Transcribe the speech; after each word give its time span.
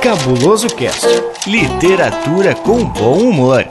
Cabuloso 0.00 0.68
Cast. 0.68 1.06
Literatura 1.46 2.54
com 2.54 2.84
bom 2.84 3.18
humor. 3.18 3.64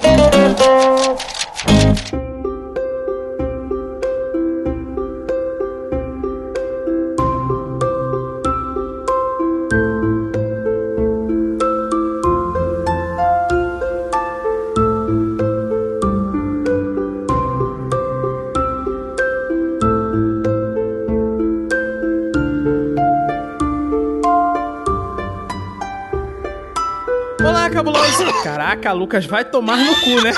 Caraca, 28.83 28.91
Lucas 28.91 29.25
vai 29.25 29.45
tomar 29.45 29.77
no 29.77 29.95
cu, 30.01 30.21
né? 30.21 30.33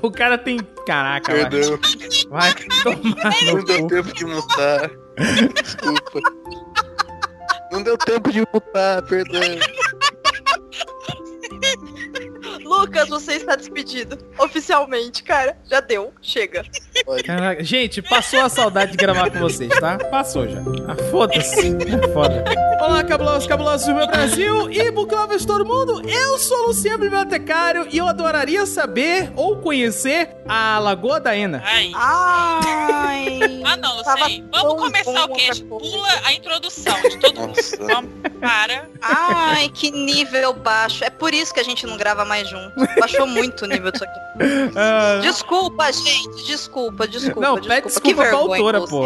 O 0.00 0.10
cara 0.10 0.38
tem. 0.38 0.58
Caraca, 0.86 1.32
vai. 1.32 1.50
Perdão. 1.50 1.78
Vai 2.30 2.54
tomar 2.84 3.34
Não 3.44 3.64
deu 3.64 3.80
cu. 3.80 3.88
tempo 3.88 4.14
de 4.14 4.24
mutar. 4.24 4.90
Desculpa. 5.62 6.20
Não 7.72 7.82
deu 7.82 7.98
tempo 7.98 8.30
de 8.30 8.40
mutar, 8.54 9.02
perdão. 9.02 9.40
Lucas, 12.62 13.08
você 13.08 13.32
está 13.34 13.56
despedido. 13.56 14.16
Oficialmente, 14.38 15.24
cara. 15.24 15.58
Já 15.68 15.80
deu. 15.80 16.14
Chega. 16.22 16.64
Caraca, 17.24 17.62
gente, 17.62 18.02
passou 18.02 18.40
a 18.40 18.48
saudade 18.48 18.90
de 18.92 18.96
gravar 18.96 19.30
com 19.30 19.38
vocês, 19.38 19.72
tá? 19.78 19.96
Passou 20.10 20.48
já. 20.48 20.58
Ah, 20.88 20.96
foda-se. 21.10 21.68
É 21.68 22.08
foda. 22.12 22.44
Olá, 22.80 23.02
cabulosos, 23.04 23.46
cabulosos 23.46 23.86
do 23.86 23.94
meu 23.94 24.06
Brasil 24.06 24.70
e 24.70 24.90
book 24.90 25.14
lovers 25.14 25.44
todo 25.44 25.64
mundo. 25.64 26.02
Eu 26.08 26.38
sou 26.38 26.64
o 26.64 26.66
Luciano 26.68 26.98
Bibliotecário 26.98 27.86
e 27.90 27.98
eu 27.98 28.08
adoraria 28.08 28.66
saber 28.66 29.30
ou 29.36 29.56
conhecer 29.58 30.36
a 30.48 30.78
Lagoa 30.78 31.20
da 31.20 31.36
Ena. 31.36 31.62
Ai. 31.64 31.92
Ai. 31.94 33.62
Ah, 33.64 33.76
não, 33.76 34.02
sei. 34.04 34.44
Vamos 34.52 34.74
começar 34.74 35.26
bom 35.26 35.34
o 35.34 35.36
coisa. 35.36 35.64
Pula 35.64 36.08
a 36.24 36.32
introdução 36.32 37.00
de 37.02 37.18
todo 37.18 37.40
mundo. 37.40 37.54
Vamos, 37.80 38.10
para. 38.40 38.88
Ai, 39.02 39.68
que 39.68 39.90
nível 39.90 40.52
baixo. 40.52 41.04
É 41.04 41.10
por 41.10 41.34
isso 41.34 41.52
que 41.52 41.60
a 41.60 41.64
gente 41.64 41.86
não 41.86 41.96
grava 41.96 42.24
mais 42.24 42.48
junto. 42.48 42.74
Baixou 42.98 43.26
muito 43.26 43.64
o 43.64 43.68
nível 43.68 43.90
disso 43.90 44.04
aqui. 44.04 44.20
Ah, 44.76 45.18
Desculpa, 45.22 45.90
gente. 45.92 46.46
Desculpa, 46.46 46.95
desculpa. 47.04 47.40
Não, 47.40 47.54
desculpa. 47.58 47.74
pede 47.74 47.82
Que 47.82 47.88
desculpa 47.88 48.22
pra 48.22 48.36
autora, 48.36 48.86
pô. 48.86 49.02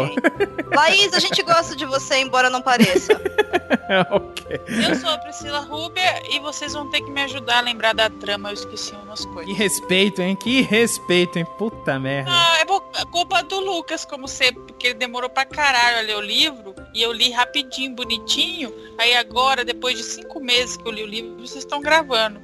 Laís, 0.75 1.13
a 1.13 1.19
gente 1.19 1.41
gosta 1.43 1.75
de 1.75 1.85
você, 1.85 2.17
embora 2.17 2.49
não 2.49 2.61
pareça. 2.61 3.13
ok. 4.11 4.61
Eu 4.67 4.95
sou 4.95 5.09
a 5.09 5.17
Priscila 5.17 5.59
Rubia 5.59 6.23
e 6.29 6.39
vocês 6.39 6.73
vão 6.73 6.89
ter 6.89 7.01
que 7.01 7.09
me 7.11 7.21
ajudar 7.23 7.57
a 7.57 7.61
lembrar 7.61 7.93
da 7.93 8.09
trama. 8.09 8.49
Eu 8.49 8.53
esqueci 8.53 8.93
umas 9.03 9.25
Que 9.25 9.33
coisas. 9.33 9.57
respeito, 9.57 10.21
hein? 10.21 10.35
Que 10.35 10.61
respeito, 10.61 11.39
hein? 11.39 11.45
Puta 11.57 11.99
merda. 11.99 12.29
Ah, 12.31 12.57
é 12.59 12.65
é 13.01 13.05
culpa 13.05 13.41
do 13.43 13.59
Lucas, 13.59 14.05
como 14.05 14.27
sempre, 14.27 14.61
porque 14.63 14.87
ele 14.87 14.93
demorou 14.93 15.29
pra 15.29 15.43
caralho 15.45 15.97
a 15.97 16.01
ler 16.01 16.15
o 16.17 16.21
livro 16.21 16.75
e 16.93 17.01
eu 17.01 17.11
li 17.11 17.31
rapidinho, 17.31 17.95
bonitinho. 17.95 18.73
Aí 18.97 19.15
agora, 19.15 19.65
depois 19.65 19.97
de 19.97 20.03
cinco 20.03 20.39
meses 20.39 20.77
que 20.77 20.87
eu 20.87 20.91
li 20.91 21.03
o 21.03 21.07
livro, 21.07 21.35
vocês 21.39 21.63
estão 21.63 21.81
gravando. 21.81 22.39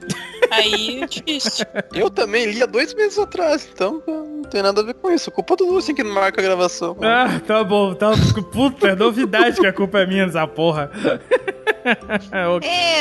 Aí 0.49 1.01
é 1.01 1.07
difícil. 1.07 1.65
Eu 1.93 2.09
também 2.09 2.45
li 2.45 2.63
há 2.63 2.65
dois 2.65 2.93
meses 2.93 3.19
atrás, 3.19 3.69
então 3.71 4.01
tem 4.47 4.61
nada 4.61 4.81
a 4.81 4.83
ver 4.83 4.93
com 4.95 5.11
isso. 5.11 5.29
Culpa 5.31 5.55
do 5.55 5.65
Lúcio 5.65 5.93
que 5.93 6.03
não 6.03 6.13
marca 6.13 6.41
a 6.41 6.43
gravação. 6.43 6.95
Ah, 7.01 7.39
tá 7.45 7.63
bom, 7.63 7.93
tá. 7.93 8.11
Puta, 8.51 8.89
é 8.89 8.95
novidade 8.95 9.59
que 9.59 9.67
a 9.67 9.73
culpa 9.73 9.99
é 9.99 10.05
minha 10.05 10.25
nessa 10.25 10.47
porra. 10.47 10.91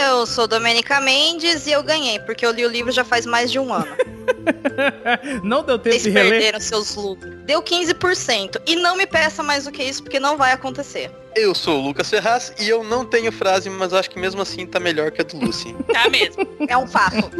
Eu 0.08 0.26
sou 0.26 0.46
Domenica 0.46 1.00
Mendes 1.00 1.66
e 1.66 1.72
eu 1.72 1.82
ganhei, 1.82 2.20
porque 2.20 2.46
eu 2.46 2.52
li 2.52 2.64
o 2.64 2.68
livro 2.68 2.92
já 2.92 3.04
faz 3.04 3.26
mais 3.26 3.50
de 3.50 3.58
um 3.58 3.72
ano. 3.72 3.88
Não 5.42 5.62
deu 5.64 5.78
tempo 5.78 5.94
Vocês 5.94 6.02
de 6.04 6.10
reler? 6.10 6.30
perderam 6.32 6.60
seus 6.60 6.94
lucros. 6.94 7.34
Deu 7.44 7.62
15%. 7.62 8.60
E 8.66 8.76
não 8.76 8.96
me 8.96 9.06
peça 9.06 9.42
mais 9.42 9.64
do 9.64 9.72
que 9.72 9.82
isso, 9.82 10.02
porque 10.02 10.20
não 10.20 10.36
vai 10.36 10.52
acontecer. 10.52 11.10
Eu 11.34 11.54
sou 11.54 11.80
o 11.80 11.82
Lucas 11.84 12.08
Ferraz 12.08 12.52
e 12.58 12.68
eu 12.68 12.82
não 12.84 13.04
tenho 13.04 13.30
frase, 13.32 13.68
mas 13.68 13.92
acho 13.92 14.08
que 14.10 14.18
mesmo 14.18 14.40
assim 14.40 14.66
tá 14.66 14.78
melhor 14.80 15.10
que 15.10 15.20
a 15.20 15.24
do 15.24 15.36
Lúcio. 15.38 15.76
Tá 15.92 16.08
mesmo. 16.08 16.46
É 16.68 16.76
um 16.76 16.86
fato. 16.86 17.30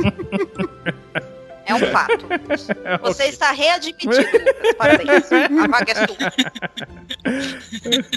É 1.66 1.74
um 1.74 1.80
fato. 1.90 2.26
Você 3.02 3.24
está 3.24 3.50
readmitido. 3.50 4.14
Parabéns. 4.78 5.30
A 5.32 5.66
vaga 5.66 5.92
é 5.92 6.06
sua. 6.06 6.16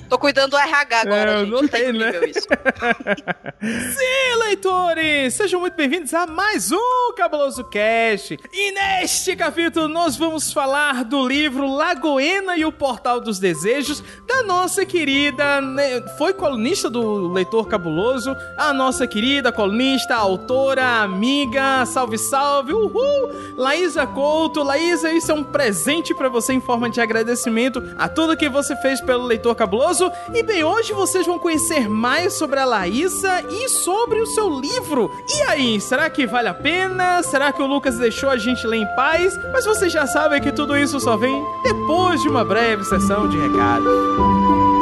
Tô 0.07 0.19
cuidando 0.19 0.51
do 0.51 0.57
RH 0.57 1.01
agora, 1.01 1.31
É, 1.31 1.39
gente. 1.39 1.49
não 1.49 1.67
tá 1.67 1.77
tenho, 1.77 1.93
né? 1.93 2.11
isso. 2.27 2.47
Sim, 3.61 4.35
leitores! 4.39 5.33
Sejam 5.33 5.59
muito 5.59 5.73
bem-vindos 5.75 6.13
a 6.13 6.27
mais 6.27 6.71
um 6.71 7.13
Cabuloso 7.17 7.63
Cast. 7.65 8.37
E 8.53 8.71
neste 8.71 9.35
capítulo 9.35 9.87
nós 9.87 10.15
vamos 10.15 10.53
falar 10.53 11.03
do 11.03 11.27
livro 11.27 11.67
Lagoena 11.67 12.55
e 12.55 12.65
o 12.65 12.71
Portal 12.71 13.19
dos 13.19 13.39
Desejos, 13.39 14.03
da 14.27 14.43
nossa 14.43 14.85
querida, 14.85 15.59
né, 15.59 16.01
foi 16.17 16.33
colunista 16.33 16.89
do 16.89 17.31
Leitor 17.33 17.67
Cabuloso, 17.67 18.35
a 18.57 18.71
nossa 18.73 19.07
querida 19.07 19.51
colunista, 19.51 20.15
autora, 20.15 21.01
amiga, 21.01 21.85
salve, 21.85 22.17
salve, 22.17 22.73
uhul! 22.73 23.38
Laísa 23.55 24.05
Couto. 24.05 24.63
Laísa, 24.63 25.11
isso 25.11 25.31
é 25.31 25.35
um 25.35 25.43
presente 25.43 26.13
pra 26.13 26.29
você 26.29 26.53
em 26.53 26.61
forma 26.61 26.89
de 26.89 27.01
agradecimento 27.01 27.81
a 27.97 28.07
tudo 28.07 28.37
que 28.37 28.49
você 28.49 28.75
fez 28.77 29.01
pelo 29.01 29.25
Leitor 29.25 29.55
Cabuloso. 29.55 30.11
E 30.33 30.43
bem, 30.43 30.63
hoje 30.63 30.93
vocês 30.93 31.25
vão 31.25 31.39
conhecer 31.39 31.89
mais 31.89 32.33
sobre 32.33 32.59
a 32.59 32.65
Laísa 32.65 33.43
e 33.49 33.69
sobre 33.69 34.19
o 34.19 34.25
seu 34.27 34.49
livro. 34.49 35.11
E 35.29 35.41
aí, 35.43 35.81
será 35.81 36.09
que 36.09 36.25
vale 36.25 36.47
a 36.47 36.53
pena? 36.53 37.21
Será 37.23 37.51
que 37.51 37.61
o 37.61 37.67
Lucas 37.67 37.97
deixou 37.97 38.29
a 38.29 38.37
gente 38.37 38.65
ler 38.65 38.77
em 38.77 38.95
paz? 38.95 39.37
Mas 39.51 39.65
vocês 39.65 39.91
já 39.91 40.07
sabem 40.07 40.41
que 40.41 40.51
tudo 40.51 40.77
isso 40.77 40.99
só 40.99 41.17
vem 41.17 41.43
depois 41.63 42.21
de 42.21 42.29
uma 42.29 42.43
breve 42.43 42.83
sessão 42.83 43.27
de 43.27 43.37
recados. 43.37 44.78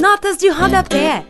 Notas 0.00 0.38
de 0.38 0.48
rodapé. 0.50 1.26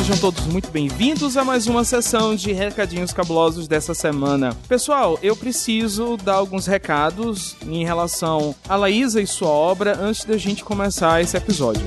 Sejam 0.00 0.16
todos 0.16 0.46
muito 0.46 0.70
bem-vindos 0.70 1.36
a 1.36 1.44
mais 1.44 1.66
uma 1.66 1.84
sessão 1.84 2.34
de 2.34 2.52
recadinhos 2.52 3.12
cabulosos 3.12 3.68
dessa 3.68 3.92
semana. 3.92 4.56
Pessoal, 4.66 5.18
eu 5.22 5.36
preciso 5.36 6.16
dar 6.16 6.36
alguns 6.36 6.66
recados 6.66 7.54
em 7.66 7.84
relação 7.84 8.54
a 8.66 8.76
Laísa 8.76 9.20
e 9.20 9.26
sua 9.26 9.50
obra 9.50 9.98
antes 10.00 10.24
da 10.24 10.38
gente 10.38 10.64
começar 10.64 11.20
esse 11.20 11.36
episódio. 11.36 11.84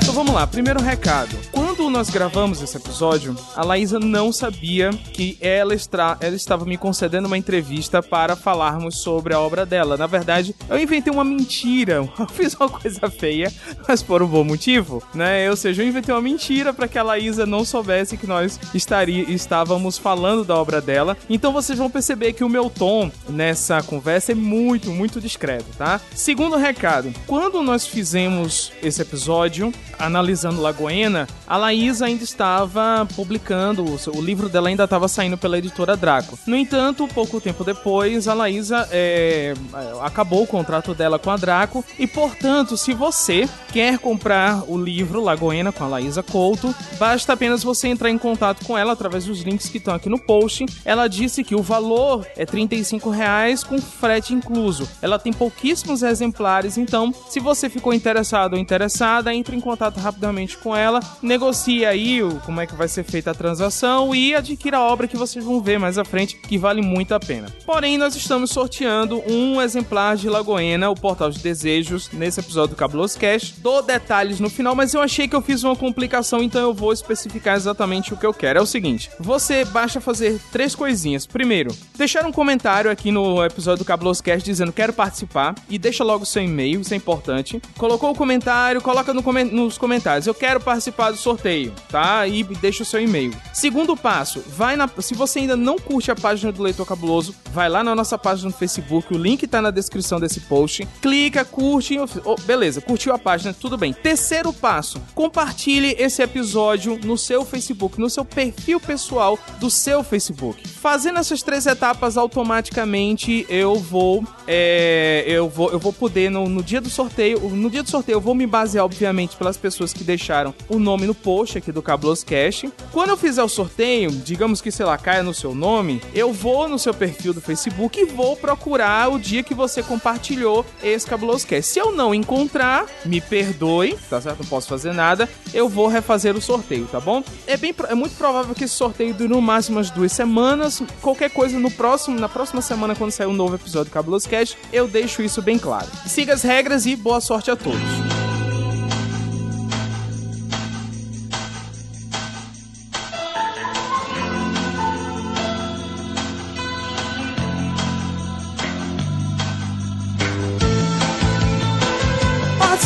Então 0.00 0.14
vamos 0.14 0.32
lá, 0.32 0.46
primeiro 0.46 0.80
recado. 0.80 1.36
Quando 1.52 1.67
nós 1.88 2.10
gravamos 2.10 2.62
esse 2.62 2.76
episódio, 2.76 3.36
a 3.54 3.64
Laísa 3.64 3.98
não 3.98 4.32
sabia 4.32 4.90
que 4.90 5.38
ela, 5.40 5.74
estra... 5.74 6.16
ela 6.20 6.36
estava 6.36 6.64
me 6.64 6.76
concedendo 6.76 7.26
uma 7.26 7.38
entrevista 7.38 8.02
para 8.02 8.36
falarmos 8.36 8.98
sobre 8.98 9.34
a 9.34 9.40
obra 9.40 9.64
dela. 9.64 9.96
Na 9.96 10.06
verdade, 10.06 10.54
eu 10.68 10.78
inventei 10.78 11.12
uma 11.12 11.24
mentira. 11.24 12.08
Eu 12.18 12.26
fiz 12.28 12.54
uma 12.54 12.68
coisa 12.68 13.08
feia, 13.10 13.52
mas 13.86 14.02
por 14.02 14.22
um 14.22 14.26
bom 14.26 14.44
motivo, 14.44 15.02
né? 15.14 15.48
Ou 15.48 15.56
seja, 15.56 15.82
eu 15.82 15.88
inventei 15.88 16.14
uma 16.14 16.20
mentira 16.20 16.72
para 16.72 16.86
que 16.86 16.98
a 16.98 17.02
Laísa 17.02 17.46
não 17.46 17.64
soubesse 17.64 18.16
que 18.16 18.26
nós 18.26 18.60
estaria... 18.74 19.22
estávamos 19.30 19.96
falando 19.96 20.44
da 20.44 20.56
obra 20.56 20.80
dela. 20.80 21.16
Então 21.28 21.52
vocês 21.52 21.78
vão 21.78 21.88
perceber 21.88 22.32
que 22.32 22.44
o 22.44 22.48
meu 22.48 22.68
tom 22.68 23.10
nessa 23.28 23.82
conversa 23.82 24.32
é 24.32 24.34
muito, 24.34 24.90
muito 24.90 25.20
discreto, 25.20 25.66
tá? 25.76 26.00
Segundo 26.14 26.56
recado, 26.56 27.12
quando 27.26 27.62
nós 27.62 27.86
fizemos 27.86 28.72
esse 28.82 29.00
episódio 29.00 29.72
analisando 29.98 30.60
Lagoena, 30.60 31.26
a 31.46 31.56
Laísa 31.56 31.77
ainda 32.02 32.24
estava 32.24 33.06
publicando, 33.14 33.84
o 33.84 34.20
livro 34.20 34.48
dela 34.48 34.68
ainda 34.68 34.84
estava 34.84 35.06
saindo 35.06 35.38
pela 35.38 35.58
editora 35.58 35.96
Draco. 35.96 36.38
No 36.46 36.56
entanto, 36.56 37.06
pouco 37.08 37.40
tempo 37.40 37.62
depois, 37.62 38.26
a 38.26 38.34
Laísa 38.34 38.88
é, 38.90 39.54
acabou 40.02 40.42
o 40.42 40.46
contrato 40.46 40.92
dela 40.92 41.18
com 41.18 41.30
a 41.30 41.36
Draco 41.36 41.84
e, 41.98 42.06
portanto, 42.06 42.76
se 42.76 42.92
você 42.92 43.48
quer 43.72 43.98
comprar 43.98 44.64
o 44.68 44.76
livro 44.76 45.22
Lagoena 45.22 45.70
com 45.70 45.84
a 45.84 45.88
Laísa 45.88 46.22
Couto, 46.22 46.74
basta 46.98 47.32
apenas 47.32 47.62
você 47.62 47.86
entrar 47.88 48.10
em 48.10 48.18
contato 48.18 48.64
com 48.64 48.76
ela 48.76 48.92
através 48.92 49.24
dos 49.24 49.40
links 49.42 49.68
que 49.68 49.78
estão 49.78 49.94
aqui 49.94 50.08
no 50.08 50.18
post. 50.18 50.66
Ela 50.84 51.06
disse 51.06 51.44
que 51.44 51.54
o 51.54 51.62
valor 51.62 52.26
é 52.36 52.44
35 52.44 53.08
reais 53.08 53.62
com 53.62 53.80
frete 53.80 54.34
incluso. 54.34 54.88
Ela 55.00 55.18
tem 55.18 55.32
pouquíssimos 55.32 56.02
exemplares, 56.02 56.76
então, 56.76 57.14
se 57.28 57.38
você 57.38 57.70
ficou 57.70 57.94
interessado 57.94 58.54
ou 58.54 58.58
interessada, 58.58 59.32
entre 59.32 59.56
em 59.56 59.60
contato 59.60 59.98
rapidamente 59.98 60.58
com 60.58 60.74
ela, 60.74 61.00
negocie 61.22 61.67
aí 61.84 62.22
o, 62.22 62.36
como 62.40 62.60
é 62.60 62.66
que 62.66 62.74
vai 62.74 62.88
ser 62.88 63.04
feita 63.04 63.30
a 63.30 63.34
transação 63.34 64.14
e 64.14 64.34
adquira 64.34 64.78
a 64.78 64.82
obra 64.82 65.06
que 65.06 65.16
vocês 65.16 65.44
vão 65.44 65.60
ver 65.60 65.78
mais 65.78 65.98
à 65.98 66.04
frente, 66.04 66.36
que 66.36 66.58
vale 66.58 66.82
muito 66.82 67.14
a 67.14 67.20
pena. 67.20 67.54
Porém, 67.64 67.98
nós 67.98 68.16
estamos 68.16 68.50
sorteando 68.50 69.22
um 69.26 69.60
exemplar 69.60 70.16
de 70.16 70.28
Lagoena, 70.28 70.90
o 70.90 70.94
Portal 70.94 71.30
de 71.30 71.40
Desejos, 71.40 72.10
nesse 72.12 72.40
episódio 72.40 72.74
do 72.74 72.78
Cabuloso 72.78 73.18
Cash. 73.18 73.54
Dou 73.58 73.82
detalhes 73.82 74.40
no 74.40 74.50
final, 74.50 74.74
mas 74.74 74.94
eu 74.94 75.00
achei 75.00 75.28
que 75.28 75.36
eu 75.36 75.42
fiz 75.42 75.62
uma 75.62 75.76
complicação, 75.76 76.42
então 76.42 76.60
eu 76.60 76.74
vou 76.74 76.92
especificar 76.92 77.56
exatamente 77.56 78.12
o 78.12 78.16
que 78.16 78.26
eu 78.26 78.34
quero. 78.34 78.58
É 78.58 78.62
o 78.62 78.66
seguinte: 78.66 79.10
você 79.18 79.64
basta 79.64 80.00
fazer 80.00 80.40
três 80.50 80.74
coisinhas. 80.74 81.26
Primeiro, 81.26 81.74
deixar 81.96 82.24
um 82.24 82.32
comentário 82.32 82.90
aqui 82.90 83.10
no 83.10 83.44
episódio 83.44 83.84
do 83.84 83.86
Cabuloso 83.86 84.22
Cast 84.22 84.44
dizendo 84.44 84.72
quero 84.72 84.92
participar 84.92 85.54
e 85.68 85.78
deixa 85.78 86.04
logo 86.04 86.24
seu 86.24 86.42
e-mail, 86.42 86.80
isso 86.80 86.94
é 86.94 86.96
importante. 86.96 87.60
Colocou 87.76 88.10
o 88.10 88.14
comentário, 88.14 88.80
coloca 88.80 89.12
no 89.12 89.22
nos 89.44 89.78
comentários. 89.78 90.26
Eu 90.26 90.34
quero 90.34 90.60
participar 90.60 91.10
do 91.10 91.16
sorteio, 91.16 91.57
tá? 91.90 92.26
E 92.26 92.42
deixa 92.44 92.82
o 92.82 92.86
seu 92.86 93.00
e-mail. 93.00 93.34
Segundo 93.52 93.96
passo, 93.96 94.42
vai 94.46 94.76
na. 94.76 94.88
Se 95.00 95.14
você 95.14 95.40
ainda 95.40 95.56
não 95.56 95.78
curte 95.78 96.10
a 96.10 96.16
página 96.16 96.52
do 96.52 96.62
Leitor 96.62 96.86
Cabuloso, 96.86 97.34
vai 97.52 97.68
lá 97.68 97.82
na 97.82 97.94
nossa 97.94 98.18
página 98.18 98.50
no 98.50 98.56
Facebook, 98.56 99.12
o 99.14 99.18
link 99.18 99.46
tá 99.46 99.60
na 99.60 99.70
descrição 99.70 100.20
desse 100.20 100.40
post. 100.40 100.86
Clica, 101.00 101.44
curte. 101.44 101.96
Oh, 102.24 102.36
beleza, 102.42 102.80
curtiu 102.80 103.12
a 103.12 103.18
página, 103.18 103.54
tudo 103.54 103.76
bem. 103.76 103.92
Terceiro 103.92 104.52
passo, 104.52 105.00
compartilhe 105.14 105.94
esse 105.98 106.22
episódio 106.22 106.98
no 107.04 107.16
seu 107.16 107.44
Facebook, 107.44 108.00
no 108.00 108.10
seu 108.10 108.24
perfil 108.24 108.80
pessoal 108.80 109.38
do 109.58 109.70
seu 109.70 110.02
Facebook. 110.02 110.66
Fazendo 110.68 111.18
essas 111.18 111.42
três 111.42 111.66
etapas 111.66 112.16
automaticamente, 112.16 113.46
eu 113.48 113.76
vou. 113.76 114.24
É, 114.46 115.24
eu 115.26 115.48
vou, 115.48 115.70
eu 115.70 115.78
vou 115.78 115.92
poder, 115.92 116.30
no, 116.30 116.48
no 116.48 116.62
dia 116.62 116.80
do 116.80 116.90
sorteio. 116.90 117.40
No 117.50 117.70
dia 117.70 117.82
do 117.82 117.90
sorteio, 117.90 118.16
eu 118.16 118.20
vou 118.20 118.34
me 118.34 118.46
basear, 118.46 118.84
obviamente, 118.84 119.36
pelas 119.36 119.56
pessoas 119.56 119.92
que 119.92 120.04
deixaram 120.04 120.54
o 120.68 120.78
nome 120.78 121.06
no 121.06 121.14
post 121.14 121.47
aqui 121.56 121.72
do 121.72 121.80
Cabuloso 121.80 122.26
Cash. 122.26 122.64
Quando 122.92 123.10
eu 123.10 123.16
fizer 123.16 123.42
o 123.42 123.48
sorteio, 123.48 124.10
digamos 124.10 124.60
que, 124.60 124.70
sei 124.70 124.84
lá, 124.84 124.98
caia 124.98 125.22
no 125.22 125.32
seu 125.32 125.54
nome, 125.54 126.02
eu 126.12 126.32
vou 126.32 126.68
no 126.68 126.78
seu 126.78 126.92
perfil 126.92 127.32
do 127.32 127.40
Facebook 127.40 127.98
e 127.98 128.04
vou 128.04 128.36
procurar 128.36 129.10
o 129.10 129.18
dia 129.18 129.42
que 129.42 129.54
você 129.54 129.82
compartilhou 129.82 130.66
esse 130.82 131.06
Cabuloso 131.06 131.46
Cash. 131.46 131.64
Se 131.64 131.78
eu 131.78 131.92
não 131.92 132.14
encontrar, 132.14 132.86
me 133.04 133.20
perdoe, 133.20 133.96
tá 134.10 134.20
certo? 134.20 134.40
Não 134.40 134.46
posso 134.46 134.68
fazer 134.68 134.92
nada. 134.92 135.28
Eu 135.54 135.68
vou 135.68 135.86
refazer 135.86 136.36
o 136.36 136.40
sorteio, 136.40 136.86
tá 136.86 137.00
bom? 137.00 137.22
É, 137.46 137.56
bem, 137.56 137.74
é 137.88 137.94
muito 137.94 138.16
provável 138.16 138.54
que 138.54 138.64
esse 138.64 138.74
sorteio 138.74 139.14
dure 139.14 139.28
no 139.28 139.40
máximo 139.40 139.78
umas 139.78 139.90
duas 139.90 140.12
semanas. 140.12 140.82
Qualquer 141.00 141.30
coisa 141.30 141.58
no 141.58 141.70
próximo, 141.70 142.18
na 142.18 142.28
próxima 142.28 142.60
semana, 142.60 142.94
quando 142.94 143.12
sair 143.12 143.26
um 143.26 143.32
novo 143.32 143.54
episódio 143.54 143.90
do 143.90 143.94
Cabuloso 143.94 144.28
Cash, 144.28 144.56
eu 144.72 144.88
deixo 144.88 145.22
isso 145.22 145.40
bem 145.40 145.58
claro. 145.58 145.88
Siga 146.06 146.34
as 146.34 146.42
regras 146.42 146.84
e 146.86 146.96
boa 146.96 147.20
sorte 147.20 147.50
a 147.50 147.56
todos. 147.56 148.37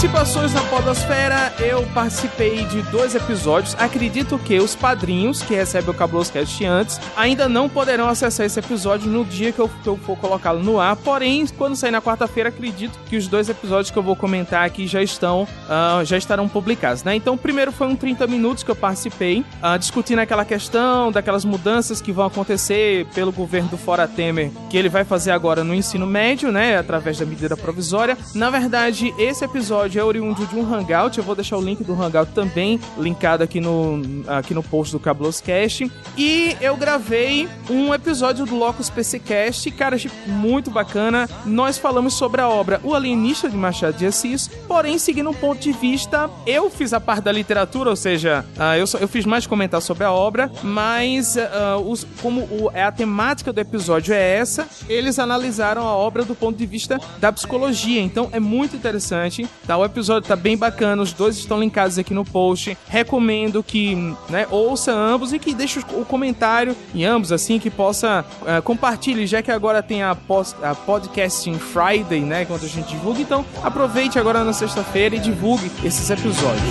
Participações 0.02 0.52
na 0.52 0.62
Podosfera, 0.62 1.54
eu 1.60 1.86
participei 1.94 2.64
de 2.64 2.82
dois 2.90 3.14
episódios. 3.14 3.76
Acredito 3.78 4.36
que 4.36 4.58
os 4.58 4.74
padrinhos 4.74 5.42
que 5.42 5.54
recebem 5.54 5.90
o 5.90 5.94
Cabuloso 5.94 6.32
Cast 6.32 6.64
antes 6.64 7.00
ainda 7.16 7.48
não 7.48 7.68
poderão 7.68 8.08
acessar 8.08 8.44
esse 8.44 8.58
episódio 8.58 9.08
no 9.08 9.24
dia 9.24 9.52
que 9.52 9.60
eu, 9.60 9.68
que 9.68 9.88
eu 9.88 9.96
for 9.96 10.18
colocá-lo 10.18 10.60
no 10.60 10.80
ar. 10.80 10.96
Porém, 10.96 11.46
quando 11.56 11.76
sair 11.76 11.92
na 11.92 12.02
quarta-feira, 12.02 12.48
acredito 12.48 12.98
que 13.06 13.16
os 13.16 13.28
dois 13.28 13.48
episódios 13.48 13.92
que 13.92 13.96
eu 13.96 14.02
vou 14.02 14.16
comentar 14.16 14.64
aqui 14.64 14.88
já 14.88 15.00
estão 15.00 15.44
uh, 15.44 16.04
já 16.04 16.16
estarão 16.18 16.48
publicados, 16.48 17.04
né? 17.04 17.14
Então, 17.14 17.38
primeiro 17.38 17.70
foi 17.70 17.86
um 17.86 17.94
30 17.94 18.26
minutos 18.26 18.64
que 18.64 18.72
eu 18.72 18.76
participei, 18.76 19.44
uh, 19.62 19.78
discutindo 19.78 20.18
aquela 20.18 20.44
questão 20.44 21.12
daquelas 21.12 21.44
mudanças 21.44 22.00
que 22.00 22.10
vão 22.10 22.26
acontecer 22.26 23.06
pelo 23.14 23.30
governo 23.30 23.68
do 23.68 23.78
Fora 23.78 24.08
Temer, 24.08 24.50
que 24.68 24.76
ele 24.76 24.88
vai 24.88 25.04
fazer 25.04 25.30
agora 25.30 25.62
no 25.62 25.72
ensino 25.72 26.08
médio, 26.08 26.50
né? 26.50 26.76
Através 26.76 27.18
da 27.18 27.24
medida 27.24 27.56
provisória. 27.56 28.18
Na 28.34 28.50
verdade, 28.50 29.14
esse 29.16 29.44
episódio 29.44 29.91
é 29.98 30.04
oriundo 30.04 30.46
de 30.46 30.56
um 30.56 30.62
Hangout. 30.62 31.16
Eu 31.18 31.24
vou 31.24 31.34
deixar 31.34 31.56
o 31.56 31.60
link 31.60 31.82
do 31.84 31.92
Hangout 31.92 32.32
também 32.32 32.80
linkado 32.98 33.42
aqui 33.42 33.60
no, 33.60 34.02
aqui 34.26 34.54
no 34.54 34.62
post 34.62 34.92
do 34.92 35.00
Cabuloso 35.00 35.42
Cast. 35.42 35.90
E 36.16 36.56
eu 36.60 36.76
gravei 36.76 37.48
um 37.70 37.92
episódio 37.92 38.44
do 38.46 38.56
Locus 38.56 38.90
PC 38.90 39.18
Cast, 39.18 39.70
cara, 39.72 39.96
muito 40.26 40.70
bacana. 40.70 41.28
Nós 41.44 41.78
falamos 41.78 42.14
sobre 42.14 42.40
a 42.40 42.48
obra 42.48 42.80
O 42.82 42.94
Alienista 42.94 43.48
de 43.48 43.56
Machado 43.56 43.96
de 43.96 44.06
Assis, 44.06 44.48
porém, 44.66 44.98
seguindo 44.98 45.30
um 45.30 45.34
ponto 45.34 45.60
de 45.60 45.72
vista, 45.72 46.30
eu 46.46 46.70
fiz 46.70 46.92
a 46.92 47.00
parte 47.00 47.24
da 47.24 47.32
literatura, 47.32 47.90
ou 47.90 47.96
seja, 47.96 48.44
uh, 48.56 48.76
eu, 48.76 48.86
só, 48.86 48.98
eu 48.98 49.08
fiz 49.08 49.24
mais 49.24 49.46
comentar 49.46 49.80
sobre 49.82 50.04
a 50.04 50.12
obra, 50.12 50.50
mas 50.62 51.36
uh, 51.36 51.80
os, 51.86 52.06
como 52.20 52.42
o, 52.42 52.70
é 52.72 52.82
a 52.82 52.92
temática 52.92 53.52
do 53.52 53.60
episódio 53.60 54.14
é 54.14 54.36
essa, 54.36 54.66
eles 54.88 55.18
analisaram 55.18 55.86
a 55.86 55.94
obra 55.94 56.24
do 56.24 56.34
ponto 56.34 56.56
de 56.56 56.66
vista 56.66 57.00
da 57.18 57.32
psicologia. 57.32 58.00
Então 58.00 58.28
é 58.32 58.40
muito 58.40 58.76
interessante. 58.76 59.48
Tá? 59.66 59.76
O 59.82 59.84
episódio 59.84 60.28
tá 60.28 60.36
bem 60.36 60.56
bacana, 60.56 61.02
os 61.02 61.12
dois 61.12 61.36
estão 61.36 61.58
linkados 61.58 61.98
aqui 61.98 62.14
no 62.14 62.24
post. 62.24 62.78
Recomendo 62.88 63.64
que 63.64 63.96
né, 64.28 64.46
ouça 64.48 64.92
ambos 64.92 65.32
e 65.32 65.40
que 65.40 65.52
deixe 65.52 65.80
o 65.80 66.04
comentário 66.04 66.76
em 66.94 67.04
ambos, 67.04 67.32
assim, 67.32 67.58
que 67.58 67.68
possa 67.68 68.24
uh, 68.42 68.62
compartilhe, 68.62 69.26
já 69.26 69.42
que 69.42 69.50
agora 69.50 69.82
tem 69.82 70.04
a, 70.04 70.14
post, 70.14 70.54
a 70.62 70.72
Podcasting 70.72 71.58
Friday, 71.58 72.20
né? 72.20 72.44
Quando 72.44 72.64
a 72.64 72.68
gente 72.68 72.90
divulga. 72.90 73.20
Então 73.20 73.44
aproveite 73.60 74.20
agora 74.20 74.44
na 74.44 74.52
sexta-feira 74.52 75.16
e 75.16 75.18
divulgue 75.18 75.68
esses 75.84 76.08
episódios. 76.08 76.62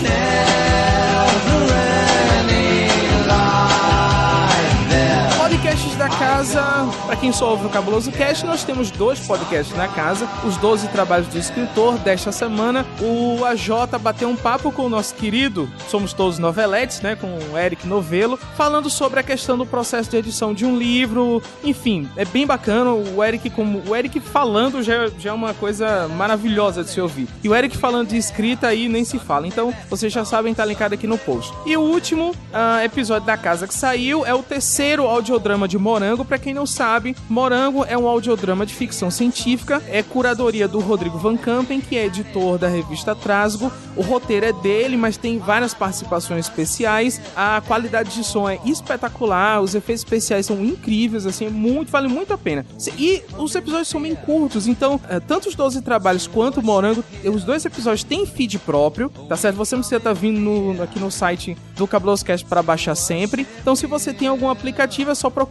Podcasts 5.72 5.96
da 5.96 6.10
casa, 6.10 6.62
para 7.06 7.16
quem 7.16 7.32
só 7.32 7.52
ouve 7.52 7.66
o 7.66 7.70
Cabuloso 7.70 8.12
Cast, 8.12 8.46
nós 8.46 8.66
temos 8.66 8.92
dois 8.92 9.26
podcasts 9.26 9.74
na 9.78 9.88
casa, 9.88 10.28
os 10.46 10.58
12 10.58 10.90
trabalhos 10.90 11.30
do 11.30 11.38
escritor 11.38 11.98
desta 12.00 12.30
semana. 12.30 12.86
O 13.00 13.46
AJ 13.46 13.98
bateu 14.02 14.28
um 14.28 14.36
papo 14.36 14.70
com 14.70 14.82
o 14.82 14.90
nosso 14.90 15.16
querido, 15.16 15.70
somos 15.88 16.12
todos 16.12 16.38
noveletes, 16.40 17.00
né, 17.00 17.16
com 17.16 17.28
o 17.28 17.58
Eric 17.58 17.88
Novelo, 17.88 18.36
falando 18.58 18.90
sobre 18.90 19.22
a 19.22 19.24
questão 19.24 19.58
do 19.58 19.66
processo 19.66 20.12
de 20.12 20.18
edição 20.18 20.54
de 20.54 20.66
um 20.66 20.78
livro. 20.78 21.42
Enfim, 21.64 22.10
é 22.18 22.26
bem 22.26 22.46
bacana. 22.46 22.92
O 22.92 23.24
Eric, 23.24 23.50
como 23.52 23.82
o 23.88 23.96
Eric 23.96 24.20
falando 24.20 24.84
já, 24.84 25.08
já 25.18 25.30
é 25.30 25.34
uma 25.34 25.54
coisa 25.54 26.10
maravilhosa 26.10 26.84
de 26.84 26.90
se 26.90 27.00
ouvir. 27.00 27.30
E 27.42 27.48
o 27.48 27.56
Eric 27.56 27.78
falando 27.78 28.10
de 28.10 28.18
escrita 28.18 28.68
aí 28.68 28.90
nem 28.90 29.06
se 29.06 29.18
fala. 29.18 29.48
Então, 29.48 29.74
vocês 29.90 30.12
já 30.12 30.26
sabem, 30.26 30.54
tá 30.54 30.66
linkado 30.66 30.96
aqui 30.96 31.08
no 31.08 31.18
post. 31.18 31.54
E 31.66 31.78
o 31.78 31.82
último 31.82 32.32
uh, 32.32 32.84
episódio 32.84 33.26
da 33.26 33.38
casa 33.38 33.66
que 33.66 33.74
saiu 33.74 34.26
é 34.26 34.34
o 34.34 34.44
terceiro 34.44 35.08
audiodrama 35.08 35.61
de 35.68 35.78
Morango. 35.78 36.24
Pra 36.26 36.38
quem 36.38 36.54
não 36.54 36.66
sabe, 36.66 37.16
Morango 37.30 37.84
é 37.86 37.98
um 37.98 38.08
audiodrama 38.08 38.66
de 38.66 38.74
ficção 38.74 39.10
científica, 39.12 39.82
é 39.90 40.02
curadoria 40.04 40.68
do 40.68 40.80
Rodrigo 40.80 41.18
Van 41.18 41.38
Campen, 41.38 41.80
que 41.82 41.98
é 41.98 42.06
editor 42.06 42.58
da 42.58 42.68
revista 42.68 43.16
Trasgo. 43.16 43.72
O 43.96 44.02
roteiro 44.02 44.46
é 44.46 44.54
dele, 44.54 44.96
mas 44.98 45.18
tem 45.18 45.38
várias 45.40 45.74
participações 45.74 46.46
especiais. 46.48 47.20
A 47.36 47.62
qualidade 47.66 48.14
de 48.16 48.24
som 48.24 48.48
é 48.50 48.60
espetacular, 48.66 49.62
os 49.62 49.76
efeitos 49.76 50.04
especiais 50.04 50.46
são 50.46 50.64
incríveis, 50.64 51.26
assim, 51.26 51.46
é 51.46 51.50
muito, 51.50 51.92
vale 51.92 52.08
muito 52.08 52.34
a 52.34 52.38
pena. 52.38 52.66
E 52.98 53.22
os 53.38 53.54
episódios 53.56 53.88
são 53.88 54.02
bem 54.02 54.16
curtos, 54.16 54.68
então, 54.68 55.00
é, 55.10 55.20
tanto 55.20 55.50
os 55.50 55.56
12 55.56 55.82
trabalhos 55.82 56.28
quanto 56.28 56.60
o 56.60 56.64
Morango, 56.64 57.04
os 57.26 57.44
dois 57.44 57.66
episódios 57.66 58.04
têm 58.04 58.26
feed 58.26 58.60
próprio, 58.60 59.10
tá 59.30 59.36
certo? 59.36 59.56
Você 59.58 59.76
não 59.76 59.82
precisa 59.82 59.98
estar 59.98 60.14
vindo 60.14 60.40
no- 60.40 60.82
aqui 60.84 61.00
no 61.00 61.12
site 61.12 61.58
do 61.76 61.88
Cabuloscast 61.88 62.46
para 62.46 62.62
baixar 62.62 62.96
sempre. 62.96 63.48
Então, 63.62 63.76
se 63.76 63.86
você 63.88 64.14
tem 64.14 64.28
algum 64.28 64.50
aplicativo, 64.50 65.12
é 65.12 65.16
só 65.16 65.30
procurar 65.30 65.51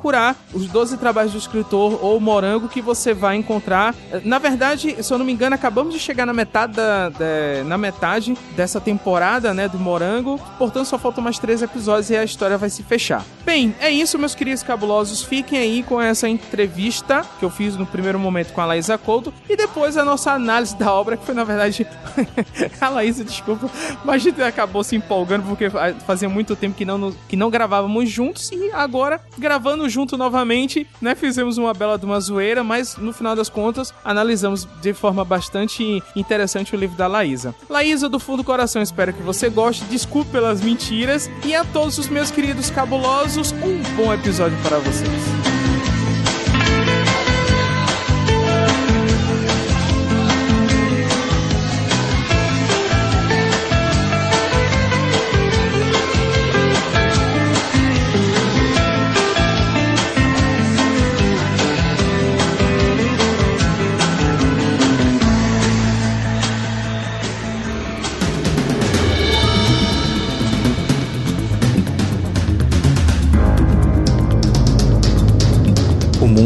os 0.54 0.66
12 0.66 0.97
trabalhos 0.97 1.33
do 1.33 1.38
escritor 1.38 1.99
ou 2.02 2.19
Morango 2.21 2.69
que 2.69 2.80
você 2.80 3.12
vai 3.12 3.37
encontrar. 3.37 3.95
Na 4.25 4.38
verdade, 4.38 5.02
se 5.02 5.12
eu 5.12 5.19
não 5.19 5.25
me 5.25 5.33
engano, 5.33 5.54
acabamos 5.54 5.92
de 5.95 6.00
chegar 6.00 6.25
na 6.26 6.33
metade 6.33 6.75
da, 6.75 7.09
da- 7.09 7.64
na 7.66 7.76
metade 7.78 8.37
dessa 8.57 8.80
temporada, 8.80 9.52
né, 9.52 9.69
do 9.69 9.78
Morango. 9.78 10.38
Portanto, 10.59 10.87
só 10.87 10.99
faltam 10.99 11.23
mais 11.23 11.38
três 11.38 11.62
episódios 11.62 12.11
e 12.11 12.16
a 12.16 12.25
história 12.25 12.57
vai 12.57 12.71
se 12.71 12.83
fechar. 12.83 13.25
Bem, 13.45 13.75
é 13.80 13.90
isso, 13.90 14.19
meus 14.19 14.35
queridos 14.35 14.62
cabulosos. 14.62 15.23
Fiquem 15.23 15.59
aí 15.59 15.83
com 15.83 16.00
essa 16.00 16.28
entrevista 16.28 17.25
que 17.38 17.45
eu 17.45 17.50
fiz 17.50 17.76
no 17.76 17.87
primeiro 17.87 18.19
momento 18.19 18.52
com 18.52 18.61
a 18.61 18.64
Laísa 18.66 18.97
Couto 18.97 19.33
e 19.49 19.57
depois 19.57 19.97
a 19.97 20.04
nossa 20.04 20.33
análise 20.33 20.76
da 20.76 20.92
obra, 20.92 21.16
que 21.16 21.25
foi 21.26 21.35
na 21.35 21.45
verdade 21.45 21.87
a 22.80 22.88
Laísa, 22.88 23.25
desculpa, 23.25 23.69
mas 24.04 24.16
a 24.16 24.19
gente 24.19 24.42
acabou 24.42 24.83
se 24.85 24.97
empolgando 24.97 25.45
porque 25.47 25.69
fa- 25.71 25.95
fazia 26.07 26.28
muito 26.28 26.54
tempo 26.57 26.76
que 26.76 26.85
não, 26.85 27.12
que 27.28 27.37
não 27.37 27.50
gravávamos 27.50 28.09
juntos 28.11 28.50
e 28.52 28.71
agora, 28.73 29.21
gravando 29.38 29.88
junto 29.90 30.16
novamente, 30.16 30.87
né, 31.00 31.14
fizemos 31.14 31.59
uma 31.59 31.75
bela 31.75 31.99
de 31.99 32.06
uma 32.06 32.18
zoeira, 32.20 32.64
mas 32.64 32.97
no 32.97 33.12
final 33.12 33.37
das 33.37 33.49
contas, 33.49 33.92
analisamos 34.04 34.66
de 34.80 34.94
forma 34.94 35.25
bastante 35.25 36.02
interessante 36.16 36.75
o 36.75 36.78
livro 36.78 36.97
da 36.97 37.06
Laísa. 37.06 37.54
Laísa, 37.68 38.09
do 38.09 38.18
fundo 38.18 38.38
do 38.38 38.44
coração, 38.44 38.80
espero 38.80 39.12
que 39.12 39.23
você 39.23 39.50
goste, 39.50 39.85
desculpe 39.85 40.30
pelas 40.30 40.62
mentiras 40.62 41.30
e 41.44 41.54
a 41.54 41.64
todos 41.64 41.99
os 41.99 42.09
meus 42.09 42.30
queridos 42.30 42.70
cabulosos, 42.70 43.52
um 43.52 43.82
bom 43.97 44.12
episódio 44.14 44.56
para 44.62 44.78
vocês. 44.78 45.60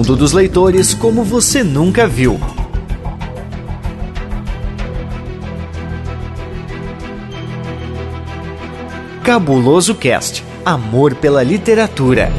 Mundo 0.05 0.17
dos 0.17 0.33
leitores 0.33 0.93
como 0.93 1.25
você 1.25 1.65
nunca 1.65 2.07
viu. 2.07 2.39
Cabuloso 9.23 9.95
Cast 9.95 10.45
Amor 10.63 11.15
pela 11.15 11.43
literatura. 11.43 12.31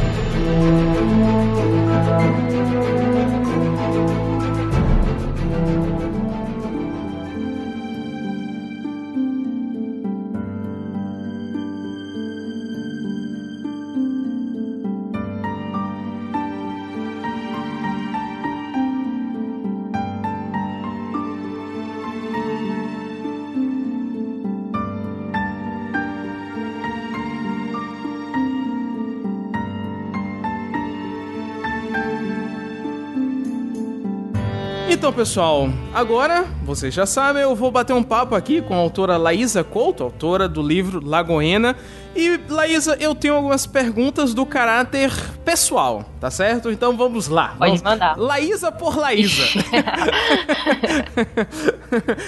Pessoal, 35.16 35.70
agora, 35.94 36.46
vocês 36.66 36.94
já 36.94 37.06
sabem, 37.06 37.42
eu 37.42 37.56
vou 37.56 37.72
bater 37.72 37.94
um 37.94 38.04
papo 38.04 38.36
aqui 38.36 38.62
com 38.62 38.74
a 38.74 38.78
autora 38.78 39.16
Laísa 39.16 39.64
Couto, 39.64 40.04
autora 40.04 40.46
do 40.46 40.62
livro 40.62 41.00
Lagoena. 41.02 41.78
E, 42.16 42.40
Laísa, 42.48 42.96
eu 43.00 43.14
tenho 43.14 43.36
algumas 43.36 43.66
perguntas 43.66 44.34
do 44.34 44.46
caráter 44.46 45.12
pessoal, 45.44 46.06
tá 46.20 46.32
certo? 46.32 46.72
Então 46.72 46.96
vamos 46.96 47.28
lá. 47.28 47.56
Pode 47.58 47.72
vamos. 47.72 47.82
mandar. 47.82 48.18
Laísa 48.18 48.72
por 48.72 48.98
Laísa. 48.98 49.44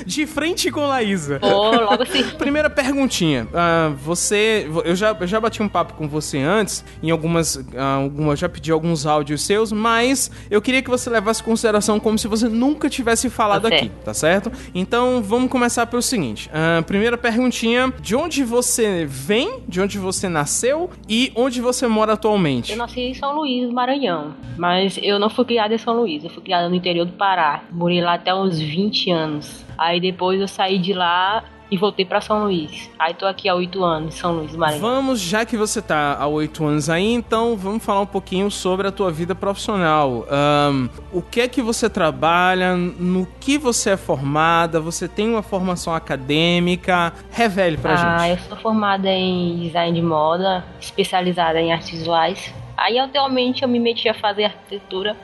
De 0.06 0.28
frente 0.28 0.70
com 0.70 0.88
Laísa. 0.88 1.40
Ô, 1.42 1.72
logo 1.72 2.04
assim. 2.04 2.24
Primeira 2.38 2.70
perguntinha. 2.70 3.48
Ah, 3.54 3.92
você. 4.04 4.70
Eu 4.86 4.96
já, 4.96 5.16
eu 5.20 5.28
já 5.28 5.40
bati 5.40 5.64
um 5.64 5.70
papo 5.70 5.94
com 5.94 6.08
você 6.08 6.38
antes, 6.38 6.84
em 7.02 7.10
algumas. 7.10 7.60
algumas 7.76 8.40
já 8.40 8.50
pedi 8.50 8.72
alguns 8.72 9.06
áudios 9.06 9.42
seus, 9.42 9.72
mas 9.72 10.30
eu 10.50 10.62
queria 10.62 10.82
que 10.82 10.90
você 10.90 11.10
levasse 11.10 11.42
em 11.42 11.46
consideração 11.46 12.00
como 12.00 12.18
se 12.18 12.28
você 12.28 12.48
nunca 12.48 12.90
tivesse 12.90 13.30
falado 13.30 13.70
Tá 13.70 13.76
aqui, 13.76 13.92
tá 14.04 14.14
certo? 14.14 14.52
Então 14.76 15.22
vamos 15.24 15.50
começar 15.50 15.86
pelo 15.88 16.02
seguinte. 16.02 16.50
Ah, 16.54 16.84
primeira 16.84 17.18
perguntinha: 17.18 17.92
de 18.00 18.16
onde 18.16 18.44
você 18.44 19.06
vem, 19.06 19.64
de 19.68 19.77
onde 19.82 19.98
você 19.98 20.28
nasceu 20.30 20.90
e 21.08 21.32
onde 21.36 21.62
você 21.62 21.88
mora 21.88 22.14
atualmente? 22.14 22.72
Eu 22.72 22.78
nasci 22.78 23.02
em 23.02 23.14
São 23.14 23.36
Luís, 23.36 23.70
Maranhão. 23.72 24.34
Mas 24.58 25.00
eu 25.02 25.20
não 25.20 25.30
fui 25.30 25.46
criada 25.46 25.74
em 25.74 25.78
São 25.78 26.00
Luís, 26.00 26.24
eu 26.24 26.30
fui 26.30 26.44
criada 26.44 26.70
no 26.70 26.76
interior 26.76 27.06
do 27.06 27.14
Pará. 27.14 27.64
Morei 27.72 28.02
lá 28.02 28.14
até 28.14 28.34
uns 28.34 28.60
20 28.60 29.12
anos. 29.12 29.66
Aí 29.78 30.00
depois 30.00 30.42
eu 30.42 30.48
saí 30.48 30.78
de 30.80 30.94
lá 30.94 31.44
e 31.70 31.78
voltei 31.78 32.06
pra 32.06 32.22
São 32.22 32.44
Luís. 32.44 32.90
Aí 32.98 33.14
tô 33.14 33.26
aqui 33.26 33.50
há 33.50 33.56
8 33.56 33.84
anos, 33.84 34.16
em 34.16 34.18
São 34.18 34.34
Luís, 34.34 34.56
Maranhão. 34.56 34.82
Vamos, 34.82 35.20
já 35.20 35.46
que 35.46 35.58
você 35.58 35.82
tá 35.82 36.18
há 36.18 36.28
oito 36.28 36.66
anos 36.66 36.90
aí, 36.90 37.14
então 37.14 37.56
vamos 37.58 37.84
falar 37.84 38.02
um 38.02 38.06
pouquinho 38.06 38.50
sobre 38.50 38.88
a 38.88 38.92
tua 38.92 39.12
vida 39.12 39.36
profissional. 39.36 40.26
Ahn, 40.30 40.88
o 41.12 41.22
que 41.22 41.42
é 41.42 41.48
que 41.48 41.62
você 41.62 41.90
trabalha, 41.90 42.76
no 42.76 43.28
que 43.40 43.58
você 43.58 43.92
é 43.92 43.98
formada, 43.98 44.80
você 44.80 45.08
tem 45.08 45.30
uma 45.30 45.44
formação 45.44 45.94
acadêmica? 45.94 47.14
Revele 47.32 47.78
pra 47.78 47.94
ah, 47.94 48.28
gente. 48.28 48.42
eu 48.42 48.48
sou 48.48 48.58
formada 48.58 49.10
em 49.10 49.60
design 49.60 50.00
de 50.00 50.06
moda, 50.06 50.64
especializada 50.80 51.60
em 51.60 51.74
artes 51.74 51.90
visuais. 51.90 52.54
Aí 52.78 53.00
atualmente 53.00 53.64
eu 53.64 53.68
me 53.68 53.80
meti 53.80 54.08
a 54.08 54.14
fazer 54.14 54.46
arquitetura, 54.46 55.18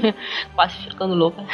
quase 0.54 0.76
ficando 0.84 1.14
louca. 1.14 1.44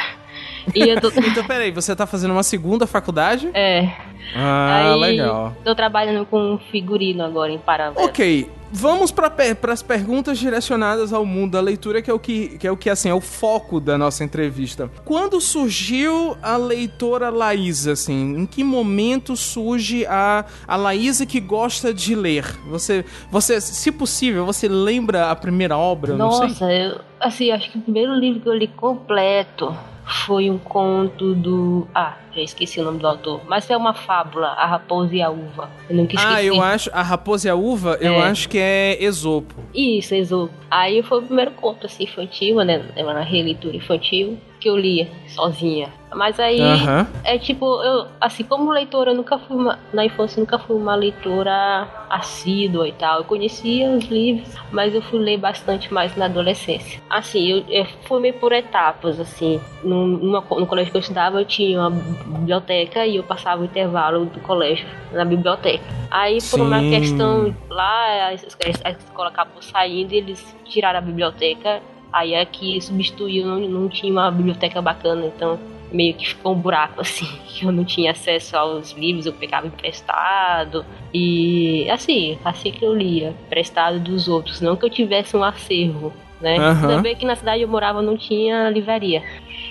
E 0.75 0.89
eu 0.89 0.99
tô... 0.99 1.09
então, 1.19 1.45
peraí, 1.45 1.71
você 1.71 1.95
tá 1.95 2.05
fazendo 2.05 2.31
uma 2.31 2.43
segunda 2.43 2.85
faculdade? 2.87 3.49
É. 3.53 3.89
Ah, 4.35 4.93
Aí, 4.93 4.99
legal. 4.99 5.55
Tô 5.63 5.73
trabalhando 5.73 6.25
com 6.25 6.59
figurino 6.71 7.23
agora 7.23 7.51
em 7.51 7.57
paralelo. 7.57 8.05
Ok, 8.05 8.49
vamos 8.71 9.11
para 9.11 9.33
as 9.71 9.81
perguntas 9.81 10.37
direcionadas 10.37 11.11
ao 11.11 11.25
mundo 11.25 11.53
da 11.53 11.61
leitura, 11.61 12.01
que 12.01 12.09
é 12.09 12.13
o 12.13 12.19
que, 12.19 12.57
que 12.57 12.67
é 12.67 12.71
o 12.71 12.77
que 12.77 12.89
assim 12.89 13.09
é 13.09 13.13
o 13.13 13.21
foco 13.21 13.79
da 13.79 13.97
nossa 13.97 14.23
entrevista. 14.23 14.89
Quando 15.03 15.41
surgiu 15.41 16.37
a 16.41 16.57
leitora 16.57 17.29
Laísa, 17.29 17.93
assim, 17.93 18.37
em 18.37 18.45
que 18.45 18.63
momento 18.63 19.35
surge 19.35 20.05
a, 20.05 20.45
a 20.67 20.75
Laísa 20.75 21.25
que 21.25 21.39
gosta 21.39 21.93
de 21.93 22.15
ler? 22.15 22.45
Você, 22.67 23.03
você, 23.31 23.59
se 23.59 23.91
possível, 23.91 24.45
você 24.45 24.67
lembra 24.67 25.31
a 25.31 25.35
primeira 25.35 25.77
obra? 25.77 26.15
Nossa, 26.15 26.71
eu, 26.71 26.99
assim, 27.19 27.51
acho 27.51 27.71
que 27.71 27.77
o 27.77 27.81
primeiro 27.81 28.13
livro 28.13 28.41
que 28.41 28.49
eu 28.49 28.53
li 28.53 28.67
completo 28.67 29.75
foi 30.09 30.49
um 30.49 30.57
conto 30.57 31.33
do. 31.35 31.87
Ah, 31.93 32.17
já 32.35 32.41
esqueci 32.41 32.79
o 32.79 32.83
nome 32.83 32.99
do 32.99 33.07
autor. 33.07 33.41
Mas 33.47 33.69
é 33.69 33.77
uma 33.77 33.93
fábula, 33.93 34.47
A 34.49 34.65
Raposa 34.65 35.15
e 35.15 35.21
a 35.21 35.29
Uva. 35.29 35.69
Eu 35.89 35.95
nunca 35.95 36.15
esqueci. 36.15 36.33
Ah, 36.33 36.43
eu 36.43 36.61
acho 36.61 36.89
a 36.93 37.01
Raposa 37.01 37.47
e 37.47 37.51
a 37.51 37.55
Uva, 37.55 37.97
eu 38.01 38.13
É. 38.13 38.21
acho 38.23 38.49
que 38.49 38.57
é 38.57 38.97
Esopo. 39.03 39.53
Isso, 39.73 40.15
Esopo. 40.15 40.53
Aí 40.71 41.01
foi 41.03 41.19
o 41.19 41.21
primeiro 41.23 41.51
conto 41.51 41.85
assim, 41.85 42.03
infantil, 42.05 42.55
né? 42.63 42.83
É 42.95 43.03
uma 43.03 43.21
releitura 43.21 43.75
infantil. 43.75 44.37
Que 44.59 44.69
eu 44.69 44.77
lia 44.77 45.07
sozinha. 45.27 45.89
Mas 46.13 46.39
aí 46.39 46.59
Aham. 46.59 47.07
é 47.23 47.37
tipo, 47.37 47.65
eu, 47.83 48.07
assim, 48.19 48.43
como 48.43 48.71
leitora, 48.71 49.11
eu 49.11 49.15
nunca 49.15 49.37
fui 49.37 49.55
uma, 49.55 49.77
na 49.93 50.05
infância 50.05 50.39
nunca 50.39 50.57
fui 50.57 50.75
uma 50.75 50.95
leitora 50.95 51.87
assídua 52.09 52.87
e 52.87 52.91
tal. 52.93 53.19
Eu 53.19 53.23
conhecia 53.25 53.89
os 53.91 54.05
livros, 54.05 54.55
mas 54.71 54.95
eu 54.95 55.01
fui 55.01 55.19
ler 55.19 55.37
bastante 55.37 55.93
mais 55.93 56.15
na 56.15 56.25
adolescência. 56.25 56.99
Assim, 57.09 57.47
eu, 57.47 57.63
eu 57.69 57.85
fui 58.05 58.19
meio 58.19 58.33
por 58.35 58.51
etapas, 58.51 59.19
assim. 59.19 59.61
No, 59.83 60.07
numa, 60.07 60.41
no 60.41 60.65
colégio 60.65 60.91
que 60.91 60.97
eu 60.97 61.01
estudava, 61.01 61.39
eu 61.39 61.45
tinha 61.45 61.79
uma 61.79 61.91
biblioteca 61.91 63.05
e 63.05 63.17
eu 63.17 63.23
passava 63.23 63.61
o 63.61 63.65
intervalo 63.65 64.25
do 64.25 64.39
colégio 64.39 64.87
na 65.11 65.23
biblioteca. 65.23 65.83
Aí, 66.09 66.39
por 66.49 66.59
uma 66.59 66.81
Sim. 66.81 66.89
questão 66.89 67.55
lá, 67.69 68.25
a, 68.25 68.27
a 68.29 68.33
escola 68.33 69.29
acabou 69.29 69.61
saindo 69.61 70.13
e 70.13 70.17
eles 70.17 70.55
tiraram 70.65 70.97
a 70.97 71.01
biblioteca. 71.01 71.81
Aí 72.11 72.35
aqui 72.35 72.79
substituiu, 72.81 73.45
não, 73.45 73.59
não 73.59 73.89
tinha 73.89 74.11
uma 74.11 74.31
biblioteca 74.31 74.81
bacana, 74.81 75.25
então 75.25 75.59
meio 75.91 76.13
que 76.13 76.27
ficou 76.27 76.53
um 76.53 76.59
buraco 76.59 77.01
assim, 77.01 77.27
que 77.47 77.65
eu 77.65 77.71
não 77.71 77.83
tinha 77.83 78.11
acesso 78.11 78.57
aos 78.57 78.91
livros, 78.91 79.25
eu 79.25 79.33
pegava 79.33 79.67
emprestado 79.67 80.85
e 81.13 81.89
assim, 81.89 82.37
assim 82.43 82.71
que 82.71 82.83
eu 82.83 82.93
lia, 82.93 83.35
emprestado 83.45 83.99
dos 83.99 84.27
outros, 84.27 84.61
não 84.61 84.75
que 84.75 84.85
eu 84.85 84.89
tivesse 84.89 85.35
um 85.35 85.43
acervo, 85.43 86.13
né? 86.39 86.57
Aham. 86.57 86.87
Também 86.87 87.15
que 87.15 87.25
na 87.25 87.35
cidade 87.35 87.61
eu 87.61 87.67
morava 87.67 88.01
não 88.01 88.17
tinha 88.17 88.69
livraria, 88.69 89.23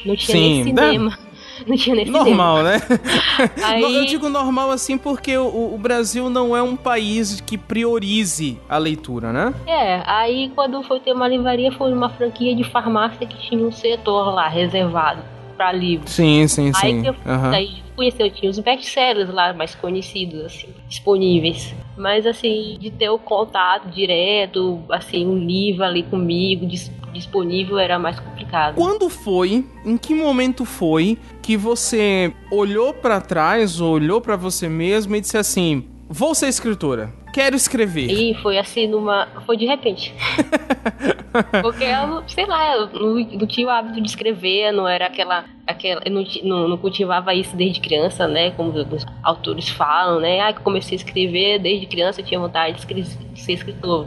não 0.05 0.17
tinha 0.17 0.37
Sim, 0.37 0.65
nem 0.65 0.75
né? 0.75 0.91
cinema, 0.91 1.19
não 1.67 1.77
tinha 1.77 1.97
nem 1.97 2.07
Normal, 2.07 2.63
né? 2.63 2.81
Aí- 3.65 3.83
Eu 3.83 4.05
digo 4.05 4.29
normal 4.29 4.71
assim 4.71 4.97
porque 4.99 5.37
o, 5.37 5.75
o 5.75 5.79
Brasil 5.79 6.29
não 6.31 6.57
é 6.57 6.63
um 6.63 6.77
país 6.77 7.41
que 7.41 7.57
priorize 7.59 8.59
a 8.69 8.79
leitura, 8.79 9.33
né? 9.33 9.55
É, 9.67 10.03
aí 10.07 10.51
quando 10.55 10.83
foi 10.83 11.01
ter 11.01 11.13
uma 11.13 11.29
livraria 11.29 11.73
foi 11.73 11.93
uma 11.93 12.09
franquia 12.11 12.55
de 12.55 12.65
farmácia 12.65 13.27
que 13.27 13.37
tinha 13.49 13.65
um 13.65 13.73
setor 13.73 14.33
lá 14.35 14.49
reservado 14.49 15.23
para 15.57 15.73
livros. 15.73 16.11
Sim, 16.13 16.47
sim, 16.47 16.71
Aí 16.77 16.93
sim. 16.93 17.03
que 17.03 17.09
eu 17.09 17.17
Aham. 17.27 17.51
daí 17.51 17.83
conheci, 17.97 18.23
eu 18.23 18.31
tinha 18.31 18.49
os 18.49 18.59
best-sellers 18.61 19.29
lá 19.35 19.53
mais 19.53 19.75
conhecidos, 19.75 20.45
assim, 20.45 20.69
disponíveis. 20.89 21.75
Mas 21.97 22.27
assim, 22.27 22.77
de 22.79 22.93
ter 22.93 23.11
o 23.11 23.19
contato 23.19 23.89
direto, 23.89 24.81
assim, 24.89 25.27
um 25.27 25.37
livro 25.37 25.83
ali 25.83 26.05
comigo, 26.05 26.65
dis- 26.65 26.93
disponível, 27.13 27.79
era 27.79 27.99
mais 27.99 28.19
complicado. 28.21 28.75
Quando 28.77 29.09
foi, 29.09 29.65
em 29.85 29.97
que 29.97 30.15
momento 30.15 30.65
foi 30.65 31.19
que 31.43 31.57
você 31.57 32.33
olhou 32.51 32.93
pra 32.93 33.21
trás, 33.21 33.81
ou 33.81 33.95
olhou 33.95 34.21
pra 34.21 34.37
você 34.37 34.69
mesmo 34.69 35.15
e 35.17 35.21
disse 35.21 35.37
assim: 35.37 35.85
"Vou 36.09 36.35
ser 36.35 36.49
escritora, 36.49 37.13
quero 37.33 37.57
escrever"? 37.57 38.11
E 38.11 38.35
foi 38.43 38.59
assim 38.59 38.87
numa. 38.87 39.29
Foi 39.47 39.57
de 39.57 39.67
repente. 39.67 40.15
Porque 41.63 41.85
eu, 41.85 42.23
sei 42.27 42.47
lá, 42.47 42.75
eu 42.77 42.89
não, 42.89 43.47
tinha 43.47 43.67
o 43.67 43.71
hábito 43.71 44.01
de 44.01 44.09
escrever, 44.09 44.73
não 44.73 44.89
era 44.89 45.07
aquela. 45.07 45.45
aquela 45.67 46.01
eu 46.05 46.11
não, 46.45 46.69
não, 46.69 46.77
cultivava 46.79 47.35
isso 47.35 47.55
desde 47.57 47.81
criança, 47.81 48.27
né? 48.27 48.51
Como 48.53 48.71
os 48.71 49.07
autores 49.23 49.69
falam, 49.69 50.21
né? 50.21 50.41
Ah, 50.41 50.53
que 50.53 50.61
comecei 50.61 50.97
a 50.97 51.01
escrever 51.01 51.59
desde 51.59 51.87
criança, 51.87 52.21
eu 52.21 52.25
tinha 52.25 52.41
vontade 52.41 52.75
de, 52.75 52.81
escre- 52.81 53.03
de 53.33 53.41
ser 53.41 53.53
escritor. 53.53 54.07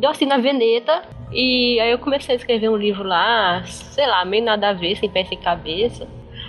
Deu 0.00 0.10
assim 0.10 0.24
na 0.24 0.38
veneta, 0.38 1.02
e 1.32 1.78
aí 1.80 1.90
eu 1.90 1.98
comecei 1.98 2.34
a 2.34 2.36
escrever 2.38 2.68
um 2.68 2.76
livro 2.76 3.02
lá, 3.06 3.62
sei 3.66 4.06
lá, 4.06 4.24
meio 4.24 4.44
nada 4.44 4.68
a 4.70 4.72
ver, 4.72 4.96
sem 4.96 5.08
pé 5.10 5.24
sem 5.24 5.38
cabeça. 5.38 6.06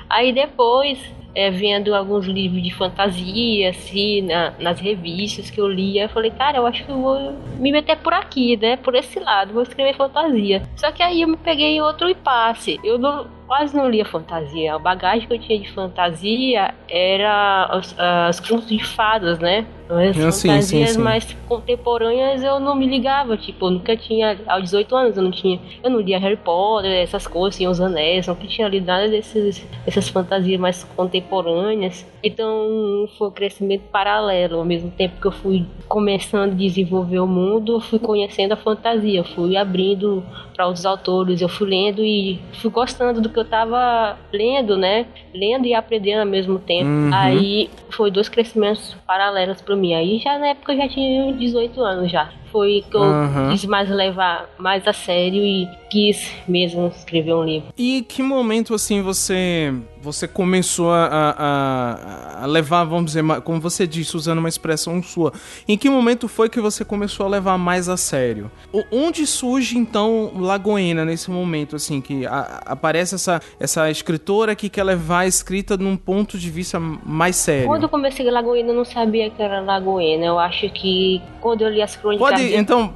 Aí 0.10 0.32
depois, 0.32 1.00
é, 1.34 1.50
vendo 1.50 1.94
alguns 1.96 2.26
livros 2.28 2.62
de 2.62 2.72
fantasia, 2.74 3.72
assim, 3.72 4.22
na- 4.22 4.54
nas 4.60 4.80
revistas 4.80 5.50
que 5.50 5.60
eu 5.60 5.68
lia, 5.68 6.04
eu 6.04 6.10
falei, 6.10 6.30
cara, 6.32 6.58
eu 6.60 6.66
acho 6.68 6.86
que 6.86 6.92
eu 6.92 7.02
vou 7.02 7.34
me 7.60 7.72
meter 7.72 7.98
por 7.98 8.14
aqui, 8.14 8.56
né? 8.56 8.78
Por 8.78 8.94
esse 8.96 9.20
lado, 9.20 9.52
vou 9.54 9.64
escrever 9.64 9.96
fantasia. 9.96 10.62
Só 10.76 10.92
que 10.92 11.02
aí 11.02 11.22
eu 11.24 11.28
me 11.28 11.38
peguei 11.38 11.76
em 11.78 11.82
outro 11.82 12.08
impasse. 12.10 12.80
Eu 12.84 12.98
não- 13.00 13.28
quase 13.48 13.76
não 13.76 13.90
lia 13.90 14.06
fantasia. 14.06 14.76
A 14.76 14.80
bagagem 14.80 15.28
que 15.28 15.34
eu 15.34 15.40
tinha 15.40 15.60
de 15.60 15.70
fantasia 15.72 16.74
era 16.90 17.70
os, 17.78 17.96
as 18.00 18.40
contos 18.40 18.68
de 18.68 18.84
fadas, 18.84 19.38
né? 19.40 19.66
As 19.90 20.18
Ah, 20.18 20.32
fantasias 20.32 20.66
sim, 20.66 20.86
sim. 20.88 21.00
mais 21.02 21.36
contemporâneas 21.48 22.44
eu 22.44 22.60
não 22.60 22.76
me 22.76 22.88
ligava, 22.88 23.38
tipo, 23.38 23.68
eu 23.68 23.72
nunca 23.72 23.96
tinha, 23.96 24.38
aos 24.48 24.64
18 24.64 24.96
anos 24.96 25.18
eu 25.18 25.24
não 25.24 25.32
tinha, 25.32 25.60
eu 25.84 25.90
não 25.92 26.00
lia 26.00 26.18
Harry 26.18 26.38
Potter, 26.38 26.92
essas 26.92 27.28
coisas, 27.28 27.56
Senhor 27.56 27.70
dos 27.70 27.80
Anéis, 27.82 28.26
nunca 28.28 28.48
tinha 28.48 28.68
lido 28.68 28.86
nada 28.88 29.08
desses, 29.08 29.66
dessas 29.86 30.10
fantasias 30.10 30.60
mais 30.60 30.84
contemporâneas. 30.96 32.06
Então 32.24 33.08
foi 33.18 33.28
um 33.28 33.32
crescimento 33.32 33.84
paralelo, 33.92 34.58
ao 34.58 34.66
mesmo 34.66 34.90
tempo 34.92 35.20
que 35.22 35.28
eu 35.28 35.32
fui 35.32 35.66
começando 35.88 36.52
a 36.54 36.56
desenvolver 36.56 37.20
o 37.20 37.28
mundo, 37.28 37.74
eu 37.74 37.80
fui 37.82 38.00
conhecendo 38.00 38.54
a 38.54 38.58
fantasia, 38.58 39.20
eu 39.20 39.24
fui 39.24 39.56
abrindo 39.56 40.24
para 40.56 40.66
outros 40.66 40.86
autores, 40.86 41.42
eu 41.42 41.50
fui 41.50 41.70
lendo 41.70 42.04
e 42.04 42.40
fui 42.54 42.72
gostando 42.72 43.22
do 43.22 43.30
que 43.30 43.38
eu 43.38 43.46
tava 43.46 44.18
lendo, 44.34 44.78
né? 44.78 45.06
Lendo 45.34 45.68
e 45.68 45.74
aprendendo 45.74 46.22
ao 46.22 46.26
mesmo 46.26 46.58
tempo. 46.58 46.86
Uhum. 46.90 47.12
Aí 47.14 47.70
foi 47.96 48.12
dois 48.12 48.30
crescimentos 48.30 48.96
paralelos 49.08 49.62
para 49.62 49.76
mim. 49.76 49.94
Aí 49.94 50.20
já 50.20 50.38
na 50.38 50.48
época 50.48 50.74
eu 50.74 50.78
já 50.78 50.90
tinha 50.90 51.34
18 51.34 51.82
anos 51.82 52.12
já. 52.12 52.32
Foi 52.56 52.86
que 52.90 52.96
eu 52.96 53.02
Uhum. 53.02 53.50
quis 53.52 53.66
mais 53.66 53.90
levar 53.90 54.50
mais 54.58 54.88
a 54.88 54.94
sério 54.94 55.44
e 55.44 55.68
quis 55.90 56.32
mesmo 56.48 56.88
escrever 56.88 57.34
um 57.34 57.44
livro. 57.44 57.68
E 57.78 58.02
que 58.08 58.24
momento 58.24 58.74
assim 58.74 59.02
você 59.02 59.74
você 60.02 60.28
começou 60.28 60.92
a, 60.92 61.34
a- 61.36 62.44
a 62.44 62.46
levar, 62.46 62.84
vamos 62.84 63.06
dizer, 63.06 63.24
como 63.44 63.60
você 63.60 63.88
disse, 63.88 64.16
usando 64.16 64.38
uma 64.38 64.48
expressão 64.48 65.02
sua, 65.02 65.34
em 65.68 65.76
que 65.76 65.90
momento 65.90 66.28
foi 66.28 66.48
que 66.48 66.62
você 66.62 66.86
começou 66.86 67.26
a 67.26 67.30
levar 67.30 67.58
mais 67.58 67.90
a 67.90 67.98
sério? 67.98 68.52
O- 68.72 68.84
onde 68.92 69.26
surge 69.26 69.76
então 69.80 70.32
Lagoena 70.36 71.04
nesse 71.04 71.32
momento, 71.32 71.76
assim, 71.76 72.02
que 72.02 72.24
a- 72.28 72.62
aparece 72.68 73.16
essa, 73.16 73.42
essa 73.60 73.90
escritora 73.90 74.54
que 74.56 74.70
quer 74.70 74.84
levar 74.84 75.22
a 75.22 75.28
escrita 75.28 75.76
num 75.76 75.98
ponto 75.98 76.38
de 76.38 76.52
vista 76.52 76.80
mais 76.80 77.36
sério? 77.36 77.66
Quando 77.66 77.84
eu 77.84 77.90
comecei 77.90 78.30
Lagoena, 78.30 78.70
eu 78.70 78.76
não 78.76 78.86
sabia 78.86 79.28
que 79.32 79.42
era 79.42 79.60
Lagoena. 79.60 80.24
Eu 80.24 80.38
acho 80.38 80.70
que 80.70 81.20
quando 81.42 81.64
eu 81.64 81.70
li 81.70 81.82
as 81.82 81.96
crônicas. 81.96 82.30
Pode, 82.30 82.45
então, 82.54 82.94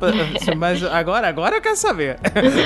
mas 0.57 0.83
agora, 0.83 1.27
agora 1.27 1.55
eu 1.55 1.61
quero 1.61 1.75
saber. 1.75 2.17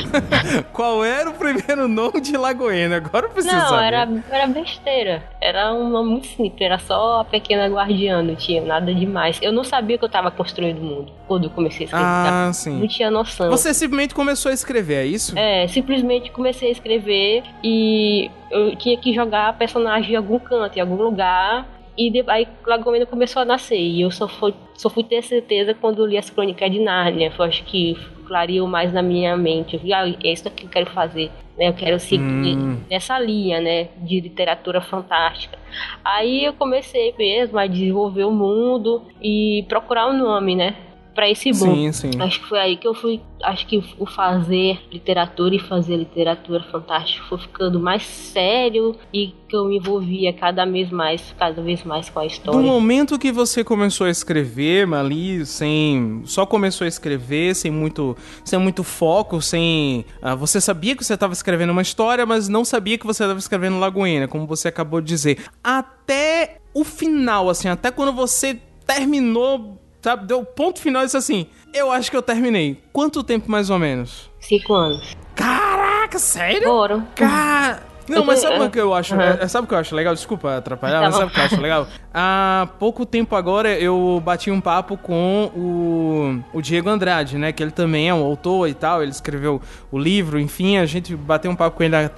Qual 0.74 1.04
era 1.06 1.30
o 1.30 1.34
primeiro 1.34 1.88
nome 1.88 2.20
de 2.20 2.36
Lagoena? 2.36 2.98
Agora 2.98 3.28
eu 3.28 3.30
preciso 3.30 3.56
Não, 3.56 3.70
saber. 3.70 3.86
era, 3.86 4.10
era 4.30 4.48
besteira. 4.48 5.24
Era 5.40 5.74
um 5.74 5.90
nome 5.90 6.12
muito 6.12 6.28
simples. 6.28 6.62
Era 6.62 6.80
só 6.80 7.22
a 7.22 7.26
pequena 7.26 7.68
guardiã, 7.68 8.22
não 8.22 8.36
tinha 8.36 8.62
nada 8.62 8.94
demais. 8.94 9.40
Eu 9.42 9.52
não 9.52 9.64
sabia 9.64 9.98
que 9.98 10.04
eu 10.04 10.10
tava 10.10 10.32
construindo 10.32 10.80
o 10.80 10.84
mundo 10.84 11.12
quando 11.28 11.46
eu 11.46 11.50
comecei 11.50 11.86
a 11.86 11.86
escrever. 11.86 12.06
Ah, 12.06 12.46
tá? 12.48 12.54
sim. 12.54 12.80
Não 12.80 12.88
tinha 12.88 13.12
noção. 13.12 13.50
Você 13.50 13.74
simplesmente 13.74 14.14
começou 14.14 14.50
a 14.50 14.54
escrever, 14.54 14.96
é 14.96 15.06
isso? 15.06 15.38
É, 15.38 15.68
simplesmente 15.68 16.32
comecei 16.32 16.70
a 16.70 16.72
escrever 16.72 17.44
e 17.64 18.30
eu 18.52 18.76
tinha 18.76 18.98
que 18.98 19.14
jogar 19.14 19.58
personagem 19.58 20.14
em 20.14 20.16
algum 20.16 20.40
canto, 20.40 20.78
em 20.78 20.82
algum 20.82 20.96
lugar. 20.96 21.66
E 21.98 22.10
de, 22.10 22.24
aí 22.28 22.48
Lagoena 22.66 23.06
começou 23.06 23.42
a 23.42 23.46
nascer. 23.46 23.80
E 23.80 24.02
eu 24.02 24.12
só 24.12 24.28
fui, 24.28 24.54
só 24.76 24.90
fui 24.90 25.04
ter 25.04 25.22
certeza 25.24 25.74
quando 25.74 26.06
li 26.06 26.18
as 26.18 26.30
crônicas 26.30 26.72
de 26.72 26.80
Nárnia. 26.80 27.32
Foi, 27.32 27.48
acho 27.48 27.64
que 27.66 27.96
clareou 28.28 28.68
mais 28.68 28.92
na 28.92 29.02
minha 29.02 29.36
mente. 29.38 29.76
Eu 29.76 29.80
vi, 29.80 29.94
ah, 29.94 30.08
é 30.08 30.32
isso 30.32 30.50
que 30.50 30.66
eu 30.66 30.70
quero 30.70 30.90
fazer. 30.92 31.30
Né? 31.58 31.68
Eu 31.70 31.74
quero 31.74 32.00
seguir 32.00 32.58
Hum. 32.58 32.80
nessa 32.90 33.20
linha, 33.20 33.62
né? 33.62 33.90
De 33.98 34.20
literatura 34.20 34.82
fantástica. 34.82 35.58
Aí 36.04 36.44
eu 36.44 36.54
comecei 36.54 37.14
mesmo 37.18 37.60
a 37.60 37.68
desenvolver 37.68 38.24
o 38.24 38.32
mundo 38.32 39.04
e 39.22 39.64
procurar 39.70 40.08
um 40.08 40.18
nome, 40.18 40.56
né? 40.56 40.76
Pra 41.14 41.30
esse 41.30 41.52
boom. 41.52 41.92
Sim, 41.92 41.92
sim. 41.92 42.22
Acho 42.22 42.40
que 42.42 42.48
foi 42.48 42.60
aí 42.60 42.78
que 42.78 42.88
eu 42.88 42.94
fui. 42.96 43.22
Acho 43.44 43.68
que 43.68 43.84
o 44.00 44.06
fazer 44.06 44.80
literatura 44.92 45.54
e 45.56 45.60
fazer 45.60 45.98
literatura 45.98 46.64
fantástica 46.64 47.24
foi 47.28 47.38
ficando 47.38 47.80
mais 47.80 48.04
sério 48.04 48.96
e 49.14 49.34
que 49.48 49.56
eu 49.56 49.66
me 49.66 49.78
envolvia 49.78 50.34
cada 50.34 50.66
vez 50.66 50.90
mais, 50.90 51.36
cada 51.38 51.62
vez 51.62 51.84
mais 51.84 52.10
com 52.10 52.20
a 52.20 52.24
Do 52.24 52.28
história. 52.28 52.62
momento 52.62 53.20
que 53.20 53.32
você 53.32 53.64
começou 53.64 54.08
a 54.08 54.10
escrever, 54.10 54.92
ali, 54.94 55.46
sem. 55.46 56.22
Só 56.26 56.46
começou 56.46 56.86
a 56.86 56.88
escrever, 56.88 57.54
sem 57.56 57.70
muito. 57.70 58.18
Sem 58.44 58.58
muito 58.58 58.84
foco, 58.84 59.42
sem. 59.42 60.06
ah, 60.22 60.34
você 60.36 60.60
sabia 60.60 60.96
que 60.96 61.04
você 61.04 61.14
estava 61.14 61.34
escrevendo 61.34 61.72
uma 61.72 61.82
história, 61.82 62.26
mas 62.26 62.48
não 62.50 62.66
sabia 62.66 62.98
que 62.98 63.06
você 63.06 63.24
estava 63.24 63.38
escrevendo 63.40 63.78
Lagoena, 63.78 64.28
como 64.28 64.48
você 64.48 64.70
acabou 64.70 65.00
de 65.02 65.08
dizer. 65.08 65.44
Até 65.64 66.58
o 66.74 66.84
final, 66.84 67.50
assim, 67.50 67.68
até 67.68 67.92
quando 67.92 68.14
você 68.14 68.60
terminou, 68.86 69.80
sabe, 70.04 70.26
deu 70.28 70.40
o 70.42 70.46
ponto 70.46 70.80
final 70.80 71.02
e 71.02 71.06
disse 71.06 71.18
assim: 71.18 71.48
Eu 71.74 71.92
acho 71.92 72.12
que 72.12 72.18
eu 72.18 72.22
terminei. 72.22 72.84
Quanto 72.92 73.24
tempo 73.24 73.50
mais 73.50 73.70
ou 73.70 73.80
menos? 73.80 74.30
Cinco 74.40 74.74
anos. 74.74 75.16
Caraca, 75.36 76.20
sério? 76.20 76.64
Foram. 76.64 77.08
Cara. 77.16 77.82
Não, 78.08 78.18
Eu 78.18 78.26
mas 78.26 78.40
sabe 78.40 78.60
o 78.60 78.70
que 78.70 78.80
eu 78.80 78.94
acho? 78.94 79.16
É- 79.20 79.48
Sabe 79.48 79.64
o 79.64 79.68
que 79.68 79.74
eu 79.74 79.78
acho 79.78 79.96
legal? 79.96 80.14
Desculpa 80.14 80.58
atrapalhar, 80.58 81.00
Tá 81.00 81.06
mas 81.06 81.16
sabe 81.16 81.32
o 81.32 81.34
que 81.34 81.40
eu 81.40 81.44
acho 81.46 81.62
legal? 81.62 81.88
Há 82.14 82.70
pouco 82.78 83.08
tempo 83.08 83.36
agora 83.36 83.76
eu 83.80 84.22
bati 84.24 84.52
um 84.52 84.62
papo 84.62 84.96
com 84.96 85.52
o, 85.56 86.58
o 86.58 86.62
Diego 86.62 86.88
Andrade, 86.88 87.40
né? 87.40 87.52
Que 87.52 87.64
ele 87.64 87.72
também 87.72 88.08
é 88.08 88.14
um 88.14 88.24
autor 88.24 88.70
e 88.70 88.74
tal, 88.76 89.02
ele 89.02 89.12
escreveu 89.12 89.60
o 89.92 89.98
livro, 89.98 90.40
enfim, 90.40 90.78
a 90.78 90.86
gente 90.86 91.16
bateu 91.16 91.50
um 91.50 91.56
papo 91.56 91.78
com 91.78 91.84
ele 91.84 91.96
há, 91.96 92.10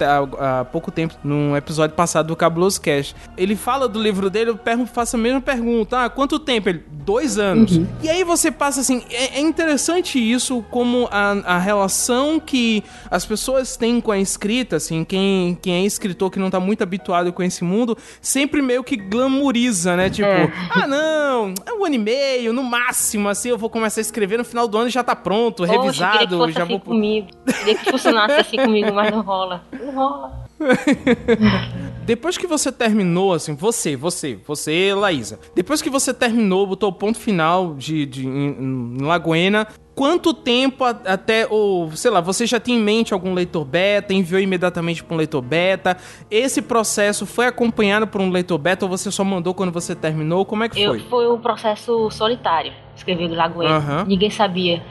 há, 0.60 0.64
pouco 0.66 0.90
tempo, 0.90 1.14
num 1.24 1.56
episódio 1.56 1.96
passado 1.96 2.26
do 2.26 2.36
Cabuloso 2.36 2.78
Cash. 2.80 3.14
Ele 3.38 3.56
fala 3.56 3.88
do 3.88 4.02
livro 4.02 4.28
dele, 4.28 4.50
eu 4.50 4.56
pergunto, 4.56 4.90
faço 4.90 5.16
a 5.16 5.18
mesma 5.18 5.40
pergunta, 5.40 6.04
ah, 6.04 6.10
quanto 6.10 6.38
tempo? 6.38 6.68
Ele, 6.68 6.84
dois 6.90 7.38
anos. 7.38 7.78
Uhum. 7.78 7.86
E 8.02 8.10
aí 8.10 8.22
você 8.22 8.50
passa 8.50 8.80
assim, 8.80 9.02
é, 9.10 9.38
é 9.38 9.40
interessante 9.40 10.18
isso, 10.18 10.62
como 10.70 11.08
a, 11.10 11.54
a 11.54 11.58
relação 11.58 12.38
que 12.38 12.84
as 13.10 13.24
pessoas 13.24 13.78
têm 13.78 13.98
com 14.00 14.12
a 14.12 14.18
escrita, 14.18 14.76
assim, 14.76 15.04
quem, 15.04 15.56
quem 15.62 15.72
é 15.72 15.86
escritor 15.86 16.30
que 16.30 16.38
não 16.38 16.50
tá 16.50 16.60
muito 16.60 16.82
habituado 16.82 17.32
com 17.32 17.42
esse 17.42 17.64
mundo, 17.64 17.96
sempre 18.20 18.60
meio 18.60 18.84
que 18.84 18.96
glamoriza, 18.96 19.85
né? 19.94 20.08
Tipo, 20.10 20.26
É. 20.26 20.50
ah, 20.70 20.86
não, 20.86 21.52
é 21.66 21.72
um 21.74 21.84
ano 21.84 21.94
e 21.94 21.98
meio, 21.98 22.52
no 22.52 22.62
máximo, 22.64 23.28
assim, 23.28 23.50
eu 23.50 23.58
vou 23.58 23.68
começar 23.68 24.00
a 24.00 24.02
escrever 24.02 24.38
no 24.38 24.44
final 24.44 24.66
do 24.66 24.78
ano 24.78 24.88
e 24.88 24.90
já 24.90 25.04
tá 25.04 25.14
pronto, 25.14 25.58
Poxa, 25.58 25.66
queria 25.72 25.80
que 25.80 25.86
revisado, 25.86 26.38
fosse 26.38 26.52
já 26.52 26.62
assim 26.62 26.72
vou. 26.72 26.80
comigo. 26.80 27.28
Queria 27.58 27.74
que 27.76 27.90
funcionasse 27.90 28.32
assim 28.40 28.56
comigo, 28.56 28.92
mas 28.92 29.10
não 29.10 29.20
rola. 29.20 29.62
Não 29.78 29.92
rola. 29.94 30.45
Depois 32.04 32.38
que 32.38 32.46
você 32.46 32.70
terminou, 32.70 33.32
assim, 33.32 33.54
você, 33.56 33.96
você, 33.96 34.38
você, 34.46 34.94
Laísa, 34.94 35.40
depois 35.56 35.82
que 35.82 35.90
você 35.90 36.14
terminou, 36.14 36.64
botou 36.66 36.88
o 36.88 36.92
ponto 36.92 37.18
final 37.18 37.74
de, 37.74 38.06
de 38.06 38.24
em, 38.26 38.96
em 38.96 39.02
Lagoena, 39.02 39.66
quanto 39.92 40.32
tempo 40.32 40.84
a- 40.84 40.90
até, 41.04 41.48
ou 41.50 41.90
sei 41.96 42.12
lá, 42.12 42.20
você 42.20 42.46
já 42.46 42.60
tinha 42.60 42.78
em 42.78 42.80
mente 42.82 43.12
algum 43.12 43.34
leitor 43.34 43.64
beta, 43.64 44.14
enviou 44.14 44.40
imediatamente 44.40 45.02
para 45.02 45.14
um 45.14 45.18
leitor 45.18 45.42
beta? 45.42 45.96
Esse 46.30 46.62
processo 46.62 47.26
foi 47.26 47.46
acompanhado 47.46 48.06
por 48.06 48.20
um 48.20 48.30
leitor 48.30 48.58
beta 48.58 48.84
ou 48.84 48.88
você 48.88 49.10
só 49.10 49.24
mandou 49.24 49.52
quando 49.52 49.72
você 49.72 49.92
terminou? 49.94 50.44
Como 50.44 50.62
é 50.62 50.68
que 50.68 50.80
Eu, 50.80 50.90
foi? 50.90 51.00
foi 51.00 51.28
um 51.28 51.38
processo 51.40 52.08
solitário, 52.12 52.72
escrever 52.96 53.28
Lagoena. 53.28 53.76
Aham. 53.76 54.04
Ninguém 54.06 54.30
sabia, 54.30 54.82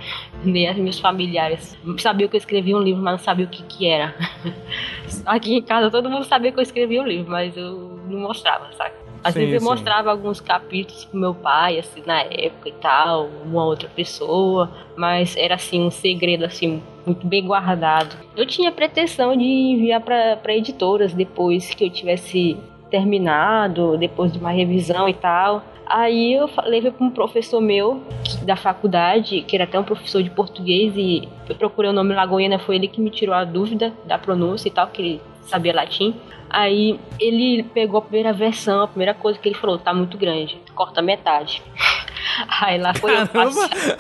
nem 0.44 0.70
os 0.72 0.78
meus 0.78 1.00
familiares. 1.00 1.78
Sabiam 2.00 2.30
que 2.30 2.36
eu 2.36 2.40
escrevia 2.40 2.76
um 2.76 2.82
livro, 2.82 3.02
mas 3.02 3.14
não 3.14 3.20
sabia 3.20 3.46
o 3.46 3.50
que, 3.50 3.64
que 3.64 3.88
era. 3.88 4.16
Aqui 5.26 5.56
em 5.56 5.62
casa 5.62 5.92
todo 5.92 6.10
mundo 6.10 6.24
sabia 6.26 6.52
que 6.52 6.60
eu 6.60 6.64
escrevia 6.64 7.02
um 7.02 7.08
livro, 7.08 7.32
mas 7.32 7.56
eu 7.58 8.00
não 8.08 8.20
mostrava, 8.20 8.72
sabe? 8.74 8.94
Às 9.24 9.34
Sim, 9.34 9.40
vezes 9.40 9.56
eu 9.56 9.60
sim. 9.60 9.66
mostrava 9.66 10.12
alguns 10.12 10.40
capítulos 10.40 11.06
pro 11.06 11.20
meu 11.20 11.34
pai, 11.34 11.80
assim, 11.80 12.04
na 12.06 12.22
época 12.22 12.70
e 12.70 12.74
tal, 12.74 13.28
uma 13.44 13.66
outra 13.66 13.90
pessoa, 13.90 14.70
mas 14.96 15.36
era 15.36 15.56
assim, 15.56 15.82
um 15.82 15.90
segredo, 15.90 16.46
assim, 16.46 16.80
muito 17.08 17.26
bem 17.26 17.44
guardado. 17.44 18.16
Eu 18.38 18.46
tinha 18.46 18.72
pretensão 18.72 19.36
de 19.36 19.44
enviar 19.44 20.00
para 20.02 20.56
editoras 20.56 21.12
depois 21.12 21.74
que 21.74 21.86
eu 21.86 21.90
tivesse 21.90 22.56
terminado, 22.92 23.98
depois 23.98 24.32
de 24.32 24.38
uma 24.38 24.52
revisão 24.52 25.10
e 25.10 25.14
tal. 25.16 25.64
Aí 25.88 26.34
eu 26.34 26.50
levei 26.66 26.92
para 26.92 27.06
um 27.06 27.10
professor 27.12 27.62
meu 27.62 28.04
da 28.44 28.56
faculdade, 28.56 29.42
que 29.48 29.56
era 29.56 29.66
até 29.66 29.80
um 29.80 29.84
professor 29.84 30.22
de 30.24 30.30
português, 30.30 30.94
e 30.96 31.28
eu 31.48 31.56
procurei 31.56 31.92
o 31.92 31.94
nome 31.94 32.14
Lagoena, 32.14 32.58
foi 32.60 32.76
ele 32.76 32.88
que 32.88 33.00
me 33.00 33.10
tirou 33.10 33.36
a 33.36 33.44
dúvida 33.44 33.94
da 34.06 34.18
pronúncia 34.18 34.68
e 34.68 34.72
tal, 34.72 34.88
que 34.88 35.02
ele 35.02 35.22
sabia 35.44 35.74
latim. 35.74 36.16
Aí 36.50 37.00
ele 37.20 37.64
pegou 37.64 38.00
a 38.00 38.02
primeira 38.02 38.32
versão, 38.34 38.82
a 38.82 38.88
primeira 38.88 39.14
coisa 39.14 39.38
que 39.38 39.48
ele 39.50 39.56
falou, 39.56 39.78
tá 39.78 39.94
muito 39.94 40.18
grande, 40.18 40.58
corta 40.74 41.02
metade. 41.02 41.62
Aí 42.62 42.78
lá 42.80 42.94
foi 42.94 43.12
eu 43.22 43.28
Caramba! 43.28 43.54
passei- 43.70 43.96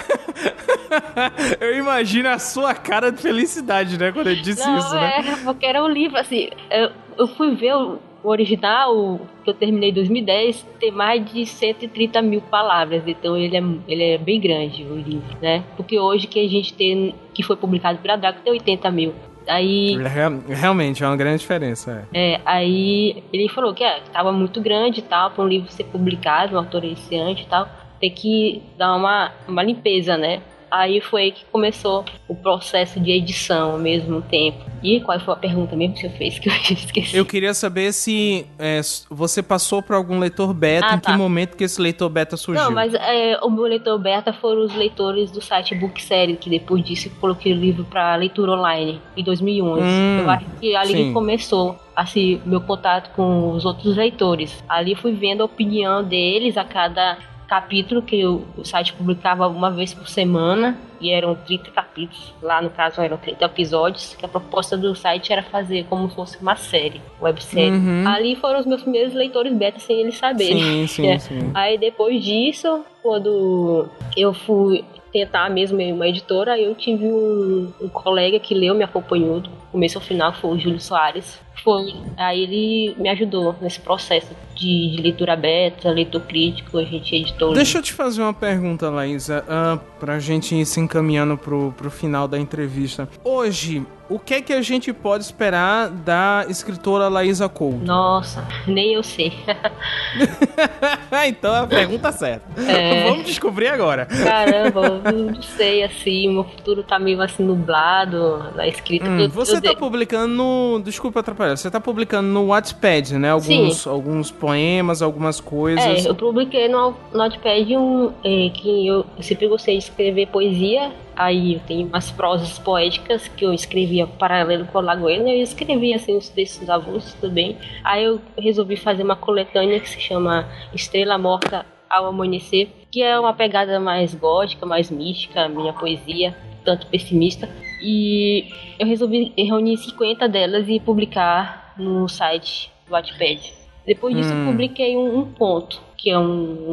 Eu 1.60 1.78
imagino 1.78 2.30
a 2.30 2.40
sua 2.40 2.74
cara 2.74 3.12
de 3.12 3.22
felicidade, 3.22 3.98
né, 3.98 4.12
quando 4.12 4.28
ele 4.28 4.42
disse 4.42 4.66
Não, 4.66 4.78
isso, 4.78 4.94
né? 4.96 5.14
é, 5.20 5.36
porque 5.44 5.66
era 5.66 5.84
um 5.84 5.88
livro, 5.88 6.18
assim, 6.20 6.50
eu, 6.70 6.92
eu 7.18 7.28
fui 7.28 7.56
ver 7.56 7.76
o, 7.76 8.00
o 8.26 8.30
original, 8.30 9.20
que 9.44 9.50
eu 9.50 9.54
terminei 9.54 9.92
em 9.92 9.94
2010, 9.94 10.66
tem 10.80 10.92
mais 10.92 11.24
de 11.32 11.46
130 11.46 12.22
mil 12.24 12.42
palavras, 12.42 13.04
então 13.06 13.38
ele 13.38 13.56
é, 13.56 13.64
ele 13.88 14.04
é 14.04 14.18
bem 14.18 14.40
grande, 14.40 14.84
o 14.84 14.96
livro, 14.96 15.38
né? 15.42 15.64
Porque 15.78 16.00
hoje 16.00 16.26
que 16.26 16.40
a 16.44 16.50
gente 16.50 16.74
tem, 16.74 17.14
que 17.34 17.44
foi 17.44 17.56
publicado 17.56 18.00
pela 18.00 18.16
Draco, 18.16 18.40
tem 18.44 18.52
80 18.54 18.90
mil. 18.92 19.14
Aí 19.48 19.96
Real- 19.98 20.42
Realmente, 20.50 21.04
é 21.04 21.08
uma 21.08 21.16
grande 21.16 21.40
diferença, 21.42 22.08
é. 22.12 22.34
é, 22.34 22.42
aí 22.44 23.24
ele 23.32 23.48
falou 23.48 23.76
que 23.76 23.84
é, 23.84 24.00
tava 24.12 24.32
muito 24.32 24.60
grande 24.60 25.02
e 25.02 25.04
tal, 25.04 25.30
para 25.30 25.44
um 25.44 25.48
livro 25.48 25.72
ser 25.72 25.84
publicado, 25.84 26.56
um 26.56 26.58
autor 26.58 26.84
iniciante 26.84 27.44
e 27.44 27.46
tal, 27.46 27.70
tem 28.02 28.10
que 28.10 28.64
dar 28.76 28.96
uma, 28.96 29.32
uma 29.48 29.62
limpeza, 29.62 30.18
né? 30.18 30.42
Aí 30.76 31.00
foi 31.00 31.22
aí 31.22 31.32
que 31.32 31.46
começou 31.46 32.04
o 32.28 32.36
processo 32.36 33.00
de 33.00 33.10
edição 33.10 33.72
ao 33.72 33.78
mesmo 33.78 34.22
tempo. 34.22 34.58
E 34.84 35.00
qual 35.00 35.18
foi 35.22 35.34
a 35.34 35.38
pergunta 35.38 35.74
mesmo 35.74 35.96
que 35.96 36.02
você 36.02 36.10
fez 36.10 36.38
que 36.38 36.50
eu 36.50 36.54
esqueci? 36.70 37.16
Eu 37.16 37.26
queria 37.26 37.54
saber 37.54 37.94
se 37.94 38.46
é, 38.60 38.82
você 39.10 39.42
passou 39.42 39.82
por 39.82 39.96
algum 39.96 40.20
leitor 40.20 40.54
beta, 40.54 40.88
Ah, 40.88 40.96
em 40.96 41.00
que 41.00 41.06
tá. 41.06 41.18
momento 41.18 41.56
que 41.56 41.64
esse 41.64 41.82
leitor 41.82 42.10
beta 42.10 42.36
surgiu. 42.36 42.62
Não, 42.66 42.72
mas 42.72 42.94
é, 42.94 43.40
o 43.42 43.50
meu 43.50 43.64
leitor 43.64 43.98
beta 43.98 44.34
foram 44.34 44.66
os 44.66 44.76
leitores 44.76 45.32
do 45.32 45.42
site 45.42 45.74
Booksérie, 45.74 46.36
que 46.36 46.50
depois 46.50 46.84
disso 46.84 47.10
coloquei 47.22 47.54
o 47.54 47.56
livro 47.56 47.86
para 47.86 48.14
leitura 48.18 48.52
online, 48.52 49.02
em 49.16 49.24
2011. 49.24 49.82
Hum, 49.82 50.20
eu 50.24 50.30
acho 50.30 50.46
que 50.60 50.76
ali 50.76 50.92
sim. 50.92 51.08
que 51.08 51.14
começou 51.14 51.80
assim, 51.96 52.42
meu 52.46 52.60
contato 52.60 53.12
com 53.16 53.52
os 53.52 53.64
outros 53.64 53.96
leitores. 53.96 54.62
Ali 54.68 54.94
fui 54.94 55.14
vendo 55.14 55.40
a 55.40 55.46
opinião 55.46 56.04
deles 56.04 56.58
a 56.58 56.66
cada 56.66 57.18
capítulo 57.48 58.02
que 58.02 58.26
o, 58.26 58.44
site 58.64 58.94
publicava 58.94 59.48
uma 59.48 59.72
vez 59.72 59.94
por 59.94 60.08
semana 60.08 60.78
e 61.00 61.12
eram 61.12 61.36
30 61.36 61.72
capítulos. 61.72 62.34
Lá 62.42 62.62
no 62.62 62.70
caso 62.70 63.02
eram 63.02 63.18
30 63.18 63.46
episódios, 63.46 64.16
que 64.16 64.26
a 64.26 64.30
proposta 64.30 64.78
do 64.78 64.96
site 64.96 65.32
era 65.32 65.44
fazer 65.44 65.86
como 65.86 66.10
se 66.10 66.16
fosse 66.16 66.38
uma 66.42 66.56
série, 66.56 67.02
websérie. 67.22 67.72
Uhum. 67.72 68.08
Ali 68.08 68.36
foram 68.36 68.60
os 68.60 68.66
meus 68.66 68.82
primeiros 68.82 69.14
leitores 69.14 69.54
beta 69.54 69.80
sem 69.80 70.00
eles 70.02 70.18
saberem. 70.18 70.62
Sim, 70.62 70.88
sim, 71.04 71.08
É. 71.08 71.20
sim. 71.20 71.52
Aí 71.54 71.78
depois 71.78 72.24
disso, 72.24 72.84
quando 73.04 73.88
eu 74.18 74.34
fui 74.34 74.84
tentar 75.12 75.50
mesmo 75.50 75.80
em 75.80 75.94
uma 75.94 76.08
editora, 76.08 76.60
eu 76.60 76.76
tive 76.76 77.06
um, 77.06 77.72
um 77.82 77.88
colega 77.88 78.38
que 78.38 78.54
leu, 78.54 78.76
me 78.76 78.84
acompanhou 78.84 79.40
do 79.40 79.50
começo 79.72 79.98
ao 79.98 80.04
final, 80.04 80.34
foi 80.34 80.52
o 80.52 80.60
Júlio 80.60 80.80
Soares. 80.82 81.40
Foi, 81.66 81.96
aí 82.16 82.44
ele 82.44 82.96
me 82.98 83.10
ajudou 83.10 83.56
nesse 83.60 83.80
processo 83.80 84.28
de, 84.56 84.98
leitura 85.02 85.34
aberta, 85.34 85.90
leitor 85.90 86.22
crítico, 86.22 86.78
a 86.78 86.84
gente 86.84 87.14
editou. 87.16 87.54
Deixa 87.54 87.80
eu 87.80 87.82
te 87.82 87.92
fazer 87.92 88.22
uma 88.22 88.34
pergunta, 88.36 88.88
Laísa, 88.90 89.44
ah, 89.50 89.80
pra 90.00 90.20
gente 90.20 90.54
ir 90.56 90.66
se 90.66 90.80
encaminhando 90.80 91.36
pro, 91.38 91.74
pro 91.76 91.90
final 91.90 92.28
da 92.28 92.38
entrevista. 92.40 93.10
Hoje, 93.24 93.84
o 94.08 94.20
que 94.20 94.36
é 94.36 94.42
que 94.42 94.54
a 94.54 94.62
gente 94.62 94.94
pode 94.94 95.24
esperar 95.24 95.90
da 95.90 96.46
escritora 96.48 97.08
Laísa 97.08 97.50
Couto? 97.50 97.84
Nossa, 97.84 98.48
nem 98.68 98.94
eu 98.94 99.02
sei. 99.04 99.34
então 101.28 101.56
é 101.56 101.60
a 101.60 101.68
pergunta 101.68 102.12
certa. 102.12 102.46
É. 102.76 103.10
Vamos 103.10 103.26
descobrir 103.26 103.68
agora. 103.68 104.06
Caramba, 104.06 105.02
eu 105.12 105.24
não 105.32 105.42
sei, 105.42 105.84
assim, 105.84 106.30
meu 106.34 106.44
futuro 106.44 106.84
tá 106.84 106.98
meio 107.00 107.22
assim 107.22 107.44
nublado 107.44 108.44
na 108.56 108.68
escrita. 108.68 109.08
Hum, 109.10 109.20
Eu- 109.22 109.30
você 109.30 109.58
eu 109.58 109.62
tá 109.62 109.70
de- 109.70 109.78
publicando 109.78 110.34
no. 110.34 110.82
Desculpa 110.84 111.20
atrapalhar. 111.20 111.55
Você 111.56 111.72
tá 111.72 111.80
publicando 111.80 112.28
no 112.28 112.48
Wattpad, 112.48 113.18
né? 113.18 113.32
Alguns, 113.32 113.78
Sim. 113.78 113.90
alguns 113.90 114.32
poemas, 114.32 115.02
algumas 115.02 115.40
coisas. 115.40 116.06
É, 116.06 116.10
eu 116.10 116.16
publiquei 116.16 116.68
no 116.68 116.96
Notepad 117.14 117.76
um, 117.76 118.12
é, 118.24 118.50
que 118.50 118.88
eu 118.88 119.06
sempre 119.22 119.48
gostei 119.48 119.78
de 119.78 119.84
escrever 119.84 120.28
poesia. 120.28 120.92
Aí 121.16 121.54
eu 121.54 121.60
tenho 121.62 121.88
umas 121.88 122.12
prosas 122.12 122.60
poéticas 122.60 123.28
que 123.30 123.46
eu 123.46 123.54
escrevia 123.54 124.06
paralelo 124.06 124.66
com 124.66 124.80
a 124.80 124.82
Lagoena. 124.82 125.30
Eu 125.30 125.42
escrevia 125.42 125.96
assim 125.96 126.18
os 126.18 126.30
textos 126.30 126.70
avulsos 126.70 127.14
também. 127.14 127.58
Aí 127.84 128.04
eu 128.04 128.20
resolvi 128.38 128.76
fazer 128.76 129.04
uma 129.04 129.16
coletânea 129.16 129.80
que 129.80 129.90
se 129.90 130.00
chama 130.00 130.48
Estrela 130.74 131.18
Morta 131.18 131.66
ao 131.90 132.08
Amanhecer, 132.08 132.68
que 132.92 133.02
é 133.02 133.18
uma 133.20 133.34
pegada 133.34 133.80
mais 133.80 134.14
gótica, 134.14 134.66
mais 134.66 134.92
mística, 134.92 135.48
minha 135.48 135.72
poesia, 135.72 136.36
tanto 136.64 136.88
pessimista. 136.88 137.48
E 137.88 138.46
eu 138.80 138.88
resolvi 138.88 139.32
reunir 139.38 139.78
50 139.78 140.28
delas 140.28 140.66
e 140.68 140.80
publicar 140.80 141.74
no 141.78 142.08
site 142.10 142.72
do 142.88 142.92
Wattpad. 142.94 143.54
Depois 143.86 144.16
disso, 144.16 144.34
Hum. 144.34 144.46
publiquei 144.48 144.98
um, 144.98 145.20
um 145.20 145.26
conto, 145.34 145.80
que 145.96 146.10
é 146.10 146.18
um, 146.18 146.24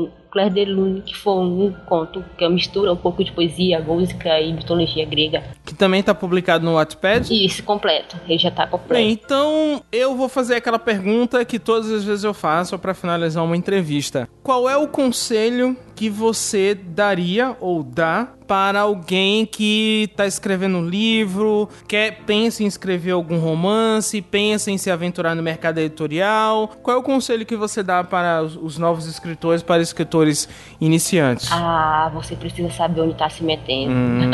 um 0.05 0.11
Claire 0.31 0.51
de 0.55 0.65
Lune, 0.65 1.03
que 1.03 1.15
foi 1.15 1.35
um 1.35 1.71
conto 1.85 2.25
que 2.39 2.49
mistura 2.49 2.91
um 2.91 2.97
pouco 2.97 3.23
de 3.23 3.31
poesia, 3.33 3.81
música 3.81 4.41
e 4.41 4.51
mitologia 4.55 5.05
grega. 5.05 5.43
Que 5.67 5.75
também 5.75 6.03
tá 6.03 6.15
publicado 6.15 6.65
no 6.65 6.73
Wattpad? 6.77 7.29
Isso, 7.45 7.63
completo. 7.65 8.17
Ele 8.27 8.39
já 8.39 8.51
tá 8.51 8.67
completo. 8.67 8.95
Bem, 8.95 9.11
então 9.13 9.83
eu 9.93 10.17
vou 10.17 10.31
fazer 10.31 10.55
aquela 10.55 10.79
pergunta 10.79 11.45
que 11.45 11.59
todas 11.59 11.91
as 11.91 12.03
vezes 12.03 12.25
eu 12.25 12.33
faço 12.33 12.79
para 12.79 12.95
finalizar 12.95 13.45
uma 13.45 13.57
entrevista. 13.59 14.27
Qual 14.43 14.67
é 14.67 14.77
o 14.79 14.89
conselho 14.89 15.77
que 16.03 16.11
você 16.11 16.75
daria 16.75 17.57
ou 17.61 17.81
dá 17.81 18.33
para 18.53 18.81
alguém 18.81 19.47
que 19.47 20.09
está 20.11 20.27
escrevendo 20.27 20.79
um 20.79 20.87
livro, 20.87 21.69
quer 21.89 22.25
pensa 22.27 22.63
em 22.63 22.67
escrever 22.67 23.13
algum 23.13 23.39
romance, 23.39 24.21
pensa 24.21 24.71
em 24.71 24.77
se 24.77 24.91
aventurar 24.91 25.35
no 25.35 25.43
mercado 25.43 25.79
editorial? 25.79 26.69
Qual 26.83 26.97
é 26.97 27.01
o 27.01 27.03
conselho 27.03 27.47
que 27.47 27.57
você 27.57 27.83
dá 27.83 28.05
para 28.05 28.43
os, 28.43 28.57
os 28.57 28.79
novos 28.79 29.07
escritores, 29.07 29.63
para 29.63 29.81
escritores 29.81 30.49
iniciantes? 30.81 31.49
Ah, 31.53 32.11
você 32.13 32.35
precisa 32.35 32.69
saber 32.71 33.03
onde 33.03 33.15
tá 33.15 33.31
se 33.31 33.45
metendo. 33.45 33.93
Hum. 33.93 34.31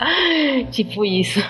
tipo 0.70 1.04
isso. 1.04 1.40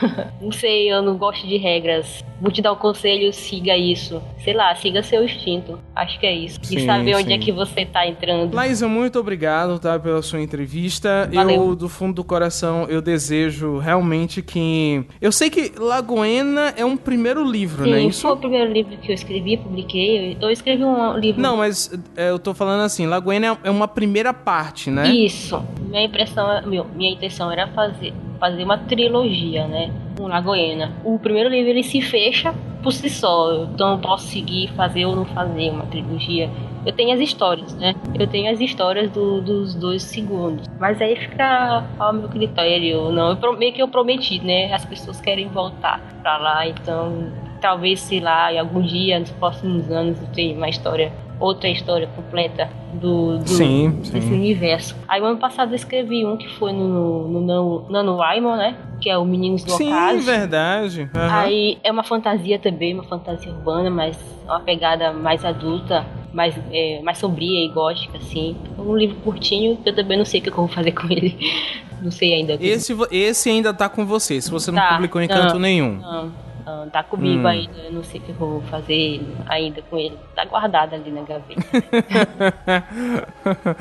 Não 0.41 0.51
sei, 0.51 0.93
eu 0.93 1.03
não 1.03 1.17
gosto 1.17 1.47
de 1.47 1.59
regras. 1.59 2.25
Vou 2.41 2.51
te 2.51 2.63
dar 2.63 2.73
um 2.73 2.77
conselho, 2.77 3.33
siga 3.33 3.77
isso. 3.77 4.23
Sei 4.43 4.55
lá, 4.55 4.75
siga 4.75 5.03
seu 5.03 5.23
instinto. 5.23 5.79
Acho 5.95 6.19
que 6.19 6.27
é 6.27 6.35
isso. 6.35 6.59
Sim, 6.63 6.79
e 6.79 6.87
saber 6.87 7.15
onde 7.15 7.27
sim. 7.27 7.35
é 7.35 7.39
que 7.39 7.53
você 7.53 7.85
tá 7.85 8.07
entrando. 8.07 8.55
Laísa, 8.55 8.89
muito 8.89 9.19
obrigado, 9.19 9.50
tá, 9.79 9.99
pela 9.99 10.23
sua 10.23 10.41
entrevista. 10.41 11.29
Valeu. 11.33 11.69
Eu, 11.69 11.77
do 11.77 11.89
fundo 11.89 12.15
do 12.15 12.25
coração, 12.25 12.87
eu 12.89 13.01
desejo 13.01 13.79
realmente 13.79 14.43
que... 14.43 15.05
Eu 15.21 15.33
sei 15.33 15.51
que 15.51 15.73
Lagoena 15.79 16.75
é 16.77 16.85
um 16.85 16.97
primeiro 16.97 17.45
livro, 17.45 17.85
Sim, 17.85 17.91
né? 17.91 18.03
Isso? 18.03 18.23
foi 18.23 18.33
o 18.33 18.37
primeiro 18.37 18.73
livro 18.73 18.97
que 18.97 19.11
eu 19.11 19.15
escrevi, 19.15 19.57
publiquei. 19.57 20.37
Eu 20.41 20.51
escrevi 20.51 20.85
um 20.85 21.17
livro. 21.17 21.41
Não, 21.41 21.57
mas 21.57 21.91
é, 22.17 22.31
eu 22.31 22.39
tô 22.39 22.55
falando 22.55 22.83
assim, 22.83 23.07
Lagoena 23.07 23.47
é- 23.47 23.69
é 23.69 23.71
uma 23.71 23.89
primeira 23.89 24.33
parte, 24.33 24.91
né? 24.91 25.09
Isso. 25.09 25.63
Minha 25.89 26.05
impressão, 26.05 26.47
meu, 26.67 26.87
minha 26.95 27.11
intenção 27.13 27.51
era 27.51 27.67
fazer, 27.69 28.13
fazer 28.39 28.65
uma 28.65 28.79
trilogia, 28.79 29.67
né? 29.67 29.91
Com 30.17 30.27
Lagoena. 30.27 30.93
O 31.05 31.19
primeiro 31.19 31.49
livro 31.49 31.71
ele 31.71 31.83
se 31.83 32.01
fecha 32.01 32.55
por 32.83 32.93
si 32.93 33.11
só. 33.11 33.65
Então 33.65 33.93
eu 33.93 33.99
posso 33.99 34.27
seguir, 34.29 34.73
fazer 34.75 35.05
ou 35.07 35.15
não 35.17 35.25
fazer 35.27 35.71
uma 35.71 35.87
trilogia. 35.87 36.51
Eu 36.85 36.93
tenho 36.93 37.13
as 37.15 37.21
histórias, 37.21 37.75
né? 37.75 37.95
Eu 38.19 38.27
tenho 38.27 38.51
as 38.53 38.59
histórias 38.61 39.11
do- 39.11 39.41
dos 39.41 39.75
dois 39.75 40.03
segundos. 40.03 40.67
Mas 40.79 41.01
aí 41.03 41.15
fica 41.17 41.85
ao 41.99 42.13
meu 42.13 42.29
critério. 42.29 43.11
Não, 43.13 43.39
eu, 43.41 43.53
meio 43.57 43.73
que 43.73 43.83
eu 43.83 43.89
prometi, 43.89 44.43
né? 44.45 44.73
As 44.73 44.85
pessoas 44.85 45.21
querem 45.21 45.49
voltar 45.49 46.01
pra 46.23 46.39
lá, 46.39 46.67
então 46.67 47.31
talvez, 47.61 48.01
sei 48.01 48.21
lá, 48.21 48.51
em 48.53 48.59
algum 48.59 48.81
dia, 48.81 49.19
nos 49.21 49.31
próximos 49.33 49.91
anos, 49.91 50.19
eu 50.23 50.29
tenha 50.29 50.57
uma 50.57 50.69
história, 50.71 51.13
outra 51.41 51.69
história 51.69 52.07
completa 52.15 52.69
do, 52.93 53.39
do 53.39 53.49
Sim, 53.49 53.91
desse 54.13 54.21
sim. 54.29 54.35
universo. 54.35 54.95
Aí 55.09 55.21
o 55.21 55.25
ano 55.25 55.39
passado 55.39 55.73
eu 55.73 55.77
escrevi 55.77 56.25
um 56.25 56.37
que 56.37 56.47
foi 56.57 56.73
no, 56.73 57.27
no 57.29 57.41
Nano, 57.41 57.87
Nano 57.89 58.17
Raimon, 58.19 58.57
né? 58.57 58.77
Que 59.01 59.09
é 59.09 59.17
o 59.17 59.25
Meninos 59.25 59.65
do 59.65 59.73
Sim, 59.73 59.89
Ocaso. 59.91 60.21
verdade. 60.21 61.11
Aham. 61.15 61.41
Aí 61.41 61.79
é 61.83 61.91
uma 61.91 62.05
fantasia 62.05 62.59
também, 62.59 62.93
uma 62.93 63.05
fantasia 63.05 63.51
urbana, 63.51 63.89
mas 63.91 64.17
é 64.47 64.51
uma 64.51 64.61
pegada 64.61 65.13
mais 65.13 65.43
adulta, 65.45 66.05
mais, 66.33 66.55
é, 66.71 67.01
mais 67.03 67.17
sombria 67.19 67.65
e 67.65 67.69
gótica, 67.69 68.19
assim. 68.19 68.55
É 68.77 68.81
um 68.81 68.95
livro 68.97 69.17
curtinho, 69.17 69.77
que 69.79 69.89
eu 69.89 69.95
também 69.95 70.19
não 70.19 70.25
sei 70.27 70.41
o 70.41 70.43
que 70.43 70.51
eu 70.51 70.55
vou 70.55 70.69
fazer 70.69 70.93
com 70.93 71.11
ele. 71.11 71.37
Não 72.01 72.11
sei 72.11 72.33
ainda. 72.33 72.57
Esse, 72.59 72.97
esse 73.11 73.51
ainda 73.51 73.75
tá 73.75 73.87
com 73.87 74.07
você, 74.07 74.41
se 74.41 74.51
você 74.51 74.71
não 74.71 74.81
Tá, 74.81 74.95
publicou 74.95 75.21
em 75.21 75.29
não, 75.29 75.35
canto 75.35 75.59
nenhum. 75.59 75.97
Não, 75.99 76.33
tá 76.93 77.03
comigo 77.03 77.43
Hum. 77.43 77.47
ainda. 77.47 77.79
Eu 77.79 77.93
não 77.93 78.05
sei 78.05 78.21
o 78.21 78.25
que 78.25 78.33
vou 78.33 78.61
fazer 78.63 79.21
ainda 79.47 79.83
com 79.83 79.99
ele. 79.99 80.17
Tá 80.35 80.45
guardado 80.45 80.95
ali 80.95 81.11
na 81.11 81.23
gaveta. 81.23 81.63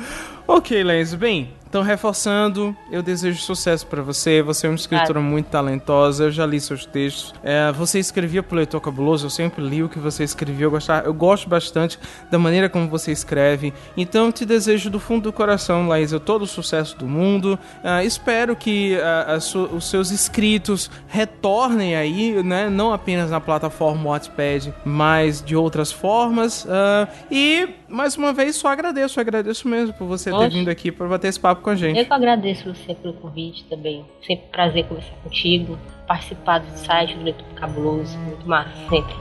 ok, 0.46 0.82
Lenz. 0.84 1.14
Bem, 1.14 1.50
então 1.70 1.82
reforçando, 1.82 2.76
eu 2.90 3.00
desejo 3.00 3.40
sucesso 3.40 3.86
pra 3.86 4.02
você. 4.02 4.42
Você 4.42 4.66
é 4.66 4.70
uma 4.70 4.74
escritora 4.74 5.20
muito 5.20 5.46
talentosa. 5.46 6.24
Eu 6.24 6.30
já 6.32 6.44
li 6.44 6.60
seus 6.60 6.84
textos. 6.84 7.32
É, 7.44 7.70
você 7.70 8.00
escrevia 8.00 8.42
pro 8.42 8.56
Leitor 8.56 8.80
Cabuloso. 8.80 9.26
Eu 9.26 9.30
sempre 9.30 9.62
li 9.64 9.80
o 9.80 9.88
que 9.88 10.00
você 10.00 10.24
escrevia. 10.24 10.66
Eu, 10.66 10.70
gostava, 10.72 11.06
eu 11.06 11.14
gosto 11.14 11.48
bastante 11.48 11.96
da 12.28 12.40
maneira 12.40 12.68
como 12.68 12.88
você 12.88 13.12
escreve. 13.12 13.72
Então, 13.96 14.26
eu 14.26 14.32
te 14.32 14.44
desejo 14.44 14.90
do 14.90 14.98
fundo 14.98 15.22
do 15.22 15.32
coração, 15.32 15.86
Laísa, 15.86 16.18
todo 16.18 16.42
o 16.42 16.46
sucesso 16.46 16.98
do 16.98 17.06
mundo. 17.06 17.56
Ah, 17.84 18.02
espero 18.04 18.56
que 18.56 18.98
ah, 19.00 19.38
su- 19.38 19.70
os 19.72 19.88
seus 19.88 20.10
escritos 20.10 20.90
retornem 21.06 21.94
aí, 21.94 22.42
né? 22.42 22.68
Não 22.68 22.92
apenas 22.92 23.30
na 23.30 23.40
plataforma 23.40 24.10
Wattpad, 24.10 24.74
mas 24.84 25.40
de 25.40 25.54
outras 25.54 25.92
formas. 25.92 26.66
Ah, 26.68 27.06
e, 27.30 27.68
mais 27.88 28.16
uma 28.16 28.32
vez, 28.32 28.56
só 28.56 28.66
agradeço. 28.66 29.20
Agradeço 29.20 29.68
mesmo 29.68 29.94
por 29.94 30.06
você 30.08 30.30
ter 30.30 30.36
Oxe. 30.36 30.48
vindo 30.56 30.68
aqui 30.68 30.90
para 30.90 31.06
bater 31.06 31.28
esse 31.28 31.38
papo 31.38 31.59
com 31.60 31.70
a 31.70 31.76
gente. 31.76 31.98
Eu 31.98 32.04
que 32.04 32.12
agradeço 32.12 32.72
você 32.72 32.94
pelo 32.94 33.14
convite 33.14 33.64
também. 33.64 34.04
Sempre 34.26 34.46
um 34.46 34.50
prazer 34.50 34.84
conversar 34.86 35.14
contigo, 35.22 35.78
participar 36.06 36.58
do 36.58 36.70
site 36.76 37.16
do 37.16 37.24
Leitor 37.24 37.46
Cabuloso. 37.54 38.18
Muito 38.18 38.48
massa, 38.48 38.70
sempre. 38.88 39.14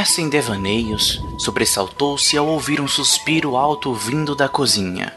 Imersa 0.00 0.22
em 0.22 0.30
devaneios, 0.30 1.22
sobressaltou-se 1.36 2.34
ao 2.34 2.46
ouvir 2.46 2.80
um 2.80 2.88
suspiro 2.88 3.54
alto 3.54 3.92
vindo 3.92 4.34
da 4.34 4.48
cozinha. 4.48 5.12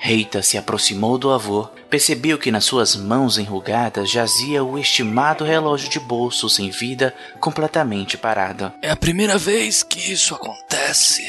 Reita 0.00 0.40
se 0.40 0.56
aproximou 0.56 1.18
do 1.18 1.30
avô, 1.30 1.68
percebeu 1.90 2.38
que 2.38 2.50
nas 2.50 2.64
suas 2.64 2.96
mãos 2.96 3.36
enrugadas 3.36 4.10
jazia 4.10 4.64
o 4.64 4.78
estimado 4.78 5.44
relógio 5.44 5.90
de 5.90 6.00
bolso 6.00 6.48
sem 6.48 6.70
vida, 6.70 7.14
completamente 7.38 8.16
parado. 8.16 8.72
É 8.80 8.90
a 8.90 8.96
primeira 8.96 9.36
vez 9.36 9.82
que 9.82 10.10
isso 10.10 10.34
acontece. 10.34 11.22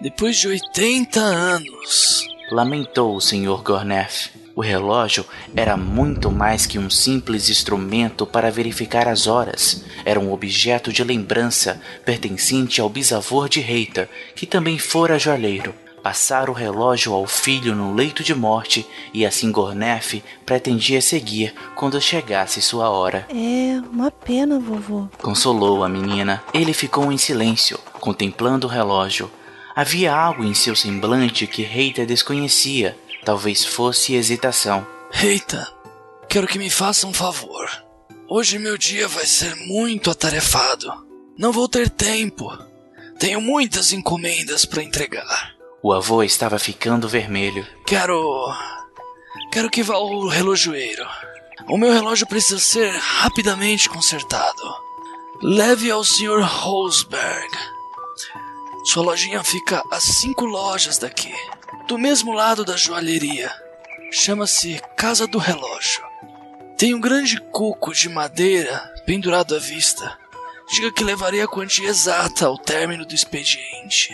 Depois 0.00 0.38
de 0.38 0.48
80 0.48 1.20
anos. 1.20 2.26
Lamentou 2.50 3.16
o 3.16 3.20
Sr. 3.20 3.60
Gorneff. 3.62 4.30
O 4.56 4.62
relógio 4.62 5.26
era 5.54 5.76
muito 5.76 6.30
mais 6.30 6.64
que 6.64 6.78
um 6.78 6.88
simples 6.88 7.50
instrumento 7.50 8.24
para 8.24 8.50
verificar 8.50 9.06
as 9.06 9.26
horas. 9.26 9.84
Era 10.06 10.20
um 10.20 10.32
objeto 10.32 10.92
de 10.92 11.02
lembrança 11.02 11.80
pertencente 12.04 12.80
ao 12.80 12.88
bisavô 12.88 13.48
de 13.48 13.58
Reita, 13.58 14.08
que 14.36 14.46
também 14.46 14.78
fora 14.78 15.18
joalheiro. 15.18 15.74
Passar 16.00 16.48
o 16.48 16.52
relógio 16.52 17.12
ao 17.12 17.26
filho 17.26 17.74
no 17.74 17.92
leito 17.92 18.22
de 18.22 18.32
morte 18.32 18.86
e 19.12 19.26
assim 19.26 19.50
Gorneff 19.50 20.22
pretendia 20.46 21.00
seguir 21.00 21.52
quando 21.74 22.00
chegasse 22.00 22.62
sua 22.62 22.88
hora. 22.88 23.26
É 23.28 23.82
uma 23.90 24.12
pena, 24.12 24.60
vovô. 24.60 25.08
Consolou 25.20 25.82
a 25.82 25.88
menina. 25.88 26.40
Ele 26.54 26.72
ficou 26.72 27.10
em 27.10 27.18
silêncio, 27.18 27.76
contemplando 27.98 28.68
o 28.68 28.70
relógio. 28.70 29.28
Havia 29.74 30.14
algo 30.14 30.44
em 30.44 30.54
seu 30.54 30.76
semblante 30.76 31.48
que 31.48 31.64
Reita 31.64 32.06
desconhecia. 32.06 32.96
Talvez 33.24 33.64
fosse 33.64 34.14
hesitação. 34.14 34.86
Reita, 35.10 35.66
quero 36.28 36.46
que 36.46 36.60
me 36.60 36.70
faça 36.70 37.08
um 37.08 37.12
favor. 37.12 37.85
Hoje 38.28 38.58
meu 38.58 38.76
dia 38.76 39.06
vai 39.06 39.24
ser 39.24 39.54
muito 39.54 40.10
atarefado. 40.10 40.92
Não 41.38 41.52
vou 41.52 41.68
ter 41.68 41.88
tempo. 41.88 42.50
Tenho 43.20 43.40
muitas 43.40 43.92
encomendas 43.92 44.64
para 44.64 44.82
entregar. 44.82 45.54
O 45.80 45.92
avô 45.92 46.24
estava 46.24 46.58
ficando 46.58 47.08
vermelho. 47.08 47.64
Quero. 47.86 48.52
Quero 49.52 49.70
que 49.70 49.82
vá 49.82 49.94
ao 49.94 50.26
relojoeiro. 50.26 51.06
O 51.68 51.78
meu 51.78 51.92
relógio 51.92 52.26
precisa 52.26 52.58
ser 52.58 52.90
rapidamente 52.96 53.88
consertado. 53.88 54.74
Leve 55.40 55.88
ao 55.90 56.02
Sr. 56.02 56.42
Holsberg. 56.42 57.56
Sua 58.86 59.04
lojinha 59.04 59.44
fica 59.44 59.84
a 59.90 60.00
cinco 60.00 60.44
lojas 60.44 60.98
daqui, 60.98 61.34
do 61.86 61.96
mesmo 61.96 62.32
lado 62.32 62.64
da 62.64 62.76
joalheria. 62.76 63.52
Chama-se 64.10 64.80
Casa 64.96 65.26
do 65.26 65.38
Relógio. 65.38 66.05
Tem 66.76 66.94
um 66.94 67.00
grande 67.00 67.40
cuco 67.40 67.94
de 67.94 68.06
madeira 68.06 68.92
pendurado 69.06 69.56
à 69.56 69.58
vista. 69.58 70.18
Diga 70.70 70.92
que 70.92 71.02
levaria 71.02 71.44
a 71.44 71.48
quantia 71.48 71.88
exata 71.88 72.44
ao 72.44 72.58
término 72.58 73.06
do 73.06 73.14
expediente. 73.14 74.12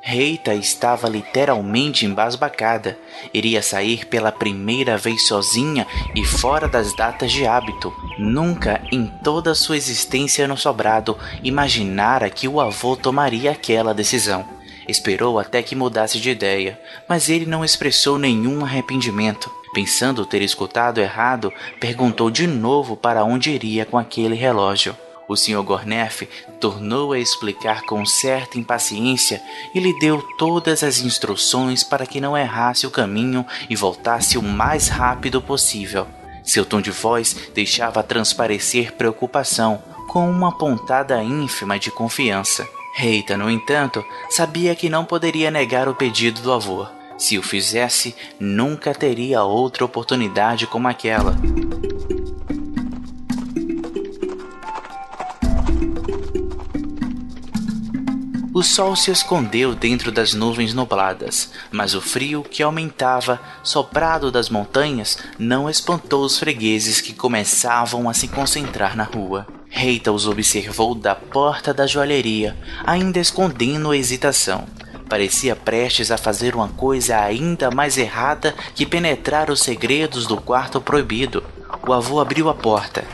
Reita 0.00 0.54
estava 0.54 1.08
literalmente 1.08 2.06
embasbacada. 2.06 2.96
Iria 3.32 3.60
sair 3.60 4.06
pela 4.06 4.30
primeira 4.30 4.96
vez 4.96 5.26
sozinha 5.26 5.88
e 6.14 6.24
fora 6.24 6.68
das 6.68 6.94
datas 6.94 7.32
de 7.32 7.46
hábito. 7.46 7.92
Nunca 8.16 8.80
em 8.92 9.08
toda 9.24 9.52
sua 9.52 9.76
existência 9.76 10.46
no 10.46 10.56
sobrado 10.56 11.18
imaginara 11.42 12.30
que 12.30 12.46
o 12.46 12.60
avô 12.60 12.94
tomaria 12.94 13.50
aquela 13.50 13.92
decisão. 13.92 14.48
Esperou 14.86 15.36
até 15.36 15.64
que 15.64 15.74
mudasse 15.74 16.20
de 16.20 16.30
ideia, 16.30 16.78
mas 17.08 17.28
ele 17.28 17.44
não 17.44 17.64
expressou 17.64 18.20
nenhum 18.20 18.64
arrependimento. 18.64 19.50
Pensando 19.74 20.24
ter 20.24 20.40
escutado 20.40 21.00
errado, 21.00 21.52
perguntou 21.80 22.30
de 22.30 22.46
novo 22.46 22.96
para 22.96 23.24
onde 23.24 23.50
iria 23.50 23.84
com 23.84 23.98
aquele 23.98 24.36
relógio. 24.36 24.96
O 25.26 25.36
Sr. 25.36 25.60
Gornef 25.62 26.28
tornou 26.60 27.12
a 27.12 27.18
explicar 27.18 27.82
com 27.82 28.06
certa 28.06 28.56
impaciência 28.56 29.42
e 29.74 29.80
lhe 29.80 29.98
deu 29.98 30.22
todas 30.38 30.84
as 30.84 31.00
instruções 31.00 31.82
para 31.82 32.06
que 32.06 32.20
não 32.20 32.38
errasse 32.38 32.86
o 32.86 32.90
caminho 32.90 33.44
e 33.68 33.74
voltasse 33.74 34.38
o 34.38 34.42
mais 34.42 34.86
rápido 34.86 35.42
possível. 35.42 36.06
Seu 36.44 36.64
tom 36.64 36.80
de 36.80 36.92
voz 36.92 37.34
deixava 37.52 38.02
transparecer 38.02 38.92
preocupação, 38.92 39.82
com 40.06 40.30
uma 40.30 40.56
pontada 40.56 41.20
ínfima 41.20 41.80
de 41.80 41.90
confiança. 41.90 42.68
Reita, 42.94 43.36
no 43.36 43.50
entanto, 43.50 44.04
sabia 44.30 44.76
que 44.76 44.88
não 44.88 45.04
poderia 45.04 45.50
negar 45.50 45.88
o 45.88 45.96
pedido 45.96 46.40
do 46.42 46.52
avô. 46.52 46.86
Se 47.16 47.38
o 47.38 47.42
fizesse, 47.42 48.14
nunca 48.38 48.94
teria 48.94 49.42
outra 49.42 49.84
oportunidade 49.84 50.66
como 50.66 50.88
aquela. 50.88 51.34
O 58.54 58.62
sol 58.62 58.94
se 58.94 59.10
escondeu 59.10 59.74
dentro 59.74 60.12
das 60.12 60.32
nuvens 60.32 60.72
nubladas, 60.72 61.50
mas 61.72 61.92
o 61.92 62.00
frio 62.00 62.40
que 62.40 62.62
aumentava, 62.62 63.40
soprado 63.64 64.30
das 64.30 64.48
montanhas, 64.48 65.18
não 65.36 65.68
espantou 65.68 66.24
os 66.24 66.38
fregueses 66.38 67.00
que 67.00 67.12
começavam 67.12 68.08
a 68.08 68.14
se 68.14 68.28
concentrar 68.28 68.96
na 68.96 69.02
rua. 69.02 69.44
Reita 69.68 70.12
os 70.12 70.28
observou 70.28 70.94
da 70.94 71.16
porta 71.16 71.74
da 71.74 71.84
joalheria, 71.84 72.56
ainda 72.86 73.18
escondendo 73.18 73.90
a 73.90 73.96
hesitação. 73.96 74.68
Parecia 75.08 75.54
prestes 75.54 76.10
a 76.10 76.16
fazer 76.16 76.54
uma 76.54 76.68
coisa 76.68 77.18
ainda 77.18 77.70
mais 77.70 77.98
errada 77.98 78.54
que 78.74 78.86
penetrar 78.86 79.50
os 79.50 79.60
segredos 79.60 80.26
do 80.26 80.36
quarto 80.36 80.80
proibido. 80.80 81.42
O 81.86 81.92
avô 81.92 82.20
abriu 82.20 82.48
a 82.48 82.54
porta. 82.54 83.04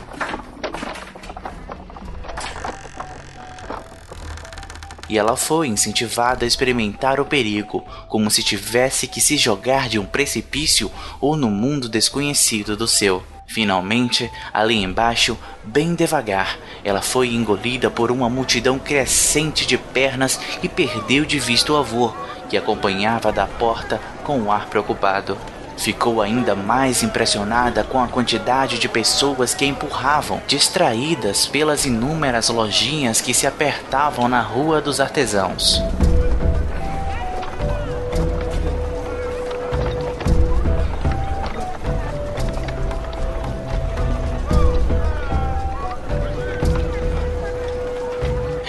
e 5.11 5.17
ela 5.17 5.35
foi 5.35 5.67
incentivada 5.67 6.45
a 6.45 6.47
experimentar 6.47 7.19
o 7.19 7.25
perigo, 7.25 7.83
como 8.07 8.31
se 8.31 8.41
tivesse 8.41 9.07
que 9.07 9.19
se 9.19 9.35
jogar 9.35 9.89
de 9.89 9.99
um 9.99 10.05
precipício 10.05 10.89
ou 11.19 11.35
no 11.35 11.51
mundo 11.51 11.89
desconhecido 11.89 12.77
do 12.77 12.87
seu. 12.87 13.21
Finalmente, 13.53 14.31
ali 14.53 14.81
embaixo, 14.81 15.37
bem 15.61 15.93
devagar, 15.93 16.57
ela 16.85 17.01
foi 17.01 17.35
engolida 17.35 17.91
por 17.91 18.09
uma 18.09 18.29
multidão 18.29 18.79
crescente 18.79 19.67
de 19.67 19.77
pernas 19.77 20.39
e 20.63 20.69
perdeu 20.69 21.25
de 21.25 21.37
vista 21.37 21.73
o 21.73 21.75
avô, 21.75 22.13
que 22.47 22.55
acompanhava 22.55 23.29
da 23.29 23.45
porta 23.45 23.99
com 24.23 24.39
um 24.39 24.49
ar 24.49 24.67
preocupado. 24.67 25.37
Ficou 25.77 26.21
ainda 26.21 26.55
mais 26.55 27.03
impressionada 27.03 27.83
com 27.83 28.01
a 28.01 28.07
quantidade 28.07 28.79
de 28.79 28.87
pessoas 28.87 29.53
que 29.53 29.65
empurravam, 29.65 30.41
distraídas 30.47 31.45
pelas 31.45 31.85
inúmeras 31.85 32.47
lojinhas 32.47 33.19
que 33.19 33.33
se 33.33 33.45
apertavam 33.45 34.29
na 34.29 34.39
Rua 34.39 34.79
dos 34.79 35.01
Artesãos. 35.01 35.81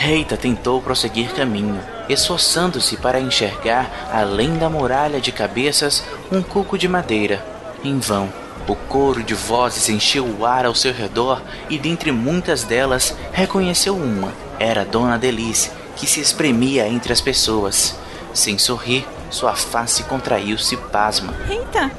Reita 0.02 0.36
tentou 0.36 0.82
prosseguir 0.82 1.32
caminho, 1.32 1.80
esforçando-se 2.08 2.96
para 2.96 3.20
enxergar, 3.20 4.10
além 4.12 4.58
da 4.58 4.68
muralha 4.68 5.20
de 5.20 5.30
cabeças, 5.30 6.02
um 6.32 6.42
cuco 6.42 6.76
de 6.76 6.88
madeira. 6.88 7.40
Em 7.84 8.00
vão. 8.00 8.28
O 8.66 8.74
coro 8.74 9.22
de 9.22 9.32
vozes 9.32 9.88
encheu 9.88 10.26
o 10.26 10.44
ar 10.44 10.66
ao 10.66 10.74
seu 10.74 10.92
redor 10.92 11.40
e, 11.70 11.78
dentre 11.78 12.10
muitas 12.10 12.64
delas, 12.64 13.14
reconheceu 13.30 13.94
uma. 13.94 14.32
Era 14.58 14.84
Dona 14.84 15.16
Delice, 15.16 15.70
que 15.94 16.04
se 16.04 16.18
espremia 16.18 16.88
entre 16.88 17.12
as 17.12 17.20
pessoas. 17.20 17.96
Sem 18.34 18.58
sorrir, 18.58 19.06
sua 19.30 19.54
face 19.54 20.02
contraiu-se 20.02 20.76
pasma. 20.76 21.32
Eita! 21.48 21.92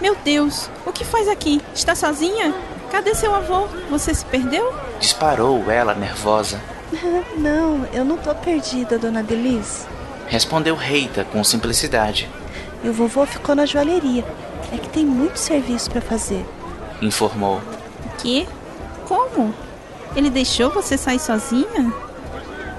Meu 0.00 0.16
Deus! 0.24 0.70
O 0.86 0.92
que 0.92 1.04
faz 1.04 1.28
aqui? 1.28 1.60
Está 1.74 1.94
sozinha? 1.94 2.54
Cadê 2.90 3.14
seu 3.14 3.34
avô? 3.34 3.66
Você 3.90 4.14
se 4.14 4.24
perdeu? 4.24 4.72
Disparou 4.98 5.70
ela 5.70 5.94
nervosa. 5.94 6.58
Não, 7.36 7.86
eu 7.92 8.04
não 8.04 8.16
tô 8.16 8.34
perdida, 8.34 8.98
dona 8.98 9.22
Delice. 9.22 9.86
Respondeu 10.26 10.74
Reita 10.74 11.24
com 11.24 11.42
simplicidade. 11.42 12.28
E 12.82 12.88
o 12.88 12.92
vovô 12.92 13.26
ficou 13.26 13.54
na 13.54 13.66
joalheria. 13.66 14.24
É 14.72 14.78
que 14.78 14.88
tem 14.88 15.04
muito 15.04 15.36
serviço 15.38 15.90
para 15.90 16.00
fazer. 16.00 16.44
Informou. 17.02 17.60
Que? 18.18 18.46
Como? 19.06 19.52
Ele 20.14 20.30
deixou 20.30 20.70
você 20.70 20.96
sair 20.96 21.18
sozinha? 21.18 21.92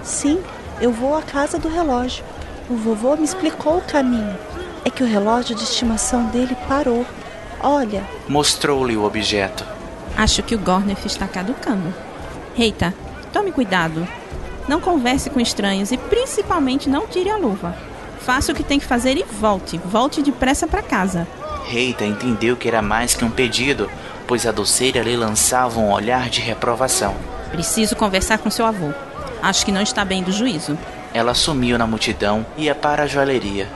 Sim, 0.03 0.41
eu 0.79 0.91
vou 0.91 1.15
à 1.15 1.21
casa 1.21 1.57
do 1.59 1.67
relógio. 1.67 2.23
O 2.69 2.75
vovô 2.75 3.15
me 3.15 3.23
explicou 3.23 3.77
o 3.77 3.81
caminho. 3.81 4.37
É 4.85 4.89
que 4.89 5.03
o 5.03 5.07
relógio 5.07 5.55
de 5.55 5.63
estimação 5.63 6.25
dele 6.25 6.55
parou. 6.67 7.05
Olha. 7.61 8.03
Mostrou-lhe 8.27 8.95
o 8.95 9.03
objeto. 9.03 9.65
Acho 10.17 10.41
que 10.41 10.55
o 10.55 10.59
Gornef 10.59 11.05
está 11.05 11.27
caducando. 11.27 11.93
Reita, 12.55 12.93
Tome 13.31 13.51
cuidado. 13.51 14.07
Não 14.67 14.79
converse 14.79 15.29
com 15.29 15.39
estranhos 15.39 15.91
e 15.91 15.97
principalmente 15.97 16.89
não 16.89 17.07
tire 17.07 17.29
a 17.29 17.37
luva. 17.37 17.75
Faça 18.19 18.51
o 18.51 18.55
que 18.55 18.63
tem 18.63 18.79
que 18.79 18.85
fazer 18.85 19.17
e 19.17 19.23
volte. 19.23 19.77
Volte 19.77 20.21
depressa 20.21 20.67
para 20.67 20.83
casa. 20.83 21.27
Reita 21.65 22.05
entendeu 22.05 22.55
que 22.55 22.67
era 22.67 22.81
mais 22.81 23.15
que 23.15 23.25
um 23.25 23.31
pedido, 23.31 23.89
pois 24.27 24.45
a 24.45 24.51
doceira 24.51 25.01
lhe 25.01 25.15
lançava 25.15 25.79
um 25.79 25.91
olhar 25.91 26.29
de 26.29 26.41
reprovação. 26.41 27.15
Preciso 27.51 27.95
conversar 27.95 28.37
com 28.37 28.49
seu 28.49 28.65
avô. 28.65 28.91
Acho 29.41 29.65
que 29.65 29.71
não 29.71 29.81
está 29.81 30.05
bem 30.05 30.21
do 30.21 30.31
juízo. 30.31 30.77
Ela 31.13 31.33
sumiu 31.33 31.77
na 31.77 31.87
multidão 31.87 32.45
e 32.57 32.65
ia 32.65 32.75
para 32.75 33.03
a 33.03 33.07
joalheria. 33.07 33.67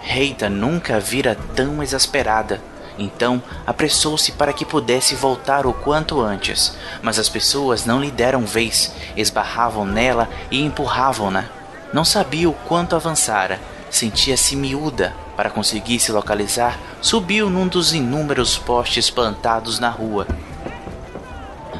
Reita 0.00 0.50
nunca 0.50 1.00
vira 1.00 1.36
tão 1.54 1.82
exasperada. 1.82 2.60
Então 2.98 3.42
apressou-se 3.66 4.32
para 4.32 4.52
que 4.52 4.64
pudesse 4.64 5.14
voltar 5.14 5.66
o 5.66 5.72
quanto 5.72 6.20
antes, 6.20 6.76
mas 7.02 7.18
as 7.18 7.28
pessoas 7.28 7.84
não 7.84 8.00
lhe 8.00 8.10
deram 8.10 8.46
vez, 8.46 8.92
esbarravam 9.16 9.84
nela 9.84 10.28
e 10.50 10.62
empurravam-na. 10.62 11.46
Não 11.92 12.04
sabia 12.04 12.48
o 12.48 12.52
quanto 12.52 12.94
avançara, 12.94 13.60
sentia-se 13.90 14.56
miúda. 14.56 15.14
Para 15.36 15.50
conseguir 15.50 15.98
se 15.98 16.12
localizar, 16.12 16.78
subiu 17.02 17.50
num 17.50 17.66
dos 17.66 17.92
inúmeros 17.92 18.56
postes 18.56 19.10
plantados 19.10 19.80
na 19.80 19.88
rua, 19.90 20.28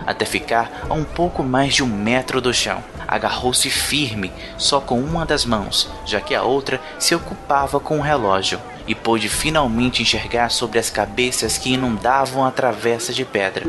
até 0.05 0.25
ficar 0.25 0.85
a 0.89 0.95
um 0.95 1.05
pouco 1.05 1.45
mais 1.45 1.75
de 1.75 1.85
um 1.85 1.87
metro 1.87 2.41
do 2.41 2.53
chão. 2.53 2.83
Agarrou-se 3.07 3.71
firme, 3.71 4.33
só 4.59 4.81
com 4.81 4.99
uma 4.99 5.25
das 5.25 5.45
mãos, 5.45 5.89
já 6.05 6.21
que 6.21 6.35
a 6.35 6.43
outra 6.43 6.81
se 6.99 7.15
ocupava 7.15 7.79
com 7.79 7.99
o 7.99 8.03
relógio 8.03 8.61
e 8.87 8.95
pôde 8.95 9.29
finalmente 9.29 10.03
enxergar 10.03 10.51
sobre 10.51 10.79
as 10.79 10.91
cabeças 10.91 11.59
que 11.59 11.73
inundavam 11.73 12.45
a 12.45 12.51
travessa 12.51 13.13
de 13.13 13.25
pedra. 13.25 13.65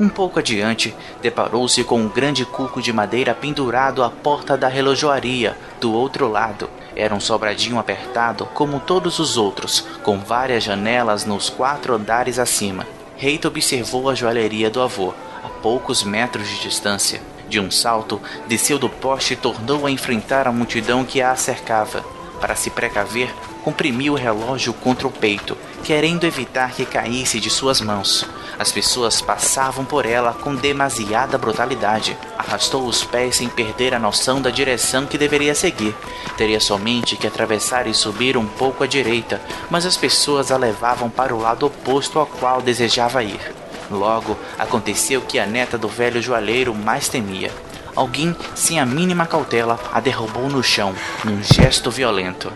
Um 0.00 0.08
pouco 0.08 0.38
adiante, 0.38 0.94
deparou-se 1.22 1.82
com 1.84 2.00
um 2.00 2.08
grande 2.08 2.44
cuco 2.44 2.80
de 2.80 2.92
madeira 2.92 3.34
pendurado 3.34 4.02
à 4.02 4.10
porta 4.10 4.56
da 4.56 4.68
relojoaria, 4.68 5.56
do 5.80 5.92
outro 5.92 6.28
lado, 6.28 6.68
era 6.96 7.14
um 7.14 7.20
sobradinho 7.20 7.78
apertado 7.78 8.46
como 8.46 8.80
todos 8.80 9.18
os 9.18 9.36
outros, 9.36 9.86
com 10.02 10.18
várias 10.18 10.62
janelas 10.62 11.24
nos 11.24 11.50
quatro 11.50 11.94
andares 11.94 12.38
acima. 12.38 12.86
Reita 13.16 13.48
observou 13.48 14.10
a 14.10 14.14
joalheria 14.14 14.70
do 14.70 14.80
avô, 14.80 15.14
a 15.42 15.48
poucos 15.48 16.02
metros 16.02 16.48
de 16.48 16.60
distância. 16.60 17.20
De 17.48 17.60
um 17.60 17.70
salto, 17.70 18.20
desceu 18.46 18.78
do 18.78 18.88
poste 18.88 19.34
e 19.34 19.36
tornou 19.36 19.86
a 19.86 19.90
enfrentar 19.90 20.48
a 20.48 20.52
multidão 20.52 21.04
que 21.04 21.20
a 21.20 21.36
cercava. 21.36 22.04
Para 22.40 22.56
se 22.56 22.70
precaver, 22.70 23.32
comprimiu 23.64 24.12
o 24.12 24.16
relógio 24.16 24.74
contra 24.74 25.08
o 25.08 25.10
peito, 25.10 25.56
querendo 25.82 26.24
evitar 26.24 26.72
que 26.72 26.84
caísse 26.84 27.40
de 27.40 27.48
suas 27.48 27.80
mãos. 27.80 28.26
As 28.58 28.70
pessoas 28.70 29.20
passavam 29.20 29.84
por 29.84 30.06
ela 30.06 30.32
com 30.32 30.54
demasiada 30.54 31.36
brutalidade. 31.36 32.16
Arrastou 32.38 32.86
os 32.86 33.02
pés 33.02 33.36
sem 33.36 33.48
perder 33.48 33.94
a 33.94 33.98
noção 33.98 34.40
da 34.40 34.50
direção 34.50 35.06
que 35.06 35.18
deveria 35.18 35.54
seguir. 35.54 35.94
Teria 36.36 36.60
somente 36.60 37.16
que 37.16 37.26
atravessar 37.26 37.86
e 37.86 37.94
subir 37.94 38.36
um 38.36 38.46
pouco 38.46 38.84
à 38.84 38.86
direita, 38.86 39.40
mas 39.70 39.86
as 39.86 39.96
pessoas 39.96 40.52
a 40.52 40.56
levavam 40.56 41.10
para 41.10 41.34
o 41.34 41.40
lado 41.40 41.66
oposto 41.66 42.18
ao 42.18 42.26
qual 42.26 42.62
desejava 42.62 43.24
ir. 43.24 43.54
Logo, 43.90 44.36
aconteceu 44.58 45.20
que 45.20 45.38
a 45.38 45.46
neta 45.46 45.76
do 45.76 45.88
velho 45.88 46.22
joalheiro 46.22 46.74
mais 46.74 47.08
temia. 47.08 47.50
Alguém, 47.96 48.34
sem 48.54 48.80
a 48.80 48.86
mínima 48.86 49.26
cautela, 49.26 49.78
a 49.92 50.00
derrubou 50.00 50.48
no 50.48 50.62
chão, 50.62 50.94
num 51.24 51.42
gesto 51.42 51.90
violento. 51.90 52.52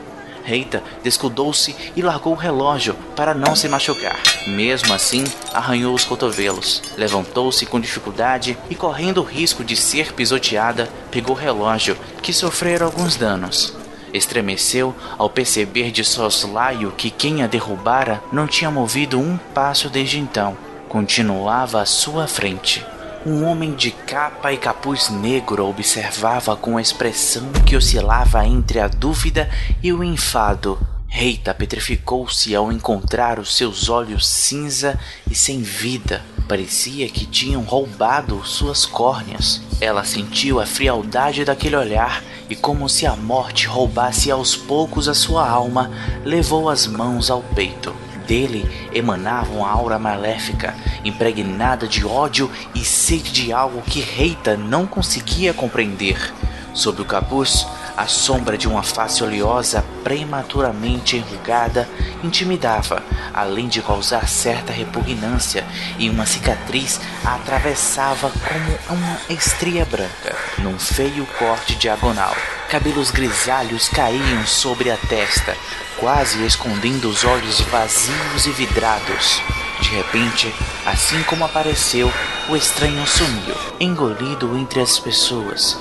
Reita 0.49 0.83
descuidou-se 1.05 1.77
e 1.95 2.01
largou 2.01 2.33
o 2.33 2.37
relógio 2.37 2.97
para 3.15 3.35
não 3.35 3.55
se 3.55 3.69
machucar. 3.69 4.19
Mesmo 4.47 4.95
assim, 4.95 5.23
arranhou 5.53 5.95
os 5.95 6.05
cotovelos. 6.05 6.83
Levantou-se 6.97 7.67
com 7.67 7.79
dificuldade 7.79 8.57
e, 8.71 8.75
correndo 8.75 9.19
o 9.19 9.25
risco 9.25 9.63
de 9.63 9.77
ser 9.77 10.15
pisoteada, 10.15 10.89
pegou 11.11 11.37
o 11.37 11.39
relógio, 11.39 11.99
que 12.23 12.33
sofrera 12.33 12.87
alguns 12.87 13.15
danos. 13.15 13.77
Estremeceu 14.15 14.97
ao 15.19 15.29
perceber 15.29 15.91
de 15.91 16.03
soslaio 16.03 16.93
que 16.93 17.11
quem 17.11 17.43
a 17.43 17.47
derrubara 17.47 18.23
não 18.33 18.47
tinha 18.47 18.71
movido 18.71 19.21
um 19.21 19.37
passo 19.53 19.91
desde 19.91 20.19
então. 20.19 20.57
Continuava 20.89 21.83
à 21.83 21.85
sua 21.85 22.27
frente. 22.27 22.83
Um 23.29 23.45
homem 23.45 23.75
de 23.75 23.91
capa 23.91 24.55
e 24.55 24.57
capuz 24.57 25.11
negro 25.11 25.69
observava 25.69 26.57
com 26.57 26.81
expressão 26.81 27.53
que 27.67 27.77
oscilava 27.77 28.47
entre 28.47 28.81
a 28.81 28.89
dúvida 28.89 29.51
e 29.83 29.93
o 29.93 30.03
enfado. 30.03 30.79
Reita 31.07 31.53
petrificou-se 31.53 32.57
ao 32.57 32.73
encontrar 32.73 33.39
os 33.39 33.55
seus 33.55 33.91
olhos 33.91 34.27
cinza 34.27 34.99
e 35.31 35.35
sem 35.35 35.61
vida. 35.61 36.25
Parecia 36.49 37.07
que 37.11 37.27
tinham 37.27 37.61
roubado 37.65 38.43
suas 38.47 38.87
córneas. 38.87 39.61
Ela 39.79 40.05
sentiu 40.05 40.59
a 40.59 40.65
frialdade 40.65 41.45
daquele 41.45 41.77
olhar 41.77 42.25
e, 42.49 42.57
como 42.57 42.89
se 42.89 43.05
a 43.05 43.15
morte 43.15 43.67
roubasse 43.67 44.31
aos 44.31 44.57
poucos 44.57 45.07
a 45.07 45.13
sua 45.13 45.47
alma, 45.47 45.91
levou 46.25 46.71
as 46.71 46.87
mãos 46.87 47.31
ao 47.31 47.43
peito. 47.43 47.95
Dele 48.29 48.69
emanava 48.93 49.51
uma 49.55 49.71
aura 49.71 49.99
maléfica, 49.99 50.77
impregnada 51.03 51.89
de 51.89 52.05
ódio 52.05 52.51
e 52.75 52.85
sede 52.85 53.33
de 53.33 53.53
algo 53.55 53.81
que 53.81 54.01
Reita 54.01 54.55
não 54.55 54.87
conseguia 54.87 55.55
compreender. 55.55 56.35
Sob 56.75 57.01
o 57.01 57.07
capuz, 57.07 57.67
a 57.99 58.07
sombra 58.07 58.57
de 58.57 58.69
uma 58.69 58.85
face 58.85 59.25
oleosa 59.25 59.85
prematuramente 60.05 61.17
enrugada 61.17 61.89
intimidava, 62.23 63.03
além 63.35 63.67
de 63.67 63.83
causar 63.83 64.29
certa 64.29 64.73
repugnância, 64.73 65.67
e 65.99 66.09
uma 66.09 66.25
cicatriz 66.25 67.01
a 67.25 67.35
atravessava 67.35 68.31
como 68.31 68.99
uma 69.01 69.19
estria 69.29 69.85
branca, 69.85 70.37
num 70.59 70.79
feio 70.79 71.27
corte 71.41 71.75
diagonal. 71.75 72.37
Cabelos 72.71 73.11
grisalhos 73.11 73.89
caíam 73.89 74.47
sobre 74.47 74.93
a 74.93 74.97
testa, 74.97 75.57
quase 75.99 76.45
escondendo 76.47 77.09
os 77.09 77.25
olhos 77.25 77.61
vazios 77.63 78.47
e 78.47 78.51
vidrados. 78.53 79.43
De 79.81 79.91
repente, 79.91 80.55
assim 80.87 81.21
como 81.25 81.45
apareceu, 81.45 82.13
o 82.49 82.55
estranho 82.55 83.05
sumiu, 83.07 83.57
engolido 83.81 84.57
entre 84.57 84.81
as 84.81 84.99
pessoas, 85.01 85.77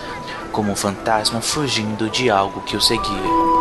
como 0.58 0.72
um 0.72 0.76
fantasma 0.76 1.40
fugindo 1.40 2.10
de 2.10 2.32
algo 2.32 2.62
que 2.62 2.76
o 2.76 2.82
seguia. 2.82 3.57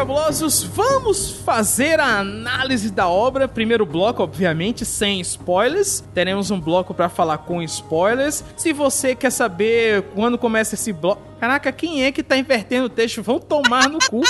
Cabulosos, 0.00 0.62
vamos 0.62 1.30
fazer 1.30 2.00
a 2.00 2.20
análise 2.20 2.90
da 2.90 3.06
obra. 3.06 3.46
Primeiro 3.46 3.84
bloco, 3.84 4.22
obviamente, 4.22 4.82
sem 4.86 5.20
spoilers. 5.20 6.02
Teremos 6.14 6.50
um 6.50 6.58
bloco 6.58 6.94
para 6.94 7.10
falar 7.10 7.36
com 7.36 7.62
spoilers. 7.62 8.42
Se 8.56 8.72
você 8.72 9.14
quer 9.14 9.30
saber 9.30 10.04
quando 10.14 10.38
começa 10.38 10.74
esse 10.74 10.90
bloco. 10.90 11.20
Caraca, 11.38 11.70
quem 11.70 12.02
é 12.02 12.10
que 12.10 12.22
tá 12.22 12.34
invertendo 12.38 12.86
o 12.86 12.88
texto? 12.88 13.22
Vão 13.22 13.38
tomar 13.38 13.90
no 13.90 13.98
cu. 13.98 14.22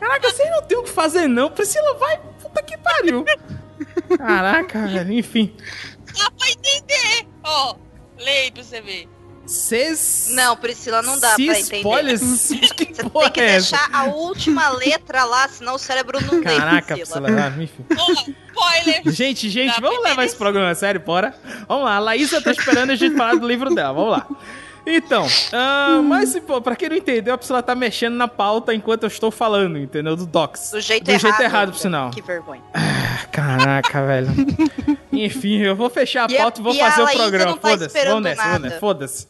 Caraca, 0.00 0.28
vocês 0.28 0.50
não 0.50 0.62
tem 0.62 0.78
o 0.78 0.82
que 0.82 0.90
fazer, 0.90 1.28
não. 1.28 1.48
Priscila, 1.48 1.94
vai. 1.94 2.18
Puta 2.42 2.60
que 2.64 2.76
pariu. 2.76 3.24
Caraca, 4.18 4.84
velho. 4.88 5.12
Enfim. 5.12 5.54
Dá 6.18 6.28
pra 6.32 6.50
entender. 6.50 7.28
Ó, 7.44 7.76
leia 8.18 8.42
aí 8.42 8.50
pra 8.50 8.64
você 8.64 8.80
ver. 8.80 9.13
Cês... 9.46 10.28
Não, 10.30 10.56
Priscila, 10.56 11.02
não 11.02 11.18
dá 11.18 11.34
Se 11.34 11.46
pra 11.46 11.58
entender. 11.58 11.76
spoilers, 11.78 12.20
Você 12.44 12.56
que 12.56 12.86
tem 12.86 12.94
que 13.32 13.40
é 13.40 13.44
essa? 13.56 13.76
deixar 13.76 13.88
a 13.92 14.04
última 14.04 14.68
letra 14.70 15.24
lá, 15.24 15.48
senão 15.48 15.74
o 15.74 15.78
cérebro 15.78 16.18
não 16.24 16.38
lê. 16.38 16.56
Caraca, 16.56 16.94
Priscila. 16.94 17.22
Priscila, 17.22 17.54
ah, 17.56 17.62
enfim. 17.62 17.84
Spoiler. 18.48 19.02
Gente, 19.12 19.50
gente, 19.50 19.80
vamos 19.80 20.02
levar 20.02 20.24
esse 20.24 20.36
programa 20.36 20.70
a 20.70 20.74
sério, 20.74 21.00
bora? 21.00 21.34
Vamos 21.68 21.84
lá, 21.84 21.96
a 21.96 21.98
Laísa 21.98 22.40
tá 22.40 22.50
esperando 22.50 22.90
a 22.90 22.96
gente 22.96 23.16
falar 23.16 23.34
do 23.34 23.46
livro 23.46 23.74
dela, 23.74 23.92
vamos 23.92 24.10
lá. 24.12 24.26
Então, 24.86 25.26
ah, 25.52 26.02
mas 26.04 26.38
pô, 26.40 26.60
pra 26.60 26.76
quem 26.76 26.90
não 26.90 26.96
entendeu, 26.96 27.34
a 27.34 27.38
Priscila 27.38 27.62
tá 27.62 27.74
mexendo 27.74 28.14
na 28.14 28.28
pauta 28.28 28.74
enquanto 28.74 29.04
eu 29.04 29.08
estou 29.08 29.30
falando, 29.30 29.78
entendeu? 29.78 30.14
Do 30.14 30.26
Docs. 30.26 30.72
Do 30.72 30.80
jeito 30.80 31.04
Do 31.04 31.10
errado. 31.10 31.22
jeito 31.22 31.40
errado, 31.42 31.72
por 31.72 31.78
sinal. 31.78 32.10
Que 32.10 32.20
vergonha. 32.22 32.62
Caraca, 33.34 34.00
velho. 34.06 34.28
Enfim, 35.12 35.58
eu 35.58 35.74
vou 35.74 35.90
fechar 35.90 36.22
a 36.22 36.28
a- 36.28 36.38
pauta 36.38 36.60
e 36.60 36.62
vou 36.62 36.72
e 36.74 36.78
fazer 36.78 37.02
o 37.02 37.06
programa. 37.16 37.56
tá 37.56 37.68
Foda-se, 37.68 38.04
vamos 38.04 38.22
nessa, 38.22 38.42
vamos 38.44 38.60
nessa, 38.62 38.78
foda-se. 38.80 39.26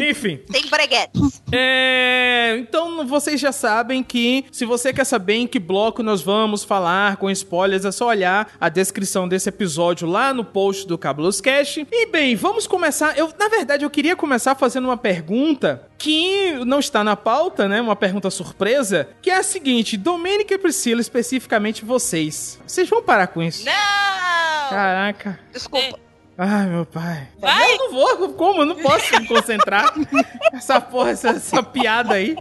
Enfim. 0.00 0.38
Tem 0.50 0.66
breguetes. 0.68 1.42
É, 1.52 2.56
então 2.58 3.06
vocês 3.06 3.40
já 3.40 3.52
sabem 3.52 4.02
que 4.02 4.44
se 4.50 4.64
você 4.64 4.92
quer 4.92 5.04
saber 5.04 5.34
em 5.34 5.46
que 5.46 5.58
bloco 5.58 6.02
nós 6.02 6.22
vamos 6.22 6.64
falar 6.64 7.16
com 7.16 7.30
spoilers, 7.30 7.84
é 7.84 7.92
só 7.92 8.08
olhar 8.08 8.50
a 8.60 8.68
descrição 8.68 9.28
desse 9.28 9.48
episódio 9.48 10.08
lá 10.08 10.34
no 10.34 10.44
post 10.44 10.86
do 10.86 10.98
Cabulos 10.98 11.40
Cast. 11.40 11.86
E 11.90 12.06
bem, 12.06 12.34
vamos 12.34 12.66
começar. 12.66 13.16
Eu, 13.16 13.32
na 13.38 13.48
verdade, 13.48 13.84
eu 13.84 13.90
queria 13.90 14.16
começar 14.16 14.54
fazendo 14.54 14.86
uma 14.86 14.96
pergunta 14.96 15.88
que 15.98 16.52
não 16.66 16.80
está 16.80 17.02
na 17.04 17.16
pauta, 17.16 17.68
né? 17.68 17.80
Uma 17.80 17.96
pergunta 17.96 18.30
surpresa, 18.30 19.08
que 19.22 19.30
é 19.30 19.36
a 19.36 19.42
seguinte: 19.42 19.96
Domênica 19.96 20.54
e 20.54 20.58
Priscila, 20.58 21.00
especificamente 21.00 21.84
vocês, 21.84 22.60
vocês 22.66 22.88
vão 22.88 23.02
parar 23.02 23.28
com 23.28 23.42
isso? 23.42 23.64
Não! 23.64 24.70
Caraca. 24.70 25.38
Desculpa. 25.52 26.03
Ai, 26.36 26.66
meu 26.66 26.84
pai. 26.84 27.28
Eu 27.40 27.78
não 27.78 27.92
vou, 27.92 28.32
como? 28.34 28.62
Eu 28.62 28.66
não 28.66 28.76
posso 28.76 29.20
me 29.20 29.26
concentrar. 29.26 29.92
essa 30.52 30.80
porra, 30.80 31.10
essa, 31.10 31.30
essa 31.30 31.62
piada 31.62 32.14
aí. 32.14 32.36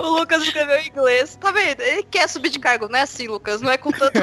O 0.00 0.08
Lucas 0.08 0.42
escreveu 0.42 0.76
em 0.78 0.88
inglês. 0.88 1.36
Tá 1.36 1.52
vendo? 1.52 1.80
Ele 1.80 2.02
quer 2.04 2.28
subir 2.28 2.50
de 2.50 2.58
cargo. 2.58 2.88
Não 2.88 2.98
é 2.98 3.02
assim, 3.02 3.28
Lucas. 3.28 3.60
Não 3.60 3.70
é 3.70 3.76
com 3.76 3.92
tanto. 3.92 4.20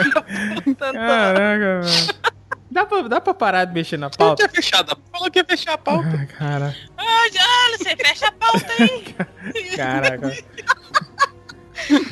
com 0.63 0.73
tanto... 0.73 0.93
Caraca, 0.93 1.81
velho. 1.81 2.31
Dá 2.71 2.85
pra, 2.85 3.01
dá 3.01 3.19
pra 3.19 3.33
parar 3.33 3.65
de 3.65 3.73
mexer 3.73 3.97
na 3.97 4.09
pauta? 4.09 4.47
fechada. 4.47 4.97
Falou 5.11 5.29
que 5.29 5.39
ia 5.39 5.45
fechar 5.45 5.73
a 5.73 5.77
pauta. 5.77 6.09
Ai, 6.17 6.25
cara. 6.25 6.75
Ah, 6.97 7.29
já, 7.29 7.77
você 7.77 7.95
fecha 7.97 8.27
a 8.27 8.31
pauta 8.31 8.65
aí. 8.79 9.15
Caraca. 9.75 10.37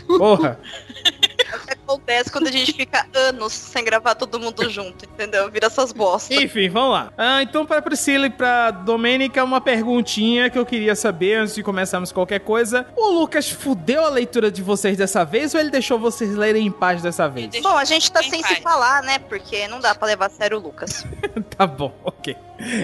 Porra. 0.05 0.60
Acontece 1.94 2.32
quando 2.32 2.48
a 2.48 2.52
gente 2.52 2.72
fica 2.72 3.08
anos 3.16 3.52
sem 3.52 3.84
gravar 3.84 4.14
todo 4.14 4.40
mundo 4.40 4.70
junto, 4.70 5.06
entendeu? 5.06 5.50
Vira 5.50 5.66
essas 5.66 5.92
bostas. 5.92 6.38
Enfim, 6.38 6.70
vamos 6.70 6.92
lá. 6.92 7.12
Ah, 7.18 7.42
então, 7.42 7.66
pra 7.66 7.82
Priscila 7.82 8.28
e 8.28 8.30
pra 8.30 8.70
Domênica, 8.70 9.44
uma 9.44 9.60
perguntinha 9.60 10.52
que 10.52 10.60
eu 10.60 10.66
queria 10.68 10.96
saber 10.96 11.36
antes 11.38 11.56
de 11.56 11.64
começarmos 11.64 12.12
qualquer 12.12 12.42
coisa. 12.42 12.86
O 12.96 13.10
Lucas 13.10 13.50
fudeu 13.50 14.06
a 14.06 14.10
leitura 14.10 14.52
de 14.52 14.62
vocês 14.62 14.98
dessa 14.98 15.26
vez 15.26 15.56
ou 15.56 15.60
ele 15.60 15.72
deixou 15.72 15.98
vocês 15.98 16.36
lerem 16.36 16.68
em 16.68 16.72
paz 16.72 17.02
dessa 17.02 17.28
vez? 17.28 17.50
Bom, 17.62 17.76
a 17.76 17.86
gente 17.86 18.12
tá 18.12 18.22
sem 18.22 18.44
se 18.44 18.62
falar, 18.62 19.02
né? 19.02 19.18
Porque 19.18 19.68
não 19.68 19.80
dá 19.80 19.96
pra 19.96 20.08
levar 20.08 20.28
a 20.28 20.30
sério 20.30 20.58
o 20.58 20.62
Lucas. 20.62 21.04
Tá 21.58 21.68
bom, 21.68 21.94
ok. 22.06 22.38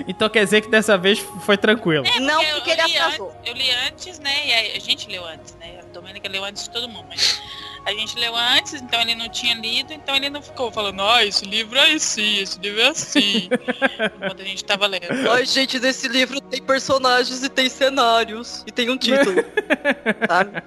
Então 0.05 0.27
quer 0.29 0.43
dizer 0.43 0.59
que 0.61 0.69
dessa 0.69 0.97
vez 0.97 1.19
foi 1.45 1.55
tranquilo. 1.57 2.03
Não, 2.21 2.41
eu- 2.43 2.55
porque 2.55 2.71
eu 2.71 2.73
ele 2.73 2.83
li 2.87 2.97
atrasou. 2.97 3.27
antes- 3.29 3.47
eu 3.49 3.53
li 3.53 3.71
antes, 3.87 4.19
né? 4.19 4.47
E 4.47 4.75
a 4.75 4.79
gente 4.79 5.07
leu 5.09 5.25
antes, 5.25 5.55
né? 5.55 5.79
A 5.81 5.93
Domênica 5.93 6.27
leu 6.27 6.43
antes 6.43 6.63
de 6.63 6.69
todo 6.71 6.89
mundo, 6.89 7.05
mas. 7.07 7.39
A 7.85 7.91
gente 7.91 8.17
leu 8.17 8.35
antes, 8.35 8.73
então 8.73 8.99
ele 9.01 9.13
não 9.15 9.29
tinha 9.29 9.53
lido, 9.55 9.93
então 9.93 10.15
ele 10.15 10.29
não 10.29 10.41
ficou 10.41 10.71
falando, 10.71 11.01
ah, 11.03 11.23
esse 11.23 11.45
livro 11.45 11.77
é 11.77 11.91
assim, 11.93 12.39
esse 12.39 12.59
livro 12.59 12.81
é 12.81 12.87
assim. 12.87 13.47
Quando 14.19 14.41
a 14.41 14.43
gente 14.43 14.63
tava 14.65 14.87
lendo. 14.87 15.05
Ai, 15.31 15.45
gente, 15.45 15.79
nesse 15.79 16.07
livro 16.07 16.41
tem 16.41 16.61
personagens 16.61 17.43
e 17.43 17.49
tem 17.49 17.69
cenários. 17.69 18.63
E 18.65 18.71
tem 18.71 18.89
um 18.89 18.97
título. 18.97 19.35
sabe? 20.27 20.63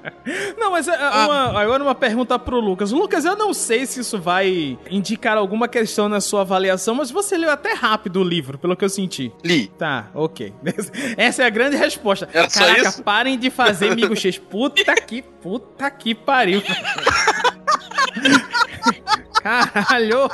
Não, 0.56 0.70
mas 0.70 0.86
é, 0.86 0.96
uma- 0.96 1.60
agora 1.60 1.82
uma 1.82 1.94
pergunta 1.94 2.38
pro 2.38 2.60
Lucas. 2.60 2.92
Lucas, 2.92 3.24
eu 3.24 3.36
não 3.36 3.52
sei 3.52 3.84
se 3.86 4.00
isso 4.00 4.18
vai 4.20 4.78
indicar 4.90 5.36
alguma 5.36 5.66
questão 5.68 6.08
na 6.08 6.20
sua 6.20 6.42
avaliação, 6.42 6.94
mas 6.94 7.10
você 7.10 7.36
leu 7.36 7.50
até 7.50 7.72
rápido 7.72 8.20
o 8.20 8.24
livro, 8.24 8.58
pelo 8.58 8.76
que 8.76 8.84
eu 8.84 8.88
senti. 8.88 9.32
Li. 9.44 9.66
Tá, 9.78 10.08
ok. 10.14 10.52
Essa 11.16 11.42
é 11.42 11.46
a 11.46 11.50
grande 11.50 11.76
resposta. 11.76 12.28
Era 12.32 12.48
só 12.48 12.60
Caraca, 12.60 12.88
isso? 12.88 13.02
parem 13.02 13.38
de 13.38 13.50
fazer 13.50 13.94
Migo 13.96 14.14
X. 14.14 14.38
Puta 14.38 14.94
que, 14.94 15.22
puta 15.48 15.90
que 15.90 16.14
pariu. 16.14 16.62
Caralho. 19.42 20.28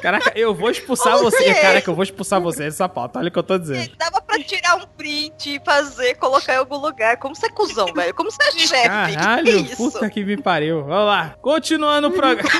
Caraca, 0.00 0.32
eu 0.36 0.54
vou 0.54 0.70
expulsar 0.70 1.16
O 1.16 1.24
você. 1.24 1.42
quê? 1.42 1.54
Caraca, 1.54 1.90
eu 1.90 1.94
vou 1.96 2.04
expulsar 2.04 2.40
você 2.40 2.62
dessa 2.64 2.88
pauta. 2.88 3.18
Olha 3.18 3.28
o 3.28 3.32
que 3.32 3.38
eu 3.38 3.42
tô 3.42 3.58
dizendo. 3.58 3.90
Dava 3.96 4.20
pra 4.20 4.38
tirar 4.38 4.76
um 4.76 4.86
print 4.86 5.56
e 5.56 5.60
fazer, 5.64 6.14
colocar 6.14 6.54
em 6.54 6.58
algum 6.58 6.76
lugar. 6.76 7.16
Como 7.16 7.34
você 7.34 7.46
é 7.46 7.50
cuzão, 7.50 7.92
velho? 7.92 8.14
Como 8.14 8.30
você 8.30 8.40
é 8.40 8.52
chefe? 8.52 8.88
Caralho, 8.88 9.44
que 9.44 9.50
que 9.52 9.58
é 9.58 9.60
isso? 9.72 9.76
puta 9.76 10.08
que 10.08 10.24
me 10.24 10.36
pariu. 10.40 10.84
Vamos 10.84 11.06
lá. 11.06 11.34
Continuando 11.42 12.06
o 12.06 12.12
programa. 12.12 12.48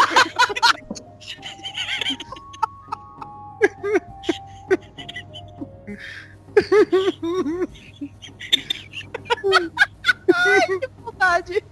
Que 11.29 11.63
vontade. 11.63 11.65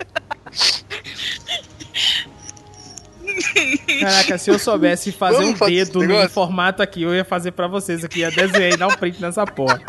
Caraca, 4.00 4.38
se 4.38 4.50
eu 4.50 4.58
soubesse 4.58 5.12
fazer 5.12 5.38
Vamos 5.38 5.52
um 5.52 5.56
fazer 5.56 5.86
dedo 5.86 6.02
no 6.02 6.28
formato 6.28 6.82
aqui, 6.82 7.02
eu 7.02 7.14
ia 7.14 7.24
fazer 7.24 7.52
pra 7.52 7.66
vocês 7.66 8.04
aqui. 8.04 8.20
Ia 8.20 8.30
desenhar 8.30 8.72
e 8.72 8.76
dar 8.76 8.88
um 8.88 8.96
print 8.96 9.20
nessa 9.20 9.44
porra. 9.46 9.80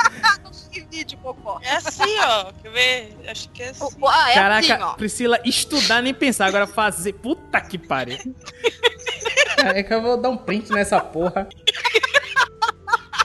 Que 0.72 0.82
vídeo, 0.92 1.18
Popó. 1.20 1.60
É 1.62 1.76
assim, 1.76 2.20
ó. 2.20 2.52
Quer 2.62 2.72
ver? 2.72 3.18
Acho 3.28 3.50
que 3.50 3.64
é 3.64 3.70
assim. 3.70 3.96
Ah, 4.06 4.32
é 4.32 4.34
Caraca, 4.34 4.74
assim, 4.74 4.84
ó. 4.84 4.94
Priscila, 4.94 5.40
estudar 5.44 6.02
nem 6.02 6.14
pensar, 6.14 6.46
agora 6.48 6.68
fazer. 6.68 7.14
Puta 7.14 7.60
que 7.62 7.78
pariu. 7.78 8.18
Caraca, 9.56 9.94
eu 9.94 10.02
vou 10.02 10.18
dar 10.18 10.30
um 10.30 10.38
print 10.38 10.72
nessa 10.72 11.00
porra. 11.00 11.48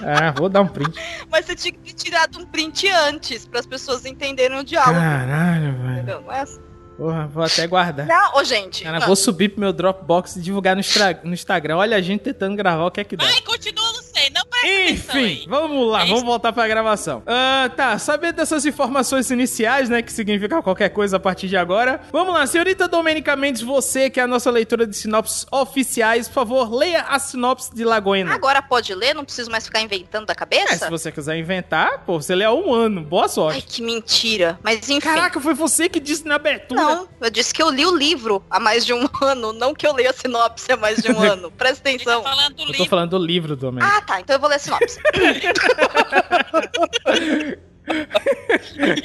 Ah, 0.00 0.32
vou 0.36 0.48
dar 0.48 0.62
um 0.62 0.68
print. 0.68 0.98
Mas 1.32 1.46
você 1.46 1.56
tinha 1.56 1.72
que 1.72 1.78
ter 1.78 1.94
tirado 1.94 2.38
um 2.38 2.44
print 2.44 2.86
antes, 2.88 3.46
para 3.46 3.58
as 3.58 3.64
pessoas 3.64 4.04
entenderem 4.04 4.58
o 4.58 4.62
diálogo. 4.62 5.00
Caralho, 5.00 5.72
velho. 5.78 5.92
Entendeu? 5.94 6.20
Não 6.20 6.30
é 6.30 6.40
assim. 6.40 6.60
Porra, 6.98 7.26
vou 7.26 7.42
até 7.42 7.66
guardar. 7.66 8.06
Não, 8.06 8.36
ô, 8.36 8.44
gente. 8.44 8.84
Cara, 8.84 9.00
não. 9.00 9.06
vou 9.06 9.16
subir 9.16 9.48
pro 9.48 9.60
meu 9.60 9.72
Dropbox 9.72 10.36
e 10.36 10.42
divulgar 10.42 10.76
no, 10.76 10.82
no 11.24 11.32
Instagram. 11.32 11.78
Olha 11.78 11.96
a 11.96 12.02
gente 12.02 12.20
tentando 12.20 12.54
gravar 12.54 12.84
o 12.84 12.90
que 12.90 13.00
é 13.00 13.04
que 13.04 13.16
dá. 13.16 13.24
Ai, 13.24 13.40
continua, 13.40 13.92
não 13.92 14.02
sei. 14.22 14.30
Não 14.30 14.42
presta 14.46 14.68
atenção 14.68 15.20
Enfim, 15.20 15.44
vamos 15.48 15.88
lá, 15.88 16.02
É 16.04 16.06
vamos 16.06 16.22
voltar 16.22 16.52
pra 16.52 16.66
gravação. 16.68 17.22
Ah, 17.26 17.70
tá, 17.76 17.98
sabendo 17.98 18.36
dessas 18.36 18.64
informações 18.66 19.30
iniciais, 19.30 19.88
né, 19.88 20.02
que 20.02 20.12
significa 20.12 20.62
qualquer 20.62 20.88
coisa 20.90 21.16
a 21.16 21.20
partir 21.20 21.48
de 21.48 21.56
agora, 21.56 22.00
vamos 22.12 22.32
lá, 22.34 22.46
senhorita 22.46 22.86
Domenica 22.88 23.34
Mendes, 23.36 23.62
você 23.62 24.08
que 24.10 24.20
é 24.20 24.22
a 24.22 24.26
nossa 24.26 24.50
leitora 24.50 24.86
de 24.86 24.96
sinopses 24.96 25.46
oficiais, 25.50 26.28
por 26.28 26.34
favor, 26.34 26.72
leia 26.74 27.02
a 27.02 27.18
sinopse 27.18 27.74
de 27.74 27.84
Lagoena. 27.84 28.34
Agora 28.34 28.60
pode 28.62 28.94
ler, 28.94 29.14
não 29.14 29.24
preciso 29.24 29.50
mais 29.50 29.64
ficar 29.64 29.80
inventando 29.80 30.26
da 30.26 30.32
É, 30.32 30.36
cabeça? 30.36 30.84
se 30.86 30.90
você 30.90 31.10
quiser 31.12 31.36
inventar, 31.38 32.00
pô, 32.04 32.20
você 32.20 32.34
lê 32.34 32.44
há 32.44 32.52
um 32.52 32.72
ano, 32.72 33.00
boa 33.02 33.28
sorte. 33.28 33.56
Ai, 33.56 33.62
que 33.66 33.82
mentira. 33.82 34.58
Mas 34.62 34.88
enfim. 34.88 35.00
Caraca, 35.00 35.40
foi 35.40 35.54
você 35.54 35.88
que 35.88 35.98
disse 36.00 36.26
na 36.26 36.36
abertura. 36.36 36.80
Não, 36.80 37.08
eu 37.20 37.30
disse 37.30 37.52
que 37.52 37.62
eu 37.62 37.70
li 37.70 37.84
o 37.84 37.94
livro 37.96 38.42
há 38.50 38.58
mais 38.60 38.84
de 38.84 38.92
um 38.92 39.08
ano, 39.22 39.52
não 39.52 39.74
que 39.74 39.86
eu 39.86 39.92
leia 39.94 40.10
a 40.10 40.12
sinopse 40.12 40.70
há 40.72 40.76
mais 40.76 41.02
de 41.02 41.10
um 41.12 41.18
ano. 41.22 41.50
Presta 41.50 41.88
atenção. 41.88 42.22
Falando 42.22 42.54
do 42.54 42.62
Eu 42.62 42.66
tô 42.66 42.72
livro. 42.72 42.86
falando 42.88 43.10
do 43.10 43.18
livro, 43.18 43.56
Domênico. 43.56 43.92
Ah, 43.96 44.00
tá. 44.00 44.11
Então 44.20 44.36
eu 44.36 44.40
vou 44.40 44.48
ler 44.48 44.56
a 44.56 44.58
sinopse. 44.58 44.98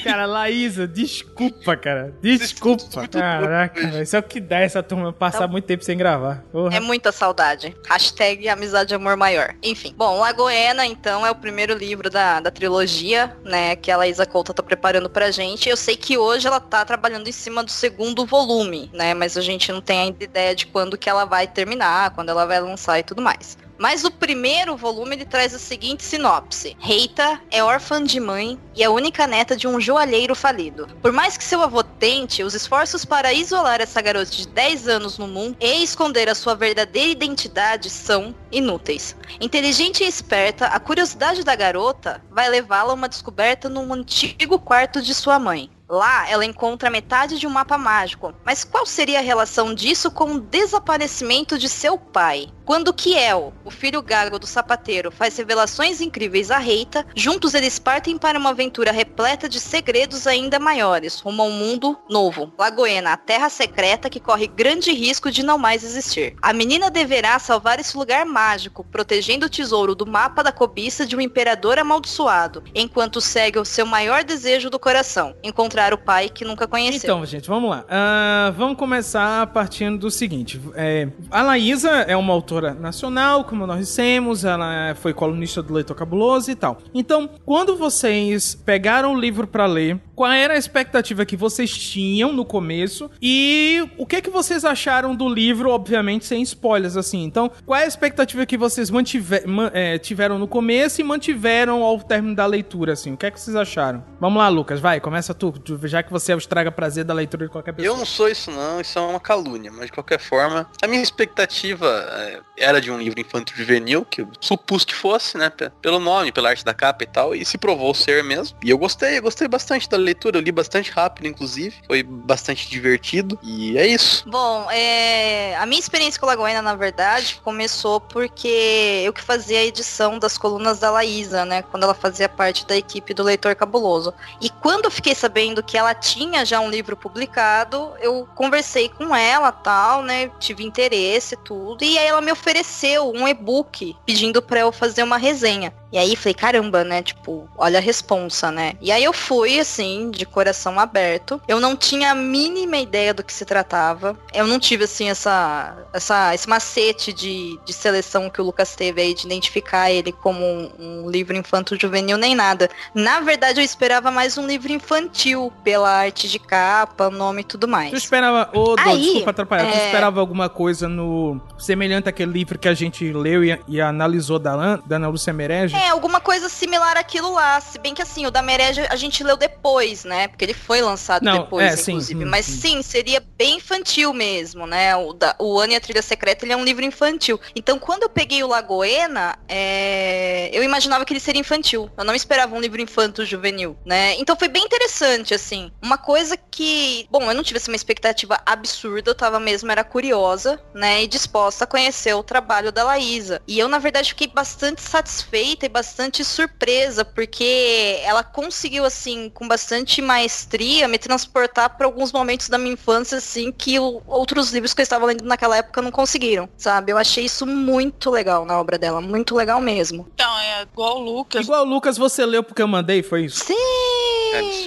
Cara, 0.03 0.25
Laísa, 0.25 0.87
desculpa, 0.87 1.75
cara. 1.75 2.13
Desculpa. 2.21 3.07
Caraca, 3.07 3.81
velho. 3.81 4.03
Isso 4.03 4.15
é 4.15 4.19
o 4.19 4.23
que 4.23 4.39
dá 4.39 4.59
essa 4.59 4.83
turma 4.83 5.11
passar 5.11 5.47
muito 5.47 5.65
tempo 5.65 5.83
sem 5.83 5.97
gravar. 5.97 6.43
Porra. 6.51 6.77
É 6.77 6.79
muita 6.79 7.11
saudade. 7.11 7.75
Hashtag 7.87 8.47
amizade 8.47 8.93
amor 8.93 9.17
maior. 9.17 9.55
Enfim. 9.63 9.93
Bom, 9.97 10.19
Lagoena, 10.19 10.85
então, 10.85 11.25
é 11.25 11.31
o 11.31 11.35
primeiro 11.35 11.75
livro 11.75 12.09
da, 12.09 12.39
da 12.39 12.51
trilogia, 12.51 13.35
né? 13.43 13.75
Que 13.75 13.91
a 13.91 13.97
Laísa 13.97 14.25
Couta 14.25 14.53
tá 14.53 14.61
preparando 14.61 15.09
pra 15.09 15.31
gente. 15.31 15.67
Eu 15.67 15.77
sei 15.77 15.95
que 15.95 16.17
hoje 16.17 16.47
ela 16.47 16.59
tá 16.59 16.85
trabalhando 16.85 17.27
em 17.27 17.31
cima 17.31 17.63
do 17.63 17.71
segundo 17.71 18.25
volume, 18.25 18.89
né? 18.93 19.13
Mas 19.13 19.37
a 19.37 19.41
gente 19.41 19.71
não 19.71 19.81
tem 19.81 20.01
ainda 20.01 20.23
ideia 20.23 20.55
de 20.55 20.67
quando 20.67 20.97
que 20.97 21.09
ela 21.09 21.25
vai 21.25 21.47
terminar, 21.47 22.11
quando 22.11 22.29
ela 22.29 22.45
vai 22.45 22.61
lançar 22.61 22.99
e 22.99 23.03
tudo 23.03 23.21
mais. 23.21 23.57
Mas 23.77 24.03
o 24.03 24.11
primeiro 24.11 24.75
volume 24.75 25.15
ele 25.15 25.25
traz 25.25 25.53
a 25.53 25.59
seguinte 25.59 26.03
sinopse: 26.03 26.75
Reita 26.79 27.39
é 27.51 27.63
órfã 27.63 28.03
de 28.03 28.19
mãe 28.19 28.59
e 28.75 28.83
a 28.83 28.89
única 28.89 29.27
neta 29.27 29.55
de 29.55 29.67
um 29.67 29.79
joalheiro 29.79 30.35
falido. 30.35 30.87
Por 31.01 31.11
mais 31.11 31.37
que 31.37 31.43
seu 31.43 31.61
avô 31.61 31.83
tente, 31.83 32.43
os 32.43 32.53
esforços 32.53 33.05
para 33.05 33.33
isolar 33.33 33.81
essa 33.81 34.01
garota 34.01 34.31
de 34.31 34.47
10 34.47 34.87
anos 34.87 35.17
no 35.17 35.27
mundo 35.27 35.57
e 35.59 35.83
esconder 35.83 36.29
a 36.29 36.35
sua 36.35 36.55
verdadeira 36.55 37.11
identidade 37.11 37.89
são 37.89 38.35
inúteis. 38.51 39.15
Inteligente 39.39 40.03
e 40.03 40.07
esperta, 40.07 40.67
a 40.67 40.79
curiosidade 40.79 41.43
da 41.43 41.55
garota 41.55 42.21
vai 42.31 42.49
levá-la 42.49 42.91
a 42.91 42.95
uma 42.95 43.09
descoberta 43.09 43.69
num 43.69 43.93
antigo 43.93 44.59
quarto 44.59 45.01
de 45.01 45.13
sua 45.13 45.37
mãe. 45.37 45.69
Lá, 45.89 46.29
ela 46.29 46.43
encontra 46.43 46.89
metade 46.89 47.39
de 47.39 47.47
um 47.47 47.49
mapa 47.49 47.77
mágico. 47.77 48.33
Mas 48.43 48.65
qual 48.65 48.85
seria 48.85 49.19
a 49.19 49.23
relação 49.23 49.73
disso 49.73 50.11
com 50.11 50.33
o 50.33 50.39
desaparecimento 50.39 51.57
de 51.57 51.69
seu 51.69 51.97
pai? 51.97 52.49
Quando 52.67 52.93
Kiel, 52.93 53.53
o 53.63 53.71
filho 53.71 54.01
gago 54.01 54.37
do 54.37 54.45
sapateiro, 54.45 55.09
faz 55.09 55.37
revelações 55.37 56.01
incríveis 56.01 56.51
a 56.51 56.57
Reita, 56.57 57.07
juntos 57.15 57.53
eles 57.53 57.79
partem 57.79 58.17
para 58.17 58.37
uma 58.37 58.49
aventura 58.49 58.91
repleta 58.91 59.47
de 59.47 59.57
segredos 59.57 60.27
ainda 60.27 60.59
maiores, 60.59 61.21
rumo 61.21 61.43
a 61.43 61.45
um 61.45 61.51
mundo 61.51 61.97
novo. 62.09 62.51
Lagoena, 62.59 63.13
a 63.13 63.17
terra 63.17 63.47
secreta 63.47 64.09
que 64.09 64.19
corre 64.19 64.47
grande 64.47 64.91
risco 64.91 65.31
de 65.31 65.43
não 65.43 65.57
mais 65.57 65.81
existir. 65.81 66.35
A 66.41 66.51
menina 66.51 66.91
deverá 66.91 67.39
salvar 67.39 67.79
esse 67.79 67.95
lugar 67.95 68.25
mágico, 68.25 68.85
protegendo 68.91 69.45
o 69.45 69.49
tesouro 69.49 69.95
do 69.95 70.05
mapa 70.05 70.43
da 70.43 70.51
cobiça 70.51 71.05
de 71.05 71.15
um 71.15 71.21
imperador 71.21 71.79
amaldiçoado, 71.79 72.65
enquanto 72.75 73.21
segue 73.21 73.57
o 73.59 73.63
seu 73.63 73.85
maior 73.85 74.25
desejo 74.25 74.69
do 74.69 74.77
coração, 74.77 75.33
encontrar 75.41 75.93
o 75.93 75.97
pai 75.97 76.27
que 76.27 76.43
nunca 76.43 76.67
conheceu. 76.67 77.15
Então, 77.15 77.25
gente, 77.25 77.47
vamos 77.47 77.69
lá. 77.69 77.85
Ah, 77.87 78.53
vamos 78.57 78.77
começar 78.77 79.47
partindo 79.53 79.97
do 79.97 80.11
seguinte. 80.11 80.59
É, 80.75 81.07
a 81.31 81.41
Laísa 81.43 81.91
é 82.01 82.17
uma 82.17 82.33
autora 82.33 82.56
nacional, 82.61 83.43
como 83.43 83.67
nós 83.67 83.79
dissemos, 83.79 84.43
ela 84.45 84.95
foi 84.95 85.13
colunista 85.13 85.61
do 85.61 85.73
Leitor 85.73 85.95
Cabuloso 85.95 86.51
e 86.51 86.55
tal. 86.55 86.77
Então, 86.93 87.29
quando 87.45 87.75
vocês 87.75 88.55
pegaram 88.55 89.13
o 89.13 89.19
livro 89.19 89.47
pra 89.47 89.65
ler, 89.65 89.99
qual 90.17 90.31
era 90.31 90.55
a 90.55 90.57
expectativa 90.57 91.23
que 91.27 91.37
vocês 91.37 91.69
tinham 91.71 92.33
no 92.33 92.43
começo 92.43 93.09
e 93.21 93.87
o 93.99 94.05
que 94.05 94.19
que 94.19 94.31
vocês 94.31 94.65
acharam 94.65 95.15
do 95.15 95.29
livro, 95.29 95.69
obviamente 95.69 96.25
sem 96.25 96.41
spoilers, 96.41 96.97
assim. 96.97 97.23
Então, 97.23 97.51
qual 97.67 97.79
é 97.79 97.83
a 97.83 97.87
expectativa 97.87 98.43
que 98.43 98.57
vocês 98.57 98.89
mantive- 98.89 99.45
man- 99.45 99.69
é, 99.75 99.99
tiveram 99.99 100.39
no 100.39 100.47
começo 100.47 100.99
e 100.99 101.03
mantiveram 101.03 101.83
ao 101.83 101.99
término 102.01 102.35
da 102.35 102.47
leitura, 102.47 102.93
assim? 102.93 103.13
O 103.13 103.17
que 103.17 103.27
é 103.27 103.31
que 103.31 103.39
vocês 103.39 103.55
acharam? 103.55 104.03
Vamos 104.19 104.39
lá, 104.39 104.49
Lucas, 104.49 104.79
vai, 104.79 104.99
começa 104.99 105.35
tu, 105.35 105.53
já 105.83 106.01
que 106.01 106.11
você 106.11 106.31
é 106.31 106.35
o 106.35 106.39
estraga 106.39 106.71
prazer 106.71 107.03
da 107.03 107.13
leitura 107.13 107.45
de 107.45 107.51
qualquer 107.51 107.73
pessoa. 107.73 107.93
Eu 107.93 107.97
não 107.97 108.05
sou 108.05 108.27
isso 108.27 108.49
não, 108.49 108.81
isso 108.81 108.97
é 108.97 109.01
uma 109.03 109.19
calúnia, 109.19 109.71
mas 109.71 109.85
de 109.85 109.91
qualquer 109.91 110.19
forma, 110.19 110.67
a 110.81 110.87
minha 110.87 111.03
expectativa 111.03 111.87
é, 112.17 112.39
era 112.57 112.81
de 112.81 112.89
um 112.89 112.97
livro 112.97 113.19
infantil 113.19 113.55
juvenil, 113.55 114.03
que 114.03 114.21
eu 114.21 114.29
supus 114.41 114.83
que 114.83 114.95
fosse, 114.95 115.37
né, 115.37 115.49
pe- 115.51 115.69
pelo 115.81 115.99
nome, 115.99 116.31
pela 116.31 116.49
arte 116.49 116.65
da 116.65 116.73
capa 116.73 117.03
e 117.03 117.07
tal, 117.07 117.35
e 117.35 117.45
se 117.45 117.57
provou 117.57 117.93
ser 117.93 118.23
mesmo. 118.23 118.57
E 118.63 118.69
eu 118.71 118.77
gostei, 118.77 119.17
eu 119.19 119.21
gostei 119.21 119.47
bastante 119.47 119.87
da 119.87 119.97
leitura, 120.07 120.37
eu 120.37 120.41
li 120.41 120.51
bastante 120.51 120.91
rápido, 120.91 121.27
inclusive, 121.27 121.75
foi 121.85 122.03
bastante 122.03 122.69
divertido, 122.69 123.37
e 123.43 123.77
é 123.77 123.85
isso. 123.85 124.23
Bom, 124.27 124.69
é, 124.71 125.55
a 125.57 125.65
minha 125.65 125.79
experiência 125.79 126.19
com 126.19 126.25
Lagoena, 126.25 126.61
na 126.61 126.75
verdade, 126.75 127.39
começou 127.43 127.99
porque 127.99 129.03
eu 129.03 129.13
que 129.13 129.21
fazia 129.21 129.59
a 129.59 129.63
edição 129.63 130.17
das 130.19 130.37
colunas 130.37 130.79
da 130.79 130.91
Laísa, 130.91 131.45
né? 131.45 131.61
Quando 131.61 131.83
ela 131.83 131.93
fazia 131.93 132.29
parte 132.29 132.65
da 132.65 132.75
equipe 132.75 133.13
do 133.13 133.23
Leitor 133.23 133.55
Cabuloso. 133.55 134.13
E 134.41 134.49
quando 134.49 134.85
eu 134.85 134.91
fiquei 134.91 135.15
sabendo 135.15 135.63
que 135.63 135.77
ela 135.77 135.93
tinha 135.93 136.45
já 136.45 136.59
um 136.59 136.69
livro 136.69 136.95
publicado, 136.95 137.93
eu 137.99 138.27
conversei 138.35 138.89
com 138.89 139.15
ela 139.15 139.51
tal, 139.51 140.03
né? 140.03 140.29
Tive 140.39 140.63
interesse 140.63 141.35
tudo. 141.35 141.83
E 141.83 141.97
aí 141.97 142.07
ela 142.07 142.21
me 142.21 142.31
ofereceu 142.31 143.11
um 143.11 143.27
e-book 143.27 143.95
pedindo 144.05 144.41
pra 144.41 144.59
eu 144.59 144.71
fazer 144.71 145.03
uma 145.03 145.17
resenha. 145.17 145.73
E 145.91 145.97
aí 145.97 146.15
falei, 146.15 146.33
caramba, 146.33 146.83
né? 146.83 147.01
Tipo, 147.01 147.47
olha 147.57 147.79
a 147.79 147.81
responsa, 147.81 148.51
né? 148.51 148.73
E 148.81 148.91
aí 148.91 149.03
eu 149.03 149.13
fui, 149.13 149.59
assim, 149.59 150.11
de 150.11 150.25
coração 150.25 150.77
aberto. 150.79 151.41
Eu 151.47 151.59
não 151.59 151.75
tinha 151.75 152.11
a 152.11 152.15
mínima 152.15 152.77
ideia 152.77 153.13
do 153.13 153.23
que 153.23 153.31
se 153.33 153.45
tratava. 153.45 154.17
Eu 154.33 154.45
não 154.47 154.59
tive, 154.59 154.83
assim, 154.83 155.09
essa, 155.09 155.77
essa, 155.93 156.33
esse 156.35 156.47
macete 156.49 157.13
de, 157.13 157.57
de 157.65 157.71
seleção 157.73 158.29
que 158.29 158.41
o 158.41 158.43
Lucas 158.43 158.75
teve 158.75 159.01
aí, 159.01 159.13
de 159.13 159.25
identificar 159.25 159.89
ele 159.89 160.11
como 160.11 160.43
um, 160.43 160.71
um 160.77 161.09
livro 161.09 161.35
infanto-juvenil, 161.37 162.17
nem 162.17 162.35
nada. 162.35 162.69
Na 162.93 163.21
verdade, 163.21 163.61
eu 163.61 163.63
esperava 163.63 164.11
mais 164.11 164.37
um 164.37 164.45
livro 164.45 164.71
infantil, 164.71 165.53
pela 165.63 165.89
arte 165.89 166.27
de 166.27 166.37
capa, 166.39 167.09
nome 167.09 167.41
e 167.41 167.45
tudo 167.45 167.67
mais. 167.67 167.91
Tu 167.91 167.97
esperava. 167.97 168.49
Ô, 168.53 168.75
Dô, 168.75 168.81
Aí, 168.89 169.01
desculpa 169.01 169.31
atrapalhar. 169.31 169.71
Tu 169.71 169.77
é- 169.77 169.85
esperava 169.85 170.19
alguma 170.19 170.49
coisa 170.49 170.87
no. 170.89 171.39
semelhante 171.57 172.09
àquele 172.09 172.31
livro 172.31 172.59
que 172.59 172.67
a 172.67 172.73
gente 172.73 173.09
leu 173.13 173.43
e, 173.43 173.57
e 173.69 173.79
analisou 173.79 174.37
da, 174.37 174.53
Lan- 174.55 174.81
da 174.85 174.97
Ana 174.97 175.07
Lúcia 175.07 175.31
Merege? 175.31 175.76
É, 175.77 175.89
alguma 175.89 176.19
coisa 176.19 176.49
similar 176.49 176.97
àquilo 176.97 177.31
lá. 177.33 177.59
Se 177.61 177.77
bem 177.77 177.93
que 177.93 178.01
assim, 178.01 178.25
o 178.25 178.31
da 178.31 178.41
Mereja 178.41 178.87
a 178.89 178.95
gente 178.95 179.23
leu 179.23 179.37
depois, 179.37 180.03
né? 180.03 180.27
Porque 180.27 180.45
ele 180.45 180.53
foi 180.53 180.81
lançado 180.81 181.23
Não, 181.23 181.43
depois, 181.43 181.65
é, 181.65 181.75
sim, 181.75 181.91
inclusive. 181.91 182.25
hum, 182.25 182.29
Mas 182.29 182.45
sim, 182.45 182.81
seria 182.81 183.23
bem 183.37 183.57
infantil 183.57 184.13
mesmo, 184.13 184.65
né? 184.65 184.95
O, 184.95 185.13
da, 185.13 185.35
o 185.39 185.59
Anne 185.59 185.73
e 185.73 185.77
a 185.77 185.81
Trilha 185.81 186.01
Secreta, 186.01 186.45
ele 186.45 186.53
é 186.53 186.57
um 186.57 186.63
livro 186.63 186.83
infantil. 186.83 187.39
Então, 187.55 187.77
quando 187.77 188.03
eu 188.03 188.09
peguei 188.09 188.43
o 188.43 188.47
Lagoena, 188.47 189.37
é, 189.47 190.49
eu 190.53 190.63
imaginava 190.63 191.05
que 191.05 191.13
ele 191.13 191.19
seria 191.19 191.39
infantil. 191.41 191.89
Eu 191.97 192.03
não 192.03 192.15
esperava 192.15 192.55
um 192.55 192.59
livro 192.59 192.81
infanto-juvenil, 192.81 193.77
né? 193.85 194.15
Então 194.17 194.35
foi 194.35 194.47
bem 194.47 194.63
interessante, 194.63 195.33
assim. 195.33 195.71
Uma 195.81 195.97
coisa 195.97 196.35
que... 196.37 197.07
Bom, 197.11 197.23
eu 197.23 197.35
não 197.35 197.43
tive 197.43 197.57
assim, 197.57 197.71
uma 197.71 197.75
expectativa 197.75 198.39
absurda, 198.45 199.11
eu 199.11 199.15
tava 199.15 199.39
mesmo, 199.39 199.71
era 199.71 199.83
curiosa, 199.83 200.59
né? 200.73 201.03
E 201.03 201.07
disposta 201.07 201.63
a 201.63 201.67
conhecer 201.67 202.13
o 202.13 202.23
trabalho 202.23 202.71
da 202.71 202.83
Laísa. 202.83 203.41
E 203.47 203.59
eu, 203.59 203.67
na 203.67 203.77
verdade, 203.77 204.09
fiquei 204.09 204.27
bastante 204.27 204.81
satisfeita 204.81 205.66
bastante 205.69 206.23
surpresa, 206.23 207.03
porque 207.05 207.99
ela 208.03 208.23
conseguiu, 208.23 208.85
assim, 208.85 209.29
com 209.33 209.47
bastante 209.47 210.01
maestria, 210.01 210.87
me 210.87 210.97
transportar 210.97 211.77
para 211.77 211.85
alguns 211.85 212.11
momentos 212.11 212.49
da 212.49 212.57
minha 212.57 212.73
infância, 212.73 213.17
assim, 213.17 213.51
que 213.51 213.79
o- 213.79 214.01
outros 214.07 214.51
livros 214.51 214.73
que 214.73 214.81
eu 214.81 214.83
estava 214.83 215.05
lendo 215.05 215.23
naquela 215.25 215.57
época 215.57 215.81
não 215.81 215.91
conseguiram, 215.91 216.47
sabe? 216.57 216.91
Eu 216.91 216.97
achei 216.97 217.25
isso 217.25 217.45
muito 217.45 218.09
legal 218.09 218.45
na 218.45 218.59
obra 218.59 218.77
dela, 218.77 219.01
muito 219.01 219.35
legal 219.35 219.59
mesmo. 219.61 220.07
Então, 220.13 220.39
é 220.39 220.61
igual 220.63 220.97
o 220.97 221.01
Lucas. 221.01 221.45
Igual 221.45 221.65
o 221.65 221.69
Lucas, 221.69 221.97
você 221.97 222.25
leu 222.25 222.43
porque 222.43 222.61
eu 222.61 222.67
mandei, 222.67 223.01
foi 223.03 223.25
isso? 223.25 223.45
Sim! 223.45 223.55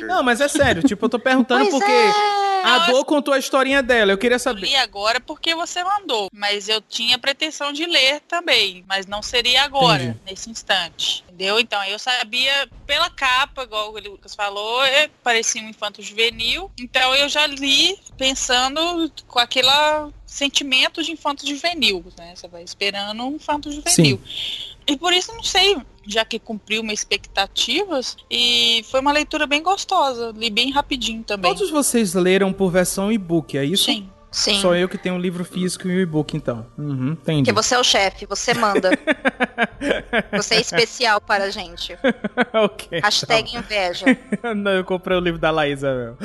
Não, 0.03 0.23
mas 0.23 0.41
é 0.41 0.49
sério, 0.49 0.83
tipo, 0.83 1.05
eu 1.05 1.09
tô 1.09 1.19
perguntando 1.19 1.61
Pois 1.61 1.75
porque 1.75 1.91
é. 1.91 2.50
A 2.65 2.79
Dô 2.87 3.05
contou 3.05 3.35
a 3.35 3.39
historinha 3.39 3.83
dela, 3.83 4.13
eu 4.13 4.19
queria 4.19 4.39
saber. 4.39 4.61
li 4.63 4.77
agora 4.77 5.21
porque 5.21 5.55
você 5.55 5.83
mandou, 5.83 6.29
mas 6.33 6.69
eu 6.69 6.81
tinha 6.81 7.19
pretensão 7.19 7.73
de 7.73 7.85
ler 7.87 8.21
também, 8.21 8.85
mas 8.89 9.07
não 9.07 9.23
seria 9.23 9.63
agora, 9.65 10.03
Entendi. 10.03 10.21
nesse 10.27 10.51
instante, 10.51 11.25
entendeu? 11.27 11.59
Então, 11.59 11.83
eu 11.85 11.99
sabia 11.99 12.69
pela 12.87 13.11
capa, 13.11 13.63
igual 13.63 13.93
o 13.93 13.99
Lucas 13.99 14.35
falou, 14.35 14.85
é, 14.85 15.09
parecia 15.23 15.63
um 15.63 15.69
infanto 15.69 16.03
juvenil, 16.03 16.71
então 16.79 17.15
eu 17.15 17.29
já 17.29 17.47
li 17.47 17.99
pensando 18.17 19.11
com 19.27 19.39
aquele 19.39 19.69
sentimento 20.27 21.03
de 21.03 21.11
infanto 21.11 21.47
juvenil, 21.47 22.05
né? 22.17 22.35
Você 22.37 22.47
vai 22.47 22.63
esperando 22.63 23.23
um 23.25 23.37
infanto 23.37 23.71
juvenil. 23.73 24.21
E 24.87 24.97
por 24.97 25.13
isso, 25.13 25.33
não 25.33 25.43
sei, 25.43 25.77
já 26.07 26.25
que 26.25 26.39
cumpriu 26.39 26.83
minhas 26.83 27.01
expectativas, 27.01 28.17
e 28.31 28.85
foi 28.91 29.01
uma 29.01 29.13
leitura 29.13 29.47
bem 29.47 29.63
gostosa, 29.63 30.33
li 30.37 30.51
bem 30.51 30.71
rapidinho 30.71 31.23
também. 31.23 31.55
Todos 31.55 31.71
vocês 31.71 32.15
leram 32.15 32.53
por 32.53 32.71
versão 32.71 33.13
e-book, 33.13 33.57
é 33.57 33.65
isso? 33.65 33.85
Sim. 33.85 34.09
Sim. 34.31 34.61
Só 34.61 34.75
eu 34.77 34.89
que 34.89 34.97
tenho 34.97 35.17
um 35.17 35.19
livro 35.19 35.45
físico 35.45 35.89
e 35.89 35.97
um 35.97 36.01
e-book, 36.01 36.37
então. 36.37 36.65
Uhum, 36.79 37.13
entendi. 37.13 37.43
Porque 37.43 37.53
você 37.53 37.75
é 37.75 37.79
o 37.79 37.85
chefe, 37.85 38.27
você 38.27 38.55
manda. 38.55 38.91
você 40.31 40.55
é 40.55 40.61
especial 40.61 41.21
para 41.21 41.45
a 41.45 41.51
gente. 41.51 41.99
ok. 42.55 43.01
Hashtag 43.01 43.57
inveja. 43.57 44.07
Não, 44.55 44.71
eu 44.71 44.85
comprei 44.85 45.17
o 45.17 45.21
livro 45.21 45.41
da 45.41 45.51
Laísa, 45.51 45.93
meu. 45.93 46.17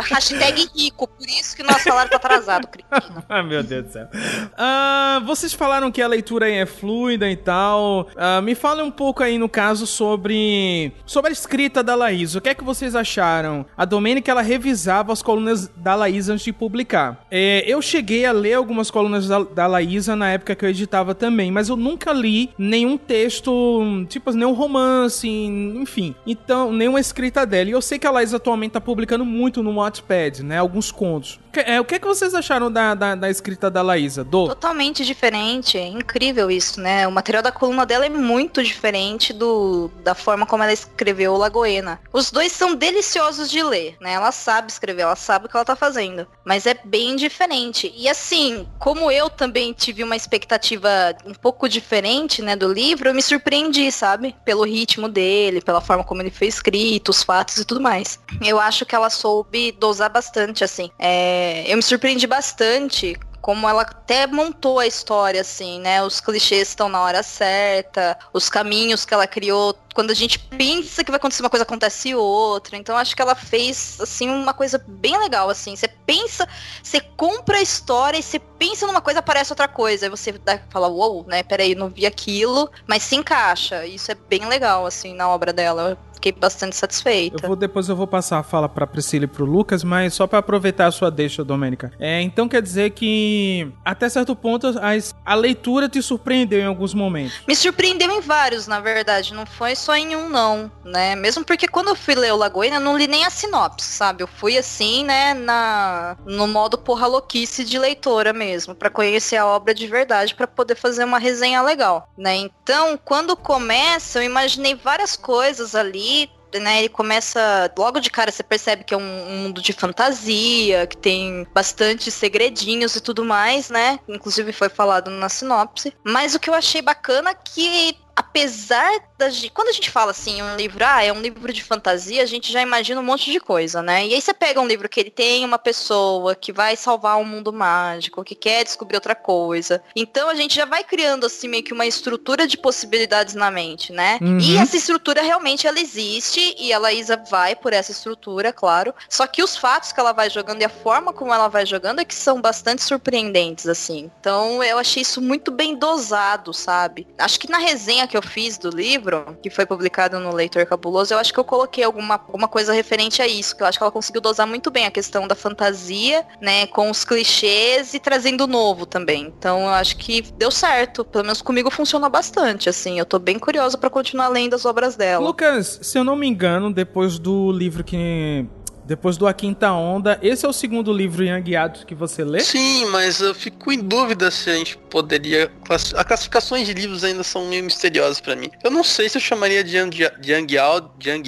Hashtag 0.00 0.68
rico, 0.76 1.06
por 1.06 1.26
isso 1.28 1.56
que 1.56 1.62
nosso 1.62 1.84
salário 1.84 2.10
tá 2.10 2.16
atrasado, 2.16 2.66
cretino. 2.68 3.24
Ah, 3.28 3.42
meu 3.42 3.62
Deus 3.62 3.86
do 3.86 3.92
céu. 3.92 4.08
Ah, 4.56 5.20
vocês 5.26 5.52
falaram 5.52 5.90
que 5.90 6.00
a 6.00 6.06
leitura 6.06 6.48
é 6.48 6.64
fluida 6.64 7.28
e 7.30 7.36
tal. 7.36 8.08
Ah, 8.16 8.40
me 8.40 8.54
fala 8.54 8.84
um 8.84 8.90
pouco 8.90 9.22
aí, 9.22 9.38
no 9.38 9.48
caso, 9.48 9.86
sobre, 9.86 10.92
sobre 11.04 11.30
a 11.30 11.32
escrita 11.32 11.82
da 11.82 11.94
Laís. 11.94 12.34
O 12.34 12.40
que 12.40 12.48
é 12.50 12.54
que 12.54 12.64
vocês 12.64 12.94
acharam? 12.94 13.66
A 13.76 13.84
Domênica, 13.84 14.30
ela 14.30 14.42
revisava 14.42 15.12
as 15.12 15.22
colunas 15.22 15.68
da 15.76 15.94
Laís 15.94 16.28
antes 16.28 16.44
de 16.44 16.52
publicar. 16.52 17.24
É, 17.30 17.64
eu 17.66 17.82
cheguei 17.82 18.24
a 18.24 18.32
ler 18.32 18.54
algumas 18.54 18.90
colunas 18.90 19.26
da, 19.28 19.40
da 19.42 19.66
Laísa 19.66 20.14
na 20.14 20.30
época 20.30 20.54
que 20.54 20.64
eu 20.64 20.68
editava 20.68 21.14
também, 21.14 21.50
mas 21.50 21.68
eu 21.68 21.76
nunca 21.76 22.12
li 22.12 22.50
nenhum 22.58 22.96
texto, 22.96 23.82
tipo, 24.08 24.30
nenhum 24.32 24.52
romance, 24.52 25.28
enfim. 25.28 26.14
Então, 26.26 26.72
nenhuma 26.72 27.00
escrita 27.00 27.44
dela. 27.46 27.68
E 27.68 27.72
eu 27.72 27.82
sei 27.82 27.98
que 27.98 28.06
a 28.06 28.10
Laís 28.10 28.32
atualmente 28.32 28.72
tá 28.72 28.80
publicando 28.80 29.24
muito 29.24 29.62
no 29.62 29.72
Wattpad, 29.86 30.42
né? 30.42 30.58
Alguns 30.58 30.90
contos. 30.90 31.38
É, 31.60 31.80
o 31.80 31.84
que 31.84 31.94
é 31.94 31.98
que 31.98 32.06
vocês 32.06 32.34
acharam 32.34 32.70
da, 32.70 32.94
da, 32.94 33.14
da 33.14 33.30
escrita 33.30 33.70
da 33.70 33.82
Laísa? 33.82 34.24
Do? 34.24 34.48
Totalmente 34.48 35.04
diferente, 35.04 35.78
é 35.78 35.86
incrível 35.86 36.50
isso, 36.50 36.80
né? 36.80 37.06
O 37.06 37.12
material 37.12 37.42
da 37.42 37.52
coluna 37.52 37.86
dela 37.86 38.06
é 38.06 38.10
muito 38.10 38.62
diferente 38.62 39.32
do 39.32 39.90
da 40.02 40.14
forma 40.14 40.46
como 40.46 40.62
ela 40.62 40.72
escreveu 40.72 41.32
o 41.32 41.36
Lagoena. 41.36 42.00
Os 42.12 42.30
dois 42.30 42.52
são 42.52 42.74
deliciosos 42.74 43.50
de 43.50 43.62
ler, 43.62 43.96
né? 44.00 44.12
Ela 44.12 44.32
sabe 44.32 44.70
escrever, 44.70 45.02
ela 45.02 45.16
sabe 45.16 45.46
o 45.46 45.48
que 45.48 45.56
ela 45.56 45.64
tá 45.64 45.76
fazendo, 45.76 46.26
mas 46.44 46.66
é 46.66 46.74
bem 46.84 47.16
diferente. 47.16 47.92
E 47.96 48.08
assim, 48.08 48.66
como 48.78 49.10
eu 49.10 49.28
também 49.30 49.72
tive 49.72 50.02
uma 50.02 50.16
expectativa 50.16 50.88
um 51.24 51.34
pouco 51.34 51.68
diferente, 51.68 52.42
né, 52.42 52.56
do 52.56 52.72
livro, 52.72 53.08
eu 53.08 53.14
me 53.14 53.22
surpreendi, 53.22 53.90
sabe? 53.90 54.34
Pelo 54.44 54.64
ritmo 54.64 55.08
dele, 55.08 55.60
pela 55.60 55.80
forma 55.80 56.04
como 56.04 56.22
ele 56.22 56.30
foi 56.30 56.46
escrito, 56.46 57.10
os 57.10 57.22
fatos 57.22 57.58
e 57.58 57.64
tudo 57.64 57.80
mais. 57.80 58.18
Eu 58.44 58.58
acho 58.60 58.84
que 58.86 58.94
ela 58.94 59.10
soube 59.10 59.72
dosar 59.72 60.10
bastante, 60.10 60.64
assim. 60.64 60.90
É, 60.98 61.45
eu 61.66 61.76
me 61.76 61.82
surpreendi 61.82 62.26
bastante 62.26 63.18
como 63.46 63.68
ela 63.68 63.82
até 63.82 64.26
montou 64.26 64.80
a 64.80 64.88
história, 64.88 65.40
assim, 65.40 65.78
né? 65.78 66.02
Os 66.02 66.20
clichês 66.20 66.70
estão 66.70 66.88
na 66.88 67.00
hora 67.00 67.22
certa, 67.22 68.18
os 68.32 68.48
caminhos 68.48 69.04
que 69.04 69.14
ela 69.14 69.24
criou. 69.24 69.78
Quando 69.94 70.10
a 70.10 70.14
gente 70.14 70.36
pensa 70.36 71.04
que 71.04 71.12
vai 71.12 71.18
acontecer 71.18 71.44
uma 71.44 71.48
coisa, 71.48 71.62
acontece 71.62 72.12
outra. 72.12 72.76
Então 72.76 72.96
acho 72.96 73.14
que 73.14 73.22
ela 73.22 73.36
fez, 73.36 74.00
assim, 74.00 74.28
uma 74.28 74.52
coisa 74.52 74.84
bem 74.88 75.16
legal, 75.16 75.48
assim. 75.48 75.76
Você 75.76 75.86
pensa, 75.86 76.48
você 76.82 77.00
compra 77.00 77.58
a 77.58 77.62
história 77.62 78.18
e 78.18 78.22
você 78.22 78.40
pensa 78.40 78.84
numa 78.84 79.00
coisa, 79.00 79.20
aparece 79.20 79.52
outra 79.52 79.68
coisa. 79.68 80.06
Aí 80.06 80.10
você 80.10 80.34
fala, 80.68 80.88
uou, 80.88 81.24
né? 81.28 81.44
Peraí, 81.44 81.76
não 81.76 81.88
vi 81.88 82.04
aquilo, 82.04 82.68
mas 82.84 83.04
se 83.04 83.14
encaixa. 83.14 83.86
Isso 83.86 84.10
é 84.10 84.16
bem 84.16 84.44
legal, 84.48 84.84
assim, 84.84 85.14
na 85.14 85.28
obra 85.28 85.52
dela. 85.52 85.96
Fiquei 86.26 86.40
bastante 86.40 86.74
satisfeita. 86.74 87.36
Eu 87.40 87.46
vou, 87.48 87.54
depois 87.56 87.88
eu 87.88 87.94
vou 87.94 88.06
passar 88.06 88.38
a 88.38 88.42
fala 88.42 88.68
pra 88.68 88.84
Priscila 88.84 89.26
e 89.26 89.28
pro 89.28 89.44
Lucas, 89.44 89.84
mas 89.84 90.12
só 90.12 90.26
pra 90.26 90.40
aproveitar 90.40 90.86
a 90.86 90.90
sua 90.90 91.08
deixa, 91.08 91.44
Domênica. 91.44 91.92
É, 92.00 92.20
então 92.20 92.48
quer 92.48 92.60
dizer 92.60 92.90
que, 92.90 93.70
até 93.84 94.08
certo 94.08 94.34
ponto, 94.34 94.66
as- 94.82 95.14
a 95.24 95.34
leitura 95.36 95.88
te 95.88 96.02
surpreendeu 96.02 96.58
em 96.58 96.64
alguns 96.66 96.92
momentos. 96.94 97.40
Me 97.46 97.54
surpreendeu 97.54 98.10
em 98.10 98.20
vários, 98.20 98.66
na 98.66 98.80
verdade. 98.80 99.32
Não 99.34 99.46
foi 99.46 99.76
só 99.76 99.94
em 99.94 100.16
um, 100.16 100.28
não, 100.28 100.68
né? 100.84 101.14
Mesmo 101.14 101.44
porque 101.44 101.68
quando 101.68 101.88
eu 101.88 101.94
fui 101.94 102.16
ler 102.16 102.32
o 102.32 102.36
Lagoina, 102.36 102.76
eu 102.76 102.80
não 102.80 102.98
li 102.98 103.06
nem 103.06 103.24
a 103.24 103.30
sinopse, 103.30 103.86
sabe? 103.86 104.24
Eu 104.24 104.26
fui 104.28 104.58
assim, 104.58 105.04
né, 105.04 105.32
na, 105.32 106.16
no 106.26 106.48
modo 106.48 106.76
porra 106.76 107.06
louquice 107.06 107.62
de 107.64 107.78
leitora 107.78 108.32
mesmo, 108.32 108.74
pra 108.74 108.90
conhecer 108.90 109.36
a 109.36 109.46
obra 109.46 109.72
de 109.72 109.86
verdade, 109.86 110.34
pra 110.34 110.48
poder 110.48 110.74
fazer 110.74 111.04
uma 111.04 111.18
resenha 111.20 111.62
legal, 111.62 112.08
né? 112.18 112.34
Então, 112.34 112.98
quando 113.04 113.36
começa, 113.36 114.18
eu 114.18 114.22
imaginei 114.24 114.74
várias 114.74 115.14
coisas 115.16 115.74
ali, 115.76 116.15
né, 116.54 116.78
ele 116.78 116.88
começa 116.88 117.72
logo 117.76 118.00
de 118.00 118.10
cara 118.10 118.30
você 118.30 118.42
percebe 118.42 118.84
que 118.84 118.94
é 118.94 118.96
um, 118.96 119.00
um 119.00 119.36
mundo 119.38 119.60
de 119.60 119.72
fantasia, 119.72 120.86
que 120.86 120.96
tem 120.96 121.46
bastante 121.54 122.10
segredinhos 122.10 122.96
e 122.96 123.00
tudo 123.00 123.24
mais, 123.24 123.70
né? 123.70 123.98
Inclusive 124.08 124.52
foi 124.52 124.68
falado 124.68 125.10
na 125.10 125.28
sinopse. 125.28 125.92
Mas 126.04 126.34
o 126.34 126.40
que 126.40 126.48
eu 126.48 126.54
achei 126.54 126.80
bacana 126.80 127.30
é 127.30 127.34
que 127.34 127.98
apesar 128.16 128.90
da 129.18 129.28
gente, 129.28 129.50
quando 129.50 129.68
a 129.68 129.72
gente 129.72 129.90
fala 129.90 130.10
assim, 130.10 130.42
um 130.42 130.56
livro, 130.56 130.82
ah, 130.84 131.02
é 131.02 131.12
um 131.12 131.20
livro 131.20 131.52
de 131.52 131.62
fantasia, 131.62 132.22
a 132.22 132.26
gente 132.26 132.50
já 132.50 132.62
imagina 132.62 133.00
um 133.00 133.04
monte 133.04 133.30
de 133.30 133.38
coisa, 133.38 133.82
né? 133.82 134.06
E 134.06 134.14
aí 134.14 134.20
você 134.20 134.32
pega 134.32 134.60
um 134.60 134.66
livro 134.66 134.88
que 134.88 135.00
ele 135.00 135.10
tem 135.10 135.44
uma 135.44 135.58
pessoa 135.58 136.34
que 136.34 136.52
vai 136.52 136.76
salvar 136.76 137.18
um 137.18 137.24
mundo 137.24 137.52
mágico, 137.52 138.24
que 138.24 138.34
quer 138.34 138.64
descobrir 138.64 138.96
outra 138.96 139.14
coisa. 139.14 139.82
Então 139.94 140.30
a 140.30 140.34
gente 140.34 140.54
já 140.54 140.64
vai 140.64 140.82
criando 140.82 141.26
assim 141.26 141.48
meio 141.48 141.62
que 141.62 141.74
uma 141.74 141.86
estrutura 141.86 142.46
de 142.46 142.56
possibilidades 142.56 143.34
na 143.34 143.50
mente, 143.50 143.92
né? 143.92 144.18
Uhum. 144.22 144.38
E 144.38 144.56
essa 144.56 144.76
estrutura 144.76 145.22
realmente 145.22 145.66
ela 145.66 145.78
existe 145.78 146.54
e 146.58 146.72
a 146.72 146.78
Laísa 146.78 147.16
vai 147.30 147.54
por 147.54 147.72
essa 147.72 147.92
estrutura, 147.92 148.52
claro. 148.52 148.94
Só 149.08 149.26
que 149.26 149.42
os 149.42 149.56
fatos 149.56 149.92
que 149.92 150.00
ela 150.00 150.12
vai 150.12 150.30
jogando 150.30 150.62
e 150.62 150.64
a 150.64 150.70
forma 150.70 151.12
como 151.12 151.32
ela 151.32 151.48
vai 151.48 151.66
jogando 151.66 152.00
é 152.00 152.04
que 152.04 152.14
são 152.14 152.40
bastante 152.40 152.82
surpreendentes, 152.82 153.66
assim. 153.66 154.10
Então 154.20 154.62
eu 154.62 154.78
achei 154.78 155.02
isso 155.02 155.20
muito 155.20 155.50
bem 155.50 155.74
dosado, 155.74 156.52
sabe? 156.54 157.06
Acho 157.18 157.38
que 157.40 157.50
na 157.50 157.58
resenha 157.58 158.05
que 158.06 158.16
eu 158.16 158.22
fiz 158.22 158.58
do 158.58 158.70
livro, 158.70 159.36
que 159.42 159.50
foi 159.50 159.66
publicado 159.66 160.18
no 160.20 160.34
Leitor 160.34 160.64
Cabuloso, 160.66 161.14
eu 161.14 161.18
acho 161.18 161.32
que 161.32 161.40
eu 161.40 161.44
coloquei 161.44 161.84
alguma, 161.84 162.14
alguma 162.14 162.48
coisa 162.48 162.72
referente 162.72 163.22
a 163.22 163.26
isso, 163.26 163.56
que 163.56 163.62
eu 163.62 163.66
acho 163.66 163.78
que 163.78 163.82
ela 163.82 163.92
conseguiu 163.92 164.20
dosar 164.20 164.46
muito 164.46 164.70
bem 164.70 164.86
a 164.86 164.90
questão 164.90 165.26
da 165.26 165.34
fantasia, 165.34 166.26
né, 166.40 166.66
com 166.66 166.90
os 166.90 167.04
clichês 167.04 167.94
e 167.94 167.98
trazendo 167.98 168.46
novo 168.46 168.86
também. 168.86 169.32
Então 169.38 169.62
eu 169.62 169.70
acho 169.70 169.96
que 169.96 170.22
deu 170.36 170.50
certo, 170.50 171.04
pelo 171.04 171.24
menos 171.24 171.42
comigo 171.42 171.70
funcionou 171.70 172.10
bastante, 172.10 172.68
assim, 172.68 172.98
eu 172.98 173.04
tô 173.04 173.18
bem 173.18 173.38
curiosa 173.38 173.76
pra 173.78 173.90
continuar 173.90 174.28
lendo 174.28 174.54
as 174.54 174.64
obras 174.64 174.96
dela. 174.96 175.24
Lucas, 175.24 175.78
se 175.82 175.98
eu 175.98 176.04
não 176.04 176.16
me 176.16 176.26
engano, 176.26 176.72
depois 176.72 177.18
do 177.18 177.52
livro 177.52 177.82
que 177.84 178.46
depois 178.86 179.16
do 179.16 179.26
A 179.26 179.34
Quinta 179.34 179.72
Onda, 179.72 180.18
esse 180.22 180.46
é 180.46 180.48
o 180.48 180.52
segundo 180.52 180.92
livro 180.92 181.24
Adult 181.58 181.84
que 181.84 181.94
você 181.94 182.24
lê? 182.24 182.40
Sim, 182.40 182.86
mas 182.86 183.20
eu 183.20 183.34
fico 183.34 183.72
em 183.72 183.78
dúvida 183.80 184.30
se 184.30 184.48
a 184.48 184.54
gente 184.54 184.76
poderia. 184.78 185.50
Class... 185.64 185.92
As 185.94 186.04
classificações 186.04 186.66
de 186.66 186.72
livros 186.74 187.04
ainda 187.04 187.22
são 187.22 187.46
meio 187.46 187.64
misteriosas 187.64 188.20
para 188.20 188.36
mim. 188.36 188.50
Eu 188.62 188.70
não 188.70 188.84
sei 188.84 189.08
se 189.08 189.18
eu 189.18 189.20
chamaria 189.20 189.62
de 189.64 189.76
young 189.76 190.56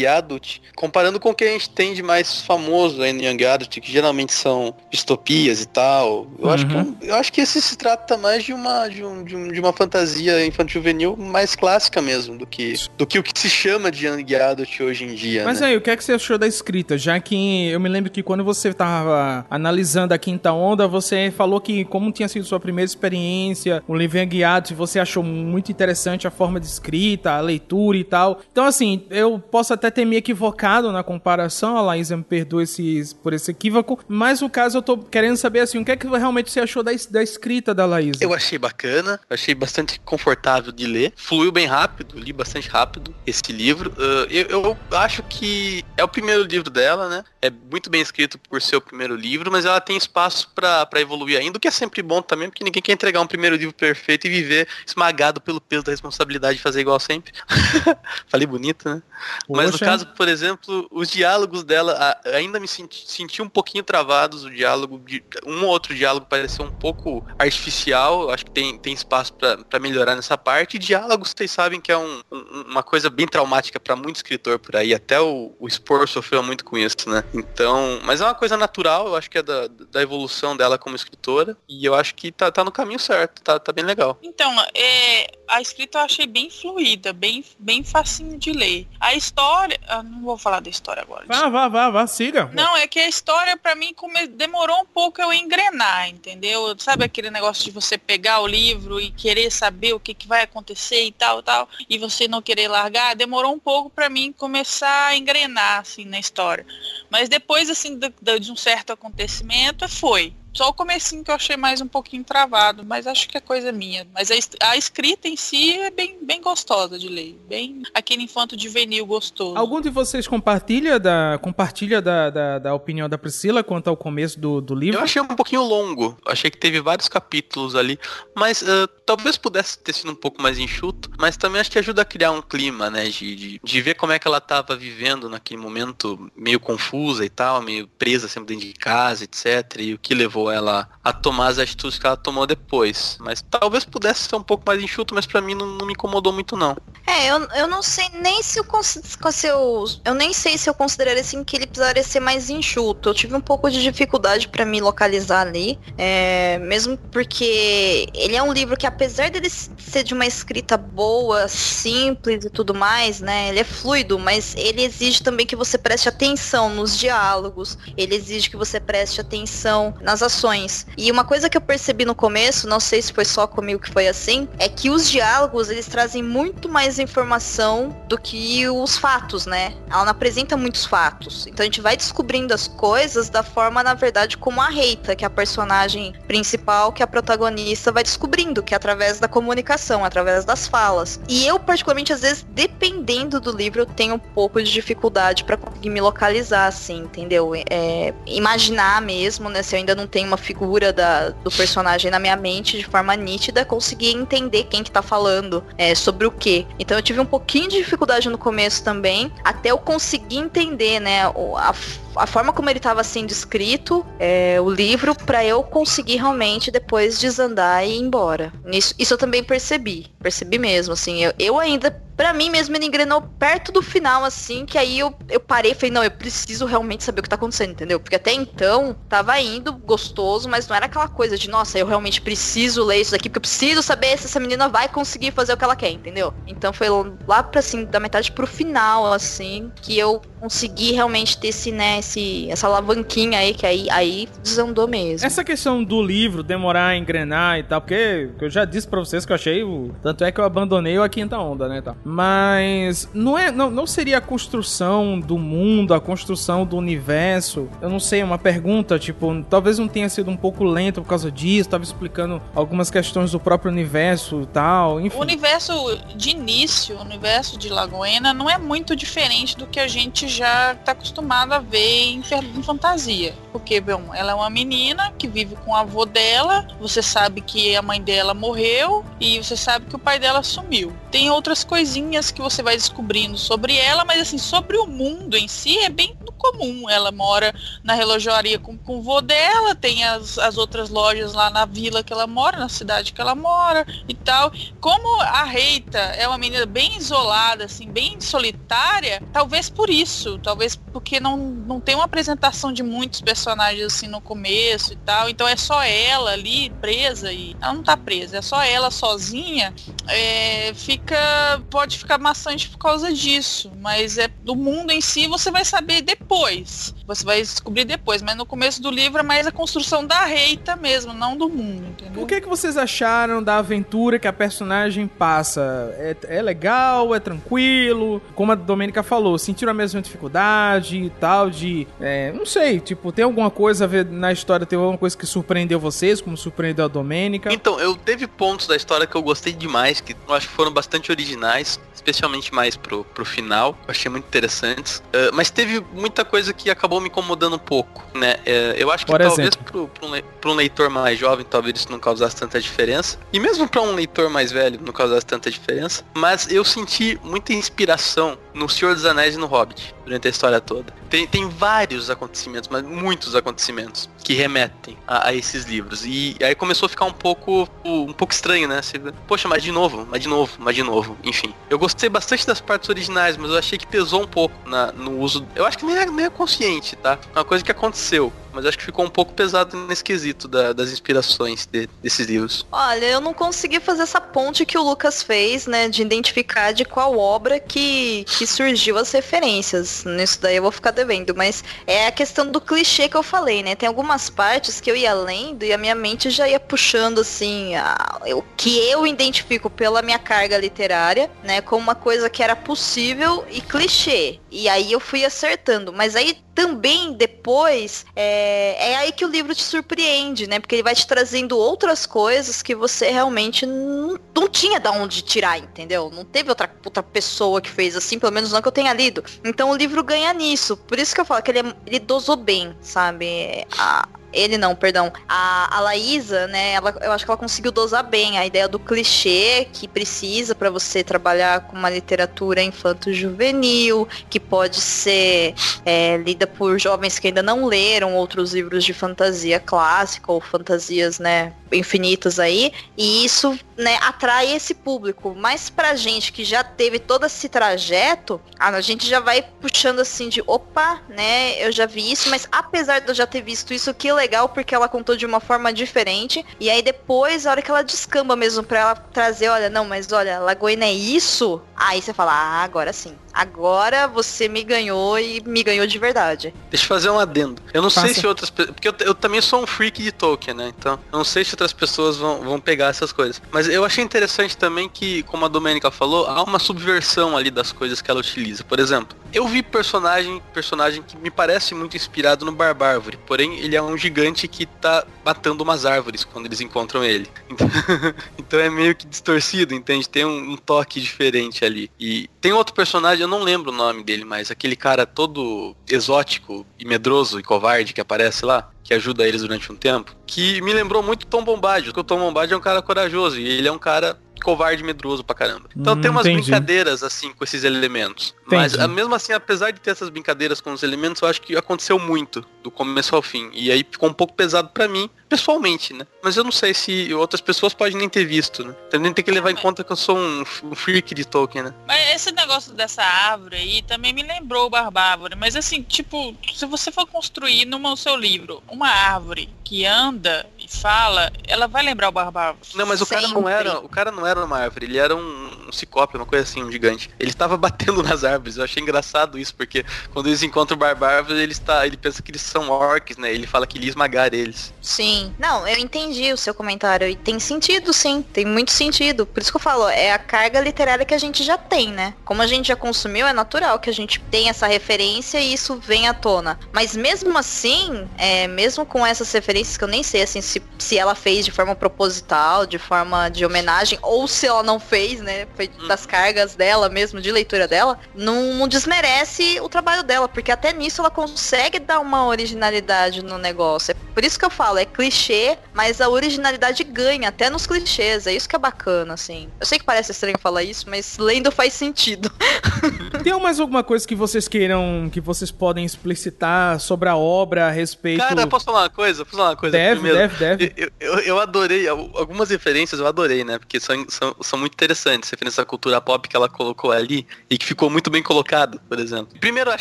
Adult, 0.07 0.59
comparando 0.77 1.19
com 1.21 1.31
o 1.31 1.35
que 1.35 1.45
a 1.45 1.49
gente 1.49 1.69
tem 1.71 1.93
de 1.95 2.03
mais 2.03 2.41
famoso 2.43 3.03
aí 3.03 3.13
no 3.13 3.23
Young 3.23 3.45
Adult, 3.45 3.81
que 3.81 3.91
geralmente 3.93 4.33
são 4.33 4.75
distopias 4.91 5.61
e 5.63 5.67
tal. 5.67 6.27
Eu, 6.39 6.47
Uhum. 6.47 6.51
acho, 6.53 6.67
que, 6.67 7.07
eu 7.09 7.15
acho 7.15 7.33
que 7.33 7.41
esse 7.41 7.61
se 7.61 7.77
trata 7.77 8.17
mais 8.17 8.45
de 8.45 8.53
uma, 8.53 8.89
de, 8.89 9.05
um, 9.05 9.25
de, 9.25 9.37
um- 9.37 9.49
de 9.53 9.61
uma 9.61 9.73
fantasia 9.73 10.45
infantil 10.47 10.69
juvenil 10.79 11.17
mais 11.17 11.57
clássica 11.57 12.01
mesmo, 12.01 12.37
do 12.39 12.47
que, 12.47 12.75
do 12.97 13.07
que 13.07 13.19
o 13.19 13.23
que 13.23 13.33
se 13.39 13.49
chama 13.51 13.91
de 13.91 14.07
Young 14.07 14.35
Adult 14.37 14.81
hoje 14.81 15.05
em 15.05 15.15
dia. 15.15 15.45
Mas 15.45 15.61
né? 15.61 15.69
aí, 15.69 15.77
o 15.77 15.81
que 15.81 15.91
é 15.91 15.97
que 15.97 16.05
você 16.05 16.13
achou 16.13 16.39
da 16.39 16.47
escrita? 16.47 16.97
Já 16.97 17.19
que 17.19 17.35
eu 17.71 17.81
me 17.81 17.89
lembro 17.89 18.11
que 18.11 18.23
quando 18.23 18.45
você 18.45 18.73
tava 18.73 19.47
analisando 19.51 20.15
a 20.15 20.19
Quinta 20.19 20.53
Onda, 20.53 20.87
você 20.87 21.33
falou 21.35 21.61
que 21.61 21.85
como 21.85 22.13
tinha 22.13 22.29
sido 22.29 22.45
sua 22.45 22.61
primeira 22.61 22.87
experiência, 22.87 23.83
o 23.87 23.95
livro 23.95 24.19
guiado, 24.27 24.75
você 24.75 24.99
achou 24.99 25.23
muito 25.23 25.71
interessante 25.71 26.27
a 26.27 26.31
forma 26.31 26.59
de 26.59 26.67
escrita, 26.67 27.33
a 27.33 27.41
leitura 27.41 27.97
e 27.97 28.05
tal. 28.05 28.41
Então, 28.51 28.65
assim, 28.65 29.05
eu 29.11 29.39
posso 29.39 29.73
até 29.73 29.91
ter 29.91 30.05
me 30.05 30.17
equivocado 30.17 30.91
na 30.91 31.03
comparação, 31.03 31.77
a 31.77 31.81
Laísa 31.81 32.17
me 32.17 32.25
perdoa 32.25 32.63
esses, 32.63 33.13
por 33.13 33.33
esse 33.33 33.51
equívoco, 33.51 34.01
mas 34.09 34.43
o 34.43 34.49
caso 34.49 34.79
eu 34.79 34.83
tô 34.83 34.99
querendo 34.99 35.37
saber, 35.37 35.61
assim, 35.61 35.79
o 35.79 35.85
que 35.85 35.93
é 35.93 35.97
que 35.97 36.07
realmente 36.07 36.51
você 36.51 36.61
achou 36.61 36.83
da, 36.83 36.91
da 37.11 37.23
escrita 37.23 37.75
da 37.75 37.87
Laísa? 37.87 38.19
Eu 38.21 38.35
achei 38.35 38.59
bacana, 38.59 39.21
achei 39.29 39.55
bastante 39.55 40.01
confortável 40.01 40.73
de 40.73 40.87
ler, 40.87 41.13
fluiu 41.17 41.53
bem 41.53 41.67
rápido, 41.67 42.19
li 42.19 42.33
bastante 42.33 42.69
rápido 42.69 43.15
esse 43.27 43.53
livro. 43.53 43.93
Ah, 43.99 44.27
eu, 44.31 44.49
eu 44.91 44.99
acho 44.99 45.23
que 45.23 45.85
é 45.97 46.05
o 46.05 46.09
primeiro 46.09 46.43
livro 46.43 46.71
dela, 46.71 47.09
né? 47.09 47.25
É 47.41 47.51
muito 47.51 47.89
bem 47.89 48.01
escrito 48.01 48.37
por 48.39 48.61
ser 48.61 48.77
o 48.77 48.81
primeiro 48.81 49.15
livro, 49.15 49.51
mas 49.51 49.65
ela 49.65 49.81
tem 49.81 49.97
espaço 49.97 50.51
pra 50.55 50.89
evoluir 50.97 51.39
ainda, 51.39 51.57
o 51.57 51.61
que 51.61 51.69
é 51.69 51.71
sempre 51.71 52.03
bom 52.03 52.21
também, 52.21 52.49
porque 52.51 52.65
ninguém 52.65 52.83
quer 52.83 52.93
entregar 52.93 53.21
um 53.21 53.27
primeiro 53.29 53.55
livro 53.55 53.73
perfeito 53.75 54.27
e 54.27 54.31
viver 54.31 54.67
esmagado 54.85 55.41
pelo 55.41 55.61
peso 55.61 55.85
da 55.85 55.93
responsabilidade 55.93 56.57
de 56.57 56.63
fazer 56.63 56.81
igual 56.81 56.99
sempre. 56.99 57.33
Falei 58.29 58.47
bonito, 58.47 58.89
né? 58.89 59.03
Mas 59.49 59.67
no 59.67 59.73
Poxa. 59.73 59.85
caso, 59.85 60.07
por 60.09 60.27
exemplo, 60.29 60.89
os 60.91 61.09
diálogos 61.09 61.63
dela 61.63 62.17
ainda 62.35 62.59
me 62.59 62.67
senti, 62.67 63.05
senti 63.11 63.41
um 63.41 63.49
pouquinho 63.49 63.85
travados. 63.85 64.45
O 64.45 64.51
diálogo, 64.51 64.99
de, 65.07 65.23
um 65.47 65.63
ou 65.63 65.69
outro 65.69 65.95
diálogo 65.95 66.27
pareceu 66.27 66.65
um 66.65 66.73
pouco 66.73 67.25
artificial. 67.39 68.31
Acho 68.31 68.45
que 68.47 68.51
tem, 68.51 68.77
tem 68.79 68.93
espaço 68.93 69.33
pra 69.35 69.79
melhorar 69.81 70.15
nessa 70.17 70.37
parte. 70.37 70.75
E 70.77 70.79
diálogos, 70.79 71.33
vocês 71.37 71.51
sabem 71.51 71.81
que 71.81 71.93
é 71.93 71.99
um- 71.99 72.21
um- 72.33 72.63
uma 72.69 72.83
coisa 72.83 73.09
bem 73.11 73.27
traumática 73.27 73.79
pra 73.79 73.95
muito 73.97 74.17
escritor 74.17 74.59
por 74.59 74.75
aí. 74.77 74.93
Até 74.95 75.21
o, 75.21 75.55
o 75.59 75.69
Spor 75.69 76.09
sofreu 76.09 76.43
muito 76.43 76.65
com 76.65 76.77
isso, 76.77 77.09
né? 77.09 77.23
Então, 77.35 78.01
mas 78.05 78.21
é 78.21 78.25
uma 78.25 78.35
coisa 78.35 78.57
natural. 78.57 79.07
Eu 79.09 79.17
acho 79.17 79.31
que 79.31 79.39
é 79.39 79.43
da, 79.43 79.67
da 79.69 80.03
evolução 80.03 80.57
dela 80.57 80.79
como 80.79 80.97
escritora. 80.97 81.57
E 81.69 81.85
eu 81.85 81.95
acho 81.95 82.15
que 82.15 82.31
tá, 82.33 82.51
tá 82.51 82.65
no 82.65 82.73
caminho 82.73 82.99
certo. 82.99 83.43
Tá, 83.43 83.59
tá 83.59 83.73
bem 83.73 83.85
legal. 83.85 84.19
Então, 84.23 84.53
é, 84.75 85.27
a 85.47 85.61
escrita 85.61 85.99
eu 85.99 86.03
achei 86.03 86.27
bem 86.27 86.51
fluida, 86.51 87.13
bem, 87.13 87.45
bem 87.59 87.83
facinho 87.85 88.39
de 88.39 88.53
ler. 88.53 88.87
A 89.01 89.15
história. 89.15 89.79
ah, 89.89 90.03
não 90.03 90.23
vou 90.23 90.39
falar 90.39 90.61
da 90.61 90.71
história 90.71 91.03
agora. 91.03 91.25
Vá, 91.27 91.49
vá, 91.49 91.69
vá, 91.69 91.91
vá, 91.91 92.07
siga. 92.07 92.51
Não, 92.55 92.77
é 92.77 92.87
que 92.87 92.99
a 92.99 93.09
história 93.09 93.57
pra 93.57 93.75
mim 93.75 93.93
come- 93.95 94.27
demorou 94.27 94.81
um 94.81 94.87
pouco 94.87 95.21
eu 95.21 95.33
engrenar, 95.33 96.09
entendeu? 96.09 96.75
Sabe 96.79 97.05
aquele 97.05 97.31
negócio 97.31 97.65
de 97.65 97.71
você 97.71 97.99
pegar 97.99 98.41
o 98.41 98.47
livro 98.47 99.01
e 99.01 99.11
querer 99.11 99.51
saber 99.51 99.93
o 99.93 100.01
que, 100.01 100.15
que 100.15 100.27
vai 100.29 100.43
acontecer 100.43 101.05
e 101.05 101.13
tal, 101.13 101.43
tal, 101.43 101.69
e 101.89 101.99
você 101.99 102.27
não 102.29 102.41
querer 102.43 102.69
largar? 102.69 103.15
Demorou 103.17 103.53
um 103.53 103.59
pouco 103.59 103.91
pra 103.91 104.09
mim 104.09 104.33
começar 104.33 105.07
a 105.09 105.17
engrenar 105.17 105.81
assim 105.81 106.05
na 106.05 106.19
história. 106.19 106.65
Mas 107.11 107.18
depois 107.27 107.71
assim 107.71 107.99
de 107.99 108.53
um 108.53 108.57
certo 108.57 108.93
acontecimento 108.93 109.89
foi. 109.89 110.35
Só 110.59 110.71
o 110.71 110.75
comecinho 110.75 111.23
que 111.23 111.31
eu 111.31 111.37
achei 111.37 111.57
mais 111.57 111.81
um 111.81 111.87
pouquinho 111.87 112.25
travado, 112.25 112.85
mas 112.85 113.07
acho 113.07 113.29
que 113.29 113.37
é 113.37 113.41
coisa 113.41 113.71
minha. 113.71 114.05
Mas 114.13 114.29
a, 114.29 114.35
a 114.71 114.77
escrita 114.77 115.29
em 115.29 115.37
si 115.37 115.79
é 115.79 115.89
bem, 115.89 116.19
bem 116.21 116.43
gostosa 116.43 116.99
de 116.99 117.09
ler, 117.09 117.39
bem 117.49 117.85
aquele 117.95 118.25
infanto 118.25 118.61
juvenil 118.61 119.07
gostoso. 119.07 119.57
Algum 119.57 119.81
de 119.81 119.89
vocês 119.89 120.27
compartilha 120.27 120.99
da, 120.99 121.39
compartilha 121.41 122.03
da, 122.03 122.29
da, 122.29 122.59
da 122.59 122.75
opinião 122.75 123.09
da 123.09 123.17
Priscila 123.17 123.63
quanto 123.63 123.87
ao 123.87 123.97
começo 123.97 124.41
do, 124.41 124.61
do 124.61 124.75
livro? 124.75 124.99
Eu 124.99 125.05
achei 125.05 125.23
um 125.23 125.29
pouquinho 125.29 125.63
longo. 125.63 126.19
Achei 126.27 126.51
que 126.51 126.59
teve 126.59 126.81
vários 126.81 127.09
capítulos 127.09 127.77
ali. 127.77 127.97
Mas 128.35 128.65
ah, 128.65 128.89
talvez 129.07 129.39
pudesse 129.39 129.79
ter 129.79 129.93
sido 129.93 130.11
um 130.11 130.17
pouco 130.17 130.43
mais 130.43 130.59
enxuto. 130.59 131.09
Mas 131.17 131.37
também 131.37 131.61
acho 131.61 131.71
que 131.71 131.79
ajuda 131.79 132.03
a 132.03 132.05
criar 132.05 132.33
um 132.33 132.43
clima, 132.43 132.91
né? 132.91 133.09
De, 133.09 133.37
de, 133.37 133.61
de 133.63 133.81
ver 133.81 133.95
como 133.95 134.13
é 134.13 134.19
que 134.19 134.27
ela 134.27 134.41
tava 134.41 134.75
vivendo 134.75 135.29
naquele 135.29 135.61
momento 135.61 136.29
meio 136.35 136.59
confusa 136.59 137.25
e 137.25 137.31
tal, 137.31 137.63
meio 137.63 137.87
presa 137.97 138.27
sempre 138.27 138.57
dentro 138.57 138.67
de 138.67 138.75
casa, 138.75 139.23
etc. 139.23 139.77
E 139.79 139.95
o 139.95 139.99
que 139.99 140.17
levou 140.17 140.48
ela 140.51 140.89
a 141.03 141.13
tomar 141.13 141.49
as 141.49 141.59
atitudes 141.59 141.99
que 141.99 142.07
ela 142.07 142.17
tomou 142.17 142.47
depois. 142.47 143.19
Mas 143.21 143.43
talvez 143.43 143.85
pudesse 143.85 144.29
ser 144.29 144.37
um 144.37 144.43
pouco 144.43 144.65
mais 144.67 144.83
enxuto, 144.83 145.15
mas 145.15 145.27
pra 145.27 145.41
mim 145.41 145.55
não, 145.55 145.67
não 145.67 145.87
me 145.87 145.93
incomodou 145.93 146.33
muito, 146.33 146.57
não. 146.57 146.77
É, 147.09 147.31
eu, 147.31 147.39
eu 147.57 147.67
não 147.67 147.83
sei 147.83 148.05
nem 148.21 148.43
se 148.43 148.61
eu, 148.61 148.67
se 148.83 149.47
eu 149.47 149.85
eu 150.05 150.13
nem 150.13 150.35
sei 150.35 150.59
se 150.59 150.69
eu 150.69 150.75
consideraria 150.75 151.23
assim 151.23 151.43
que 151.43 151.57
ele 151.57 151.67
precisaria 151.67 152.03
ser 152.03 152.21
mais 152.21 152.51
enxuto. 152.51 153.09
Eu 153.09 153.15
tive 153.15 153.35
um 153.35 153.41
pouco 153.41 153.71
de 153.71 153.83
dificuldade 153.83 154.47
pra 154.47 154.67
me 154.67 154.79
localizar 154.79 155.41
ali, 155.41 155.79
é, 155.97 156.59
mesmo 156.59 156.99
porque 157.11 158.07
ele 158.15 158.37
é 158.37 158.43
um 158.43 158.53
livro 158.53 158.77
que 158.77 158.87
apesar 158.87 159.31
dele 159.31 159.49
ser 159.49 160.03
de 160.03 160.13
uma 160.13 160.27
escrita 160.27 160.77
boa, 160.77 161.49
simples 161.49 162.45
e 162.45 162.51
tudo 162.51 162.75
mais, 162.75 163.21
né, 163.21 163.49
ele 163.49 163.61
é 163.61 163.65
fluido, 163.65 164.19
mas 164.19 164.55
ele 164.55 164.85
exige 164.85 165.23
também 165.23 165.47
que 165.47 165.57
você 165.57 165.79
preste 165.79 166.11
atenção 166.11 166.69
nos 166.69 166.99
diálogos. 166.99 167.79
Ele 167.97 168.15
exige 168.15 168.51
que 168.51 168.57
você 168.57 168.79
preste 168.79 169.19
atenção 169.19 169.95
nas 170.03 170.23
ações. 170.23 170.87
E 170.97 171.11
uma 171.11 171.25
coisa 171.25 171.49
que 171.49 171.57
eu 171.57 171.63
percebi 171.63 172.05
no 172.05 172.15
começo, 172.15 172.69
não 172.69 172.79
sei 172.79 173.01
se 173.01 173.15
foi 173.15 173.25
só 173.25 173.47
comigo 173.47 173.81
que 173.81 173.91
foi 173.91 174.09
assim, 174.09 174.47
é 174.59 174.69
que 174.69 174.91
os 174.91 175.11
diálogos 175.11 175.71
eles 175.71 175.87
trazem 175.87 176.23
muito 176.23 176.69
mais 176.69 176.98
informação 177.03 177.97
do 178.09 178.19
que 178.19 178.69
os 178.69 178.97
fatos, 178.97 179.47
né? 179.47 179.75
Ela 179.91 180.05
não 180.05 180.11
apresenta 180.13 180.57
muitos 180.57 180.85
fatos. 180.85 181.47
Então 181.47 181.63
a 181.63 181.67
gente 181.67 181.81
vai 181.81 181.97
descobrindo 181.97 182.55
as 182.55 182.67
coisas 182.67 183.29
da 183.29 183.43
forma, 183.43 183.83
na 183.83 183.95
verdade, 183.95 184.37
como 184.37 184.61
a 184.61 184.69
Reita, 184.69 185.15
que 185.15 185.25
é 185.25 185.27
a 185.27 185.31
personagem 185.31 186.15
principal, 186.27 186.93
que 186.93 187.03
é 187.03 187.05
a 187.05 187.07
protagonista, 187.07 187.93
vai 187.93 188.03
descobrindo, 188.03 188.63
que 188.63 188.75
é 188.75 188.77
através 188.77 189.19
da 189.19 189.29
comunicação, 189.29 190.05
através 190.05 190.45
das 190.45 190.67
falas. 190.67 191.21
E 191.29 191.47
eu, 191.47 191.59
particularmente, 191.59 192.13
às 192.13 192.21
vezes, 192.21 192.47
dependendo 192.51 193.41
do 193.41 193.53
livro, 193.53 193.83
eu 193.83 193.87
tenho 193.87 194.15
um 194.15 194.19
pouco 194.19 194.63
de 194.63 194.71
dificuldade 194.71 195.45
pra 195.45 195.57
conseguir 195.57 195.91
me 195.91 196.01
localizar, 196.01 196.67
assim, 196.67 197.01
entendeu? 197.01 197.53
É, 197.69 198.13
imaginar 198.27 199.01
mesmo, 199.03 199.49
né? 199.49 199.63
Se 199.63 199.75
eu 199.75 199.79
ainda 199.79 199.95
não 199.95 200.07
tenho 200.07 200.29
uma 200.29 200.37
figura 200.37 200.93
da, 200.93 201.31
do 201.31 201.51
personagem 201.51 202.11
na 202.11 202.19
minha 202.19 202.37
mente 202.37 202.79
de 202.79 202.85
forma 202.85 203.15
nítida, 203.17 203.65
conseguir 203.65 204.11
entender 204.11 204.65
quem 204.65 204.83
que 204.83 204.91
tá 204.91 205.03
falando, 205.03 205.65
é, 205.77 205.95
sobre 205.95 206.27
o 206.27 206.31
que. 206.31 206.67
Então 206.89 206.97
eu 206.97 207.03
tive 207.03 207.21
um 207.21 207.27
pouquinho 207.27 207.69
de 207.69 207.77
dificuldade 207.77 208.31
no 208.31 208.39
começo 208.39 208.83
também, 208.83 209.31
até 209.45 209.71
eu 209.71 209.77
conseguir 209.77 210.39
entender, 210.39 210.99
né, 210.99 211.25
a, 211.27 211.75
a 212.19 212.27
forma 212.27 212.53
como 212.53 212.69
ele 212.69 212.79
estava 212.79 213.03
sendo 213.05 213.31
escrito, 213.31 214.05
é, 214.19 214.61
o 214.61 214.71
livro, 214.71 215.15
pra 215.15 215.45
eu 215.45 215.63
conseguir 215.63 216.17
realmente 216.17 216.71
depois 216.71 217.19
desandar 217.19 217.87
e 217.87 217.93
ir 217.93 218.01
embora. 218.01 218.53
Isso, 218.67 218.95
isso 218.99 219.15
eu 219.15 219.19
também 219.19 219.43
percebi, 219.43 220.07
percebi 220.21 220.59
mesmo, 220.59 220.93
assim, 220.93 221.25
eu, 221.25 221.33
eu 221.39 221.59
ainda 221.59 221.91
Pra 222.19 222.33
mim 222.33 222.51
mesmo 222.51 222.75
ele 222.75 222.85
engrenou 222.85 223.23
perto 223.23 223.71
do 223.71 223.81
final, 223.81 224.25
assim, 224.25 224.67
que 224.67 224.77
aí 224.77 224.99
eu, 224.99 225.15
eu 225.29 225.39
parei 225.39 225.71
e 225.71 225.75
falei, 225.75 225.93
não, 225.93 226.03
eu 226.03 226.11
preciso 226.11 226.67
realmente 226.67 227.05
saber 227.05 227.21
o 227.21 227.23
que 227.23 227.29
tá 227.29 227.37
acontecendo, 227.37 227.71
entendeu? 227.71 228.01
Porque 228.01 228.17
até 228.17 228.33
então 228.33 228.97
tava 229.09 229.41
indo 229.41 229.73
gostoso, 229.73 230.49
mas 230.49 230.67
não 230.67 230.75
era 230.75 230.87
aquela 230.87 231.07
coisa 231.07 231.39
de, 231.39 231.49
nossa, 231.49 231.79
eu 231.79 231.87
realmente 231.87 232.21
preciso 232.21 232.83
ler 232.83 233.03
isso 233.03 233.13
daqui, 233.13 233.29
porque 233.29 233.39
eu 233.39 233.43
preciso 233.43 233.85
saber 233.85 234.19
se 234.19 234.27
essa 234.27 234.41
menina 234.41 234.69
vai 234.69 234.89
conseguir 234.89 235.31
fazer 235.31 235.53
o 235.53 235.57
que 235.57 235.63
ela 235.63 235.77
quer, 235.77 235.93
entendeu? 235.93 236.35
Então 236.45 236.73
foi 236.73 236.89
lá 237.25 237.41
pra 237.41 237.61
assim, 237.61 237.85
da 237.85 238.01
metade 238.01 238.33
pro 238.33 238.49
final, 238.49 239.13
assim, 239.13 239.71
que 239.81 239.97
eu 239.97 240.21
consegui 240.41 240.91
realmente 240.91 241.39
ter 241.39 241.49
esse, 241.49 241.71
né, 241.71 242.03
esse, 242.09 242.51
essa 242.51 242.67
alavanquinha 242.67 243.39
aí, 243.39 243.53
que 243.53 243.67
aí, 243.67 243.87
aí 243.91 244.29
desandou 244.43 244.89
mesmo. 244.89 245.27
Essa 245.27 245.45
questão 245.45 245.85
do 245.85 246.03
livro 246.03 246.43
demorar 246.43 246.89
a 246.89 246.97
engrenar 246.97 247.59
e 247.59 247.63
tal, 247.63 247.81
porque 247.81 248.31
eu 248.41 248.49
já 248.49 248.65
disse 248.65 248.89
pra 248.89 248.99
vocês 248.99 249.27
que 249.27 249.33
eu 249.33 249.35
achei. 249.35 249.59
Tanto 250.03 250.25
é 250.25 250.33
que 250.33 250.41
eu 250.41 250.45
abandonei 250.45 250.99
o 250.99 251.03
A 251.03 251.09
Quinta 251.09 251.39
Onda, 251.39 251.69
né? 251.69 251.83
Tal. 251.83 251.97
Mas 252.05 253.09
não, 253.13 253.37
é, 253.37 253.51
não, 253.51 253.71
não 253.71 253.87
seria 253.87 254.19
a 254.19 254.21
construção 254.21 255.21
do 255.21 255.37
mundo, 255.37 255.93
a 255.93 256.01
construção 256.01 256.65
do 256.65 256.77
universo. 256.77 257.69
Eu 257.83 257.91
não 257.91 258.01
sei, 258.01 258.23
uma 258.23 258.39
pergunta, 258.39 258.99
tipo, 258.99 259.45
talvez 259.51 259.79
não 259.79 259.89
tenha 259.89 260.09
sido 260.09 260.31
um 260.31 260.37
pouco 260.37 260.65
lento 260.65 261.03
por 261.03 261.09
causa 261.09 261.31
disso, 261.31 261.69
tava 261.69 261.85
explicando 261.85 262.41
algumas 262.55 262.91
questões 262.91 263.33
do 263.33 263.41
próprio 263.41 263.71
universo 263.71 264.43
e 264.43 264.47
tal, 264.47 265.01
enfim. 265.01 265.17
O 265.17 265.21
universo 265.21 265.73
de 266.17 266.31
início, 266.31 266.97
o 266.97 267.01
universo 267.03 267.59
de 267.59 267.69
Lagoena, 267.69 268.33
não 268.33 268.49
é 268.49 268.57
muito 268.57 268.95
diferente 268.97 269.57
do 269.57 269.67
que 269.67 269.81
a 269.81 269.89
gente 269.89 270.29
já 270.29 270.73
está 270.73 270.93
acostumado 270.93 271.53
a 271.53 271.59
ver 271.59 271.88
em, 271.89 272.23
em 272.57 272.63
fantasia. 272.63 273.35
Porque, 273.53 273.81
bom, 273.81 274.15
ela 274.15 274.33
é 274.33 274.35
uma 274.35 274.51
menina 274.51 275.13
que 275.19 275.27
vive 275.27 275.57
com 275.57 275.73
o 275.73 275.77
avô 275.77 276.05
dela, 276.05 276.67
você 276.81 277.03
sabe 277.03 277.41
que 277.41 277.75
a 277.77 277.83
mãe 277.83 278.01
dela 278.01 278.35
morreu 278.35 279.05
e 279.21 279.39
você 279.43 279.57
sabe 279.57 279.87
que 279.87 279.97
o 279.97 279.99
pai 279.99 280.19
dela 280.19 280.43
sumiu. 280.43 280.93
Tem 281.11 281.31
outras 281.31 281.65
coisinhas 281.65 282.31
que 282.31 282.41
você 282.41 282.63
vai 282.63 282.77
descobrindo 282.77 283.39
sobre 283.39 283.77
ela, 283.77 284.05
mas 284.05 284.21
assim, 284.21 284.39
sobre 284.39 284.77
o 284.77 284.87
mundo 284.87 285.37
em 285.37 285.49
si 285.49 285.79
é 285.79 285.89
bem 285.89 286.17
comum. 286.39 286.89
Ela 286.89 287.13
mora 287.13 287.55
na 287.83 287.95
relojoaria 287.95 288.59
com, 288.59 288.79
com 288.79 288.99
o 288.99 289.03
vô 289.03 289.21
dela, 289.21 289.75
tem 289.75 290.05
as, 290.05 290.39
as 290.39 290.57
outras 290.57 290.89
lojas 290.89 291.35
lá 291.35 291.51
na 291.51 291.67
vila 291.67 292.03
que 292.03 292.13
ela 292.13 292.27
mora, 292.27 292.59
na 292.59 292.69
cidade 292.69 293.13
que 293.13 293.21
ela 293.21 293.35
mora 293.35 293.87
e 294.09 294.15
tal. 294.15 294.53
Como 294.81 295.21
a 295.21 295.45
Reita 295.45 295.99
é 295.99 296.27
uma 296.27 296.39
menina 296.39 296.65
bem 296.65 296.97
isolada, 296.97 297.65
assim, 297.65 297.91
bem 297.91 298.21
solitária, 298.21 299.23
talvez 299.33 299.69
por 299.69 299.91
isso, 299.91 300.39
talvez 300.39 300.77
porque 300.77 301.21
não, 301.21 301.37
não 301.37 301.81
tem 301.81 301.95
uma 301.95 302.05
apresentação 302.05 302.73
de 302.73 302.83
muitos 302.83 303.21
personagens 303.21 303.85
assim 303.85 304.07
no 304.07 304.21
começo 304.21 304.93
e 304.93 304.97
tal. 304.97 305.29
Então 305.29 305.47
é 305.47 305.57
só 305.57 305.83
ela 305.83 306.33
ali 306.33 306.71
presa 306.81 307.33
e 307.33 307.57
ela 307.61 307.75
não 307.75 307.83
tá 307.83 307.97
presa, 307.97 308.39
é 308.39 308.43
só 308.43 308.63
ela 308.63 308.91
sozinha. 308.91 309.75
É, 310.07 310.73
fica 310.75 311.63
pode 311.71 311.99
ficar 311.99 312.19
maçante 312.19 312.69
por 312.69 312.79
causa 312.79 313.13
disso, 313.13 313.73
mas 313.81 314.17
é 314.19 314.29
do 314.29 314.55
mundo 314.55 314.91
em 314.91 315.01
si 315.01 315.27
você 315.27 315.51
vai 315.51 315.65
saber 315.65 316.03
depois 316.03 316.28
depois. 316.29 316.95
Você 317.07 317.25
vai 317.25 317.41
descobrir 317.41 317.87
depois, 317.87 318.21
mas 318.21 318.37
no 318.37 318.45
começo 318.45 318.83
do 318.83 318.91
livro 318.91 319.19
é 319.19 319.23
mais 319.23 319.47
a 319.47 319.51
construção 319.51 320.07
da 320.07 320.27
reita 320.27 320.77
mesmo, 320.77 321.15
não 321.15 321.35
do 321.35 321.49
mundo, 321.49 321.87
entendeu? 321.89 322.23
O 322.23 322.27
que, 322.27 322.35
é 322.35 322.41
que 322.41 322.49
vocês 322.49 322.77
acharam 322.77 323.43
da 323.43 323.57
aventura 323.57 324.19
que 324.19 324.29
a 324.29 324.33
personagem 324.33 325.07
passa? 325.07 325.95
É, 325.97 326.17
é 326.29 326.43
legal? 326.43 327.15
É 327.15 327.21
tranquilo? 327.21 328.21
Como 328.35 328.53
a 328.53 328.55
Domênica 328.55 329.03
falou, 329.03 329.39
sentiram 329.39 329.71
a 329.71 329.75
mesma 329.75 330.03
dificuldade 330.03 330.99
e 330.99 331.11
tal 331.11 331.49
de... 331.49 331.89
É, 331.99 332.31
não 332.33 332.45
sei, 332.45 332.79
tipo, 332.79 333.11
tem 333.11 333.25
alguma 333.25 333.51
coisa 333.51 333.85
a 333.85 333.87
ver 333.87 334.05
na 334.05 334.31
história, 334.31 334.67
tem 334.67 334.79
alguma 334.79 334.99
coisa 334.99 335.17
que 335.17 335.25
surpreendeu 335.25 335.81
vocês, 335.81 336.21
como 336.21 336.37
surpreendeu 336.37 336.85
a 336.85 336.89
Domênica? 336.89 337.51
Então, 337.51 337.81
eu 337.81 337.97
teve 337.97 338.27
pontos 338.27 338.67
da 338.67 338.77
história 338.77 339.07
que 339.07 339.17
eu 339.17 339.23
gostei 339.23 339.55
demais, 339.55 340.03
que 340.03 340.15
eu 340.29 340.35
acho 340.35 340.47
que 340.47 340.55
foram 340.55 340.71
bastante 340.71 341.11
originais, 341.11 341.81
especialmente 341.95 342.53
mais 342.53 342.77
pro, 342.77 343.03
pro 343.03 343.25
final, 343.25 343.77
eu 343.87 343.91
achei 343.91 344.11
muito 344.11 344.27
interessantes. 344.27 344.99
Uh, 344.99 345.33
mas 345.33 345.51
teve 345.51 345.81
coisa 346.25 346.53
que 346.53 346.71
acabou 346.71 347.01
me 347.01 347.09
incomodando 347.09 347.57
um 347.57 347.59
pouco, 347.59 348.05
né? 348.17 348.37
Uh, 348.41 348.77
eu 348.77 348.91
acho 348.91 349.05
que 349.05 349.13
Por 349.13 349.21
talvez 349.21 349.55
pro, 349.57 349.91
um, 350.03 350.51
um 350.51 350.55
leitor 350.55 350.91
mais 350.91 351.19
jovem, 351.19 351.45
talvez 351.49 351.81
isso 351.81 351.91
não 351.91 351.99
causasse 351.99 352.37
tanta 352.37 352.61
diferença. 352.61 353.19
E 353.33 353.41
mesmo 353.41 353.69
para 353.69 353.83
um 353.83 353.95
leitor 353.95 354.29
mais 354.31 354.53
velho, 354.53 354.81
não 354.85 354.93
causasse 354.93 355.27
tanta 355.27 355.51
diferença. 355.51 356.05
Mas 356.15 356.51
eu 356.51 356.65
senti 356.65 357.19
muita 357.23 357.53
inspiração 357.53 358.39
no 358.55 358.69
Senhor 358.69 358.95
dos 358.95 359.05
Anéis 359.05 359.35
e 359.35 359.39
no 359.39 359.47
Hobbit 359.47 359.95
durante 360.05 360.27
a 360.27 360.31
história 360.31 360.61
toda. 360.61 360.93
Tem, 361.11 361.27
tem 361.27 361.49
vários 361.49 362.11
acontecimentos, 362.11 362.69
mas 362.69 362.83
muitos 362.83 363.35
acontecimentos 363.35 364.09
que 364.25 364.35
remetem 364.35 364.97
a, 365.07 365.29
a 365.29 365.35
esses 365.35 365.65
livros. 365.65 366.05
E 366.05 366.37
aí 366.43 366.55
começou 366.55 366.87
a 366.87 366.89
ficar 366.89 367.05
um 367.05 367.13
pouco 367.13 367.69
um 367.85 368.13
pouco 368.13 368.33
estranho, 368.33 368.67
né? 368.67 368.83
Você, 368.83 368.99
Poxa, 369.27 369.49
mas 369.49 369.63
de 369.63 369.71
novo, 369.71 370.07
mas 370.11 370.21
de 370.21 370.29
novo, 370.29 370.53
mas 370.59 370.75
de 370.75 370.83
novo. 370.83 371.17
Enfim, 371.23 371.55
eu 371.71 371.79
gostei 371.79 372.09
bastante 372.09 372.47
das 372.47 372.61
partes 372.61 372.89
originais, 372.89 373.37
mas 373.37 373.51
eu 373.51 373.59
achei 373.59 373.79
que 373.79 373.87
pesou 373.87 374.23
um 374.23 374.27
pouco 374.27 374.55
na, 374.69 374.93
no 374.93 375.19
uso. 375.19 375.47
Eu 375.55 375.65
acho 375.65 375.79
que 375.79 375.85
nem 375.85 375.97
é 376.27 376.31
consciente, 376.31 376.97
tá? 376.97 377.19
Uma 377.35 377.45
coisa 377.45 377.65
que 377.65 377.71
aconteceu. 377.71 378.33
Mas 378.59 378.67
acho 378.67 378.79
que 378.79 378.85
ficou 378.85 379.05
um 379.05 379.09
pouco 379.09 379.33
pesado 379.33 379.77
nesse 379.87 380.03
quesito 380.03 380.49
da- 380.49 380.73
das 380.73 380.91
inspirações 380.91 381.65
de- 381.65 381.89
desses 382.03 382.27
livros. 382.27 382.67
Olha, 382.73 383.07
eu 383.07 383.21
não 383.21 383.33
consegui 383.33 383.79
fazer 383.79 384.03
essa 384.03 384.21
ponte 384.21 384.67
que 384.67 384.77
o 384.77 384.83
Lucas 384.83 385.23
fez, 385.23 385.65
né, 385.69 385.89
de 385.89 386.03
identificar 386.03 386.73
de 386.73 386.85
qual 386.85 387.17
obra 387.17 387.61
que, 387.61 388.25
que 388.25 388.45
surgiu 388.49 388.99
as 388.99 389.13
referências. 389.13 390.03
Nisso 390.05 390.41
daí 390.43 390.57
eu 390.57 390.63
vou 390.63 390.73
ficar 390.73 390.91
devendo, 390.91 391.37
mas 391.37 391.63
é 391.87 392.09
a 392.09 392.11
questão 392.11 392.51
do 392.51 392.61
clichê 392.61 393.09
que 393.09 393.17
eu 393.17 393.23
falei, 393.23 393.63
né? 393.63 393.77
Tem 393.77 393.87
algumas 393.87 394.29
partes 394.29 394.81
que 394.81 394.91
eu 394.91 394.97
ia 394.97 395.15
lendo 395.15 395.63
e 395.65 395.73
a 395.73 395.79
minha 395.79 395.95
mente 395.95 396.29
já 396.29 396.49
ia 396.49 396.59
puxando, 396.59 397.21
assim, 397.21 397.77
a- 397.77 398.19
o 398.35 398.43
que 398.57 398.77
eu 398.91 399.07
identifico 399.07 399.71
pela 399.71 400.03
minha 400.03 400.19
carga 400.19 400.59
literária, 400.59 401.31
né, 401.45 401.61
como 401.61 401.81
uma 401.81 401.95
coisa 401.95 402.29
que 402.29 402.43
era 402.43 402.57
possível 402.57 403.45
e 403.53 403.61
clichê. 403.61 404.41
E 404.51 404.69
aí 404.69 404.91
eu 404.91 404.99
fui 404.99 405.25
acertando, 405.25 405.93
mas 405.93 406.17
aí 406.17 406.37
também 406.55 407.13
depois 407.13 408.05
é, 408.17 408.48
é 408.79 408.97
aí 408.97 409.13
que 409.13 409.25
o 409.25 409.29
livro 409.29 409.55
te 409.55 409.63
surpreende, 409.63 410.47
né? 410.47 410.59
Porque 410.61 410.75
ele 410.75 410.83
vai 410.83 410.95
te 410.95 411.07
trazendo 411.07 411.57
outras 411.59 412.07
coisas 412.07 412.63
que 412.63 412.75
você 412.75 413.11
realmente 413.11 413.65
não, 413.67 414.19
não 414.35 414.49
tinha 414.49 414.79
da 414.81 414.91
onde 414.91 415.23
tirar, 415.23 415.59
entendeu? 415.59 416.11
Não 416.13 416.25
teve 416.25 416.49
outra, 416.51 416.71
outra 416.85 417.03
pessoa 417.03 417.61
que 417.61 417.71
fez 417.71 417.97
assim, 417.97 418.19
pelo 418.19 418.33
menos 418.33 418.53
não 418.53 418.61
que 418.63 418.69
eu 418.69 418.73
tenha 418.73 418.93
lido. 418.93 419.23
Então 419.45 419.71
o 419.71 419.77
livro 419.77 420.03
ganha 420.03 420.33
nisso. 420.33 420.77
Por 420.77 420.99
isso 420.99 421.15
que 421.15 421.21
eu 421.21 421.25
falo 421.25 421.43
que 421.43 421.51
ele, 421.51 421.61
é- 421.61 421.77
ele 421.87 421.99
dosou 421.99 422.37
bem, 422.37 422.77
sabe? 422.81 423.67
A- 423.77 424.09
ele 424.33 424.59
não, 424.59 424.75
perdão. 424.75 425.13
A, 425.29 425.77
a 425.77 425.81
Laísa, 425.81 426.47
né, 426.47 426.73
ela, 426.73 426.95
eu 427.01 427.13
acho 427.13 427.25
que 427.25 427.31
ela 427.31 427.39
conseguiu 427.39 427.73
dosar 427.73 428.05
bem 428.05 428.39
a 428.39 428.47
ideia 428.47 428.69
do 428.69 428.79
clichê 428.79 429.67
que 429.73 429.89
precisa 429.89 430.55
para 430.55 430.71
você 430.71 431.03
trabalhar 431.03 431.61
com 431.63 431.77
uma 431.77 431.91
literatura 431.91 432.63
infanto-juvenil, 432.63 434.07
que 434.29 434.39
pode 434.39 434.81
ser 434.81 435.55
é, 435.85 436.17
lida 436.19 436.47
por 436.47 436.79
jovens 436.79 437.19
que 437.19 437.29
ainda 437.29 437.43
não 437.43 437.67
leram 437.67 438.15
outros 438.15 438.53
livros 438.53 438.85
de 438.85 438.93
fantasia 438.93 439.59
clássica 439.59 440.31
ou 440.31 440.41
fantasias, 440.41 441.19
né, 441.19 441.53
infinitas 441.73 442.39
aí. 442.39 442.73
E 442.97 443.25
isso, 443.25 443.59
né, 443.77 443.97
atrai 444.03 444.55
esse 444.55 444.75
público. 444.75 445.35
Mas 445.37 445.71
pra 445.71 445.95
gente 445.95 446.33
que 446.33 446.45
já 446.45 446.63
teve 446.65 446.99
todo 446.99 447.27
esse 447.27 447.49
trajeto, 447.49 448.41
a 448.59 448.81
gente 448.81 449.07
já 449.07 449.21
vai 449.21 449.43
puxando 449.43 450.01
assim 450.01 450.29
de, 450.29 450.43
opa, 450.47 451.01
né, 451.09 451.65
eu 451.65 451.73
já 451.73 451.87
vi 451.87 452.11
isso, 452.11 452.29
mas 452.31 452.49
apesar 452.51 453.01
de 453.01 453.09
eu 453.09 453.15
já 453.15 453.27
ter 453.27 453.43
visto 453.43 453.73
isso, 453.73 453.95
que 453.95 454.13
legal 454.13 454.49
porque 454.49 454.75
ela 454.75 454.89
contou 454.89 455.17
de 455.17 455.27
uma 455.27 455.41
forma 455.41 455.73
diferente. 455.73 456.45
E 456.61 456.71
aí 456.71 456.83
depois, 456.83 457.47
a 457.47 457.51
hora 457.51 457.63
que 457.63 457.71
ela 457.71 457.83
descamba 457.83 458.35
mesmo 458.37 458.63
pra 458.63 458.81
ela 458.81 458.95
trazer, 458.95 459.49
olha, 459.49 459.71
não, 459.71 459.85
mas 459.85 460.11
olha, 460.13 460.39
Lagoina 460.41 460.85
é 460.85 460.93
isso, 460.93 461.63
aí 461.77 462.01
você 462.03 462.13
fala, 462.13 462.33
ah, 462.33 462.63
agora 462.63 462.93
sim. 462.93 463.17
Agora 463.39 464.09
você 464.09 464.49
me 464.49 464.65
ganhou 464.65 465.17
e 465.17 465.41
me 465.47 465.63
ganhou 465.63 465.87
de 465.87 465.97
verdade. 465.97 466.53
Deixa 466.71 466.85
eu 466.85 466.89
fazer 466.89 467.09
um 467.09 467.21
adendo. 467.21 467.63
Eu 467.73 467.81
não 467.81 467.89
sei 467.89 468.13
se 468.13 468.27
outras 468.27 468.51
pessoas. 468.51 468.75
Porque 468.75 468.89
eu, 468.89 468.95
eu 468.99 469.15
também 469.15 469.41
sou 469.41 469.63
um 469.63 469.67
freak 469.67 470.03
de 470.03 470.11
Tolkien, 470.11 470.57
né? 470.57 470.73
Então, 470.77 470.99
eu 471.13 471.19
não 471.19 471.25
sei 471.25 471.45
se 471.45 471.53
outras 471.53 471.73
pessoas 471.73 472.17
vão, 472.17 472.41
vão 472.41 472.59
pegar 472.59 472.89
essas 472.89 473.13
coisas. 473.13 473.41
Mas 473.53 473.69
eu 473.69 473.85
achei 473.85 474.03
interessante 474.03 474.57
também 474.57 474.89
que, 474.89 475.23
como 475.23 475.45
a 475.45 475.49
Domênica 475.49 475.89
falou, 475.89 476.27
há 476.27 476.43
uma 476.43 476.59
subversão 476.59 477.37
ali 477.37 477.49
das 477.49 477.71
coisas 477.71 478.03
que 478.03 478.11
ela 478.11 478.19
utiliza. 478.19 478.65
Por 478.65 478.81
exemplo, 478.81 479.17
eu 479.33 479.47
vi 479.47 479.63
personagem, 479.63 480.43
personagem 480.53 481.03
que 481.03 481.17
me 481.17 481.31
parece 481.31 481.75
muito 481.75 481.97
inspirado 481.97 482.45
no 482.45 482.53
Barbárvore. 482.53 483.19
Porém, 483.27 483.59
ele 483.59 483.77
é 483.77 483.83
um 483.83 483.97
gigante 483.97 484.49
que 484.49 484.67
tá 484.67 485.07
matando 485.25 485.63
umas 485.63 485.85
árvores 485.85 486.25
quando 486.25 486.47
eles 486.47 486.61
encontram 486.61 487.05
ele. 487.05 487.29
Então, 488.39 488.59
é 488.59 488.71
meio 488.71 488.95
que 488.95 489.07
distorcido, 489.07 489.75
entende? 489.75 490.09
Tem 490.09 490.25
um, 490.25 490.53
um 490.53 490.57
toque 490.57 491.01
diferente 491.01 491.67
ali. 491.67 491.91
E 492.01 492.31
tem 492.41 492.51
outro 492.53 492.75
personagem, 492.75 493.23
eu 493.23 493.29
não 493.29 493.43
lembro 493.43 493.71
o 493.71 493.75
nome 493.75 494.03
dele, 494.03 494.25
mas 494.25 494.51
aquele 494.51 494.75
cara 494.75 495.05
todo 495.05 495.77
exótico 495.87 496.65
e 496.79 496.85
medroso 496.87 497.39
e 497.39 497.43
covarde 497.43 497.93
que 497.93 498.01
aparece 498.01 498.47
lá, 498.47 498.71
que 498.83 498.95
ajuda 498.95 499.29
eles 499.29 499.43
durante 499.43 499.71
um 499.71 499.77
tempo, 499.77 500.17
que 500.27 500.63
me 500.63 500.73
lembrou 500.73 501.03
muito 501.03 501.27
Tom 501.27 501.45
Bombadil, 501.45 501.93
porque 501.93 502.01
o 502.01 502.05
Tom 502.05 502.19
Bombadil 502.19 502.55
é 502.55 502.59
um 502.59 502.63
cara 502.63 502.81
corajoso 502.81 503.39
e 503.39 503.47
ele 503.47 503.69
é 503.69 503.73
um 503.73 503.79
cara 503.79 504.19
covarde 504.43 504.83
e 504.83 504.87
medroso 504.87 505.23
pra 505.25 505.35
caramba. 505.35 505.69
Então 505.77 505.95
Hum, 505.95 506.01
tem 506.01 506.11
umas 506.11 506.27
entendi. 506.27 506.43
brincadeiras 506.43 507.03
assim 507.03 507.33
com 507.33 507.45
esses 507.45 507.65
elementos. 507.65 508.35
Mas 508.47 508.73
Entendi. 508.75 508.85
ah, 508.85 508.89
mesmo 508.89 509.15
assim, 509.15 509.33
apesar 509.33 509.71
de 509.71 509.81
ter 509.81 509.91
essas 509.91 510.09
brincadeiras 510.09 510.61
com 510.61 510.73
os 510.73 510.83
elementos, 510.83 511.21
eu 511.23 511.29
acho 511.29 511.41
que 511.43 511.57
aconteceu 511.57 511.99
muito 511.99 512.45
do 512.63 512.71
começo 512.71 513.15
ao 513.15 513.23
fim. 513.23 513.51
E 513.53 513.71
aí 513.71 513.87
ficou 513.91 514.09
um 514.09 514.13
pouco 514.13 514.33
pesado 514.35 514.69
pra 514.71 514.89
mim, 514.89 515.09
pessoalmente, 515.29 515.93
né? 515.93 516.07
Mas 516.23 516.37
eu 516.37 516.45
não 516.45 516.51
sei 516.53 516.73
se 516.75 517.13
outras 517.15 517.41
pessoas 517.41 517.75
podem 517.75 517.97
nem 517.97 518.09
ter 518.09 518.25
visto, 518.25 518.65
né? 518.65 518.75
Também 518.91 519.13
tem 519.13 519.25
que 519.25 519.31
levar 519.31 519.51
em 519.51 519.57
conta 519.57 519.85
que 519.85 519.93
eu 519.93 519.97
sou 519.97 520.17
um, 520.17 520.45
um 520.65 520.75
freak 520.75 521.15
de 521.15 521.25
Tolkien, 521.27 521.65
né? 521.65 521.75
Mas 521.87 522.15
esse 522.15 522.33
negócio 522.33 522.73
dessa 522.73 523.03
árvore 523.03 523.57
aí 523.57 523.83
também 523.83 524.13
me 524.13 524.23
lembrou 524.23 524.67
o 524.67 524.71
Barbárvore. 524.71 525.35
Mas 525.37 525.55
assim, 525.57 525.83
tipo, 525.83 526.35
se 526.55 526.65
você 526.67 526.91
for 526.91 527.07
construir 527.07 527.65
no 527.65 527.97
seu 527.97 528.17
livro 528.17 528.63
uma 528.69 528.89
árvore 528.89 529.49
que 529.65 529.85
anda 529.85 530.47
fala, 530.69 531.33
ela 531.47 531.67
vai 531.67 531.83
lembrar 531.83 532.09
o 532.09 532.13
Barba. 532.13 532.57
Não, 532.75 532.87
mas 532.87 533.01
o 533.01 533.07
cara 533.07 533.27
não 533.29 533.49
era, 533.49 533.81
o 533.81 533.89
cara 533.89 534.13
não 534.13 534.27
era 534.27 534.45
uma 534.45 534.59
árvore, 534.59 534.87
ele 534.87 534.99
era 534.99 535.17
um, 535.17 535.67
um 535.69 535.73
ciclope, 535.73 536.17
uma 536.17 536.27
coisa 536.27 536.45
assim, 536.45 536.63
um 536.63 536.71
gigante. 536.71 537.11
Ele 537.19 537.33
tava 537.33 537.57
batendo 537.59 538.03
nas 538.03 538.25
árvores. 538.25 538.57
Eu 538.57 538.65
achei 538.65 538.83
engraçado 538.83 539.39
isso, 539.39 539.55
porque 539.55 539.85
quando 540.13 540.27
eles 540.27 540.43
encontram 540.43 540.77
o 540.77 540.79
Barbárvore, 540.79 541.41
ele 541.41 541.53
está, 541.53 541.87
ele 541.87 541.97
pensa 541.97 542.23
que 542.23 542.31
eles 542.31 542.43
são 542.43 542.69
orcs, 542.71 543.17
né? 543.17 543.33
Ele 543.33 543.47
fala 543.47 543.67
que 543.67 543.79
ele 543.79 543.87
ia 543.87 543.91
esmagar 543.91 544.33
eles. 544.33 544.73
Sim. 544.81 545.35
Não, 545.39 545.67
eu 545.67 545.79
entendi 545.79 546.33
o 546.33 546.37
seu 546.37 546.55
comentário. 546.55 547.09
E 547.09 547.17
tem 547.17 547.39
sentido, 547.39 547.93
sim. 547.93 548.23
Tem 548.23 548.45
muito 548.45 548.71
sentido. 548.71 549.27
Por 549.27 549.41
isso 549.41 549.51
que 549.51 549.57
eu 549.57 549.61
falo, 549.61 549.89
é 549.89 550.13
a 550.13 550.19
carga 550.19 550.61
literária 550.61 551.05
que 551.05 551.15
a 551.15 551.19
gente 551.19 551.43
já 551.43 551.57
tem, 551.57 551.93
né? 551.93 552.15
Como 552.25 552.43
a 552.43 552.47
gente 552.47 552.69
já 552.69 552.77
consumiu, 552.77 553.27
é 553.27 553.33
natural 553.33 553.79
que 553.79 553.91
a 553.91 553.93
gente 553.93 554.21
tenha 554.31 554.51
essa 554.51 554.67
referência 554.67 555.41
e 555.41 555.53
isso 555.53 555.77
venha 555.77 556.11
à 556.11 556.15
tona. 556.15 556.59
Mas 556.73 556.97
mesmo 556.97 557.37
assim, 557.37 558.09
é, 558.19 558.47
mesmo 558.47 558.85
com 558.85 559.05
essas 559.05 559.31
referências 559.33 559.77
que 559.77 559.85
eu 559.85 559.89
nem 559.89 560.03
sei 560.03 560.23
assim, 560.23 560.41
se, 560.41 560.58
se 560.79 560.97
ela 560.97 561.15
fez 561.15 561.45
de 561.45 561.51
forma 561.51 561.75
proposital, 561.75 562.67
de 562.67 562.79
forma 562.79 563.29
de 563.29 563.45
homenagem, 563.45 563.99
ou 564.03 564.27
se 564.27 564.47
ela 564.47 564.63
não 564.63 564.79
fez, 564.79 565.21
né? 565.21 565.47
Foi 565.55 565.69
das 565.89 566.07
cargas 566.07 566.55
dela 566.55 566.89
mesmo, 566.89 567.21
de 567.21 567.31
leitura 567.31 567.67
dela, 567.67 567.99
não, 568.15 568.55
não 568.55 568.69
desmerece 568.69 569.61
o 569.61 569.69
trabalho 569.69 570.03
dela, 570.03 570.29
porque 570.29 570.51
até 570.51 570.73
nisso 570.73 571.01
ela 571.01 571.11
consegue 571.11 571.79
dar 571.79 572.01
uma 572.01 572.27
originalidade 572.27 573.23
no 573.23 573.39
negócio. 573.39 573.93
É 573.93 573.95
por 574.15 574.25
isso 574.25 574.39
que 574.39 574.45
eu 574.45 574.51
falo, 574.51 574.79
é 574.79 574.85
clichê, 574.85 575.57
mas 575.73 576.01
a 576.01 576.09
originalidade 576.09 576.83
ganha, 576.85 577.29
até 577.29 577.49
nos 577.49 577.67
clichês. 577.67 578.27
É 578.27 578.35
isso 578.35 578.49
que 578.49 578.57
é 578.57 578.59
bacana, 578.59 579.15
assim. 579.15 579.49
Eu 579.61 579.67
sei 579.67 579.79
que 579.79 579.85
parece 579.85 580.11
estranho 580.13 580.39
falar 580.39 580.63
isso, 580.63 580.87
mas 580.89 581.19
lendo 581.19 581.53
faz 581.53 581.73
sentido. 581.73 582.31
Tem 583.23 583.39
mais 583.39 583.61
alguma 583.61 583.85
coisa 583.85 584.07
que 584.07 584.15
vocês 584.15 584.49
queiram, 584.49 585.09
que 585.13 585.21
vocês 585.21 585.51
podem 585.51 585.85
explicitar 585.85 586.81
sobre 586.81 587.09
a 587.09 587.17
obra 587.17 587.69
a 587.69 587.71
respeito... 587.71 588.19
Cara, 588.19 588.47
posso 588.47 588.65
falar 588.65 588.83
uma 588.83 588.91
coisa? 588.91 589.25
Posso 589.25 589.37
falar 589.37 589.51
uma 589.51 589.57
coisa 589.57 589.77
Deve, 589.77 590.01
primeiro? 590.01 590.19
deve, 590.19 590.37
deve. 590.37 590.48
Eu, 590.77 590.91
eu, 591.01 591.19
eu 591.21 591.41
adorei, 591.41 591.87
algumas 591.89 592.51
referências 592.51 593.01
eu 593.01 593.07
adorei, 593.07 593.45
né? 593.45 593.59
Porque 593.59 593.79
são, 593.81 594.05
são, 594.09 594.35
são 594.41 594.59
muito 594.59 594.73
interessantes, 594.75 595.29
referências 595.31 595.59
à 595.59 595.65
cultura 595.65 596.01
pop 596.01 596.29
que 596.29 596.37
ela 596.37 596.49
colocou 596.49 596.93
ali 596.93 597.27
e 597.51 597.59
que 597.59 597.67
ficou 597.67 597.91
muito 597.91 598.11
bem 598.11 598.23
colocado, 598.23 598.81
por 598.89 598.99
exemplo. 598.99 599.37
Primeiro 599.41 599.71
as 599.71 599.81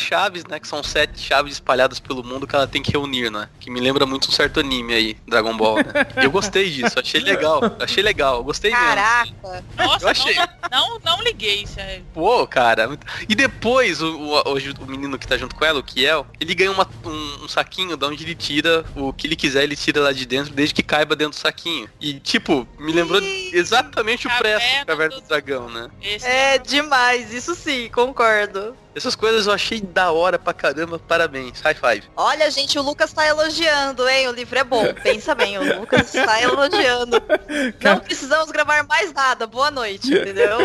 chaves, 0.00 0.44
né? 0.44 0.58
Que 0.58 0.66
são 0.68 0.82
sete 0.82 1.18
chaves 1.20 1.54
espalhadas 1.54 1.98
pelo 2.00 2.22
mundo 2.24 2.46
que 2.46 2.54
ela 2.54 2.66
tem 2.66 2.82
que 2.82 2.90
reunir, 2.92 3.30
né? 3.30 3.48
Que 3.60 3.70
me 3.70 3.80
lembra 3.80 4.04
muito 4.06 4.28
um 4.28 4.32
certo 4.32 4.60
anime 4.60 4.94
aí, 4.94 5.16
Dragon 5.26 5.56
Ball, 5.56 5.76
né? 5.76 5.84
Eu 6.22 6.30
gostei 6.30 6.70
disso, 6.70 6.98
achei 6.98 7.20
legal, 7.20 7.60
achei 7.80 8.02
legal, 8.02 8.42
gostei 8.44 8.70
Caraca. 8.70 9.30
mesmo. 9.42 9.64
Nossa, 9.76 10.04
Eu 10.04 10.08
achei. 10.10 10.34
não, 10.36 10.46
não, 10.70 10.98
não 11.04 11.22
liguei, 11.22 11.66
sério. 11.66 12.04
Pô, 12.12 12.46
cara. 12.46 12.98
E 13.28 13.34
depois, 13.34 14.00
o, 14.02 14.08
o, 14.16 14.42
o 14.54 14.86
menino 14.86 15.18
que 15.18 15.26
tá 15.26 15.36
junto 15.36 15.54
com 15.54 15.64
ela, 15.64 15.78
o 15.78 15.82
Kiel, 15.82 16.26
ele 16.40 16.54
ganha 16.54 16.70
uma- 16.72 16.88
um, 17.04 17.44
um 17.44 17.48
saquinho 17.48 17.96
de 17.96 18.04
onde 18.04 18.24
ele 18.24 18.34
tira 18.34 18.84
o 18.96 19.12
que 19.12 19.26
ele 19.26 19.36
quiser, 19.36 19.62
ele 19.64 19.76
tira 19.76 20.00
lá 20.00 20.12
de 20.12 20.26
dentro, 20.26 20.52
desde 20.58 20.74
que 20.74 20.82
caiba 20.82 21.14
dentro 21.14 21.38
do 21.38 21.40
saquinho. 21.40 21.88
E, 22.00 22.18
tipo, 22.18 22.66
me 22.80 22.92
lembrou 22.92 23.20
exatamente 23.52 24.26
o 24.26 24.38
preço 24.38 24.66
do 24.80 24.86
Caverna 24.86 25.14
do 25.14 25.22
Dragão, 25.22 25.70
né? 25.70 25.88
É 26.24 26.58
demais, 26.58 27.32
isso 27.32 27.54
sim, 27.54 27.88
concordo. 27.92 28.76
Essas 28.98 29.14
coisas 29.14 29.46
eu 29.46 29.52
achei 29.52 29.80
da 29.80 30.10
hora 30.10 30.40
pra 30.40 30.52
caramba, 30.52 30.98
parabéns. 30.98 31.60
High 31.60 31.74
five. 31.74 32.02
Olha, 32.16 32.50
gente, 32.50 32.76
o 32.80 32.82
Lucas 32.82 33.12
tá 33.12 33.24
elogiando, 33.24 34.08
hein? 34.08 34.26
O 34.26 34.32
livro 34.32 34.58
é 34.58 34.64
bom. 34.64 34.84
Pensa 35.04 35.36
bem, 35.36 35.56
o 35.56 35.78
Lucas 35.78 36.12
está 36.12 36.42
elogiando. 36.42 37.22
Não 37.80 38.00
precisamos 38.00 38.50
gravar 38.50 38.84
mais 38.88 39.12
nada. 39.12 39.46
Boa 39.46 39.70
noite, 39.70 40.12
entendeu? 40.12 40.58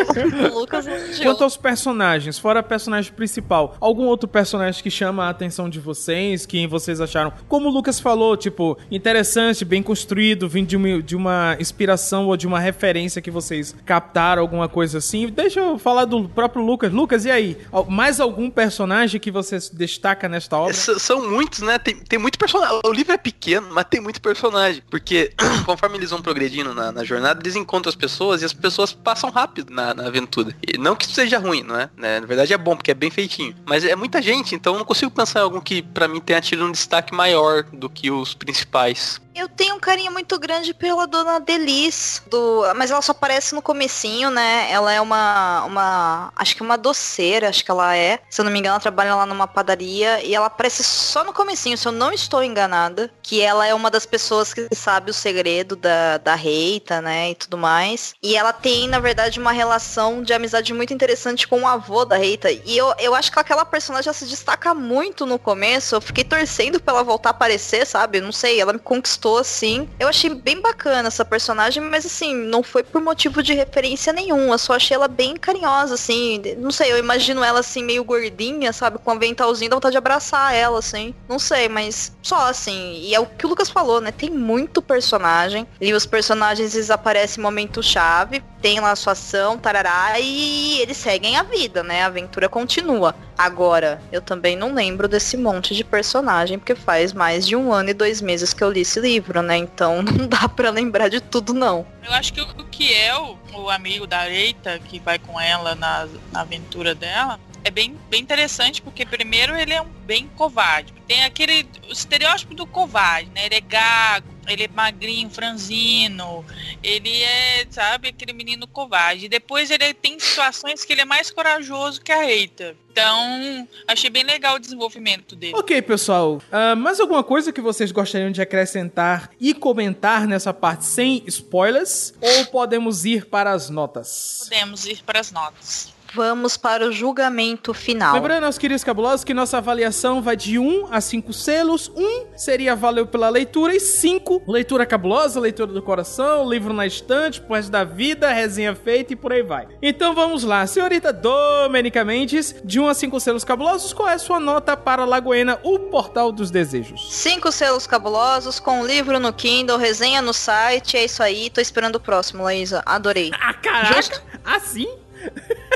O 0.51 0.59
Lucas 0.59 0.87
elogiou. 0.87 1.31
Quanto 1.31 1.43
aos 1.43 1.55
personagens, 1.55 2.39
fora 2.39 2.61
a 2.61 2.63
personagem 2.63 3.13
principal, 3.13 3.77
algum 3.79 4.05
outro 4.05 4.27
personagem 4.27 4.81
que 4.81 4.89
chama 4.89 5.25
a 5.25 5.29
atenção 5.29 5.69
de 5.69 5.79
vocês, 5.79 6.47
que 6.47 6.65
vocês 6.65 6.99
acharam, 6.99 7.31
como 7.47 7.69
o 7.69 7.71
Lucas 7.71 7.99
falou, 7.99 8.35
tipo, 8.35 8.75
interessante, 8.89 9.63
bem 9.63 9.83
construído, 9.83 10.49
vindo 10.49 10.69
de 10.69 10.75
uma, 10.75 11.03
de 11.03 11.15
uma 11.15 11.55
inspiração 11.59 12.25
ou 12.25 12.35
de 12.35 12.47
uma 12.47 12.59
referência 12.59 13.21
que 13.21 13.29
vocês 13.29 13.75
captaram, 13.85 14.41
alguma 14.41 14.67
coisa 14.67 14.97
assim. 14.97 15.27
Deixa 15.27 15.59
eu 15.59 15.77
falar 15.77 16.05
do 16.05 16.27
próprio 16.27 16.63
Lucas. 16.63 16.91
Lucas, 16.91 17.25
e 17.25 17.31
aí? 17.31 17.57
Mais 17.87 18.19
algum 18.23 18.49
personagem 18.49 19.19
que 19.19 19.29
você 19.31 19.57
destaca 19.73 20.27
nesta 20.27 20.57
obra? 20.57 20.71
S- 20.71 20.99
são 20.99 21.29
muitos, 21.29 21.59
né? 21.59 21.77
Tem, 21.77 21.95
tem 21.95 22.17
muito 22.19 22.37
personagem. 22.39 22.79
O 22.85 22.91
livro 22.91 23.13
é 23.13 23.17
pequeno, 23.17 23.67
mas 23.71 23.85
tem 23.89 24.01
muito 24.01 24.21
personagem. 24.21 24.81
Porque 24.89 25.33
conforme 25.65 25.97
eles 25.97 26.09
vão 26.09 26.21
progredindo 26.21 26.73
na, 26.73 26.91
na 26.91 27.03
jornada, 27.03 27.39
eles 27.43 27.55
encontram 27.55 27.89
as 27.89 27.95
pessoas 27.95 28.41
e 28.41 28.45
as 28.45 28.53
pessoas 28.53 28.91
passam 28.93 29.29
rápido 29.29 29.71
na, 29.73 29.93
na 29.93 30.07
aventura. 30.07 30.55
E 30.67 30.77
não 30.77 30.95
que 30.95 31.05
isso 31.05 31.13
seja 31.13 31.37
ruim, 31.37 31.63
não 31.63 31.79
é? 31.79 31.89
Né? 31.97 32.19
Na 32.19 32.25
verdade 32.25 32.53
é 32.53 32.57
bom, 32.57 32.75
porque 32.75 32.91
é 32.91 32.95
bem 32.95 33.11
feitinho. 33.11 33.55
Mas 33.65 33.83
é 33.85 33.95
muita 33.95 34.21
gente, 34.21 34.55
então 34.55 34.73
eu 34.73 34.79
não 34.79 34.85
consigo 34.85 35.11
pensar 35.11 35.39
em 35.41 35.43
algum 35.43 35.59
que 35.61 35.81
pra 35.81 36.07
mim 36.07 36.19
tenha 36.19 36.41
tido 36.41 36.65
um 36.65 36.71
destaque 36.71 37.13
maior 37.13 37.63
do 37.71 37.89
que 37.89 38.09
os 38.09 38.33
principais. 38.33 39.21
Eu 39.35 39.49
tenho 39.49 39.75
um 39.75 39.79
carinho 39.79 40.11
muito 40.11 40.37
grande 40.37 40.75
pela 40.75 41.07
dona 41.07 41.39
Delis, 41.39 42.21
do... 42.29 42.61
mas 42.75 42.91
ela 42.91 43.01
só 43.01 43.13
aparece 43.13 43.55
no 43.55 43.63
comecinho, 43.63 44.29
né? 44.29 44.67
Ela 44.69 44.93
é 44.93 45.01
uma, 45.01 45.63
uma, 45.65 46.31
acho 46.35 46.55
que 46.55 46.61
uma 46.61 46.77
doceira, 46.77 47.49
acho 47.49 47.65
que 47.65 47.71
ela 47.71 47.95
é. 47.97 48.12
Se 48.29 48.41
eu 48.41 48.45
não 48.45 48.51
me 48.51 48.59
engano, 48.59 48.73
ela 48.73 48.81
trabalha 48.81 49.15
lá 49.15 49.25
numa 49.25 49.47
padaria 49.47 50.23
e 50.23 50.33
ela 50.33 50.47
aparece 50.47 50.83
só 50.83 51.23
no 51.23 51.33
comecinho, 51.33 51.77
se 51.77 51.87
eu 51.87 51.91
não 51.91 52.11
estou 52.11 52.43
enganada, 52.43 53.11
que 53.21 53.41
ela 53.41 53.65
é 53.65 53.73
uma 53.73 53.89
das 53.91 54.05
pessoas 54.05 54.53
que 54.53 54.67
sabe 54.73 55.11
o 55.11 55.13
segredo 55.13 55.75
da, 55.75 56.17
da 56.17 56.35
Reita, 56.35 57.01
né, 57.01 57.31
e 57.31 57.35
tudo 57.35 57.57
mais. 57.57 58.13
E 58.21 58.35
ela 58.35 58.53
tem, 58.53 58.87
na 58.87 58.99
verdade, 58.99 59.39
uma 59.39 59.51
relação 59.51 60.23
de 60.23 60.33
amizade 60.33 60.73
muito 60.73 60.93
interessante 60.93 61.47
com 61.47 61.61
o 61.61 61.67
avô 61.67 62.05
da 62.05 62.17
Reita. 62.17 62.51
E 62.51 62.77
eu, 62.77 62.93
eu 62.99 63.13
acho 63.13 63.31
que 63.31 63.39
aquela 63.39 63.65
personagem 63.65 64.09
ela 64.09 64.13
se 64.13 64.25
destaca 64.25 64.73
muito 64.73 65.25
no 65.25 65.37
começo. 65.37 65.95
Eu 65.95 66.01
fiquei 66.01 66.23
torcendo 66.23 66.79
pra 66.79 66.93
ela 66.93 67.03
voltar 67.03 67.29
a 67.29 67.31
aparecer, 67.31 67.85
sabe? 67.85 68.19
Não 68.19 68.31
sei, 68.31 68.59
ela 68.59 68.73
me 68.73 68.79
conquistou 68.79 69.37
assim. 69.37 69.87
Eu 69.99 70.07
achei 70.07 70.29
bem 70.33 70.59
bacana 70.61 71.07
essa 71.07 71.23
personagem, 71.23 71.83
mas 71.83 72.05
assim, 72.05 72.33
não 72.33 72.63
foi 72.63 72.83
por 72.83 73.01
motivo 73.01 73.43
de 73.43 73.53
referência 73.53 74.11
nenhum. 74.11 74.51
Eu 74.51 74.57
só 74.57 74.73
achei 74.73 74.95
ela 74.95 75.07
bem 75.07 75.35
carinhosa, 75.35 75.93
assim. 75.93 76.41
Não 76.57 76.71
sei, 76.71 76.91
eu 76.91 76.97
imagino 76.97 77.43
ela 77.43 77.59
assim, 77.59 77.83
meio 77.83 77.92
gordinha, 77.99 78.71
sabe? 78.71 78.97
Com 78.97 79.11
um 79.11 79.15
aventalzinho, 79.15 79.69
dá 79.69 79.75
vontade 79.75 79.93
de 79.93 79.97
abraçar 79.97 80.55
ela, 80.55 80.79
assim. 80.79 81.13
Não 81.27 81.37
sei, 81.37 81.67
mas 81.67 82.15
só 82.21 82.49
assim. 82.49 82.99
E 83.01 83.13
é 83.13 83.19
o 83.19 83.25
que 83.25 83.45
o 83.45 83.49
Lucas 83.49 83.69
falou, 83.69 83.99
né? 83.99 84.11
Tem 84.11 84.29
muito 84.29 84.81
personagem. 84.81 85.67
E 85.81 85.93
os 85.93 86.05
personagens 86.05 86.75
eles 86.75 86.89
aparecem 86.89 87.39
em 87.39 87.43
momento 87.43 87.83
chave. 87.83 88.43
Tem 88.61 88.79
lá 88.79 88.91
a 88.91 88.95
sua 88.95 89.11
ação, 89.11 89.57
tarará, 89.57 90.17
e 90.19 90.79
eles 90.79 90.95
seguem 90.95 91.35
a 91.35 91.43
vida, 91.43 91.83
né? 91.83 92.03
A 92.03 92.05
aventura 92.05 92.47
continua. 92.47 93.13
Agora, 93.37 94.01
eu 94.11 94.21
também 94.21 94.55
não 94.55 94.73
lembro 94.73 95.07
desse 95.07 95.35
monte 95.35 95.75
de 95.75 95.83
personagem, 95.83 96.57
porque 96.57 96.75
faz 96.75 97.11
mais 97.11 97.45
de 97.45 97.55
um 97.55 97.73
ano 97.73 97.89
e 97.89 97.93
dois 97.93 98.21
meses 98.21 98.53
que 98.53 98.63
eu 98.63 98.71
li 98.71 98.81
esse 98.81 98.99
livro, 98.99 99.41
né? 99.41 99.57
Então 99.57 100.01
não 100.03 100.27
dá 100.27 100.47
pra 100.47 100.69
lembrar 100.69 101.09
de 101.09 101.19
tudo, 101.19 101.53
não. 101.53 101.85
Eu 102.03 102.13
acho 102.13 102.31
que 102.33 102.41
o 102.41 102.65
Kiel, 102.65 103.37
o 103.53 103.69
amigo 103.69 104.05
da 104.05 104.29
Eita, 104.29 104.79
que 104.79 104.99
vai 104.99 105.17
com 105.17 105.39
ela 105.39 105.75
na, 105.75 106.07
na 106.31 106.41
aventura 106.41 106.93
dela, 106.93 107.39
é 107.63 107.71
bem, 107.71 107.97
bem 108.09 108.21
interessante, 108.21 108.81
porque 108.81 109.05
primeiro 109.05 109.55
ele 109.55 109.73
é 109.73 109.81
um 109.81 109.89
bem 110.05 110.29
covarde. 110.35 110.93
Tem 111.07 111.23
aquele 111.23 111.65
o 111.87 111.91
estereótipo 111.91 112.53
do 112.53 112.65
covarde, 112.65 113.29
né? 113.31 113.45
Ele 113.45 113.55
é 113.55 113.61
gago, 113.61 114.27
ele 114.47 114.63
é 114.63 114.67
magrinho, 114.67 115.29
franzino, 115.29 116.45
ele 116.81 117.23
é, 117.23 117.65
sabe, 117.69 118.09
aquele 118.09 118.33
menino 118.33 118.67
covarde. 118.67 119.25
E 119.25 119.29
depois 119.29 119.71
ele 119.71 119.93
tem 119.93 120.19
situações 120.19 120.83
que 120.83 120.93
ele 120.93 121.01
é 121.01 121.05
mais 121.05 121.31
corajoso 121.31 122.01
que 122.01 122.11
a 122.11 122.29
Eita. 122.29 122.75
Então, 122.91 123.67
achei 123.87 124.09
bem 124.09 124.23
legal 124.23 124.55
o 124.55 124.59
desenvolvimento 124.59 125.35
dele. 125.35 125.55
Ok, 125.55 125.81
pessoal. 125.81 126.41
Ah, 126.51 126.75
mais 126.75 126.99
alguma 126.99 127.23
coisa 127.23 127.51
que 127.51 127.61
vocês 127.61 127.91
gostariam 127.91 128.31
de 128.31 128.41
acrescentar 128.41 129.31
e 129.39 129.53
comentar 129.53 130.27
nessa 130.27 130.53
parte 130.53 130.85
sem 130.85 131.23
spoilers? 131.27 132.13
Ou 132.21 132.45
podemos 132.47 133.05
ir 133.05 133.25
para 133.25 133.51
as 133.51 133.69
notas? 133.69 134.41
Podemos 134.43 134.85
ir 134.85 135.01
para 135.03 135.19
as 135.19 135.31
notas. 135.31 135.92
Vamos 136.13 136.57
para 136.57 136.87
o 136.87 136.91
julgamento 136.91 137.73
final. 137.73 138.13
Lembrando 138.13 138.45
aos 138.45 138.57
queridos 138.57 138.83
cabulosos 138.83 139.23
que 139.23 139.33
nossa 139.33 139.57
avaliação 139.57 140.21
vai 140.21 140.35
de 140.35 140.59
1 140.59 140.87
a 140.91 141.01
5 141.01 141.33
selos. 141.33 141.91
1 141.95 142.37
seria 142.37 142.75
valeu 142.75 143.07
pela 143.07 143.29
leitura 143.29 143.75
e 143.75 143.79
5 143.79 144.43
leitura 144.47 144.85
cabulosa, 144.85 145.39
leitura 145.39 145.71
do 145.71 145.81
coração, 145.81 146.47
livro 146.47 146.73
na 146.73 146.85
estante, 146.85 147.41
pro 147.41 147.55
resto 147.55 147.71
da 147.71 147.83
vida, 147.83 148.31
resenha 148.31 148.75
feita 148.75 149.13
e 149.13 149.15
por 149.15 149.33
aí 149.33 149.41
vai. 149.41 149.67
Então 149.81 150.13
vamos 150.13 150.43
lá, 150.43 150.65
senhorita 150.67 151.11
Domenica 151.11 152.03
Mendes, 152.03 152.55
de 152.63 152.79
1 152.79 152.87
a 152.87 152.93
5 152.93 153.19
selos 153.19 153.43
cabulosos, 153.43 153.93
qual 153.93 154.09
é 154.09 154.13
a 154.13 154.19
sua 154.19 154.39
nota 154.39 154.77
para 154.77 155.05
Lagoena, 155.05 155.59
o 155.63 155.79
Portal 155.79 156.31
dos 156.31 156.51
Desejos? 156.51 157.13
Cinco 157.13 157.51
selos 157.51 157.87
cabulosos, 157.87 158.59
com 158.59 158.85
livro 158.85 159.19
no 159.19 159.31
Kindle, 159.33 159.77
resenha 159.77 160.21
no 160.21 160.33
site. 160.33 160.97
É 160.97 161.05
isso 161.05 161.23
aí. 161.23 161.49
Tô 161.49 161.61
esperando 161.61 161.95
o 161.95 161.99
próximo, 161.99 162.43
Laísa. 162.43 162.83
Adorei. 162.85 163.31
Ah, 163.33 163.53
caraca! 163.53 164.21
Assim? 164.43 164.87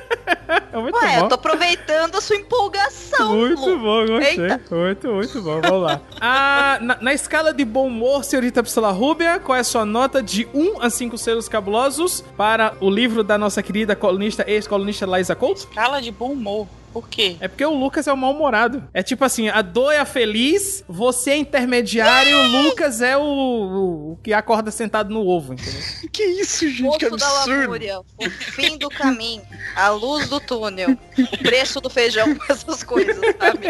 É 0.72 0.78
muito 0.78 0.96
Ué, 0.98 1.18
bom. 1.18 1.24
eu 1.26 1.30
tô 1.30 1.36
aproveitando 1.36 2.16
a 2.16 2.22
sua 2.22 2.36
empolgação. 2.36 3.36
Muito 3.36 3.66
Lu. 3.66 3.80
bom, 3.80 4.06
gostei. 4.06 4.40
Eita. 4.40 4.76
Muito, 4.76 5.08
muito 5.10 5.42
bom. 5.42 5.62
Vamos 5.62 5.82
lá. 5.84 6.02
Ah, 6.20 6.80
na, 6.82 6.98
na 7.02 7.14
escala 7.14 7.54
de 7.54 7.64
bom 7.64 7.88
humor, 7.88 8.24
senhorita 8.24 8.62
Priscila 8.64 8.92
Rúbia, 8.92 9.40
qual 9.40 9.56
é 9.56 9.60
a 9.60 9.64
sua 9.64 9.86
nota 9.86 10.22
de 10.22 10.48
1 10.54 10.82
a 10.82 10.90
5 10.90 11.18
selos 11.18 11.48
cabulosos 11.48 12.24
para 12.36 12.76
o 12.82 12.90
livro 12.90 13.24
da 13.24 13.38
nossa 13.38 13.62
querida 13.62 13.96
colunista, 13.96 14.44
ex-colunista 14.48 15.06
Laísa 15.06 15.36
Couto? 15.36 15.60
Escala 15.60 16.02
de 16.02 16.12
bom 16.12 16.32
humor. 16.32 16.68
Por 16.98 17.08
quê? 17.10 17.38
É 17.40 17.48
porque 17.48 17.64
o 17.64 17.76
Lucas 17.78 18.08
é 18.08 18.12
o 18.12 18.18
mal-humorado. 18.18 18.84
É 18.92 19.04
tipo 19.04 19.24
assim, 19.24 19.50
a 19.50 19.62
dor 19.62 19.92
é 19.92 20.00
a 20.00 20.06
feliz, 20.06 20.84
você 20.88 21.30
é 21.30 21.38
intermediário 21.38 22.32
e 22.32 22.34
o 22.34 22.64
Lucas 22.64 23.04
é 23.04 23.16
o, 23.16 23.22
o, 23.22 24.12
o 24.14 24.20
que 24.24 24.34
acorda 24.34 24.72
sentado 24.72 25.14
no 25.14 25.24
ovo, 25.28 25.54
entendeu? 25.54 25.80
que 26.12 26.24
isso, 26.24 26.68
gente? 26.68 26.82
Moço 26.82 26.98
Que 26.98 27.08
da 27.12 27.16
absurdo. 27.16 27.60
lamúria, 27.62 28.00
o 28.00 28.30
fim 28.32 28.80
do 28.80 28.90
caminho, 28.90 29.44
a 29.76 29.90
luz 29.90 30.28
do 30.28 30.40
túnel, 30.40 30.98
o 31.32 31.38
preço 31.38 31.80
do 31.80 31.88
feijão, 31.88 32.36
essas 32.50 32.82
coisas, 32.84 33.16
sabe? 33.38 33.68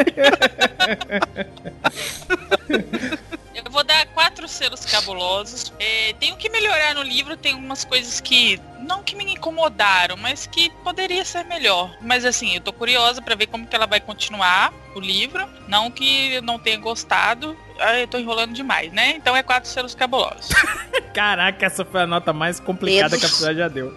Vou 3.77 3.83
dar 3.83 4.07
quatro 4.07 4.47
selos 4.47 4.83
cabulosos. 4.85 5.71
É, 5.77 6.11
tem 6.13 6.33
o 6.33 6.35
que 6.35 6.49
melhorar 6.49 6.95
no 6.95 7.03
livro, 7.03 7.37
tem 7.37 7.53
umas 7.53 7.85
coisas 7.85 8.19
que 8.19 8.59
não 8.79 9.03
que 9.03 9.15
me 9.15 9.23
incomodaram, 9.31 10.17
mas 10.17 10.47
que 10.47 10.71
poderia 10.83 11.23
ser 11.23 11.45
melhor. 11.45 11.95
Mas 12.01 12.25
assim, 12.25 12.55
eu 12.55 12.61
tô 12.61 12.73
curiosa 12.73 13.21
pra 13.21 13.35
ver 13.35 13.45
como 13.45 13.67
que 13.67 13.75
ela 13.75 13.85
vai 13.85 13.99
continuar 13.99 14.73
o 14.97 15.01
livro. 15.01 15.47
Não 15.67 15.91
que 15.91 16.33
eu 16.33 16.41
não 16.41 16.57
tenha 16.57 16.77
gostado. 16.77 17.55
Ah, 17.79 17.99
eu 17.99 18.07
tô 18.07 18.17
enrolando 18.17 18.53
demais, 18.53 18.91
né? 18.91 19.11
Então 19.15 19.35
é 19.35 19.43
quatro 19.43 19.69
selos 19.69 19.93
cabulosos. 19.93 20.49
Caraca, 21.13 21.65
essa 21.65 21.83
foi 21.83 22.01
a 22.01 22.07
nota 22.07 22.31
mais 22.31 22.59
complicada 22.59 23.09
Dedos. 23.09 23.19
que 23.19 23.25
a 23.25 23.29
pessoa 23.29 23.55
já 23.55 23.67
deu. 23.67 23.93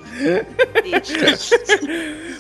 Dedos. 0.83 1.51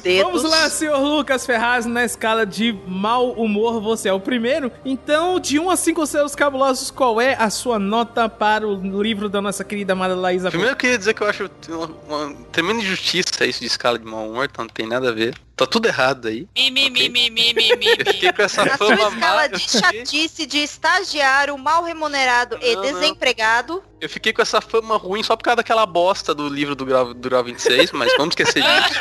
Vamos 0.23 0.43
lá, 0.43 0.71
senhor 0.71 0.99
Lucas 0.99 1.45
Ferraz, 1.45 1.85
na 1.85 2.05
escala 2.05 2.47
de 2.47 2.75
mau 2.87 3.33
humor, 3.33 3.81
você 3.81 4.09
é 4.09 4.13
o 4.13 4.21
primeiro. 4.21 4.73
Então, 4.85 5.39
de 5.39 5.59
1 5.59 5.71
a 5.71 5.77
5 5.77 6.07
selos 6.07 6.35
cabulosos, 6.35 6.91
qual 6.91 7.21
é 7.21 7.35
a 7.35 7.51
sua 7.51 7.79
nota 7.79 8.29
para 8.29 8.67
o 8.67 9.03
livro 9.03 9.29
da 9.29 9.43
nossa 9.43 9.63
querida 9.65 9.93
amada 9.93 10.15
Laísa 10.15 10.49
Primeiro 10.51 10.73
eu 10.73 10.77
queria 10.77 10.97
dizer 10.97 11.15
que 11.15 11.23
eu 11.23 11.29
acho 11.29 11.51
uma, 11.69 11.87
uma 12.09 12.35
tremenda 12.51 12.81
injustiça 12.81 13.45
isso 13.45 13.61
de 13.61 13.67
escala 13.67 13.99
de 13.99 14.05
mau 14.05 14.29
humor, 14.29 14.49
então 14.51 14.65
não 14.65 14.71
tem 14.71 14.87
nada 14.87 15.11
a 15.11 15.13
ver. 15.13 15.35
Tá 15.61 15.67
tudo 15.67 15.87
errado 15.87 16.27
aí. 16.29 16.49
Mi, 16.57 16.71
mi, 16.71 16.89
mi, 16.89 17.09
mi, 17.11 17.29
mi, 17.29 17.53
mi, 17.53 17.77
mi, 17.77 17.87
Eu 17.99 18.07
fiquei 18.15 18.33
com 18.33 18.41
essa 18.43 18.65
Na 18.65 18.79
fama 18.79 18.97
sua 18.97 19.09
escala 19.11 19.43
má. 19.43 19.47
de 19.49 19.59
chatice 19.61 20.47
de 20.47 20.59
estagiário 20.59 21.59
mal 21.59 21.83
remunerado 21.85 22.59
e 22.63 22.75
Não, 22.75 22.83
não. 22.83 22.93
desempregado, 22.93 23.83
Eu 24.01 24.09
fiquei 24.09 24.33
com 24.33 24.41
essa 24.41 24.63
fama 24.63 24.97
ruim 24.97 25.23
só 25.23 25.37
por 25.37 25.43
causa 25.45 25.57
daquela 25.57 25.85
bosta 25.85 26.35
do 26.35 26.49
livro 26.49 26.75
do 26.75 26.87
Grau, 26.87 27.13
do 27.13 27.29
Grau 27.29 27.45
26, 27.45 27.93
mas 27.93 28.11
vamos 28.17 28.33
esquecer 28.33 28.63
disso. 28.65 29.01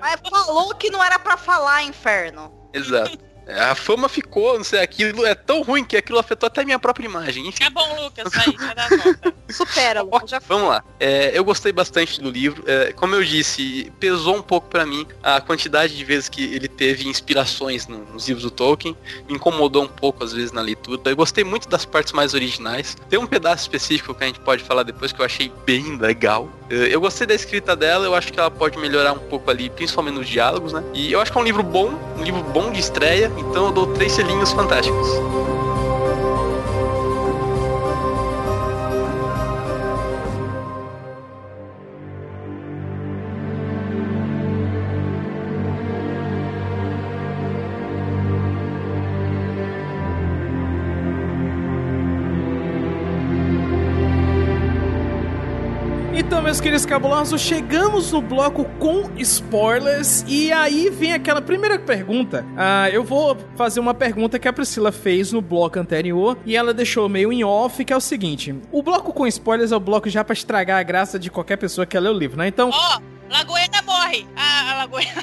mas 0.00 0.20
falou 0.28 0.74
que 0.74 0.90
não 0.90 1.02
era 1.02 1.16
pra 1.20 1.36
falar, 1.36 1.84
inferno. 1.84 2.52
Exato. 2.74 3.16
A 3.48 3.74
fama 3.74 4.08
ficou, 4.08 4.56
não 4.56 4.64
sei, 4.64 4.80
aquilo 4.80 5.26
é 5.26 5.34
tão 5.34 5.62
ruim 5.62 5.84
que 5.84 5.96
aquilo 5.96 6.18
afetou 6.18 6.46
até 6.46 6.60
a 6.62 6.64
minha 6.64 6.78
própria 6.78 7.04
imagem. 7.06 7.48
Enfim, 7.48 7.64
Tá 7.64 7.70
bom, 7.70 8.02
Lucas, 8.02 8.32
vai, 8.32 8.52
vai 8.52 8.74
dar. 8.74 8.88
Supera, 9.50 10.02
Lucas, 10.02 10.30
já 10.30 10.38
vamos 10.38 10.68
lá. 10.68 10.82
É, 11.00 11.36
eu 11.36 11.44
gostei 11.44 11.72
bastante 11.72 12.20
do 12.20 12.30
livro. 12.30 12.62
É, 12.66 12.92
como 12.92 13.14
eu 13.14 13.24
disse, 13.24 13.92
pesou 13.98 14.36
um 14.36 14.42
pouco 14.42 14.68
pra 14.68 14.86
mim 14.86 15.06
a 15.22 15.40
quantidade 15.40 15.96
de 15.96 16.04
vezes 16.04 16.28
que 16.28 16.42
ele 16.54 16.68
teve 16.68 17.06
inspirações 17.08 17.86
no- 17.86 18.04
nos 18.12 18.28
livros 18.28 18.44
do 18.44 18.50
Tolkien. 18.50 18.96
Me 19.28 19.34
incomodou 19.34 19.82
um 19.84 19.88
pouco, 19.88 20.22
às 20.24 20.32
vezes, 20.32 20.52
na 20.52 20.60
leitura. 20.60 21.00
Eu 21.04 21.16
gostei 21.16 21.42
muito 21.44 21.68
das 21.68 21.84
partes 21.84 22.12
mais 22.12 22.34
originais. 22.34 22.96
Tem 23.10 23.18
um 23.18 23.26
pedaço 23.26 23.62
específico 23.64 24.14
que 24.14 24.22
a 24.24 24.26
gente 24.28 24.40
pode 24.40 24.62
falar 24.62 24.84
depois 24.84 25.12
que 25.12 25.20
eu 25.20 25.26
achei 25.26 25.52
bem 25.66 25.96
legal. 25.98 26.48
É, 26.72 26.88
eu 26.94 27.02
gostei 27.02 27.26
da 27.26 27.34
escrita 27.34 27.76
dela, 27.76 28.06
eu 28.06 28.14
acho 28.14 28.32
que 28.32 28.40
ela 28.40 28.50
pode 28.50 28.78
melhorar 28.78 29.12
um 29.12 29.18
pouco 29.18 29.50
ali, 29.50 29.68
principalmente 29.68 30.14
nos 30.14 30.26
diálogos, 30.26 30.72
né? 30.72 30.82
E 30.94 31.12
eu 31.12 31.20
acho 31.20 31.30
que 31.30 31.36
é 31.36 31.40
um 31.42 31.44
livro 31.44 31.62
bom, 31.62 31.92
um 32.18 32.22
livro 32.22 32.42
bom 32.42 32.70
de 32.70 32.80
estreia, 32.80 33.30
então 33.36 33.66
eu 33.66 33.72
dou 33.72 33.88
três 33.88 34.12
selinhos 34.12 34.52
fantásticos. 34.52 35.08
Meus 56.52 56.60
queridos 56.60 56.84
cabulosos, 56.84 57.40
chegamos 57.40 58.12
no 58.12 58.20
bloco 58.20 58.66
com 58.78 59.08
spoilers 59.16 60.22
e 60.28 60.52
aí 60.52 60.90
vem 60.90 61.14
aquela 61.14 61.40
primeira 61.40 61.78
pergunta. 61.78 62.44
Ah, 62.54 62.90
eu 62.90 63.02
vou 63.02 63.38
fazer 63.56 63.80
uma 63.80 63.94
pergunta 63.94 64.38
que 64.38 64.46
a 64.46 64.52
Priscila 64.52 64.92
fez 64.92 65.32
no 65.32 65.40
bloco 65.40 65.78
anterior 65.78 66.36
e 66.44 66.54
ela 66.54 66.74
deixou 66.74 67.08
meio 67.08 67.32
em 67.32 67.42
off, 67.42 67.82
que 67.82 67.90
é 67.90 67.96
o 67.96 68.00
seguinte: 68.02 68.54
o 68.70 68.82
bloco 68.82 69.14
com 69.14 69.26
spoilers 69.26 69.72
é 69.72 69.76
o 69.76 69.80
bloco 69.80 70.10
já 70.10 70.22
pra 70.22 70.34
estragar 70.34 70.78
a 70.78 70.82
graça 70.82 71.18
de 71.18 71.30
qualquer 71.30 71.56
pessoa 71.56 71.86
que 71.86 71.98
lê 71.98 72.10
o 72.10 72.12
livro, 72.12 72.36
né? 72.36 72.48
Então, 72.48 72.68
Ó, 72.70 73.00
Lagoena 73.32 73.80
morre. 73.82 74.26
Ah, 74.36 74.70
a 74.70 74.74
Lagoena. 74.74 75.22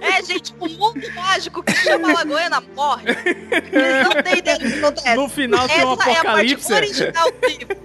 É, 0.00 0.22
gente, 0.22 0.52
o 0.58 0.68
mundo 0.68 1.12
mágico 1.14 1.62
que 1.62 1.72
chama 1.74 2.12
Lagoena 2.12 2.60
morre. 2.74 3.14
Vocês 3.14 4.04
não 4.04 4.22
têm 4.22 4.38
ideia 4.38 4.58
do 4.58 4.66
que 4.68 4.78
acontece. 4.78 5.14
No 5.16 5.28
final 5.28 5.68
tem 5.68 5.84
um 5.84 5.92
apocalipse. 5.92 6.72
É 6.72 6.76
a 6.76 6.80
parte 6.80 6.92
original 7.02 7.30
do 7.30 7.46
livro. 7.46 7.76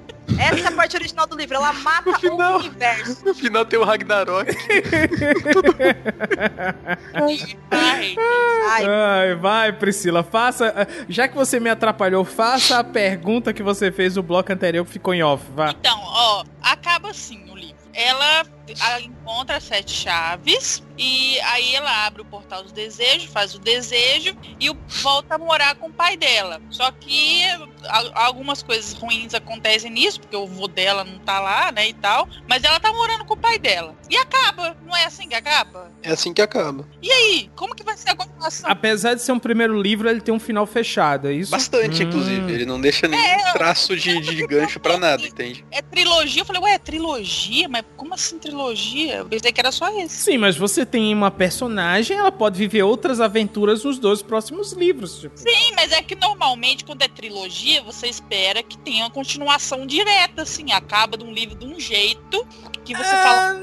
Essa 0.40 0.64
é 0.64 0.66
a 0.68 0.72
parte 0.72 0.96
original 0.96 1.26
do 1.26 1.36
livro. 1.36 1.56
Ela 1.56 1.72
mata 1.72 2.10
o 2.10 2.56
universo. 2.56 3.24
No 3.24 3.34
final 3.34 3.64
tem 3.64 3.78
o 3.78 3.84
Ragnarok. 3.84 4.50
Ai, 7.70 9.34
vai, 9.36 9.72
Priscila, 9.72 10.22
faça. 10.22 10.88
Já 11.08 11.28
que 11.28 11.36
você 11.36 11.60
me 11.60 11.68
atrapalhou, 11.68 12.24
faça 12.24 12.78
a 12.78 12.84
pergunta 12.84 13.52
que 13.52 13.62
você 13.62 13.92
fez 13.92 14.16
no 14.16 14.22
bloco 14.22 14.52
anterior 14.52 14.84
que 14.84 14.92
ficou 14.92 15.12
em 15.12 15.22
off. 15.22 15.44
Vá. 15.54 15.70
Então, 15.70 16.00
ó, 16.02 16.44
acaba 16.62 17.10
assim 17.10 17.50
o 17.50 17.56
livro. 17.56 17.76
Ela 17.92 18.44
a- 18.80 19.00
encontra 19.00 19.56
as 19.56 19.64
sete 19.64 19.92
chaves 19.92 20.82
e 20.98 21.38
aí 21.40 21.74
ela 21.74 22.06
abre 22.06 22.22
o 22.22 22.24
portal 22.24 22.62
dos 22.62 22.72
desejos, 22.72 23.24
faz 23.32 23.54
o 23.54 23.58
desejo 23.58 24.36
e 24.60 24.68
volta 25.02 25.34
a 25.36 25.38
morar 25.38 25.74
com 25.76 25.88
o 25.88 25.92
pai 25.92 26.16
dela. 26.16 26.60
Só 26.70 26.90
que 26.92 27.42
algumas 28.14 28.62
coisas 28.62 28.92
ruins 28.92 29.34
acontecem 29.34 29.90
nisso, 29.90 30.20
porque 30.20 30.36
o 30.36 30.46
vô 30.46 30.68
dela 30.68 31.04
não 31.04 31.18
tá 31.20 31.40
lá, 31.40 31.72
né, 31.72 31.88
e 31.88 31.94
tal. 31.94 32.28
Mas 32.48 32.62
ela 32.64 32.78
tá 32.80 32.92
morando 32.92 33.24
com 33.24 33.34
o 33.34 33.36
pai 33.36 33.58
dela. 33.58 33.94
E 34.08 34.16
acaba, 34.16 34.76
não 34.84 34.94
é 34.96 35.04
assim 35.04 35.28
que 35.28 35.34
acaba? 35.34 35.90
É 36.02 36.10
assim 36.12 36.32
que 36.34 36.42
acaba. 36.42 36.86
E 37.00 37.10
aí, 37.10 37.50
como 37.56 37.74
que 37.74 37.82
vai 37.82 37.96
ser 37.96 38.10
a 38.10 38.16
continuação? 38.16 38.70
Apesar 38.70 39.14
de 39.14 39.22
ser 39.22 39.32
um 39.32 39.38
primeiro 39.38 39.80
livro, 39.80 40.08
ele 40.08 40.20
tem 40.20 40.34
um 40.34 40.40
final 40.40 40.66
fechado, 40.66 41.28
é 41.28 41.32
isso? 41.32 41.50
Bastante, 41.50 42.02
Hum. 42.02 42.06
inclusive. 42.08 42.52
Ele 42.52 42.66
não 42.66 42.80
deixa 42.80 43.06
nenhum 43.08 43.52
traço 43.52 43.96
de, 43.96 44.20
de 44.20 44.46
gancho 44.46 44.78
pra 44.80 44.98
nada, 44.98 45.22
entende? 45.26 45.64
É 45.70 45.80
trilogia? 45.80 46.42
Eu 46.42 46.46
falei, 46.46 46.62
ué, 46.62 46.74
é 46.74 46.78
trilogia? 46.78 47.68
Mas 47.68 47.84
como 47.96 48.14
assim 48.14 48.38
trilogia? 48.38 48.59
Eu 48.68 49.26
pensei 49.26 49.52
que 49.52 49.60
era 49.60 49.72
só 49.72 49.88
esse. 49.98 50.14
Sim, 50.16 50.38
mas 50.38 50.56
você 50.56 50.84
tem 50.84 51.12
uma 51.14 51.30
personagem, 51.30 52.16
ela 52.16 52.30
pode 52.30 52.58
viver 52.58 52.82
outras 52.82 53.20
aventuras 53.20 53.84
nos 53.84 53.98
dois 53.98 54.22
próximos 54.22 54.72
livros. 54.72 55.20
Tipo. 55.20 55.36
Sim, 55.38 55.72
mas 55.74 55.92
é 55.92 56.02
que 56.02 56.14
normalmente 56.14 56.84
quando 56.84 57.02
é 57.02 57.08
trilogia, 57.08 57.82
você 57.82 58.06
espera 58.06 58.62
que 58.62 58.76
tenha 58.78 59.04
uma 59.04 59.10
continuação 59.10 59.86
direta, 59.86 60.42
assim, 60.42 60.72
acaba 60.72 61.16
de 61.16 61.24
um 61.24 61.32
livro 61.32 61.54
de 61.56 61.66
um 61.66 61.78
jeito 61.80 62.46
que 62.84 62.94
você 62.94 63.14
Ah, 63.14 63.22
fala. 63.22 63.60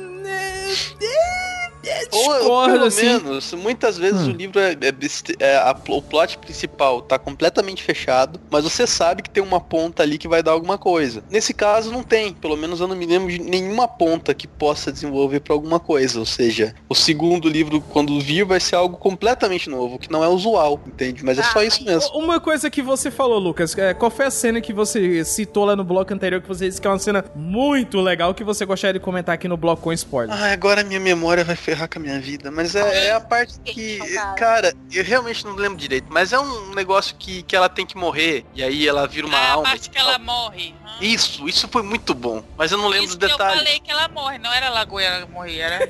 Ou, 2.11 2.29
ou 2.29 2.38
discordo, 2.38 2.73
pelo 2.73 2.85
assim. 2.85 3.05
menos, 3.05 3.53
muitas 3.53 3.97
vezes 3.97 4.27
Hum. 4.27 4.31
o 4.31 4.33
livro 4.33 4.59
é, 4.59 4.71
é 4.73 4.93
é 5.39 5.57
a 5.57 5.75
o 5.89 6.01
plot 6.01 6.38
principal 6.39 7.01
tá 7.01 7.17
completamente 7.17 7.81
fechado, 7.83 8.39
mas 8.49 8.63
você 8.63 8.85
sabe 8.85 9.21
que 9.21 9.29
tem 9.29 9.41
uma 9.41 9.59
ponta 9.59 10.03
ali 10.03 10.17
que 10.17 10.27
vai 10.27 10.43
dar 10.43 10.51
alguma 10.51 10.77
coisa. 10.77 11.23
Nesse 11.29 11.53
caso 11.53 11.91
não 11.91 12.03
tem, 12.03 12.33
pelo 12.33 12.57
menos 12.57 12.79
eu 12.79 12.88
não 12.88 12.95
me 12.95 13.05
lembro 13.05 13.31
de 13.31 13.39
nenhuma 13.39 13.88
ponta 13.88 14.33
que 14.33 14.47
possa 14.47 14.91
desenvolver 14.91 15.39
pra 15.39 15.53
alguma 15.53 15.79
coisa, 15.79 16.19
ou 16.19 16.25
seja, 16.25 16.73
o 16.89 16.95
segundo 16.95 17.47
livro 17.47 17.79
quando 17.81 18.19
vir 18.19 18.43
vai 18.43 18.59
ser 18.59 18.75
algo 18.75 18.97
completamente 18.97 19.69
novo, 19.69 19.97
que 19.99 20.11
não 20.11 20.23
é 20.23 20.27
usual, 20.27 20.79
entende? 20.85 21.23
Mas 21.23 21.38
é 21.38 21.43
só 21.43 21.61
isso 21.63 21.83
mesmo. 21.83 22.09
Uma 22.17 22.39
coisa 22.39 22.69
que 22.69 22.81
você 22.81 23.09
falou, 23.11 23.39
Lucas, 23.39 23.77
é, 23.77 23.93
qual 23.93 24.09
foi 24.11 24.25
a 24.25 24.31
cena 24.31 24.59
que 24.59 24.73
você 24.73 25.23
citou 25.23 25.65
lá 25.65 25.75
no 25.75 25.83
bloco 25.83 26.13
anterior 26.13 26.41
que 26.41 26.47
você 26.47 26.67
disse 26.67 26.81
que 26.81 26.88
é 26.88 26.89
uma 26.91 26.99
cena 26.99 27.23
muito 27.35 27.99
legal 27.99 28.33
que 28.33 28.43
você 28.43 28.65
gostaria 28.65 28.93
de 28.99 29.03
comentar 29.03 29.35
aqui 29.35 29.47
no 29.47 29.57
bloco 29.57 29.83
com 29.83 29.93
spoiler? 29.93 30.35
Ah, 30.35 30.51
agora 30.51 30.83
minha 30.83 30.99
memória 30.99 31.43
vai 31.43 31.55
ferrar 31.55 31.76
com 31.86 31.99
a 31.99 32.01
minha 32.01 32.17
vida. 32.21 32.49
Mas 32.49 32.73
é, 32.75 33.07
é 33.07 33.11
a 33.11 33.19
parte 33.19 33.59
que. 33.59 33.99
Cara, 34.38 34.73
eu 34.89 35.03
realmente 35.03 35.43
não 35.45 35.53
lembro 35.55 35.78
direito. 35.78 36.05
Mas 36.09 36.32
é 36.32 36.39
um 36.39 36.73
negócio 36.73 37.13
que, 37.19 37.43
que 37.43 37.53
ela 37.57 37.67
tem 37.67 37.86
que 37.86 37.97
morrer. 37.97 38.45
E 38.55 38.63
aí 38.63 38.88
ela 38.88 39.05
vira 39.05 39.28
uma 39.28 39.38
Ah, 39.38 39.41
a 39.47 39.51
alma. 39.51 39.63
parte 39.69 39.89
que 39.89 39.97
ela 39.97 40.17
morre. 40.17 40.73
Isso, 41.01 41.47
isso 41.49 41.67
foi 41.67 41.84
muito 41.84 42.13
bom. 42.13 42.41
Mas 42.57 42.71
eu 42.71 42.78
não 42.78 42.88
lembro 42.88 43.05
Isso 43.07 43.17
dos 43.17 43.28
que 43.28 43.34
eu 43.34 43.38
detalhes. 43.38 43.57
falei 43.61 43.80
que 43.82 43.91
ela 43.91 44.07
morre, 44.07 44.38
não 44.38 44.51
era 44.53 44.69
Lagoa 44.69 45.01
que 45.25 45.32
morria, 45.32 45.65
era. 45.65 45.89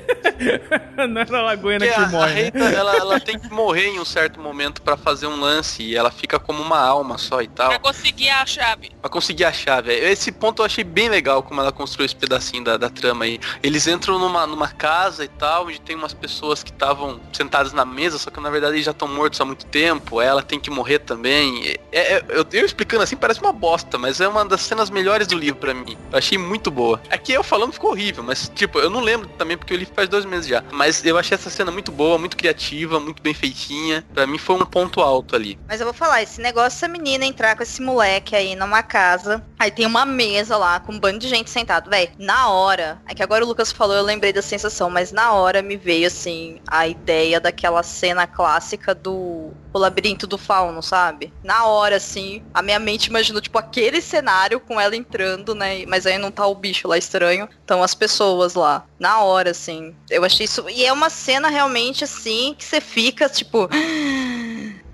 não 1.06 1.20
era 1.20 1.38
a 1.38 1.42
Lagoena 1.42 1.86
Porque 1.86 1.94
que 1.94 2.00
a, 2.00 2.06
a 2.06 2.10
morre. 2.10 2.34
né? 2.34 2.42
Rita, 2.44 2.58
ela, 2.64 2.96
ela 2.96 3.20
tem 3.20 3.38
que 3.38 3.48
morrer 3.52 3.86
em 3.86 4.00
um 4.00 4.04
certo 4.04 4.40
momento 4.40 4.82
pra 4.82 4.96
fazer 4.96 5.26
um 5.26 5.38
lance. 5.38 5.82
E 5.82 5.94
ela 5.96 6.10
fica 6.10 6.38
como 6.38 6.62
uma 6.62 6.78
alma 6.80 7.16
só 7.18 7.40
e 7.40 7.48
tal. 7.48 7.68
Pra 7.68 7.78
conseguir 7.78 8.28
a 8.30 8.44
chave. 8.44 8.90
Pra 9.00 9.08
conseguir 9.10 9.44
a 9.44 9.52
chave. 9.52 9.92
Esse 9.92 10.32
ponto 10.32 10.62
eu 10.62 10.66
achei 10.66 10.84
bem 10.84 11.08
legal 11.08 11.42
como 11.42 11.60
ela 11.60 11.70
construiu 11.72 12.06
esse 12.06 12.16
pedacinho 12.16 12.64
da, 12.64 12.76
da 12.76 12.90
trama 12.90 13.24
aí. 13.24 13.38
Eles 13.62 13.86
entram 13.86 14.18
numa, 14.18 14.46
numa 14.46 14.68
casa 14.68 15.24
e 15.24 15.28
tal, 15.28 15.70
onde 15.78 15.80
tem 15.82 15.96
umas 15.96 16.12
pessoas 16.12 16.62
que 16.62 16.70
estavam 16.70 17.20
sentadas 17.32 17.72
na 17.72 17.84
mesa, 17.84 18.18
só 18.18 18.30
que 18.30 18.40
na 18.40 18.50
verdade 18.50 18.82
já 18.82 18.90
estão 18.90 19.08
mortos 19.08 19.40
há 19.40 19.44
muito 19.44 19.64
tempo. 19.66 20.20
Ela 20.20 20.42
tem 20.42 20.58
que 20.60 20.70
morrer 20.70 20.98
também. 21.00 21.76
É, 21.92 22.14
é- 22.16 22.24
eu, 22.28 22.44
eu 22.52 22.66
explicando 22.66 23.02
assim 23.02 23.16
parece 23.16 23.40
uma 23.40 23.52
bosta, 23.52 23.96
mas 23.98 24.20
é 24.20 24.28
uma 24.28 24.44
das 24.44 24.60
cenas 24.62 24.90
melhores 24.90 25.26
do 25.26 25.36
livro 25.38 25.60
pra 25.60 25.74
mim. 25.74 25.96
Eu 26.10 26.18
achei 26.18 26.36
muito 26.36 26.70
boa. 26.70 27.00
Aqui 27.10 27.32
eu 27.32 27.42
falando 27.44 27.72
ficou 27.72 27.90
horrível, 27.90 28.22
mas 28.22 28.50
tipo, 28.54 28.78
eu 28.78 28.90
não 28.90 29.00
lembro 29.00 29.28
também 29.38 29.56
porque 29.56 29.72
eu 29.72 29.78
li 29.78 29.86
faz 29.86 30.08
dois 30.08 30.24
meses 30.24 30.46
já. 30.48 30.62
Mas 30.72 31.04
eu 31.04 31.16
achei 31.16 31.34
essa 31.34 31.50
cena 31.50 31.70
muito 31.70 31.92
boa, 31.92 32.18
muito 32.18 32.36
criativa, 32.36 32.98
muito 33.00 33.22
bem 33.22 33.34
feitinha. 33.34 34.04
Pra 34.12 34.26
mim 34.26 34.38
foi 34.38 34.56
um 34.56 34.64
ponto 34.66 35.00
alto 35.00 35.36
ali. 35.36 35.58
Mas 35.68 35.80
eu 35.80 35.86
vou 35.86 35.94
falar, 35.94 36.22
esse 36.22 36.40
negócio 36.40 36.68
dessa 36.68 36.88
menina 36.88 37.24
entrar 37.24 37.56
com 37.56 37.62
esse 37.62 37.80
moleque 37.80 38.34
aí 38.36 38.54
numa 38.54 38.82
casa, 38.82 39.42
aí 39.58 39.70
tem 39.70 39.86
uma 39.86 40.04
mesa 40.04 40.56
lá 40.56 40.80
com 40.80 40.92
um 40.92 40.98
bando 41.00 41.18
de 41.18 41.28
gente 41.28 41.50
sentado, 41.50 41.88
velho. 41.90 42.10
Na 42.18 42.48
hora, 42.50 43.00
é 43.06 43.14
que 43.14 43.22
agora 43.22 43.44
o 43.44 43.48
Lucas 43.48 43.72
falou, 43.72 43.96
eu 43.96 44.02
lembrei 44.02 44.32
da 44.32 44.42
sensação, 44.42 44.90
mas 44.90 45.12
na 45.12 45.32
hora 45.32 45.57
me 45.62 45.76
veio 45.76 46.06
assim 46.06 46.60
a 46.66 46.86
ideia 46.86 47.40
daquela 47.40 47.82
cena 47.82 48.26
clássica 48.26 48.94
do 48.94 49.52
o 49.72 49.78
labirinto 49.78 50.26
do 50.26 50.38
fauno, 50.38 50.82
sabe? 50.82 51.32
Na 51.42 51.66
hora, 51.66 51.96
assim, 51.96 52.42
a 52.52 52.62
minha 52.62 52.78
mente 52.78 53.06
imaginou, 53.06 53.40
tipo, 53.40 53.58
aquele 53.58 54.00
cenário 54.00 54.58
com 54.60 54.80
ela 54.80 54.96
entrando, 54.96 55.54
né? 55.54 55.84
Mas 55.86 56.06
aí 56.06 56.18
não 56.18 56.30
tá 56.30 56.46
o 56.46 56.54
bicho 56.54 56.88
lá 56.88 56.96
estranho. 56.96 57.48
Então 57.64 57.82
as 57.82 57.94
pessoas 57.94 58.54
lá. 58.54 58.84
Na 58.98 59.20
hora, 59.20 59.50
assim. 59.50 59.94
Eu 60.10 60.24
achei 60.24 60.44
isso. 60.44 60.68
E 60.68 60.84
é 60.84 60.92
uma 60.92 61.10
cena 61.10 61.48
realmente 61.48 62.04
assim 62.04 62.54
que 62.56 62.64
você 62.64 62.80
fica, 62.80 63.28
tipo. 63.28 63.68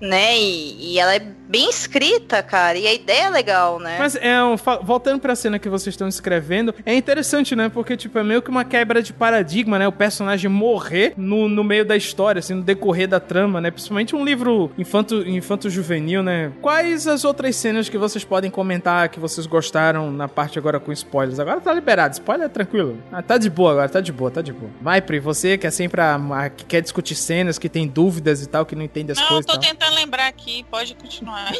Né? 0.05 0.37
E, 0.37 0.93
e 0.93 0.99
ela 0.99 1.15
é 1.15 1.19
bem 1.19 1.69
escrita, 1.69 2.41
cara. 2.43 2.77
E 2.77 2.87
a 2.87 2.93
ideia 2.93 3.23
é 3.25 3.29
legal, 3.29 3.79
né? 3.79 3.97
Mas 3.99 4.15
é 4.15 4.41
um, 4.43 4.55
voltando 4.83 5.19
pra 5.19 5.35
cena 5.35 5.57
que 5.59 5.69
vocês 5.69 5.93
estão 5.93 6.07
escrevendo, 6.07 6.73
é 6.85 6.93
interessante, 6.95 7.55
né? 7.55 7.69
Porque, 7.69 7.95
tipo, 7.95 8.17
é 8.19 8.23
meio 8.23 8.41
que 8.41 8.49
uma 8.49 8.63
quebra 8.65 9.01
de 9.01 9.13
paradigma, 9.13 9.77
né? 9.79 9.87
O 9.87 9.91
personagem 9.91 10.49
morrer 10.49 11.13
no, 11.15 11.47
no 11.47 11.63
meio 11.63 11.85
da 11.85 11.95
história, 11.95 12.39
assim, 12.39 12.55
no 12.55 12.61
decorrer 12.63 13.07
da 13.07 13.19
trama, 13.19 13.61
né? 13.61 13.71
Principalmente 13.71 14.15
um 14.15 14.23
livro 14.25 14.71
infanto, 14.77 15.27
infanto 15.27 15.69
juvenil, 15.69 16.21
né? 16.23 16.51
Quais 16.61 17.07
as 17.07 17.23
outras 17.23 17.55
cenas 17.55 17.87
que 17.89 17.97
vocês 17.97 18.23
podem 18.23 18.49
comentar 18.51 19.09
que 19.09 19.19
vocês 19.19 19.45
gostaram 19.47 20.11
na 20.11 20.27
parte 20.27 20.57
agora 20.59 20.79
com 20.79 20.91
spoilers? 20.91 21.39
Agora 21.39 21.61
tá 21.61 21.73
liberado, 21.73 22.13
spoiler 22.13 22.45
é 22.47 22.49
tranquilo. 22.49 22.97
Ah, 23.11 23.21
tá 23.21 23.37
de 23.37 23.49
boa 23.49 23.71
agora, 23.71 23.89
tá 23.89 24.01
de 24.01 24.11
boa, 24.11 24.31
tá 24.31 24.41
de 24.41 24.51
boa. 24.51 24.71
Vai, 24.81 25.01
Pri, 25.01 25.19
você 25.19 25.57
que 25.57 25.67
é 25.67 25.71
sempre 25.71 26.01
a, 26.01 26.15
a- 26.15 26.49
que 26.49 26.65
quer 26.65 26.81
discutir 26.81 27.15
cenas, 27.15 27.57
que 27.59 27.69
tem 27.69 27.87
dúvidas 27.87 28.41
e 28.43 28.47
tal, 28.47 28.65
que 28.65 28.75
não 28.75 28.83
entende 28.83 29.11
as 29.11 29.19
Não, 29.19 29.27
coisas 29.27 29.45
e 29.45 29.47
tô 29.47 29.53
tal. 29.53 29.61
tentando 29.61 29.94
lembrar 29.95 30.27
aqui, 30.27 30.65
pode 30.69 30.93
continuar. 30.95 31.51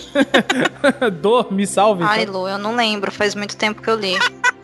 Dor, 1.21 1.51
me 1.51 1.65
salve. 1.65 2.03
Ai, 2.03 2.23
então. 2.23 2.41
Lu, 2.41 2.47
eu 2.47 2.57
não 2.57 2.75
lembro, 2.75 3.11
faz 3.11 3.33
muito 3.33 3.55
tempo 3.57 3.81
que 3.81 3.89
eu 3.89 3.95
li. 3.95 4.15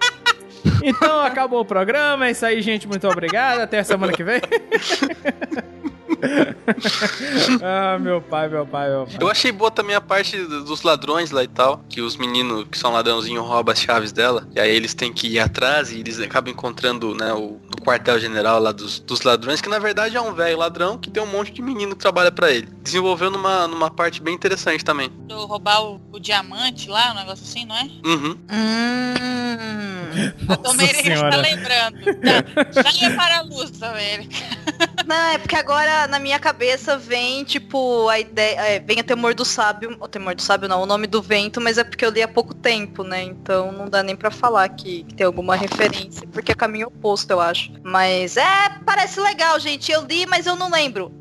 Então 0.84 1.22
acabou 1.22 1.62
o 1.62 1.66
programa. 1.66 2.28
É 2.28 2.32
isso 2.32 2.46
aí, 2.46 2.62
gente. 2.62 2.88
Muito 2.88 3.08
obrigado. 3.08 3.62
Até 3.62 3.80
a 3.80 3.84
semana 3.84 4.14
que 4.14 4.24
vem. 4.24 4.42
ah, 7.62 7.98
meu 8.00 8.22
pai, 8.22 8.48
meu 8.48 8.66
pai, 8.66 8.90
meu 8.90 9.06
pai. 9.06 9.18
Eu 9.20 9.30
achei 9.30 9.52
boa 9.52 9.72
também 9.72 9.96
a 9.96 10.02
parte 10.02 10.38
dos 10.38 10.84
ladrões 10.84 11.32
lá 11.32 11.44
e 11.44 11.48
tal, 11.48 11.84
que 11.90 12.02
os 12.02 12.16
meninos 12.16 12.66
que 12.70 12.78
são 12.78 12.92
ladrãozinhos 12.92 13.46
roubam 13.46 13.74
as 13.74 13.80
chaves 13.80 14.12
dela, 14.12 14.48
e 14.56 14.60
aí 14.60 14.70
eles 14.76 14.94
têm 14.94 15.12
que 15.12 15.28
ir 15.28 15.40
atrás 15.40 15.92
e 15.92 16.00
eles 16.00 16.20
acabam 16.20 16.52
encontrando, 16.52 17.16
né, 17.16 17.34
o, 17.34 17.60
quartel-general 17.82 18.60
lá 18.60 18.72
dos, 18.72 19.00
dos 19.00 19.22
ladrões, 19.22 19.62
que 19.62 19.70
na 19.70 19.80
verdade 19.80 20.16
é 20.16 20.22
um 20.22 20.34
velho 20.34 20.58
ladrão 20.58 20.98
que 20.98 21.10
tem 21.10 21.22
um 21.22 21.28
monte 21.28 21.52
de 21.52 21.62
menino 21.62 21.96
que 21.96 22.02
trabalha 22.02 22.32
pra 22.32 22.52
ele. 22.52 22.68
Desenvolveu 22.82 23.30
numa, 23.30 23.68
numa 23.68 23.90
parte 23.92 24.22
bem 24.22 24.34
interessante 24.36 24.84
também. 24.86 25.10
Do 25.28 25.46
roubar 25.46 25.84
o, 25.84 26.02
o 26.12 26.20
diamante 26.20 26.90
lá, 26.90 27.12
um 27.12 27.16
negócio 27.16 27.44
assim, 27.44 27.66
não 27.66 27.76
é? 27.76 27.84
Uhum. 28.06 28.38
Hum. 28.52 29.52
Eu 30.50 30.58
também 30.58 30.88
está 30.88 31.04
Senhora. 31.04 31.38
lembrando. 31.38 31.98
Já, 32.74 32.82
já 32.84 32.92
ia 33.10 33.16
para 33.16 33.38
a 33.40 33.42
luz 33.42 33.72
também. 33.72 34.28
Não, 35.06 35.16
é 35.32 35.38
porque 35.38 35.56
agora 35.56 36.08
na 36.08 36.20
minha 36.20 36.38
cabeça 36.40 36.98
vem, 36.98 37.44
tipo, 37.44 38.08
a 38.10 38.20
ideia. 38.20 38.56
é, 38.62 38.80
vem 38.80 39.00
o 39.00 39.04
temor 39.04 39.34
do 39.34 39.46
sábio. 39.46 39.96
O 40.00 40.08
temor 40.08 40.36
do 40.36 40.42
sábio 40.42 40.68
não, 40.68 40.82
o 40.82 40.86
nome 40.86 41.08
do 41.08 41.22
vento, 41.22 41.60
mas 41.62 41.78
é 41.78 41.84
porque 41.84 42.06
eu 42.06 42.10
li 42.10 42.22
há 42.22 42.28
pouco 42.28 42.54
tempo, 42.54 43.04
né? 43.04 43.24
Então 43.24 43.72
não 43.72 43.90
dá 43.90 44.04
nem 44.04 44.16
pra 44.16 44.30
falar 44.32 44.68
que, 44.70 45.04
que 45.04 45.14
tem 45.16 45.26
alguma 45.26 45.56
referência. 45.56 46.28
Porque 46.32 46.52
é 46.52 46.56
caminho 46.56 46.88
oposto, 46.88 47.32
eu 47.32 47.40
acho. 47.40 47.71
Mas 47.84 48.38
é, 48.38 48.70
parece 48.86 49.20
legal, 49.20 49.60
gente. 49.60 49.92
Eu 49.92 50.06
li, 50.06 50.26
mas 50.26 50.46
eu 50.46 50.56
não 50.56 50.70
lembro. 50.70 51.12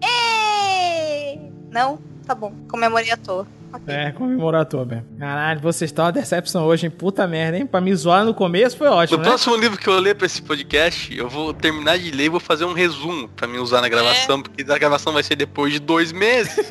Não? 1.70 1.98
Tá 2.26 2.34
bom. 2.34 2.52
Comemorei 2.68 3.10
à 3.10 3.16
toa. 3.16 3.46
É, 3.86 4.10
comemorator, 4.12 4.84
mesmo. 4.86 5.06
Caralho, 5.18 5.60
vocês 5.60 5.90
estão 5.90 6.04
uma 6.04 6.12
decepção 6.12 6.64
hoje, 6.64 6.86
hein? 6.86 6.90
Puta 6.90 7.26
merda, 7.26 7.56
hein? 7.58 7.66
Pra 7.66 7.80
me 7.80 7.94
zoar 7.94 8.24
no 8.24 8.34
começo 8.34 8.76
foi 8.76 8.88
ótimo, 8.88 9.18
No 9.18 9.24
né? 9.24 9.28
próximo 9.30 9.56
livro 9.56 9.78
que 9.78 9.88
eu 9.88 9.98
ler 9.98 10.14
pra 10.16 10.26
esse 10.26 10.42
podcast, 10.42 11.16
eu 11.16 11.28
vou 11.28 11.52
terminar 11.54 11.98
de 11.98 12.10
ler 12.10 12.24
e 12.24 12.28
vou 12.28 12.40
fazer 12.40 12.64
um 12.64 12.72
resumo 12.72 13.28
pra 13.28 13.46
me 13.46 13.58
usar 13.58 13.80
na 13.80 13.88
gravação, 13.88 14.42
porque 14.42 14.62
a 14.70 14.78
gravação 14.78 15.12
vai 15.12 15.22
ser 15.22 15.36
depois 15.36 15.72
de 15.72 15.78
dois 15.78 16.12
meses. 16.12 16.56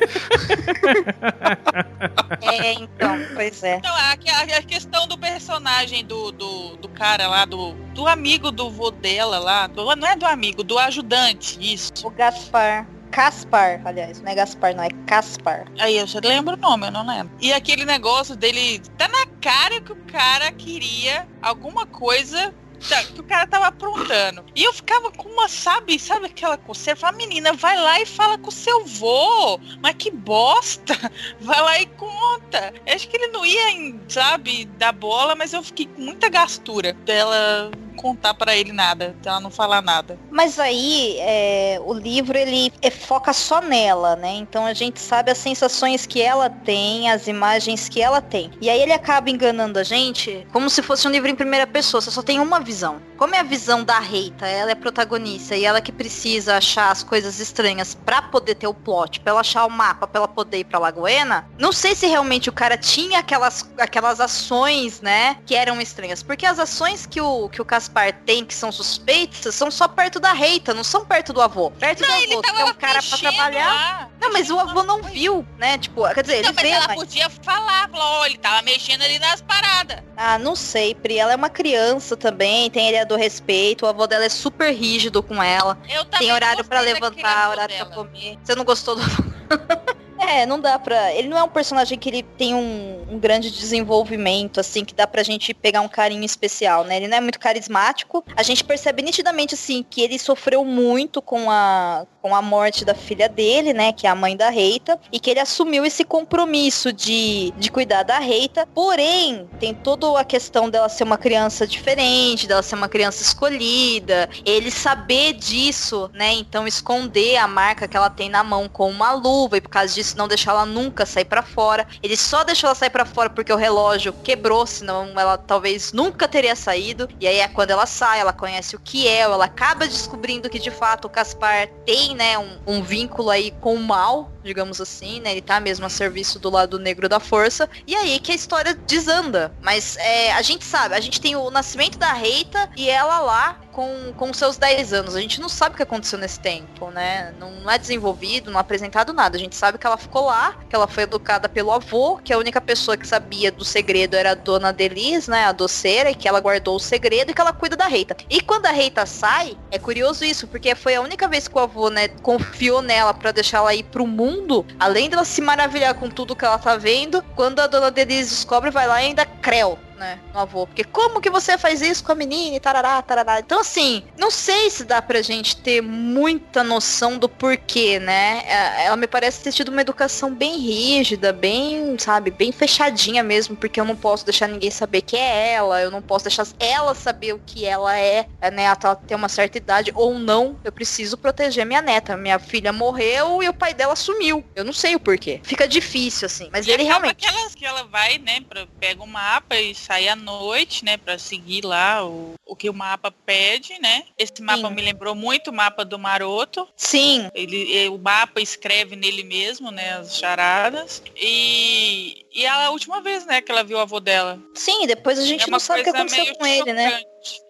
É, 2.42 2.72
então, 2.74 3.18
pois 3.34 3.62
é. 3.62 3.76
Então, 3.76 3.94
a, 3.94 4.12
a- 4.12 4.58
a 4.58 4.62
questão 4.62 5.06
do 5.06 5.18
personagem 5.18 6.04
do, 6.04 6.30
do, 6.32 6.76
do 6.76 6.88
cara 6.88 7.26
lá, 7.28 7.44
do, 7.44 7.72
do 7.94 8.06
amigo 8.06 8.50
do 8.50 8.70
vô 8.70 8.90
dela 8.90 9.38
lá, 9.38 9.66
do- 9.66 9.94
não 9.96 10.08
é 10.08 10.16
do 10.16 10.26
amigo, 10.26 10.62
do 10.62 10.78
ajudante, 10.78 11.58
isso. 11.60 11.92
O 12.04 12.10
Gaspar. 12.10 12.86
Caspar, 13.10 13.80
aliás, 13.84 14.20
não 14.20 14.30
é 14.30 14.34
Gaspar, 14.34 14.74
não, 14.74 14.84
é 14.84 14.90
Caspar. 15.06 15.66
Aí 15.78 15.96
eu 15.96 16.06
já 16.06 16.20
lembro 16.22 16.54
o 16.54 16.56
nome, 16.56 16.86
eu 16.86 16.90
não 16.90 17.06
lembro. 17.06 17.32
E 17.40 17.52
aquele 17.52 17.84
negócio 17.84 18.36
dele, 18.36 18.80
tá 18.96 19.08
na 19.08 19.26
cara 19.40 19.80
que 19.80 19.92
o 19.92 19.96
cara 20.06 20.50
queria 20.52 21.26
alguma 21.42 21.86
coisa 21.86 22.54
tá- 22.88 23.04
que 23.04 23.20
o 23.20 23.24
cara 23.24 23.46
tava 23.46 23.66
aprontando. 23.66 24.44
E 24.54 24.64
eu 24.64 24.72
ficava 24.72 25.10
com 25.10 25.28
uma, 25.28 25.48
sabe, 25.48 25.98
sabe 25.98 26.26
aquela 26.26 26.56
coceira? 26.56 26.98
Fala, 26.98 27.16
menina, 27.16 27.52
vai 27.52 27.76
lá 27.76 28.00
e 28.00 28.06
fala 28.06 28.38
com 28.38 28.48
o 28.48 28.52
seu 28.52 28.84
vô. 28.86 29.58
Mas 29.82 29.94
que 29.98 30.10
bosta! 30.10 30.94
Vai 31.40 31.60
lá 31.60 31.80
e 31.80 31.86
conta. 31.86 32.72
Eu 32.86 32.94
acho 32.94 33.08
que 33.08 33.16
ele 33.16 33.28
não 33.28 33.44
ia, 33.44 33.94
sabe, 34.08 34.66
dar 34.78 34.92
bola, 34.92 35.34
mas 35.34 35.52
eu 35.52 35.62
fiquei 35.62 35.86
com 35.86 36.00
muita 36.00 36.28
gastura 36.28 36.92
dela 36.92 37.70
contar 38.00 38.34
pra 38.34 38.56
ele 38.56 38.72
nada, 38.72 39.14
dela 39.22 39.40
não 39.40 39.50
falar 39.50 39.82
nada. 39.82 40.18
Mas 40.30 40.58
aí, 40.58 41.16
é, 41.20 41.80
o 41.84 41.92
livro, 41.92 42.36
ele 42.36 42.72
é- 42.80 42.90
foca 42.90 43.32
só 43.32 43.60
nela, 43.60 44.16
né? 44.16 44.32
Então 44.34 44.64
a 44.66 44.72
gente 44.74 45.00
sabe 45.00 45.30
as 45.30 45.38
sensações 45.38 46.06
que 46.06 46.20
ela 46.20 46.48
tem, 46.48 47.10
as 47.10 47.26
imagens 47.26 47.88
que 47.88 48.00
ela 48.00 48.20
tem. 48.20 48.50
E 48.60 48.68
aí 48.70 48.80
ele 48.80 48.92
acaba 48.92 49.30
enganando 49.30 49.78
a 49.78 49.82
gente 49.82 50.46
como 50.52 50.68
se 50.70 50.82
fosse 50.82 51.06
um 51.06 51.10
livro 51.10 51.28
em 51.28 51.34
primeira 51.34 51.66
pessoa, 51.66 52.00
você 52.00 52.10
só 52.10 52.22
tem 52.22 52.38
uma 52.40 52.60
visão. 52.60 53.00
Como 53.16 53.34
é 53.34 53.40
a 53.40 53.42
visão 53.42 53.84
da 53.84 53.98
Reita? 53.98 54.46
Ela 54.46 54.70
é 54.70 54.74
protagonista 54.74 55.54
e 55.54 55.64
ela 55.64 55.80
que 55.80 55.92
precisa 55.92 56.56
achar 56.56 56.90
as 56.90 57.02
coisas 57.02 57.38
estranhas 57.38 57.94
pra 57.94 58.22
poder 58.22 58.54
ter 58.54 58.66
o 58.66 58.74
plot, 58.74 59.20
pra 59.20 59.32
ela 59.32 59.40
achar 59.40 59.66
o 59.66 59.70
mapa, 59.70 60.06
pra 60.06 60.20
ela 60.20 60.28
poder 60.28 60.58
ir 60.60 60.64
pra 60.64 60.78
Lagoena. 60.78 61.46
Não 61.58 61.72
sei 61.72 61.94
se 61.94 62.06
realmente 62.06 62.48
o 62.48 62.52
cara 62.52 62.76
tinha 62.78 63.18
aquelas, 63.18 63.68
aquelas 63.78 64.20
ações, 64.20 65.00
né, 65.00 65.36
que 65.44 65.54
eram 65.54 65.80
estranhas. 65.80 66.22
Porque 66.22 66.46
as 66.46 66.58
ações 66.58 67.04
que 67.06 67.20
o, 67.20 67.48
que 67.48 67.60
o 67.60 67.64
Caspar 67.64 67.89
tem, 68.24 68.44
que 68.44 68.54
são 68.54 68.70
suspeitas, 68.72 69.54
são 69.54 69.70
só 69.70 69.88
perto 69.88 70.18
da 70.20 70.32
Reita, 70.32 70.72
não 70.72 70.84
são 70.84 71.04
perto 71.04 71.32
do 71.32 71.40
avô. 71.42 71.70
Perto 71.72 72.00
do 72.04 72.12
avô, 72.12 72.42
que 72.42 72.50
é 72.50 72.64
um 72.64 72.74
cara 72.74 73.00
pra 73.02 73.18
trabalhar. 73.18 74.10
não, 74.20 74.32
mas 74.32 74.50
o 74.50 74.58
avô 74.58 74.82
não 74.82 75.02
viu, 75.02 75.46
né? 75.58 75.78
Tipo, 75.78 76.08
quer 76.14 76.22
dizer, 76.22 76.42
Não, 76.42 76.50
ele 76.50 76.52
mas 76.54 76.62
vê, 76.62 76.68
ela 76.70 76.86
mas... 76.88 76.96
podia 76.96 77.30
falar, 77.42 77.90
ó, 77.92 78.26
ele 78.26 78.38
tava 78.38 78.62
mexendo 78.62 79.02
ali 79.02 79.18
nas 79.18 79.40
paradas. 79.40 79.98
Ah, 80.16 80.38
não 80.38 80.54
sei, 80.54 80.94
Pri. 80.94 81.18
Ela 81.18 81.32
é 81.32 81.36
uma 81.36 81.50
criança 81.50 82.16
também, 82.16 82.70
tem 82.70 82.88
ideia 82.88 83.06
do 83.06 83.16
respeito. 83.16 83.84
O 83.86 83.88
avô 83.88 84.06
dela 84.06 84.24
é 84.24 84.28
super 84.28 84.70
rígido 84.72 85.22
com 85.22 85.42
ela. 85.42 85.78
Eu 85.88 86.04
também 86.04 86.18
tem 86.28 86.32
horário 86.32 86.62
daquele 86.64 86.92
levantar, 86.94 87.50
horário 87.50 87.74
pra 87.76 87.84
dela. 87.84 87.94
comer. 87.96 88.38
Você 88.42 88.54
não 88.54 88.64
gostou 88.64 88.96
do. 88.96 89.02
É, 90.20 90.44
não 90.44 90.60
dá 90.60 90.78
pra. 90.78 91.14
Ele 91.14 91.28
não 91.28 91.38
é 91.38 91.42
um 91.42 91.48
personagem 91.48 91.98
que 91.98 92.08
ele 92.08 92.22
tem 92.22 92.54
um, 92.54 93.06
um 93.10 93.18
grande 93.18 93.50
desenvolvimento, 93.50 94.60
assim, 94.60 94.84
que 94.84 94.94
dá 94.94 95.06
pra 95.06 95.22
gente 95.22 95.54
pegar 95.54 95.80
um 95.80 95.88
carinho 95.88 96.24
especial, 96.24 96.84
né? 96.84 96.98
Ele 96.98 97.08
não 97.08 97.16
é 97.16 97.20
muito 97.20 97.40
carismático. 97.40 98.22
A 98.36 98.42
gente 98.42 98.62
percebe 98.62 99.02
nitidamente, 99.02 99.54
assim, 99.54 99.84
que 99.88 100.02
ele 100.02 100.18
sofreu 100.18 100.62
muito 100.62 101.22
com 101.22 101.50
a, 101.50 102.06
com 102.20 102.34
a 102.34 102.42
morte 102.42 102.84
da 102.84 102.94
filha 102.94 103.28
dele, 103.30 103.72
né? 103.72 103.92
Que 103.92 104.06
é 104.06 104.10
a 104.10 104.14
mãe 104.14 104.36
da 104.36 104.50
Reita. 104.50 105.00
E 105.10 105.18
que 105.18 105.30
ele 105.30 105.40
assumiu 105.40 105.86
esse 105.86 106.04
compromisso 106.04 106.92
de, 106.92 107.52
de 107.56 107.70
cuidar 107.70 108.02
da 108.02 108.18
Reita. 108.18 108.66
Porém, 108.74 109.48
tem 109.58 109.74
toda 109.74 110.20
a 110.20 110.24
questão 110.24 110.68
dela 110.68 110.88
ser 110.90 111.04
uma 111.04 111.16
criança 111.16 111.66
diferente, 111.66 112.46
dela 112.46 112.62
ser 112.62 112.74
uma 112.74 112.88
criança 112.88 113.22
escolhida. 113.22 114.28
Ele 114.44 114.70
saber 114.70 115.32
disso, 115.32 116.10
né? 116.12 116.34
Então 116.34 116.66
esconder 116.66 117.38
a 117.38 117.48
marca 117.48 117.88
que 117.88 117.96
ela 117.96 118.10
tem 118.10 118.28
na 118.28 118.44
mão 118.44 118.68
com 118.68 118.90
uma 118.90 119.12
luva. 119.12 119.56
E 119.56 119.60
por 119.62 119.70
causa 119.70 119.94
disso 119.94 120.09
não 120.16 120.28
deixar 120.28 120.52
ela 120.52 120.66
nunca 120.66 121.06
sair 121.06 121.24
pra 121.24 121.42
fora. 121.42 121.86
Ele 122.02 122.16
só 122.16 122.44
deixou 122.44 122.68
ela 122.68 122.74
sair 122.74 122.90
pra 122.90 123.04
fora 123.04 123.30
porque 123.30 123.52
o 123.52 123.56
relógio 123.56 124.12
quebrou, 124.12 124.66
senão 124.66 125.12
ela 125.18 125.36
talvez 125.36 125.92
nunca 125.92 126.28
teria 126.28 126.56
saído. 126.56 127.08
E 127.20 127.26
aí 127.26 127.38
é 127.38 127.48
quando 127.48 127.70
ela 127.70 127.86
sai, 127.86 128.20
ela 128.20 128.32
conhece 128.32 128.76
o 128.76 128.80
que 128.80 129.06
é, 129.06 129.20
ela 129.20 129.44
acaba 129.44 129.86
descobrindo 129.86 130.50
que 130.50 130.58
de 130.58 130.70
fato 130.70 131.06
o 131.06 131.10
Caspar 131.10 131.68
tem, 131.84 132.14
né, 132.14 132.38
um, 132.38 132.58
um 132.66 132.82
vínculo 132.82 133.30
aí 133.30 133.50
com 133.60 133.74
o 133.74 133.80
mal, 133.80 134.30
digamos 134.42 134.80
assim, 134.80 135.20
né? 135.20 135.32
Ele 135.32 135.42
tá 135.42 135.60
mesmo 135.60 135.86
a 135.86 135.88
serviço 135.88 136.38
do 136.38 136.50
lado 136.50 136.78
negro 136.78 137.08
da 137.08 137.20
força. 137.20 137.68
E 137.86 137.94
aí 137.94 138.18
que 138.18 138.32
a 138.32 138.34
história 138.34 138.74
desanda. 138.74 139.52
Mas 139.60 139.96
é, 139.96 140.32
a 140.32 140.42
gente 140.42 140.64
sabe, 140.64 140.94
a 140.94 141.00
gente 141.00 141.20
tem 141.20 141.36
o 141.36 141.50
nascimento 141.50 141.98
da 141.98 142.12
Reita 142.12 142.70
e 142.76 142.88
ela 142.88 143.20
lá 143.20 143.60
com, 143.72 144.12
com 144.16 144.32
seus 144.32 144.56
10 144.56 144.92
anos. 144.92 145.16
A 145.16 145.20
gente 145.20 145.40
não 145.40 145.48
sabe 145.48 145.74
o 145.74 145.76
que 145.76 145.82
aconteceu 145.82 146.18
nesse 146.18 146.40
tempo, 146.40 146.90
né? 146.90 147.34
Não, 147.38 147.50
não 147.50 147.70
é 147.70 147.78
desenvolvido, 147.78 148.50
não 148.50 148.58
é 148.58 148.60
apresentado 148.60 149.12
nada. 149.12 149.36
A 149.36 149.40
gente 149.40 149.56
sabe 149.56 149.78
que 149.78 149.86
ela 149.86 149.98
ficou 150.00 150.26
lá, 150.26 150.56
que 150.68 150.74
ela 150.74 150.88
foi 150.88 151.04
educada 151.04 151.48
pelo 151.48 151.70
avô, 151.70 152.18
que 152.22 152.32
a 152.32 152.38
única 152.38 152.60
pessoa 152.60 152.96
que 152.96 153.06
sabia 153.06 153.52
do 153.52 153.64
segredo 153.64 154.16
era 154.16 154.32
a 154.32 154.34
dona 154.34 154.72
Delis, 154.72 155.28
né, 155.28 155.44
a 155.44 155.52
doceira, 155.52 156.10
e 156.10 156.14
que 156.14 156.26
ela 156.26 156.40
guardou 156.40 156.76
o 156.76 156.80
segredo 156.80 157.30
e 157.30 157.34
que 157.34 157.40
ela 157.40 157.52
cuida 157.52 157.76
da 157.76 157.86
Reita. 157.86 158.16
E 158.28 158.40
quando 158.40 158.66
a 158.66 158.70
Reita 158.70 159.06
sai, 159.06 159.56
é 159.70 159.78
curioso 159.78 160.24
isso, 160.24 160.46
porque 160.46 160.74
foi 160.74 160.94
a 160.94 161.00
única 161.00 161.28
vez 161.28 161.46
que 161.46 161.56
o 161.56 161.60
avô, 161.60 161.90
né, 161.90 162.08
confiou 162.08 162.82
nela 162.82 163.14
para 163.14 163.32
deixar 163.32 163.58
ela 163.58 163.74
ir 163.74 163.84
pro 163.84 164.06
mundo, 164.06 164.66
além 164.78 165.08
dela 165.08 165.24
se 165.24 165.40
maravilhar 165.40 165.94
com 165.94 166.08
tudo 166.08 166.34
que 166.34 166.44
ela 166.44 166.58
tá 166.58 166.76
vendo, 166.76 167.22
quando 167.36 167.60
a 167.60 167.66
dona 167.66 167.90
Delis 167.90 168.30
descobre, 168.30 168.70
vai 168.70 168.86
lá 168.86 169.02
e 169.02 169.06
ainda 169.06 169.24
creu 169.24 169.78
né, 170.00 170.18
no 170.32 170.40
avô. 170.40 170.66
Porque 170.66 170.82
como 170.82 171.20
que 171.20 171.28
você 171.28 171.58
faz 171.58 171.82
isso 171.82 172.02
com 172.02 172.12
a 172.12 172.14
menina 172.14 172.56
e 172.56 172.60
tarará, 172.60 173.00
tarará. 173.02 173.38
Então, 173.38 173.60
assim, 173.60 174.02
não 174.16 174.30
sei 174.30 174.70
se 174.70 174.82
dá 174.84 175.02
pra 175.02 175.20
gente 175.20 175.58
ter 175.58 175.82
muita 175.82 176.64
noção 176.64 177.18
do 177.18 177.28
porquê, 177.28 177.98
né? 178.00 178.42
É, 178.46 178.86
Ela 178.86 178.96
me 178.96 179.06
parece 179.06 179.42
ter 179.42 179.52
tido 179.52 179.68
uma 179.68 179.82
educação 179.82 180.34
bem 180.34 180.58
rígida, 180.58 181.32
bem, 181.32 181.96
sabe, 181.98 182.30
bem 182.30 182.50
fechadinha 182.50 183.22
mesmo, 183.22 183.54
porque 183.54 183.78
eu 183.78 183.84
não 183.84 183.94
posso 183.94 184.24
deixar 184.24 184.48
ninguém 184.48 184.70
saber 184.70 185.02
que 185.02 185.16
é 185.16 185.52
ela, 185.52 185.82
eu 185.82 185.90
não 185.90 186.00
posso 186.00 186.24
deixar 186.24 186.46
ela 186.58 186.94
saber 186.94 187.34
o 187.34 187.38
que 187.44 187.66
ela 187.66 187.96
é, 187.98 188.26
né, 188.52 188.68
até 188.68 188.86
ela 188.86 188.96
ter 188.96 189.14
uma 189.14 189.28
certa 189.28 189.58
idade 189.58 189.92
ou 189.94 190.18
não. 190.18 190.58
Eu 190.64 190.72
preciso 190.72 191.18
proteger 191.18 191.66
minha 191.66 191.82
neta. 191.82 192.16
Minha 192.16 192.38
filha 192.38 192.72
morreu 192.72 193.42
e 193.42 193.48
o 193.48 193.54
pai 193.54 193.74
dela 193.74 193.94
sumiu. 193.94 194.42
Eu 194.54 194.64
não 194.64 194.72
sei 194.72 194.94
o 194.94 195.00
porquê. 195.00 195.40
Fica 195.42 195.68
difícil, 195.68 196.26
assim. 196.26 196.48
Mas 196.50 196.66
E 196.66 196.70
ele 196.70 196.84
realmente. 196.84 197.16
Que 197.16 197.26
ela, 197.26 197.50
que 197.50 197.66
ela 197.66 197.84
vai, 197.84 198.16
né, 198.18 198.40
pra, 198.48 198.66
pega 198.78 199.02
o 199.02 199.06
mapa 199.06 199.56
e 199.56 199.74
sai 199.90 200.06
à 200.06 200.14
noite, 200.14 200.84
né, 200.84 200.96
pra 200.96 201.18
seguir 201.18 201.64
lá 201.64 202.06
o, 202.06 202.34
o 202.46 202.54
que 202.54 202.70
o 202.70 202.72
mapa 202.72 203.10
pede, 203.10 203.76
né? 203.80 204.04
Esse 204.16 204.40
mapa 204.40 204.70
me 204.70 204.80
lembrou 204.80 205.16
muito 205.16 205.50
o 205.50 205.52
mapa 205.52 205.84
do 205.84 205.98
Maroto. 205.98 206.68
Sim. 206.76 207.28
Ele, 207.34 207.76
eh, 207.76 207.90
o 207.90 207.98
mapa 207.98 208.40
escreve 208.40 208.94
nele 208.94 209.24
mesmo, 209.24 209.72
né, 209.72 209.94
as 209.94 210.16
charadas. 210.16 211.02
E, 211.16 212.24
e 212.32 212.46
a 212.46 212.70
última 212.70 213.00
vez, 213.00 213.26
né, 213.26 213.40
que 213.40 213.50
ela 213.50 213.64
viu 213.64 213.78
o 213.78 213.80
avô 213.80 213.98
dela. 213.98 214.38
Sim, 214.54 214.86
depois 214.86 215.18
a 215.18 215.24
gente 215.24 215.42
É 215.42 215.50
não 215.50 215.58
sabe 215.58 215.80
o 215.80 215.84
que 215.84 215.90
aconteceu 215.90 216.36
com 216.36 216.46
ele, 216.46 216.72
né? 216.72 217.02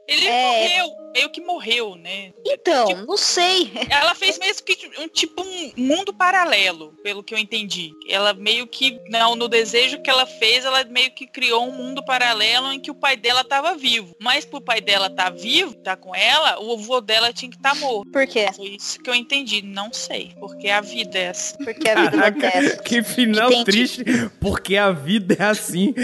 Ele 0.09 0.27
É. 0.27 0.43
morreu, 0.77 0.91
meio 1.15 1.31
que 1.31 1.41
morreu, 1.41 1.95
né? 1.95 2.33
Então, 2.45 3.05
não 3.07 3.17
sei. 3.17 3.71
Ela 3.89 4.13
fez 4.13 4.41
mesmo 4.41 4.65
que 4.65 4.91
um 4.99 5.07
tipo 5.07 5.41
um 5.41 5.73
mundo 5.77 6.13
paralelo, 6.13 6.93
pelo 7.05 7.23
que 7.23 7.33
eu 7.33 7.39
entendi. 7.39 7.93
Ela 8.09 8.35
meio 8.35 8.67
que, 8.67 8.99
não, 9.09 9.37
no 9.37 9.47
desejo 9.49 10.03
que 10.03 10.11
ela 10.11 10.27
fez, 10.27 10.65
ela 10.65 10.83
meio 10.83 11.13
que 11.13 11.29
criou 11.29 11.65
um 11.69 11.71
mundo 11.71 12.05
paralelo 12.05 12.73
em 12.73 12.81
que 12.81 12.91
o 12.91 12.95
pai 12.95 13.17
dela 13.17 13.43
estava 13.43 13.77
vivo. 13.77 14.17
Mas 14.21 14.45
pro 14.45 14.61
pai 14.61 14.81
dela 14.81 15.07
estar 15.07 15.31
vivo, 15.31 15.75
tá 15.77 15.95
com 15.97 16.13
ela, 16.13 16.61
o 16.61 16.73
avô 16.73 17.01
dela 17.01 17.33
tinha 17.33 17.49
que 17.49 17.57
estar 17.57 17.77
morto. 17.77 18.11
Por 18.11 18.27
quê? 18.27 18.49
Foi 18.53 18.71
isso 18.71 18.99
que 19.01 19.09
eu 19.09 19.15
entendi. 19.15 19.63
Não 19.63 19.93
sei. 19.93 20.33
Porque 20.41 20.69
a 20.69 20.81
vida 20.81 21.17
é 21.17 21.29
assim. 21.29 21.57
Porque 21.65 21.89
a 21.89 21.95
vida 22.11 22.17
é 22.17 22.33
Caraca, 22.33 22.83
que 22.83 23.01
final 23.05 23.49
Entendi. 23.53 23.65
triste, 23.65 24.05
porque 24.41 24.77
a 24.77 24.91
vida 24.91 25.37
é 25.39 25.45
assim. 25.45 25.95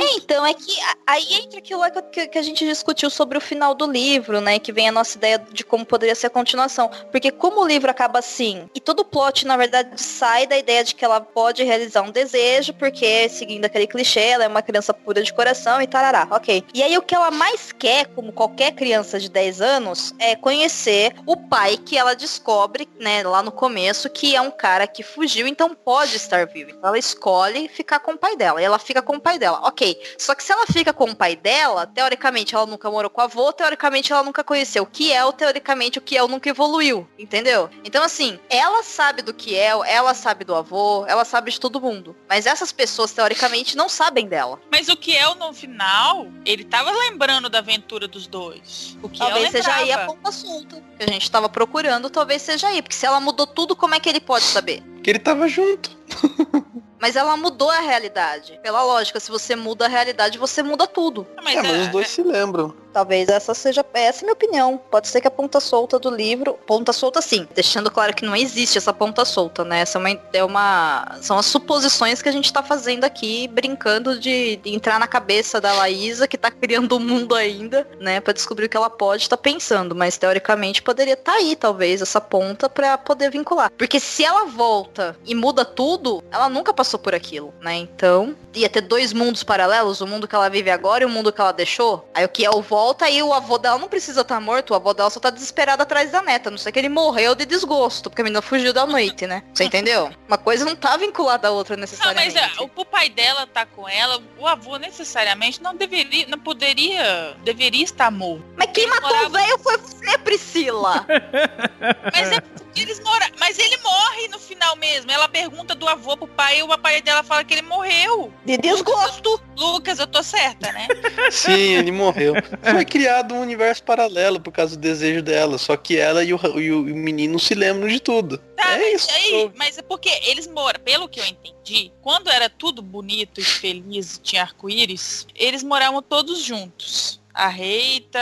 É, 0.00 0.16
então, 0.16 0.44
é 0.46 0.54
que 0.54 0.76
aí 1.06 1.34
entra 1.34 1.58
aquilo 1.58 1.82
que- 2.12 2.28
que 2.28 2.38
a 2.38 2.42
gente 2.42 2.64
discutiu 2.66 3.10
sobre 3.10 3.38
o 3.38 3.40
final 3.40 3.74
do 3.74 3.90
livro, 3.90 4.40
né? 4.40 4.58
Que 4.58 4.72
vem 4.72 4.88
a 4.88 4.92
nossa 4.92 5.16
ideia 5.16 5.38
de 5.38 5.64
como 5.64 5.84
poderia 5.84 6.14
ser 6.14 6.26
a 6.26 6.30
continuação. 6.30 6.90
Porque 7.10 7.30
como 7.30 7.60
o 7.62 7.66
livro 7.66 7.90
acaba 7.90 8.18
assim, 8.18 8.68
e 8.74 8.80
todo 8.80 9.00
o 9.00 9.04
plot, 9.04 9.46
na 9.46 9.56
verdade, 9.56 10.00
sai 10.00 10.46
da 10.46 10.56
ideia 10.58 10.84
de 10.84 10.94
que 10.94 11.04
ela 11.04 11.20
pode 11.20 11.62
realizar 11.64 12.02
um 12.02 12.10
desejo, 12.10 12.72
porque, 12.74 13.28
seguindo 13.28 13.64
aquele 13.64 13.86
clichê, 13.86 14.20
ela 14.20 14.44
é 14.44 14.48
uma 14.48 14.62
criança 14.62 14.92
pura 14.92 15.22
de 15.22 15.32
coração 15.32 15.80
e 15.80 15.86
tarará, 15.86 16.26
ok. 16.30 16.64
E 16.74 16.82
aí 16.82 16.96
o 16.96 17.02
que 17.02 17.14
ela 17.14 17.30
mais 17.30 17.72
quer, 17.72 18.06
como 18.08 18.32
qualquer 18.32 18.72
criança 18.72 19.18
de 19.18 19.28
10 19.28 19.60
anos, 19.60 20.14
é 20.18 20.34
conhecer 20.36 21.14
o 21.26 21.36
pai 21.36 21.76
que 21.76 21.96
ela 21.96 22.14
descobre, 22.14 22.88
né, 22.98 23.22
lá 23.22 23.42
no 23.42 23.52
começo, 23.52 24.08
que 24.10 24.34
é 24.34 24.40
um 24.40 24.50
cara 24.50 24.86
que 24.86 25.02
fugiu, 25.02 25.46
então 25.46 25.74
pode 25.74 26.16
estar 26.16 26.46
vivo. 26.46 26.70
Então 26.70 26.88
ela 26.88 26.98
escolhe 26.98 27.68
ficar 27.68 27.98
com 28.00 28.12
o 28.12 28.18
pai 28.18 28.36
dela. 28.36 28.60
E 28.60 28.64
ela 28.64 28.78
fica 28.78 29.02
com 29.02 29.16
o 29.16 29.20
pai 29.20 29.38
dela. 29.38 29.60
Ok. 29.64 29.77
Só 30.16 30.34
que 30.34 30.42
se 30.42 30.52
ela 30.52 30.66
fica 30.66 30.92
com 30.92 31.10
o 31.10 31.16
pai 31.16 31.36
dela, 31.36 31.86
teoricamente 31.86 32.54
ela 32.54 32.66
nunca 32.66 32.90
morou 32.90 33.10
com 33.10 33.20
o 33.20 33.24
avô, 33.24 33.52
teoricamente 33.52 34.12
ela 34.12 34.22
nunca 34.22 34.42
conheceu 34.42 34.82
o 34.82 34.86
Kiel, 34.86 35.32
teoricamente 35.32 35.98
o 35.98 36.02
Kiel 36.02 36.28
nunca 36.28 36.48
evoluiu. 36.48 37.06
Entendeu? 37.18 37.70
Então, 37.84 38.02
assim, 38.02 38.38
ela 38.50 38.82
sabe 38.82 39.22
do 39.22 39.34
Kiel, 39.34 39.84
ela 39.84 40.14
sabe 40.14 40.44
do 40.44 40.54
avô, 40.54 41.04
ela 41.06 41.24
sabe 41.24 41.50
de 41.50 41.60
todo 41.60 41.80
mundo. 41.80 42.16
Mas 42.28 42.46
essas 42.46 42.72
pessoas, 42.72 43.12
teoricamente, 43.12 43.76
não 43.76 43.88
sabem 43.88 44.26
dela. 44.26 44.58
Mas 44.70 44.88
o 44.88 44.96
Kiel, 44.96 45.34
no 45.34 45.52
final, 45.52 46.28
ele 46.44 46.64
tava 46.64 46.90
lembrando 46.90 47.48
da 47.48 47.58
aventura 47.58 48.08
dos 48.08 48.26
dois. 48.26 48.96
O 49.02 49.08
Kiel 49.08 49.28
Talvez 49.30 49.50
seja 49.50 49.74
aí 49.74 49.92
a 49.92 49.96
lembrava. 49.96 50.12
ponta 50.14 50.32
solta 50.32 50.82
que 50.98 51.04
a 51.04 51.12
gente 51.12 51.30
tava 51.30 51.48
procurando, 51.48 52.10
talvez 52.10 52.42
seja 52.42 52.68
aí. 52.68 52.82
Porque 52.82 52.96
se 52.96 53.06
ela 53.06 53.20
mudou 53.20 53.46
tudo, 53.46 53.76
como 53.76 53.94
é 53.94 54.00
que 54.00 54.08
ele 54.08 54.20
pode 54.20 54.44
saber? 54.44 54.82
Porque 54.94 55.10
ele 55.10 55.18
tava 55.18 55.46
junto. 55.48 55.96
Mas 57.00 57.16
ela 57.16 57.36
mudou 57.36 57.70
a 57.70 57.80
realidade. 57.80 58.58
Pela 58.62 58.82
lógica, 58.82 59.20
se 59.20 59.30
você 59.30 59.54
muda 59.54 59.86
a 59.86 59.88
realidade, 59.88 60.38
você 60.38 60.62
muda 60.62 60.86
tudo. 60.86 61.26
Mas, 61.42 61.56
é, 61.56 61.62
mas 61.62 61.82
os 61.82 61.88
dois 61.88 62.08
se 62.08 62.22
lembram. 62.22 62.74
Talvez 62.98 63.28
essa 63.28 63.54
seja. 63.54 63.86
Essa 63.94 64.18
é 64.18 64.22
a 64.22 64.24
minha 64.24 64.32
opinião. 64.32 64.76
Pode 64.90 65.06
ser 65.06 65.20
que 65.20 65.28
a 65.28 65.30
ponta 65.30 65.60
solta 65.60 66.00
do 66.00 66.10
livro. 66.10 66.54
Ponta 66.66 66.92
solta 66.92 67.22
sim. 67.22 67.46
Deixando 67.54 67.92
claro 67.92 68.12
que 68.12 68.26
não 68.26 68.34
existe 68.34 68.76
essa 68.76 68.92
ponta 68.92 69.24
solta, 69.24 69.64
né? 69.64 69.82
Essa 69.82 69.98
é 69.98 70.00
uma. 70.00 70.20
É 70.32 70.44
uma 70.44 71.16
são 71.20 71.38
as 71.38 71.46
suposições 71.46 72.20
que 72.20 72.28
a 72.28 72.32
gente 72.32 72.52
tá 72.52 72.60
fazendo 72.60 73.04
aqui, 73.04 73.46
brincando 73.46 74.18
de, 74.18 74.56
de 74.56 74.74
entrar 74.74 74.98
na 74.98 75.06
cabeça 75.06 75.60
da 75.60 75.74
Laísa, 75.74 76.26
que 76.26 76.36
tá 76.36 76.50
criando 76.50 76.96
o 76.96 76.98
mundo 76.98 77.36
ainda, 77.36 77.86
né? 78.00 78.18
Pra 78.20 78.32
descobrir 78.32 78.66
o 78.66 78.68
que 78.68 78.76
ela 78.76 78.90
pode 78.90 79.22
estar 79.22 79.36
pensando. 79.36 79.94
Mas 79.94 80.18
teoricamente 80.18 80.82
poderia 80.82 81.14
estar 81.14 81.34
aí, 81.34 81.54
talvez, 81.54 82.02
essa 82.02 82.20
ponta 82.20 82.68
pra 82.68 82.98
poder 82.98 83.30
vincular. 83.30 83.70
Porque 83.78 84.00
se 84.00 84.24
ela 84.24 84.44
volta 84.46 85.16
e 85.24 85.36
muda 85.36 85.64
tudo, 85.64 86.20
ela 86.32 86.48
nunca 86.48 86.74
passou 86.74 86.98
por 86.98 87.14
aquilo, 87.14 87.54
né? 87.60 87.76
Então, 87.76 88.34
ia 88.52 88.68
ter 88.68 88.80
dois 88.80 89.12
mundos 89.12 89.44
paralelos, 89.44 90.00
o 90.00 90.06
mundo 90.06 90.26
que 90.26 90.34
ela 90.34 90.48
vive 90.48 90.68
agora 90.68 91.04
e 91.04 91.06
o 91.06 91.08
mundo 91.08 91.32
que 91.32 91.40
ela 91.40 91.52
deixou. 91.52 92.08
Aí 92.12 92.24
o 92.24 92.28
que 92.28 92.44
é 92.44 92.50
o 92.50 92.60
volta 92.60 92.87
e 93.10 93.22
o 93.22 93.32
avô 93.32 93.58
dela 93.58 93.78
não 93.78 93.88
precisa 93.88 94.20
estar 94.20 94.40
morto, 94.40 94.70
o 94.70 94.74
avô 94.74 94.92
dela 94.94 95.10
só 95.10 95.20
tá 95.20 95.30
desesperado 95.30 95.82
atrás 95.82 96.10
da 96.10 96.22
neta. 96.22 96.50
Não 96.50 96.58
sei 96.58 96.72
que 96.72 96.78
ele 96.78 96.88
morreu 96.88 97.34
de 97.34 97.44
desgosto, 97.44 98.10
porque 98.10 98.22
a 98.22 98.24
menina 98.24 98.42
fugiu 98.42 98.72
da 98.72 98.86
noite, 98.86 99.26
né? 99.26 99.42
Você 99.52 99.64
entendeu? 99.64 100.10
Uma 100.26 100.38
coisa 100.38 100.64
não 100.64 100.76
tá 100.76 100.96
vinculada 100.96 101.48
à 101.48 101.50
outra 101.50 101.76
Não, 101.76 101.82
necessariamente. 101.82 102.34
mas 102.34 102.58
é, 102.58 102.62
o, 102.62 102.70
o 102.74 102.84
pai 102.84 103.08
dela 103.08 103.46
tá 103.46 103.66
com 103.66 103.88
ela, 103.88 104.22
o 104.38 104.46
avô 104.46 104.76
necessariamente 104.76 105.62
não 105.62 105.74
deveria, 105.74 106.26
não 106.26 106.38
poderia, 106.38 107.36
deveria 107.44 107.84
estar 107.84 108.10
morto. 108.10 108.44
Mas 108.56 108.70
quem 108.72 108.86
matou 108.86 109.26
o 109.26 109.30
velho 109.30 109.58
foi 109.58 109.76
você, 109.78 110.18
Priscila. 110.18 111.06
Mas 112.12 112.32
é 112.32 112.40
eles 112.76 113.00
moram. 113.00 113.26
Mas 113.38 113.58
ele 113.58 113.76
morre 113.78 114.28
no 114.28 114.38
final 114.38 114.76
mesmo. 114.76 115.10
Ela 115.10 115.28
pergunta 115.28 115.74
do 115.74 115.88
avô 115.88 116.16
pro 116.16 116.26
pai 116.28 116.58
e 116.60 116.62
o 116.62 116.78
pai 116.78 117.00
dela 117.02 117.22
fala 117.22 117.44
que 117.44 117.54
ele 117.54 117.62
morreu. 117.62 118.32
De 118.44 118.56
desgosto. 118.56 119.40
Lucas, 119.56 119.98
eu 119.98 120.06
tô 120.06 120.22
certa, 120.22 120.70
né? 120.72 120.86
Sim, 121.30 121.74
ele 121.76 121.90
morreu. 121.92 122.34
Foi 122.62 122.84
criado 122.84 123.34
um 123.34 123.40
universo 123.40 123.82
paralelo 123.82 124.40
por 124.40 124.52
causa 124.52 124.76
do 124.76 124.80
desejo 124.80 125.22
dela. 125.22 125.58
Só 125.58 125.76
que 125.76 125.96
ela 125.96 126.22
e 126.24 126.32
o, 126.32 126.40
e 126.58 126.70
o- 126.72 126.88
e 126.88 126.92
o 126.92 126.96
menino 126.96 127.38
se 127.38 127.54
lembram 127.54 127.88
de 127.88 128.00
tudo. 128.00 128.38
Tá, 128.56 128.72
é 128.74 128.78
mas 128.92 129.02
isso. 129.02 129.10
aí, 129.12 129.50
mas 129.56 129.78
é 129.78 129.82
porque 129.82 130.08
eles 130.24 130.46
moram, 130.46 130.80
pelo 130.80 131.08
que 131.08 131.20
eu 131.20 131.24
entendi, 131.26 131.92
quando 132.02 132.28
era 132.30 132.48
tudo 132.50 132.82
bonito 132.82 133.40
e 133.40 133.44
feliz, 133.44 134.20
tinha 134.22 134.42
arco-íris, 134.42 135.26
eles 135.34 135.62
moravam 135.62 136.02
todos 136.02 136.42
juntos. 136.42 137.20
A 137.40 137.46
Reita, 137.46 138.18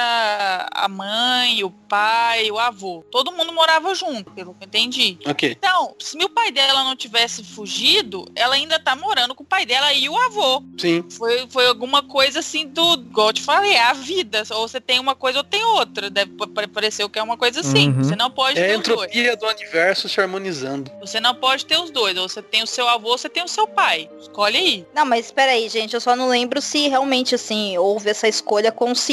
a 0.71 0.89
mãe, 0.89 1.65
o 1.65 1.71
pai, 1.71 2.51
o 2.51 2.59
avô. 2.59 3.03
Todo 3.11 3.33
mundo 3.33 3.51
morava 3.53 3.95
junto, 3.95 4.31
pelo 4.33 4.53
que 4.53 4.65
eu 4.65 4.67
entendi. 4.67 5.19
Ok. 5.27 5.51
Então, 5.59 5.95
se 5.99 6.17
o 6.23 6.29
pai 6.29 6.53
dela 6.53 6.85
não 6.85 6.95
tivesse 6.95 7.43
fugido, 7.43 8.27
ela 8.35 8.57
ainda 8.57 8.79
tá 8.79 8.95
morando 8.95 9.35
com 9.35 9.43
o 9.43 9.47
pai 9.47 9.65
dela 9.65 9.93
e 9.95 10.07
o 10.09 10.17
avô. 10.17 10.63
Sim. 10.79 11.03
Foi, 11.09 11.47
foi 11.49 11.67
alguma 11.67 12.03
coisa 12.03 12.41
assim 12.41 12.67
do, 12.67 12.95
igual 12.95 13.29
eu 13.29 13.33
te 13.33 13.43
falei, 13.43 13.73
é 13.73 13.83
a 13.85 13.95
vida. 13.95 14.43
Ou 14.51 14.69
você 14.69 14.81
tem 14.81 14.99
uma 15.01 15.15
coisa 15.15 15.39
ou 15.39 15.45
tem 15.45 15.65
outra. 15.65 16.11
Deve 16.11 16.33
pa- 16.33 16.69
parecer 16.69 17.09
que 17.09 17.19
é 17.19 17.23
uma 17.23 17.39
coisa 17.39 17.61
assim. 17.61 17.89
Uhum. 17.89 18.05
Você 18.05 18.17
não 18.17 18.31
pode 18.31 18.59
É 18.61 18.65
a 18.65 18.69
ter 18.69 18.77
os 18.79 18.83
dois. 18.83 19.11
entropia 19.11 19.37
do 19.37 19.47
universo 19.47 20.09
se 20.11 20.21
harmonizando. 20.21 20.91
Você 21.01 21.21
não 21.21 21.35
pode 21.35 21.65
ter 21.65 21.79
os 21.81 21.91
dois. 21.91 22.17
Ou 22.19 22.29
você 22.29 22.43
tem 22.43 22.63
o 22.63 22.67
seu 22.67 22.87
avô, 22.87 23.13
ou 23.13 23.19
você 23.19 23.29
tem 23.31 23.43
o 23.43 23.49
seu 23.49 23.67
pai. 23.67 24.11
Escolhe 24.21 24.59
aí. 24.59 24.87
Não, 24.95 25.07
mas 25.07 25.27
espera 25.27 25.53
aí, 25.53 25.69
gente. 25.71 25.95
Eu 25.95 26.01
só 26.03 26.15
não 26.15 26.29
lembro 26.29 26.61
se 26.61 26.89
realmente, 26.89 27.35
assim, 27.35 27.79
houve 27.79 28.11
essa 28.11 28.29
escolha 28.29 28.71
consciente 28.71 29.06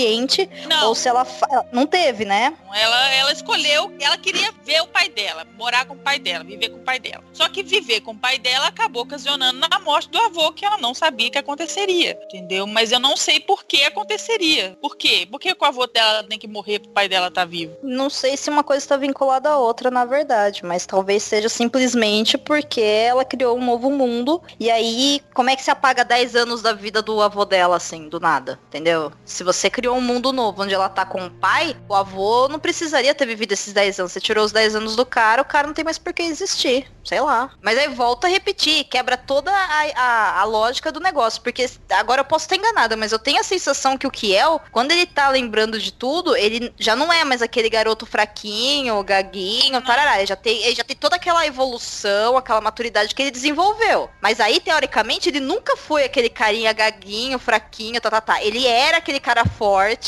Não. 0.67 0.87
ou 0.87 0.95
se 0.95 1.07
ela... 1.07 1.25
Não 1.71 1.85
teve, 1.85 2.25
né? 2.25 2.53
Ela, 2.73 3.09
ela 3.13 3.31
escolheu, 3.31 3.93
ela 3.99 4.17
queria 4.17 4.51
ver 4.63 4.81
o 4.81 4.87
pai 4.87 5.09
dela, 5.09 5.45
morar 5.57 5.85
com 5.85 5.93
o 5.93 5.97
pai 5.97 6.17
dela, 6.19 6.43
viver 6.43 6.69
com 6.69 6.77
o 6.77 6.83
pai 6.83 6.99
dela. 6.99 7.23
Só 7.33 7.47
que 7.49 7.61
viver 7.63 8.01
com 8.01 8.11
o 8.11 8.17
pai 8.17 8.37
dela 8.37 8.67
acabou 8.67 9.03
ocasionando 9.03 9.59
na 9.59 9.79
morte 9.79 10.09
do 10.09 10.17
avô, 10.19 10.51
que 10.51 10.65
ela 10.65 10.77
não 10.77 10.93
sabia 10.93 11.29
que 11.29 11.37
aconteceria. 11.37 12.19
Entendeu? 12.25 12.65
Mas 12.65 12.91
eu 12.91 12.99
não 12.99 13.15
sei 13.15 13.39
por 13.39 13.63
que 13.63 13.83
aconteceria. 13.83 14.77
Por 14.81 14.95
quê? 14.95 15.27
Por 15.29 15.39
que 15.39 15.51
o 15.51 15.65
avô 15.65 15.85
dela 15.87 16.23
tem 16.23 16.39
que 16.39 16.47
morrer 16.47 16.79
pro 16.79 16.91
pai 16.91 17.07
dela 17.07 17.27
estar 17.27 17.45
vivo? 17.45 17.75
Não 17.83 18.09
sei 18.09 18.37
se 18.37 18.49
uma 18.49 18.63
coisa 18.63 18.83
está 18.83 18.97
vinculada 18.97 19.49
à 19.49 19.57
outra, 19.57 19.91
na 19.91 20.05
verdade, 20.05 20.65
mas 20.65 20.85
talvez 20.85 21.23
seja 21.23 21.49
simplesmente 21.49 22.37
porque 22.37 22.81
ela 22.81 23.25
criou 23.25 23.57
um 23.57 23.65
novo 23.65 23.89
mundo. 23.89 24.41
E 24.59 24.69
aí, 24.69 25.21
como 25.33 25.49
é 25.49 25.55
que 25.55 25.63
se 25.63 25.71
apaga 25.71 26.03
10 26.03 26.35
anos 26.35 26.61
da 26.61 26.73
vida 26.73 27.01
do 27.01 27.21
avô 27.21 27.45
dela, 27.45 27.77
assim, 27.77 28.09
do 28.09 28.19
nada? 28.19 28.59
Entendeu? 28.67 29.11
Se 29.25 29.43
você 29.43 29.69
criou 29.73 29.97
um 29.97 30.01
mundo 30.01 30.31
novo 30.31 30.61
onde 30.61 30.73
ela 30.73 30.87
tá 30.87 31.03
com 31.03 31.25
o 31.25 31.31
pai, 31.31 31.75
o 31.89 31.95
avô 31.95 32.47
não 32.47 32.59
precisaria 32.59 33.15
ter 33.15 33.25
vivido 33.25 33.51
esses 33.51 33.73
10 33.73 33.99
anos. 33.99 34.11
Você 34.11 34.21
tirou 34.21 34.45
os 34.45 34.51
10 34.51 34.75
anos 34.75 34.95
do 34.95 35.05
cara, 35.05 35.41
o 35.41 35.45
cara 35.45 35.65
não 35.65 35.73
tem 35.73 35.83
mais 35.83 35.97
por 35.97 36.13
que 36.13 36.21
existir. 36.21 36.87
Sei 37.03 37.19
lá. 37.19 37.51
Mas 37.61 37.77
aí 37.77 37.89
volta 37.89 38.27
a 38.27 38.29
repetir, 38.29 38.85
quebra 38.85 39.17
toda 39.17 39.51
a, 39.51 39.91
a, 39.95 40.39
a 40.41 40.43
lógica 40.45 40.91
do 40.91 41.01
negócio. 41.01 41.41
Porque 41.41 41.69
agora 41.89 42.21
eu 42.21 42.25
posso 42.25 42.45
estar 42.45 42.55
enganada, 42.55 42.95
mas 42.95 43.11
eu 43.11 43.19
tenho 43.19 43.41
a 43.41 43.43
sensação 43.43 43.97
que 43.97 44.07
o 44.07 44.11
Kiel, 44.11 44.61
quando 44.71 44.91
ele 44.91 45.05
tá 45.05 45.27
lembrando 45.27 45.77
de 45.79 45.91
tudo, 45.91 46.35
ele 46.35 46.73
já 46.79 46.95
não 46.95 47.11
é 47.11 47.25
mais 47.25 47.41
aquele 47.41 47.69
garoto 47.69 48.05
fraquinho, 48.05 49.03
gaguinho, 49.03 49.81
tarará. 49.81 50.17
Ele 50.17 50.27
já 50.27 50.35
tem, 50.35 50.63
ele 50.63 50.75
já 50.75 50.83
tem 50.83 50.95
toda 50.95 51.17
aquela 51.17 51.45
evolução, 51.45 52.37
aquela 52.37 52.61
maturidade 52.61 53.13
que 53.13 53.21
ele 53.21 53.31
desenvolveu. 53.31 54.09
Mas 54.21 54.39
aí, 54.39 54.61
teoricamente, 54.61 55.27
ele 55.27 55.41
nunca 55.41 55.75
foi 55.75 56.05
aquele 56.05 56.29
carinha 56.29 56.71
gaguinho, 56.71 57.37
fraquinho, 57.37 57.99
tá, 57.99 58.09
tá, 58.09 58.21
tá. 58.21 58.43
Ele 58.43 58.65
era 58.65 58.97
aquele 58.97 59.19
cara 59.19 59.43
forte, 59.45 59.62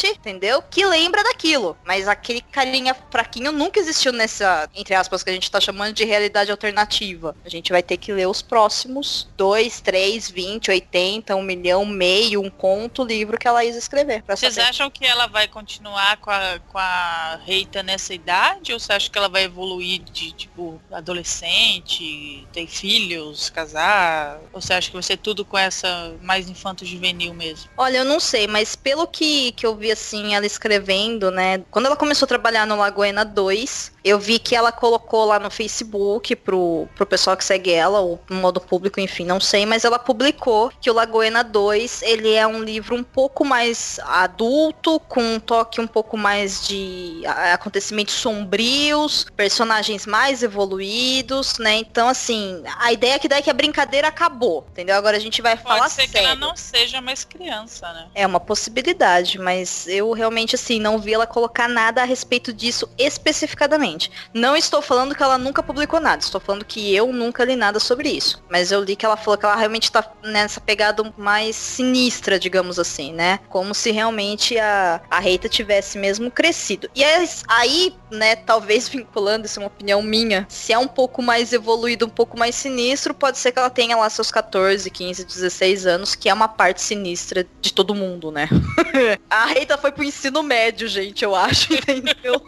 entendeu? 0.09 0.61
Que 0.61 0.85
lembra 0.85 1.23
daquilo. 1.23 1.77
Mas 1.85 2.07
aquele 2.07 2.41
carinha 2.41 2.95
fraquinho 3.09 3.51
nunca 3.51 3.79
existiu 3.79 4.11
nessa, 4.11 4.69
entre 4.75 4.93
aspas, 4.93 5.23
que 5.23 5.29
a 5.29 5.33
gente 5.33 5.49
tá 5.49 5.59
chamando 5.59 5.93
de 5.93 6.03
realidade 6.03 6.51
alternativa. 6.51 7.35
A 7.45 7.49
gente 7.49 7.71
vai 7.71 7.81
ter 7.81 7.97
que 7.97 8.11
ler 8.11 8.27
os 8.27 8.41
próximos 8.41 9.27
2, 9.37 9.81
3, 9.81 10.29
20, 10.29 10.71
80, 10.71 11.35
1 11.35 11.41
milhão, 11.41 11.85
meio, 11.85 12.41
um 12.41 12.49
conto, 12.49 13.03
livro 13.03 13.37
que 13.37 13.47
a 13.47 13.51
Laís 13.51 13.75
escrever. 13.75 14.23
pra 14.23 14.35
Vocês 14.35 14.57
acham 14.57 14.89
que 14.89 15.05
ela 15.05 15.27
vai 15.27 15.47
continuar 15.47 16.17
com 16.17 16.29
a, 16.29 16.59
com 16.67 16.77
a 16.77 17.39
Reita 17.45 17.83
nessa 17.83 18.13
idade? 18.13 18.73
Ou 18.73 18.79
você 18.79 18.93
acha 18.93 19.09
que 19.09 19.17
ela 19.17 19.29
vai 19.29 19.43
evoluir 19.43 20.01
de, 20.03 20.31
tipo, 20.31 20.81
adolescente, 20.91 22.47
ter 22.51 22.67
filhos, 22.67 23.49
casar? 23.49 24.39
Ou 24.51 24.61
você 24.61 24.73
acha 24.73 24.87
que 24.87 24.93
vai 24.93 25.03
ser 25.03 25.17
tudo 25.17 25.45
com 25.45 25.57
essa 25.57 26.15
mais 26.21 26.49
infanto-juvenil 26.49 27.33
mesmo? 27.33 27.69
Olha, 27.77 27.97
eu 27.97 28.05
não 28.05 28.19
sei, 28.19 28.47
mas 28.47 28.75
pelo 28.75 29.07
que, 29.07 29.44
que 29.51 29.65
eu 29.65 29.75
vi, 29.75 29.91
assim, 29.91 30.35
ela 30.35 30.45
escrevendo, 30.45 31.31
né? 31.31 31.59
Quando 31.71 31.85
ela 31.85 31.95
começou 31.95 32.25
a 32.25 32.29
trabalhar 32.29 32.65
no 32.65 32.75
Lagoena 32.77 33.23
2, 33.23 33.91
eu 34.05 34.19
vi 34.19 34.37
que 34.37 34.55
ela 34.55 34.71
colocou 34.71 35.25
lá 35.25 35.39
no 35.39 35.49
Facebook 35.49 36.35
pro, 36.35 36.87
pro 36.93 37.07
pessoal 37.07 37.35
que 37.35 37.43
segue 37.43 37.71
ela, 37.71 37.99
ou 37.99 38.19
no 38.29 38.35
modo 38.35 38.61
público, 38.61 38.99
enfim, 38.99 39.25
não 39.25 39.39
sei, 39.39 39.65
mas 39.65 39.83
ela 39.83 39.97
publicou 39.97 40.71
que 40.79 40.91
o 40.91 40.93
Lagoena 40.93 41.43
2, 41.43 42.03
ele 42.03 42.31
é 42.31 42.45
um 42.45 42.61
livro 42.61 42.95
um 42.95 43.03
pouco 43.03 43.43
mais 43.43 43.99
adulto, 44.05 44.99
com 44.99 45.21
um 45.21 45.39
toque 45.39 45.81
um 45.81 45.87
pouco 45.87 46.15
mais 46.15 46.67
de 46.67 47.23
acontecimentos 47.25 48.13
sombrios, 48.13 49.25
personagens 49.35 50.05
mais 50.05 50.43
evoluídos, 50.43 51.57
né? 51.57 51.77
Então, 51.77 52.07
assim, 52.07 52.61
a 52.77 52.93
ideia 52.93 53.17
que 53.17 53.27
dá 53.27 53.37
é 53.37 53.41
que 53.41 53.49
a 53.49 53.53
brincadeira 53.53 54.09
acabou, 54.09 54.67
entendeu? 54.71 54.95
Agora 54.95 55.17
a 55.17 55.19
gente 55.19 55.41
vai 55.41 55.57
Pode 55.57 55.67
falar 55.67 55.89
ser 55.89 56.07
sério. 56.07 56.11
que 56.11 56.17
ela 56.19 56.35
não 56.35 56.55
seja 56.55 57.01
mais 57.01 57.23
criança, 57.23 57.91
né? 57.91 58.07
É 58.13 58.27
uma 58.27 58.39
possibilidade, 58.39 59.39
mas 59.39 59.87
eu 59.87 60.11
realmente 60.11 60.53
assim 60.53 60.79
não 60.79 60.99
vi 60.99 61.15
ela 61.15 61.25
colocar 61.25 61.67
nada 61.67 62.03
a 62.03 62.05
respeito 62.05 62.53
disso 62.53 62.87
especificadamente. 62.99 63.94
Não 64.33 64.55
estou 64.55 64.81
falando 64.81 65.15
que 65.15 65.23
ela 65.23 65.37
nunca 65.37 65.63
publicou 65.63 65.99
nada, 65.99 66.21
estou 66.21 66.41
falando 66.41 66.65
que 66.65 66.93
eu 66.93 67.11
nunca 67.11 67.43
li 67.43 67.55
nada 67.55 67.79
sobre 67.79 68.09
isso. 68.09 68.43
Mas 68.49 68.71
eu 68.71 68.83
li 68.83 68.95
que 68.95 69.05
ela 69.05 69.17
falou 69.17 69.37
que 69.37 69.45
ela 69.45 69.55
realmente 69.55 69.91
tá 69.91 70.05
nessa 70.23 70.59
pegada 70.59 71.03
mais 71.17 71.55
sinistra, 71.55 72.39
digamos 72.39 72.79
assim, 72.79 73.13
né? 73.13 73.39
Como 73.49 73.73
se 73.73 73.91
realmente 73.91 74.57
a, 74.57 75.01
a 75.09 75.19
Reita 75.19 75.49
tivesse 75.49 75.97
mesmo 75.97 76.29
crescido. 76.29 76.89
E 76.95 77.03
aí, 77.47 77.93
né, 78.11 78.35
talvez 78.35 78.87
vinculando, 78.89 79.45
isso 79.45 79.59
é 79.59 79.63
uma 79.63 79.67
opinião 79.67 80.01
minha, 80.01 80.45
se 80.49 80.73
é 80.73 80.77
um 80.77 80.87
pouco 80.87 81.21
mais 81.21 81.53
evoluído, 81.53 82.05
um 82.05 82.09
pouco 82.09 82.37
mais 82.37 82.55
sinistro, 82.55 83.13
pode 83.13 83.37
ser 83.37 83.51
que 83.51 83.59
ela 83.59 83.69
tenha 83.69 83.95
lá 83.95 84.09
seus 84.09 84.31
14, 84.31 84.89
15, 84.89 85.25
16 85.25 85.85
anos, 85.85 86.15
que 86.15 86.29
é 86.29 86.33
uma 86.33 86.47
parte 86.47 86.81
sinistra 86.81 87.45
de 87.61 87.73
todo 87.73 87.95
mundo, 87.95 88.31
né? 88.31 88.49
a 89.29 89.45
Reita 89.45 89.77
foi 89.77 89.91
pro 89.91 90.03
ensino 90.03 90.43
médio, 90.43 90.87
gente, 90.87 91.23
eu 91.23 91.35
acho, 91.35 91.73
entendeu? 91.75 92.41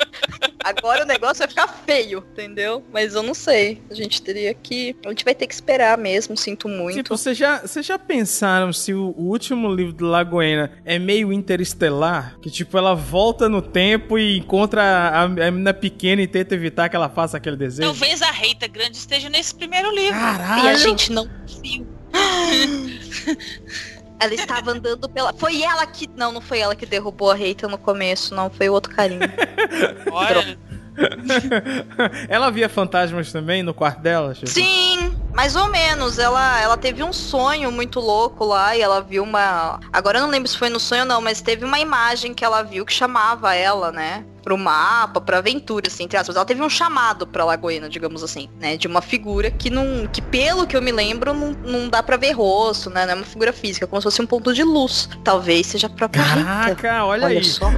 Agora 0.67 1.03
o 1.03 1.07
negócio 1.07 1.39
vai 1.39 1.47
ficar 1.47 1.67
feio, 1.85 2.25
entendeu? 2.33 2.83
Mas 2.91 3.15
eu 3.15 3.23
não 3.23 3.33
sei. 3.33 3.81
A 3.89 3.93
gente 3.93 4.21
teria 4.21 4.53
que. 4.53 4.95
A 5.05 5.09
gente 5.09 5.23
vai 5.23 5.33
ter 5.33 5.47
que 5.47 5.53
esperar 5.53 5.97
mesmo, 5.97 6.35
sinto 6.35 6.67
muito. 6.67 6.97
Tipo, 6.97 7.15
vocês 7.15 7.37
já, 7.37 7.59
vocês 7.59 7.85
já 7.85 7.97
pensaram 7.97 8.73
se 8.73 8.93
o, 8.93 9.13
último 9.17 9.73
livro 9.73 9.93
do 9.93 10.05
Lagoena 10.05 10.71
é 10.83 10.99
meio 10.99 11.31
interestelar? 11.31 12.37
Que, 12.41 12.51
tipo, 12.51 12.77
ela 12.77 12.93
volta 12.93 13.47
no 13.47 13.61
tempo 13.61 14.17
e 14.17 14.37
encontra 14.37 14.83
a, 14.83 15.23
a 15.23 15.27
menina 15.27 15.73
pequena 15.73 16.21
e 16.21 16.27
tenta 16.27 16.53
evitar 16.53 16.89
que 16.89 16.95
ela 16.95 17.09
faça 17.09 17.37
aquele 17.37 17.55
desejo? 17.55 17.87
Talvez 17.87 18.21
a 18.21 18.31
Reita 18.31 18.67
Grande 18.67 18.97
esteja 18.97 19.29
nesse 19.29 19.55
primeiro 19.55 19.89
livro. 19.95 20.17
E 20.17 20.67
a 20.67 20.75
gente 20.75 21.11
não 21.11 21.29
viu. 21.61 21.87
Ela 24.19 24.33
estava 24.33 24.71
andando 24.71 25.07
pela. 25.09 25.33
Foi 25.33 25.61
ela 25.61 25.85
que. 25.85 26.09
Não, 26.15 26.31
não 26.31 26.41
foi 26.41 26.59
ela 26.59 26.75
que 26.75 26.85
derrubou 26.85 27.31
a 27.31 27.35
Reita 27.35 27.67
no 27.67 27.77
começo, 27.77 28.33
não. 28.33 28.49
Foi 28.49 28.69
o 28.69 28.73
outro 28.73 28.93
carinha. 28.93 29.31
Olha, 30.11 30.57
ela 32.27 32.49
via 32.49 32.67
fantasmas 32.67 33.31
também 33.31 33.61
no 33.61 33.73
quarto 33.73 34.01
dela? 34.01 34.33
Chico? 34.33 34.47
Sim, 34.47 35.15
mais 35.33 35.55
ou 35.55 35.67
menos. 35.67 36.17
Ela, 36.17 36.59
ela 36.59 36.77
teve 36.77 37.03
um 37.03 37.13
sonho 37.13 37.71
muito 37.71 37.99
louco 37.99 38.43
lá 38.43 38.75
e 38.75 38.81
ela 38.81 39.01
viu 39.01 39.23
uma. 39.23 39.79
Agora 39.93 40.17
eu 40.17 40.23
não 40.23 40.29
lembro 40.29 40.47
se 40.47 40.57
foi 40.57 40.69
no 40.69 40.79
sonho 40.79 41.01
ou 41.01 41.07
não, 41.07 41.21
mas 41.21 41.41
teve 41.41 41.63
uma 41.63 41.79
imagem 41.79 42.33
que 42.33 42.43
ela 42.43 42.63
viu 42.63 42.85
que 42.85 42.93
chamava 42.93 43.53
ela, 43.53 43.91
né? 43.91 44.25
Pro 44.47 44.57
mapa, 44.57 45.19
pra 45.19 45.39
aventura, 45.39 45.87
assim, 45.87 46.05
entre 46.05 46.17
aspas. 46.17 46.37
Ela 46.37 46.45
teve 46.45 46.61
um 46.61 46.69
chamado 46.69 47.27
pra 47.27 47.43
Lagoena, 47.43 47.89
digamos 47.89 48.23
assim, 48.23 48.47
né? 48.57 48.77
De 48.77 48.87
uma 48.87 49.01
figura 49.01 49.51
que 49.51 49.69
não. 49.69 50.07
que 50.07 50.21
pelo 50.21 50.65
que 50.65 50.77
eu 50.77 50.81
me 50.81 50.93
lembro, 50.93 51.33
não, 51.33 51.51
não 51.51 51.89
dá 51.89 52.01
pra 52.01 52.15
ver 52.15 52.31
rosto, 52.31 52.89
né? 52.89 53.05
Não 53.05 53.11
é 53.11 53.15
uma 53.15 53.25
figura 53.25 53.51
física, 53.51 53.83
é 53.83 53.87
como 53.89 54.01
se 54.01 54.05
fosse 54.05 54.21
um 54.21 54.25
ponto 54.25 54.53
de 54.53 54.63
luz. 54.63 55.09
Talvez 55.21 55.67
seja 55.67 55.87
a 55.87 55.89
própria 55.89 56.23
Rita. 56.23 56.45
Caraca, 56.45 57.03
olha, 57.03 57.27
aí. 57.27 57.43
só. 57.43 57.67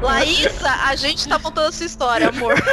Laísa, 0.00 0.70
a 0.86 0.96
gente 0.96 1.28
tá 1.28 1.38
contando 1.38 1.68
essa 1.68 1.84
história, 1.84 2.30
amor. 2.30 2.54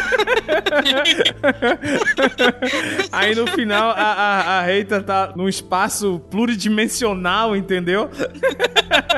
Aí 3.11 3.35
no 3.35 3.45
final 3.47 3.91
a, 3.91 4.01
a, 4.01 4.59
a 4.59 4.61
Reita 4.61 5.01
tá 5.01 5.33
num 5.35 5.49
espaço 5.49 6.21
pluridimensional, 6.29 7.55
entendeu? 7.55 8.09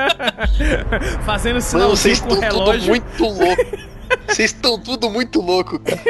Fazendo 1.24 1.60
sinalzinho 1.60 2.20
com 2.22 2.34
o 2.34 2.40
relógio. 2.40 2.63
Tudo 2.64 2.86
muito 2.86 3.24
louco. 3.24 3.93
Vocês 4.28 4.50
estão 4.52 4.78
tudo 4.78 5.08
muito 5.10 5.40
louco, 5.40 5.78
cara. 5.78 6.00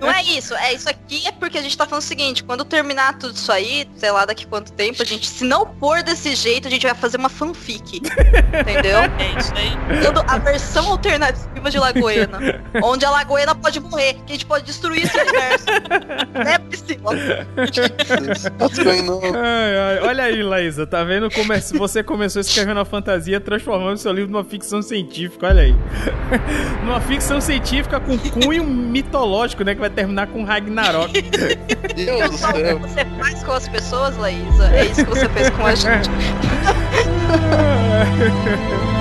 Não 0.00 0.10
é 0.10 0.22
isso, 0.22 0.54
é 0.54 0.72
isso 0.74 0.88
aqui 0.88 1.26
é 1.26 1.32
porque 1.32 1.58
a 1.58 1.62
gente 1.62 1.76
tá 1.76 1.86
falando 1.86 2.02
o 2.02 2.06
seguinte, 2.06 2.42
quando 2.44 2.64
terminar 2.64 3.18
tudo 3.18 3.34
isso 3.34 3.50
aí, 3.52 3.88
sei 3.96 4.10
lá 4.10 4.24
daqui 4.24 4.46
quanto 4.46 4.72
tempo, 4.72 5.02
a 5.02 5.04
gente, 5.04 5.26
se 5.26 5.44
não 5.44 5.66
for 5.78 6.02
desse 6.02 6.34
jeito, 6.34 6.68
a 6.68 6.70
gente 6.70 6.84
vai 6.86 6.94
fazer 6.94 7.16
uma 7.16 7.28
fanfic. 7.28 7.96
Entendeu? 7.98 8.98
É 9.18 9.38
isso 9.38 9.52
aí. 9.54 10.00
Dando 10.02 10.22
a 10.26 10.38
versão 10.38 10.90
alternativa 10.90 11.70
de 11.70 11.78
Lagoena. 11.78 12.38
onde 12.82 13.04
a 13.04 13.10
Lagoena 13.10 13.54
pode 13.54 13.80
morrer, 13.80 14.14
que 14.26 14.32
a 14.32 14.32
gente 14.32 14.46
pode 14.46 14.64
destruir 14.64 15.04
esse 15.04 15.18
universo. 15.18 15.66
né, 16.44 16.58
Priscila? 16.58 17.12
Ai, 19.34 19.98
ai, 19.98 20.08
Olha 20.08 20.24
aí, 20.24 20.42
Laísa, 20.42 20.86
tá 20.86 21.02
vendo 21.04 21.30
como 21.30 21.52
é- 21.52 21.60
você 21.60 22.02
começou 22.02 22.40
escrevendo 22.40 22.80
a 22.80 22.84
fantasia, 22.84 23.40
transformando 23.40 23.96
seu 23.98 24.12
livro 24.12 24.30
numa 24.32 24.44
ficção 24.44 24.80
científica, 24.82 25.46
olha 25.48 25.62
aí. 25.62 25.74
Numa 26.84 27.00
ficção 27.00 27.40
científica 27.40 28.00
com 28.00 28.18
cunho 28.18 28.64
mitológico, 28.64 29.64
né, 29.64 29.74
que 29.74 29.80
vai 29.80 29.90
terminar 29.90 30.26
com 30.28 30.44
Ragnarok. 30.44 31.22
Deus 31.94 32.30
do 32.30 32.38
céu. 32.38 32.78
você 32.78 33.04
faz 33.18 33.42
com 33.42 33.52
as 33.52 33.68
pessoas, 33.68 34.16
Laísa, 34.16 34.70
é 34.74 34.86
isso 34.86 35.04
que 35.04 35.10
você 35.10 35.28
fez 35.28 35.50
com 35.50 35.66
a 35.66 35.74
gente. 35.74 36.08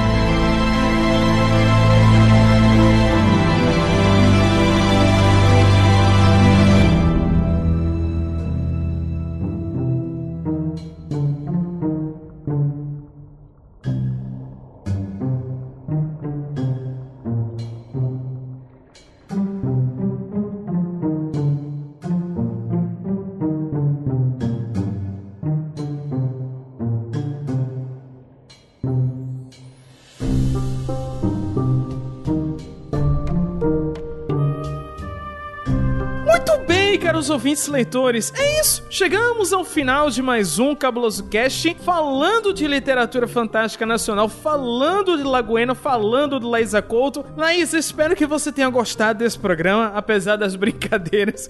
caros 37.27 37.29
ouvintes 37.29 37.67
leitores, 37.67 38.33
é 38.35 38.59
isso. 38.59 38.83
Chegamos 38.89 39.51
ao 39.51 39.63
final 39.63 40.09
de 40.09 40.21
mais 40.21 40.59
um 40.59 40.73
Cabuloso 40.73 41.25
Cast, 41.25 41.75
falando 41.83 42.53
de 42.53 42.67
literatura 42.67 43.27
fantástica 43.27 43.85
nacional, 43.85 44.29
falando 44.29 45.17
de 45.17 45.23
Lagoena, 45.23 45.75
falando 45.75 46.39
de 46.39 46.45
Laísa 46.45 46.81
Couto. 46.81 47.25
Laísa, 47.35 47.77
espero 47.77 48.15
que 48.15 48.25
você 48.25 48.51
tenha 48.51 48.69
gostado 48.69 49.19
desse 49.19 49.37
programa, 49.37 49.91
apesar 49.93 50.37
das 50.37 50.55
brincadeiras. 50.57 51.49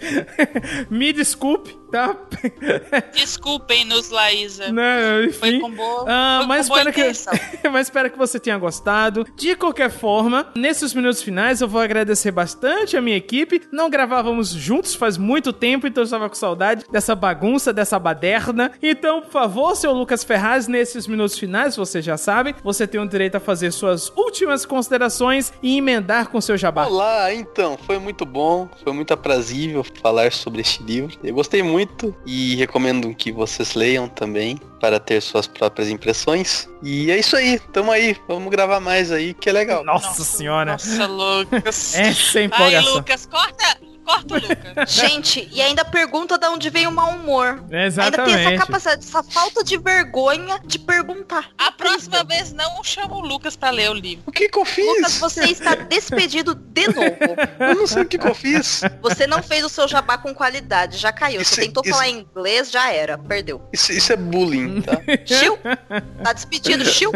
Me 0.90 1.14
desculpe. 1.14 1.78
Tá. 1.92 2.16
Desculpem-nos, 3.14 4.10
Laísa. 4.10 4.72
Não, 4.72 5.24
enfim. 5.24 5.40
Foi 5.40 5.60
com 5.60 5.72
boa, 5.72 6.06
Ah, 6.08 6.38
foi 6.40 6.48
mas, 6.48 6.68
com 6.68 6.74
boa 6.76 6.80
espero 6.80 6.94
que, 6.94 7.02
intenção. 7.02 7.34
mas 7.72 7.88
espero 7.88 8.10
que 8.12 8.18
você 8.18 8.40
tenha 8.40 8.58
gostado. 8.58 9.26
De 9.36 9.56
qualquer 9.56 9.90
forma, 9.90 10.48
nesses 10.56 10.94
minutos 10.94 11.22
finais 11.22 11.62
eu 11.62 11.68
vou 11.68 11.82
agradecer 11.82 12.32
bastante 12.32 12.98
a 12.98 13.02
minha 13.02 13.16
equipe. 13.18 13.62
Não 13.72 13.90
gravávamos 13.90 14.50
juntos 14.50 14.96
faz 14.96 15.18
muito 15.18 15.54
tempo, 15.54 15.88
então 15.88 16.02
eu 16.02 16.06
estava 16.06 16.28
com 16.30 16.36
saudade 16.36 16.86
dessa 16.92 17.16
bagunça, 17.16 17.72
dessa 17.72 17.98
baderna. 17.98 18.72
Então, 18.82 19.22
por 19.22 19.32
favor, 19.32 19.76
seu 19.76 19.94
Lucas 19.94 20.24
Ferraz, 20.24 20.68
nesses 20.68 21.08
minutos 21.08 21.38
finais, 21.38 21.76
você 21.76 22.02
já 22.02 22.18
sabe, 22.18 22.56
você 22.64 22.86
tem 22.86 23.00
o 23.00 23.08
direito 23.08 23.36
a 23.36 23.40
fazer 23.40 23.72
suas 23.72 24.10
últimas 24.16 24.66
considerações 24.66 25.54
e 25.64 25.78
emendar 25.78 26.30
com 26.30 26.42
seu 26.42 26.58
jabá. 26.58 26.86
Olá, 26.86 27.34
então, 27.34 27.78
foi 27.78 27.98
muito 27.98 28.26
bom, 28.26 28.70
foi 28.84 28.94
muito 28.94 29.14
aprazível 29.14 29.86
falar 30.02 30.32
sobre 30.32 30.62
este 30.62 30.84
livro. 30.84 31.18
Eu 31.24 31.34
gostei 31.34 31.64
muito 31.64 31.77
e 32.26 32.56
recomendo 32.56 33.14
que 33.14 33.32
vocês 33.32 33.74
leiam 33.74 34.08
também 34.08 34.60
para 34.80 35.00
ter 35.00 35.22
suas 35.22 35.48
próprias 35.48 35.90
impressões. 35.90 36.70
E 36.82 37.12
é 37.12 37.18
isso 37.18 37.36
aí, 37.36 37.60
tamo 37.72 37.92
aí, 37.92 38.16
vamos 38.28 38.50
gravar 38.50 38.80
mais 38.80 39.12
aí, 39.12 39.34
que 39.34 39.50
é 39.50 39.54
legal. 39.54 39.84
Nossa, 39.84 40.24
senhora. 40.24 40.74
Nossa, 40.74 41.06
Lucas. 41.06 41.96
Essa 41.96 42.40
é 42.40 42.42
Ai, 42.42 42.46
empolgação. 42.46 42.94
Lucas, 42.94 43.26
corta, 43.26 43.78
corta 44.08 44.34
o 44.36 44.38
Lucas. 44.40 44.92
Gente, 44.94 45.50
e 45.52 45.62
ainda 45.62 45.84
pergunta 45.84 46.38
de 46.38 46.48
onde 46.48 46.70
veio 46.70 46.90
o 46.90 46.92
mau 46.92 47.12
humor. 47.12 47.48
Ainda 47.48 47.68
tem 47.70 47.86
Exatamente. 47.86 48.48
essa 48.54 48.58
capacidade, 48.66 49.06
essa 49.06 49.24
falta 49.24 49.64
de 49.64 49.78
vergonha 49.78 50.60
de 50.66 50.80
perguntar. 50.80 51.50
A 51.58 51.72
próxima 51.72 52.24
vez 52.24 52.54
não 52.54 52.84
chama 52.84 53.16
o 53.16 53.20
Lucas 53.22 53.56
pra 53.56 53.70
ler 53.70 53.90
o 53.90 53.94
livro. 53.94 54.24
O 54.26 54.32
que 54.32 54.48
que 54.48 54.58
eu 54.58 54.66
fiz? 54.66 54.86
Lucas, 54.86 55.18
você 55.20 55.42
está 55.46 55.76
despedido 55.90 56.56
de 56.56 56.88
novo. 56.88 57.18
Eu 57.60 57.76
não 57.76 57.88
sei 57.88 58.04
o 58.04 58.06
que 58.06 58.18
que 58.18 58.28
eu 58.28 58.34
fiz. 58.36 58.82
Você 59.02 59.28
não 59.28 59.44
fez 59.44 59.64
o 59.66 59.70
seu 59.70 59.88
jabá 59.88 60.18
com 60.18 60.34
qualidade, 60.34 60.98
já 60.98 61.12
caiu. 61.12 61.42
Isso- 61.42 61.56
Você 61.56 61.62
tentou 61.62 61.84
isso- 61.84 61.94
falar 61.94 62.08
inglês, 62.10 62.72
já 62.72 62.92
era, 62.92 63.18
perdeu. 63.18 63.62
Isso, 63.74 63.92
isso 63.92 64.14
é 64.14 64.16
bullying, 64.16 64.82
tá? 64.82 64.98
Chiu, 65.26 65.58
tá 66.24 66.34
despedido, 66.34 66.86
chiu. 66.86 67.12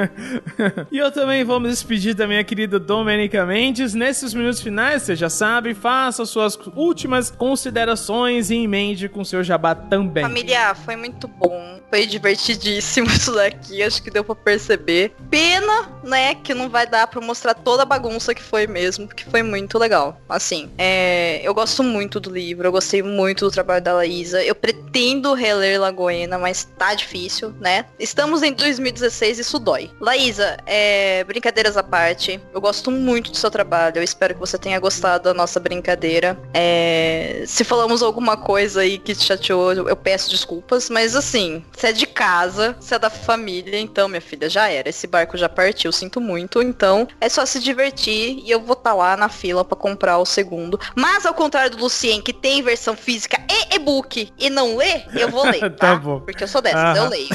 E 0.92 0.98
eu 0.98 1.12
também 1.12 1.44
vou 1.44 1.60
me 1.60 1.70
despedir 1.70 2.14
da 2.14 2.28
minha 2.28 2.44
querida 2.44 2.80
Domenica 2.80 3.46
Mendes. 3.46 3.94
Nesses 3.94 4.34
minutos 4.34 4.60
finais, 4.62 5.04
você 5.04 5.16
já 5.16 5.30
sabe, 5.30 5.74
faça 5.74 6.26
suas 6.26 6.56
últimas 6.82 7.30
considerações 7.30 8.50
e 8.50 8.56
emende 8.56 9.08
com 9.08 9.24
seu 9.24 9.44
jabá 9.44 9.76
também. 9.76 10.24
Família, 10.24 10.74
foi 10.74 10.96
muito 10.96 11.28
bom. 11.28 11.81
Foi 11.92 12.08
divertidíssimo 12.08 13.08
isso 13.12 13.34
daqui, 13.34 13.84
acho 13.84 14.02
que 14.02 14.10
deu 14.10 14.24
pra 14.24 14.34
perceber. 14.34 15.14
Pena, 15.30 15.90
né, 16.04 16.34
que 16.36 16.54
não 16.54 16.70
vai 16.70 16.88
dar 16.88 17.06
pra 17.06 17.22
mostrar 17.22 17.54
toda 17.54 17.84
a 17.84 17.86
bagunça 17.86 18.34
que 18.34 18.42
foi 18.42 18.66
mesmo, 18.66 19.08
porque 19.08 19.26
foi 19.26 19.44
muito 19.44 19.78
legal. 19.78 20.20
Assim, 20.28 20.72
é, 20.78 21.42
eu 21.44 21.54
gosto 21.54 21.84
muito 21.84 22.20
do 22.20 22.32
livro, 22.32 22.68
eu 22.68 22.72
gostei 22.72 23.04
muito 23.04 23.46
do 23.46 23.52
trabalho 23.52 23.84
da 23.84 23.94
Laísa. 23.94 24.44
Eu 24.44 24.56
pretendo 24.56 25.34
reler 25.34 25.80
Lagoena, 25.80 26.40
mas 26.40 26.64
tá 26.78 26.96
difícil, 26.96 27.54
né? 27.60 27.86
Estamos 28.00 28.42
em 28.42 28.54
2016, 28.54 29.40
isso 29.40 29.60
dói. 29.60 29.92
Laísa, 30.00 30.58
é, 30.66 31.24
brincadeiras 31.26 31.78
à 31.78 31.84
parte, 31.84 32.40
eu 32.54 32.62
gosto 32.62 32.90
muito 32.90 33.32
do 33.32 33.38
seu 33.38 33.52
trabalho, 33.52 33.98
eu 33.98 34.04
espero 34.04 34.34
que 34.34 34.40
você 34.40 34.58
tenha 34.58 34.80
gostado 34.80 35.26
da 35.26 35.34
nossa 35.34 35.60
brincadeira. 35.60 36.40
É, 36.54 37.44
se 37.46 37.64
falamos 37.64 38.02
alguma 38.02 38.38
coisa 38.38 38.82
aí 38.82 38.98
que 38.98 39.14
te 39.14 39.26
chateou, 39.26 39.74
eu 39.74 39.92
eu 39.92 39.96
peço 39.96 40.30
desculpas, 40.30 40.90
mas 40.90 41.16
assim, 41.18 41.64
você 41.82 41.88
é 41.88 41.92
de 41.94 42.06
casa, 42.06 42.76
você 42.80 42.94
é 42.94 43.00
da 43.00 43.10
família, 43.10 43.80
então, 43.80 44.08
minha 44.08 44.22
filha, 44.22 44.48
já 44.48 44.70
era. 44.70 44.88
Esse 44.88 45.08
barco 45.08 45.36
já 45.36 45.50
partiu, 45.50 45.92
sinto 45.92 46.22
muito. 46.22 46.62
Então, 46.62 47.08
é 47.20 47.28
só 47.28 47.44
se 47.44 47.60
divertir 47.60 48.40
e 48.46 48.52
eu 48.52 48.62
vou 48.62 48.74
estar 48.74 48.94
lá 48.94 49.18
na 49.18 49.28
fila 49.30 49.66
pra 49.66 49.76
comprar 49.76 50.20
o 50.20 50.26
segundo. 50.26 50.80
Mas, 50.96 51.26
ao 51.26 51.34
contrário 51.34 51.72
do 51.72 51.82
Lucien, 51.82 52.22
que 52.22 52.34
tem 52.34 52.62
versão 52.62 52.96
física 52.96 53.36
e 53.50 53.76
e-book 53.76 54.32
e 54.38 54.50
não 54.52 54.76
lê, 54.78 55.02
eu 55.16 55.30
vou 55.30 55.44
ler, 55.50 55.60
Tá 55.60 55.70
tá? 55.72 55.96
bom. 55.96 56.20
Porque 56.20 56.44
eu 56.44 56.48
sou 56.48 56.62
dessas, 56.62 56.80
Aham. 56.80 56.98
eu 56.98 57.10
leio. 57.10 57.30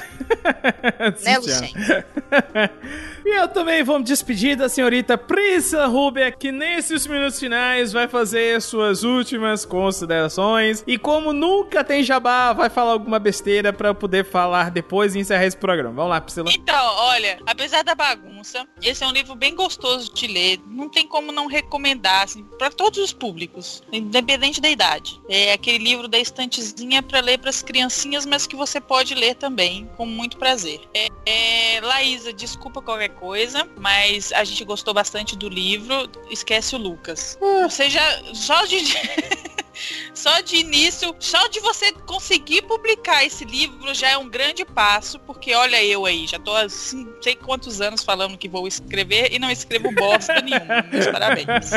né, 1.24 1.38
Lucien? 1.38 1.74
E 3.26 3.28
eu 3.28 3.48
também 3.48 3.82
vou 3.82 3.98
me 3.98 4.04
despedir 4.04 4.56
da 4.56 4.68
senhorita 4.68 5.18
Priscila 5.18 5.86
Rubia, 5.86 6.30
que 6.30 6.52
nesses 6.52 7.08
minutos 7.08 7.40
finais 7.40 7.92
vai 7.92 8.06
fazer 8.06 8.62
suas 8.62 9.02
últimas 9.02 9.64
considerações. 9.64 10.84
E 10.86 10.96
como 10.96 11.32
nunca 11.32 11.82
tem 11.82 12.04
jabá, 12.04 12.52
vai 12.52 12.70
falar 12.70 12.92
alguma 12.92 13.18
besteira 13.18 13.74
eu 13.76 13.94
poder 13.96 14.24
falar 14.24 14.70
depois 14.70 15.16
e 15.16 15.18
encerrar 15.18 15.44
esse 15.44 15.56
programa. 15.56 15.92
Vamos 15.92 16.10
lá, 16.10 16.20
Priscila. 16.20 16.52
Então, 16.52 16.94
olha, 16.98 17.40
apesar 17.44 17.82
da 17.82 17.96
bagunça, 17.96 18.64
esse 18.80 19.02
é 19.02 19.06
um 19.08 19.12
livro 19.12 19.34
bem 19.34 19.56
gostoso 19.56 20.14
de 20.14 20.28
ler. 20.28 20.60
Não 20.64 20.88
tem 20.88 21.04
como 21.08 21.32
não 21.32 21.48
recomendar, 21.48 22.22
assim, 22.22 22.44
para 22.56 22.70
todos 22.70 23.00
os 23.00 23.12
públicos, 23.12 23.82
independente 23.92 24.60
da 24.60 24.70
idade. 24.70 25.20
É 25.28 25.52
aquele 25.52 25.78
livro 25.78 26.06
da 26.06 26.18
estantezinha 26.18 27.02
para 27.02 27.18
ler 27.18 27.38
para 27.38 27.50
as 27.50 27.60
criancinhas, 27.60 28.24
mas 28.24 28.46
que 28.46 28.54
você 28.54 28.80
pode 28.80 29.16
ler 29.16 29.34
também 29.34 29.90
com 29.96 30.06
muito 30.06 30.36
prazer. 30.36 30.80
É, 30.94 31.08
é, 31.26 31.80
Laísa, 31.80 32.32
desculpa 32.32 32.80
qualquer 32.80 33.15
coisa, 33.18 33.68
mas 33.76 34.32
a 34.32 34.44
gente 34.44 34.64
gostou 34.64 34.94
bastante 34.94 35.36
do 35.36 35.48
livro. 35.48 36.08
Esquece 36.30 36.74
o 36.74 36.78
Lucas. 36.78 37.38
Você 37.62 37.90
já 37.90 38.34
só 38.34 38.64
de 38.64 38.78
Só 40.14 40.40
de 40.40 40.56
início, 40.56 41.14
só 41.18 41.48
de 41.48 41.60
você 41.60 41.92
conseguir 41.92 42.62
publicar 42.62 43.24
esse 43.24 43.44
livro 43.44 43.94
já 43.94 44.10
é 44.10 44.18
um 44.18 44.28
grande 44.28 44.64
passo, 44.64 45.18
porque 45.20 45.54
olha 45.54 45.82
eu 45.84 46.04
aí, 46.06 46.26
já 46.26 46.38
tô 46.38 46.52
há 46.52 46.62
assim, 46.62 47.04
não 47.04 47.22
sei 47.22 47.34
quantos 47.34 47.80
anos 47.80 48.02
falando 48.02 48.36
que 48.36 48.48
vou 48.48 48.66
escrever 48.66 49.32
e 49.32 49.38
não 49.38 49.50
escrevo 49.50 49.92
bosta 49.92 50.40
nenhuma. 50.40 50.84
Meus 50.90 51.06
parabéns. 51.10 51.70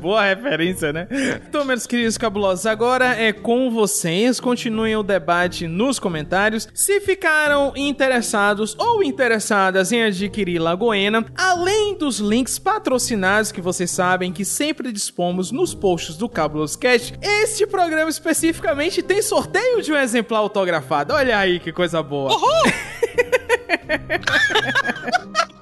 Boa 0.00 0.24
referência, 0.24 0.92
né? 0.92 1.08
Então, 1.48 1.64
meus 1.64 1.86
queridos 1.86 2.18
cabulosos, 2.18 2.66
agora 2.66 3.16
é 3.16 3.32
com 3.32 3.70
vocês. 3.70 4.40
Continuem 4.40 4.96
o 4.96 5.02
debate 5.02 5.66
nos 5.66 5.98
comentários. 5.98 6.68
Se 6.74 7.00
ficaram 7.00 7.72
interessados 7.76 8.76
ou 8.78 9.02
interessadas 9.02 9.92
em 9.92 10.02
adquirir 10.02 10.58
Lagoena, 10.58 11.24
além 11.36 11.96
dos 11.96 12.18
links 12.18 12.58
patrocinados 12.58 13.52
que 13.52 13.60
vocês 13.60 13.90
sabem 13.90 14.32
que 14.32 14.44
sempre 14.44 14.92
dispomos 14.92 15.50
nos 15.50 15.74
posts 15.74 16.16
do 16.16 16.28
Cabuloso 16.28 16.78
Cast, 16.78 17.14
este 17.44 17.66
programa 17.66 18.08
especificamente 18.08 19.02
tem 19.02 19.20
sorteio 19.20 19.82
de 19.82 19.92
um 19.92 19.96
exemplar 19.96 20.40
autografado. 20.40 21.12
Olha 21.12 21.38
aí 21.38 21.60
que 21.60 21.72
coisa 21.72 22.02
boa. 22.02 22.34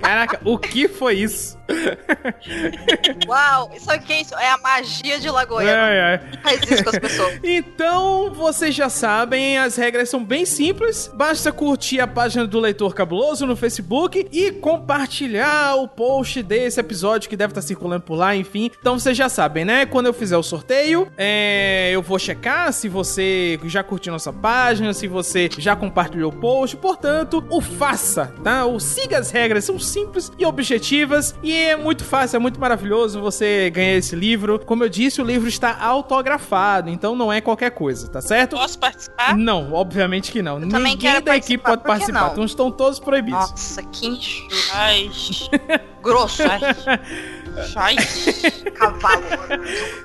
Caraca, 0.00 0.40
o 0.44 0.58
que 0.58 0.88
foi 0.88 1.14
isso? 1.14 1.58
Uau, 3.26 3.70
sabe 3.78 4.04
o 4.04 4.06
que 4.06 4.12
é 4.12 4.20
isso? 4.20 4.34
É 4.34 4.50
a 4.50 4.58
magia 4.58 5.18
de. 5.18 5.28
Ai, 5.28 6.00
ai. 6.00 6.20
Faz 6.42 6.60
isso 6.70 6.84
com 6.84 6.90
as 6.90 6.98
pessoas. 6.98 7.32
Então, 7.44 8.32
vocês 8.32 8.74
já 8.74 8.88
sabem, 8.88 9.58
as 9.58 9.76
regras 9.76 10.08
são 10.08 10.24
bem 10.24 10.44
simples. 10.44 11.10
Basta 11.12 11.52
curtir 11.52 12.00
a 12.00 12.06
página 12.06 12.46
do 12.46 12.58
Leitor 12.60 12.94
Cabuloso 12.94 13.46
no 13.46 13.56
Facebook 13.56 14.26
e 14.32 14.50
compartilhar 14.52 15.76
o 15.76 15.88
post 15.88 16.42
desse 16.42 16.80
episódio 16.80 17.28
que 17.28 17.36
deve 17.36 17.50
estar 17.50 17.62
circulando 17.62 18.02
por 18.02 18.16
lá, 18.16 18.34
enfim. 18.34 18.70
Então 18.78 18.98
vocês 18.98 19.16
já 19.16 19.28
sabem, 19.28 19.64
né? 19.64 19.86
Quando 19.86 20.06
eu 20.06 20.12
fizer 20.12 20.36
o 20.36 20.42
sorteio, 20.42 21.10
é, 21.16 21.90
eu 21.92 22.02
vou 22.02 22.18
checar 22.18 22.72
se 22.72 22.88
você 22.88 23.58
já 23.64 23.82
curtiu 23.82 24.12
nossa 24.12 24.32
página, 24.32 24.92
se 24.92 25.06
você 25.06 25.48
já 25.58 25.74
compartilhou 25.74 26.30
o 26.30 26.36
post. 26.36 26.76
Portanto, 26.76 27.44
o 27.50 27.60
faça, 27.60 28.32
tá? 28.42 28.66
O 28.66 28.78
siga 28.80 29.18
as 29.18 29.30
regras, 29.30 29.64
são 29.72 29.78
simples 29.78 30.30
e 30.38 30.44
objetivas 30.44 31.34
e 31.42 31.52
é 31.52 31.76
muito 31.76 32.04
fácil, 32.04 32.36
é 32.36 32.38
muito 32.38 32.60
maravilhoso 32.60 33.20
você 33.20 33.70
ganhar 33.70 33.94
esse 33.94 34.14
livro. 34.14 34.58
Como 34.58 34.84
eu 34.84 34.88
disse, 34.88 35.20
o 35.20 35.24
livro 35.24 35.48
está 35.48 35.78
autografado, 35.82 36.90
então 36.90 37.16
não 37.16 37.32
é 37.32 37.40
qualquer 37.40 37.70
coisa, 37.70 38.08
tá 38.08 38.20
certo? 38.20 38.56
Posso 38.56 38.78
participar? 38.78 39.36
Não, 39.36 39.72
obviamente 39.72 40.30
que 40.30 40.42
não. 40.42 40.60
também 40.68 40.92
Ninguém 40.92 41.22
da 41.22 41.36
equipe 41.36 41.62
pode 41.62 41.82
participar, 41.82 42.20
participar, 42.20 42.32
então 42.32 42.44
estão 42.44 42.70
todos 42.70 42.98
proibidos. 42.98 43.50
Nossa, 43.50 43.82
que 43.82 44.06
injusto. 44.06 44.72
Ai. 44.74 45.10
Grosso. 46.02 46.42
Ai. 46.42 46.60
Cavalo. 48.74 49.22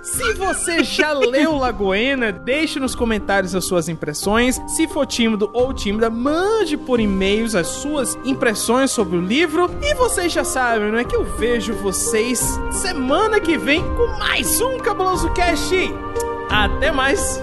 Se 0.02 0.34
você 0.34 0.84
já 0.84 1.14
leu 1.14 1.56
Lagoena, 1.56 2.32
deixe 2.32 2.80
nos 2.80 2.96
comentários 2.96 3.56
as 3.56 3.66
suas 3.66 3.90
impressões. 3.90 4.62
Se 4.68 4.88
for 4.88 5.06
tímido 5.06 5.50
ou 5.54 5.74
tímida, 5.74 6.10
mande 6.10 6.78
por 6.78 7.00
e-mails 7.00 7.56
as 7.56 7.68
suas 7.68 8.18
impressões 8.24 8.92
sobre 8.92 9.18
o 9.18 9.22
livro. 9.22 9.70
E 9.82 9.94
vocês 9.96 10.32
já 10.32 10.44
sabem, 10.44 10.92
não 10.92 11.00
é 11.00 11.04
que 11.04 11.16
eu 11.16 11.24
vejo 11.24 11.74
vocês 11.74 12.60
semana 12.72 13.40
que 13.40 13.58
vem 13.58 13.84
com 13.96 14.08
mais 14.20 14.60
um 14.62 14.78
Cabuloso 14.78 15.32
Cast. 15.34 15.76
Até 16.50 16.92
mais! 16.92 17.42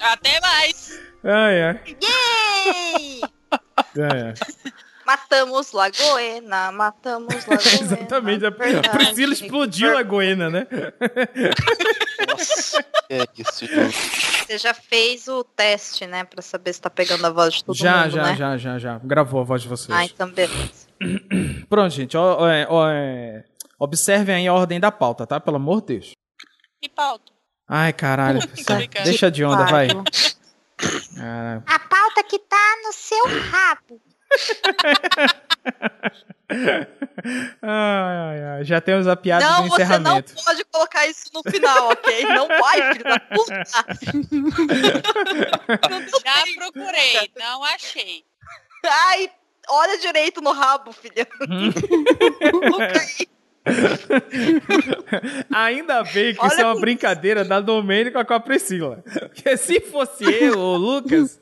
Até 0.00 0.40
mais. 0.40 1.00
Ai, 1.24 1.62
ai. 1.62 1.80
Yay! 2.02 3.20
ai, 4.10 4.22
ai. 4.22 4.34
Matamos 5.06 5.72
Lagoena, 5.72 6.70
matamos 6.70 7.34
Lagoena. 7.48 7.80
Exatamente. 7.80 8.44
A 8.44 8.50
verdade. 8.50 8.90
Priscila 8.90 9.32
explodiu 9.32 9.96
a 9.96 10.02
Goiânia, 10.02 10.50
né? 10.50 10.66
É 13.10 13.24
isso, 13.38 13.66
gente. 13.66 13.96
Você 14.46 14.58
já 14.58 14.74
fez 14.74 15.28
o 15.28 15.42
teste, 15.42 16.06
né? 16.06 16.24
Pra 16.24 16.42
saber 16.42 16.74
se 16.74 16.80
tá 16.80 16.90
pegando 16.90 17.26
a 17.26 17.30
voz 17.30 17.54
de 17.54 17.64
todo 17.64 17.74
já, 17.74 18.02
mundo, 18.02 18.10
já, 18.10 18.22
né? 18.22 18.36
já, 18.36 18.56
já, 18.58 18.78
já. 18.78 18.98
Gravou 19.02 19.40
a 19.40 19.44
voz 19.44 19.62
de 19.62 19.68
vocês. 19.68 19.90
Ah, 19.90 20.04
então 20.04 20.30
beleza. 20.30 20.86
Pronto, 21.70 21.90
gente. 21.90 22.16
ó, 22.18 22.42
ó, 22.42 22.48
é, 22.48 22.66
ó, 22.68 22.88
é, 22.90 23.44
Observem 23.78 24.34
aí 24.34 24.46
a 24.46 24.52
ordem 24.52 24.78
da 24.78 24.92
pauta, 24.92 25.26
tá? 25.26 25.40
Pelo 25.40 25.56
amor 25.56 25.80
de 25.80 25.86
Deus. 25.86 26.12
E 26.82 26.88
pauta? 26.88 27.32
Ai, 27.68 27.92
caralho. 27.92 28.40
Sai, 28.64 28.88
deixa 29.04 29.30
de 29.30 29.44
onda, 29.44 29.64
vai. 29.66 29.88
Caralho. 31.16 31.62
A 31.66 31.78
pauta 31.78 32.22
que 32.24 32.38
tá 32.38 32.76
no 32.84 32.92
seu 32.92 33.24
rabo. 33.50 34.00
Ai, 36.50 36.86
ai, 37.62 38.42
ai. 38.42 38.64
Já 38.64 38.80
temos 38.80 39.06
a 39.06 39.14
piada 39.14 39.44
não, 39.44 39.64
do 39.64 39.68
você 39.68 39.84
não 39.84 39.96
encerramento. 39.96 40.34
pode 40.44 40.64
colocar 40.66 41.06
isso 41.06 41.24
no 41.34 41.42
final, 41.42 41.90
ok? 41.90 42.24
Não 42.24 42.48
vai, 42.48 42.92
filho 42.92 43.04
da 43.04 43.20
puta. 43.20 43.64
Já 46.24 46.44
procurei, 46.56 47.30
não 47.38 47.62
achei. 47.64 48.24
Ai, 48.84 49.30
olha 49.68 49.98
direito 49.98 50.40
no 50.40 50.52
rabo, 50.52 50.90
filha. 50.92 51.26
Coloca 52.50 52.98
aí. 53.00 53.28
Ainda 55.54 56.02
bem 56.04 56.34
que 56.34 56.40
Olha 56.40 56.48
isso 56.48 56.60
é 56.60 56.64
uma 56.64 56.72
isso. 56.72 56.80
brincadeira 56.80 57.44
da 57.44 57.60
Domênica 57.60 58.24
com 58.24 58.34
a 58.34 58.40
Priscila. 58.40 59.02
Porque 59.12 59.56
se 59.56 59.80
fosse 59.80 60.24
eu 60.24 60.58
ou 60.58 60.74
o 60.74 60.78
Lucas, 60.78 61.40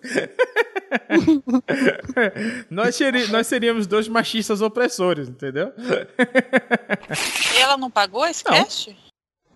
nós, 2.70 2.98
nós 3.30 3.46
seríamos 3.46 3.86
dois 3.86 4.08
machistas 4.08 4.60
opressores, 4.62 5.28
entendeu? 5.28 5.72
Ela 7.60 7.76
não 7.76 7.90
pagou 7.90 8.26
esse 8.26 8.44
Não. 8.44 8.52
cast? 8.52 8.96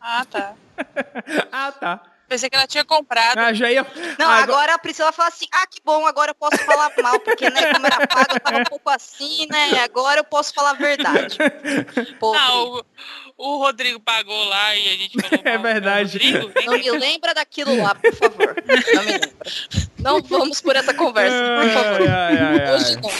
Ah, 0.00 0.24
tá. 0.24 0.54
ah, 1.52 1.72
tá. 1.72 2.02
Pensei 2.30 2.48
que 2.48 2.54
ela 2.54 2.66
tinha 2.68 2.84
comprado. 2.84 3.36
Ah, 3.36 3.52
já 3.52 3.72
ia. 3.72 3.84
Não, 4.16 4.30
agora... 4.30 4.74
a 4.74 4.78
Priscila 4.78 5.10
fala 5.10 5.30
assim: 5.30 5.46
ah, 5.50 5.66
que 5.66 5.80
bom, 5.84 6.06
agora 6.06 6.30
eu 6.30 6.34
posso 6.36 6.58
falar 6.58 6.92
mal, 7.02 7.18
porque, 7.18 7.50
né, 7.50 7.74
como 7.74 7.84
era 7.84 8.06
pago, 8.06 8.34
eu 8.34 8.40
tava 8.40 8.58
um 8.58 8.64
pouco 8.66 8.88
assim, 8.88 9.48
né? 9.50 9.80
Agora 9.82 10.20
eu 10.20 10.24
posso 10.24 10.54
falar 10.54 10.70
a 10.70 10.74
verdade. 10.74 11.36
Pô, 12.20 12.32
Não, 12.32 12.68
o, 12.68 12.84
o 13.36 13.56
Rodrigo 13.56 13.98
pagou 13.98 14.44
lá 14.44 14.76
e 14.76 14.88
a 14.88 14.92
gente 14.92 15.20
falou. 15.20 15.40
É 15.44 15.58
verdade. 15.58 16.20
Não 16.64 16.78
me 16.78 16.90
lembra 16.92 17.34
daquilo 17.34 17.82
lá, 17.82 17.96
por 17.96 18.14
favor. 18.14 18.54
Não 18.64 19.02
me 19.02 19.10
lembra. 19.10 19.30
Não 19.98 20.22
vamos 20.22 20.60
por 20.60 20.76
essa 20.76 20.94
conversa, 20.94 21.36
por 21.36 21.70
favor. 21.72 22.08
Ai, 22.08 22.38
ai, 22.38 22.60
ai, 22.60 22.74
Hoje 22.74 22.94
não. 22.94 23.10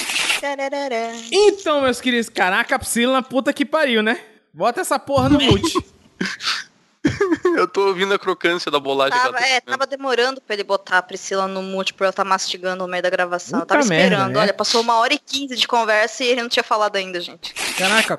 Então, 1.32 1.80
meus 1.80 2.00
queridos, 2.00 2.28
caraca, 2.28 2.76
a 2.76 2.78
Priscila, 2.78 3.20
puta 3.22 3.52
que 3.52 3.64
pariu, 3.64 4.04
né? 4.04 4.20
Bota 4.54 4.80
essa 4.82 5.00
porra 5.00 5.28
no 5.28 5.40
mute. 5.40 5.76
Eu 7.56 7.66
tô 7.66 7.88
ouvindo 7.88 8.12
a 8.12 8.18
crocância 8.18 8.70
da 8.70 8.78
ela 8.78 9.10
Tava, 9.10 9.38
tá 9.38 9.46
é, 9.46 9.60
tava 9.60 9.86
demorando 9.86 10.40
pra 10.40 10.54
ele 10.54 10.64
botar 10.64 10.98
a 10.98 11.02
Priscila 11.02 11.46
no 11.46 11.62
mute 11.62 11.94
por 11.94 12.04
ela 12.04 12.10
estar 12.10 12.24
mastigando 12.24 12.84
no 12.84 12.90
meio 12.90 13.02
da 13.02 13.10
gravação. 13.10 13.60
Eu 13.60 13.66
Puta 13.66 13.74
tava 13.76 13.88
merda, 13.88 14.14
esperando. 14.14 14.34
né? 14.34 14.40
Olha, 14.40 14.52
passou 14.54 14.80
uma 14.82 14.96
hora 14.96 15.14
e 15.14 15.18
quinze 15.18 15.56
de 15.56 15.66
conversa 15.66 16.22
e 16.22 16.28
ele 16.28 16.42
não 16.42 16.48
tinha 16.48 16.62
falado 16.62 16.96
ainda, 16.96 17.20
gente. 17.20 17.54
Caraca, 17.76 18.16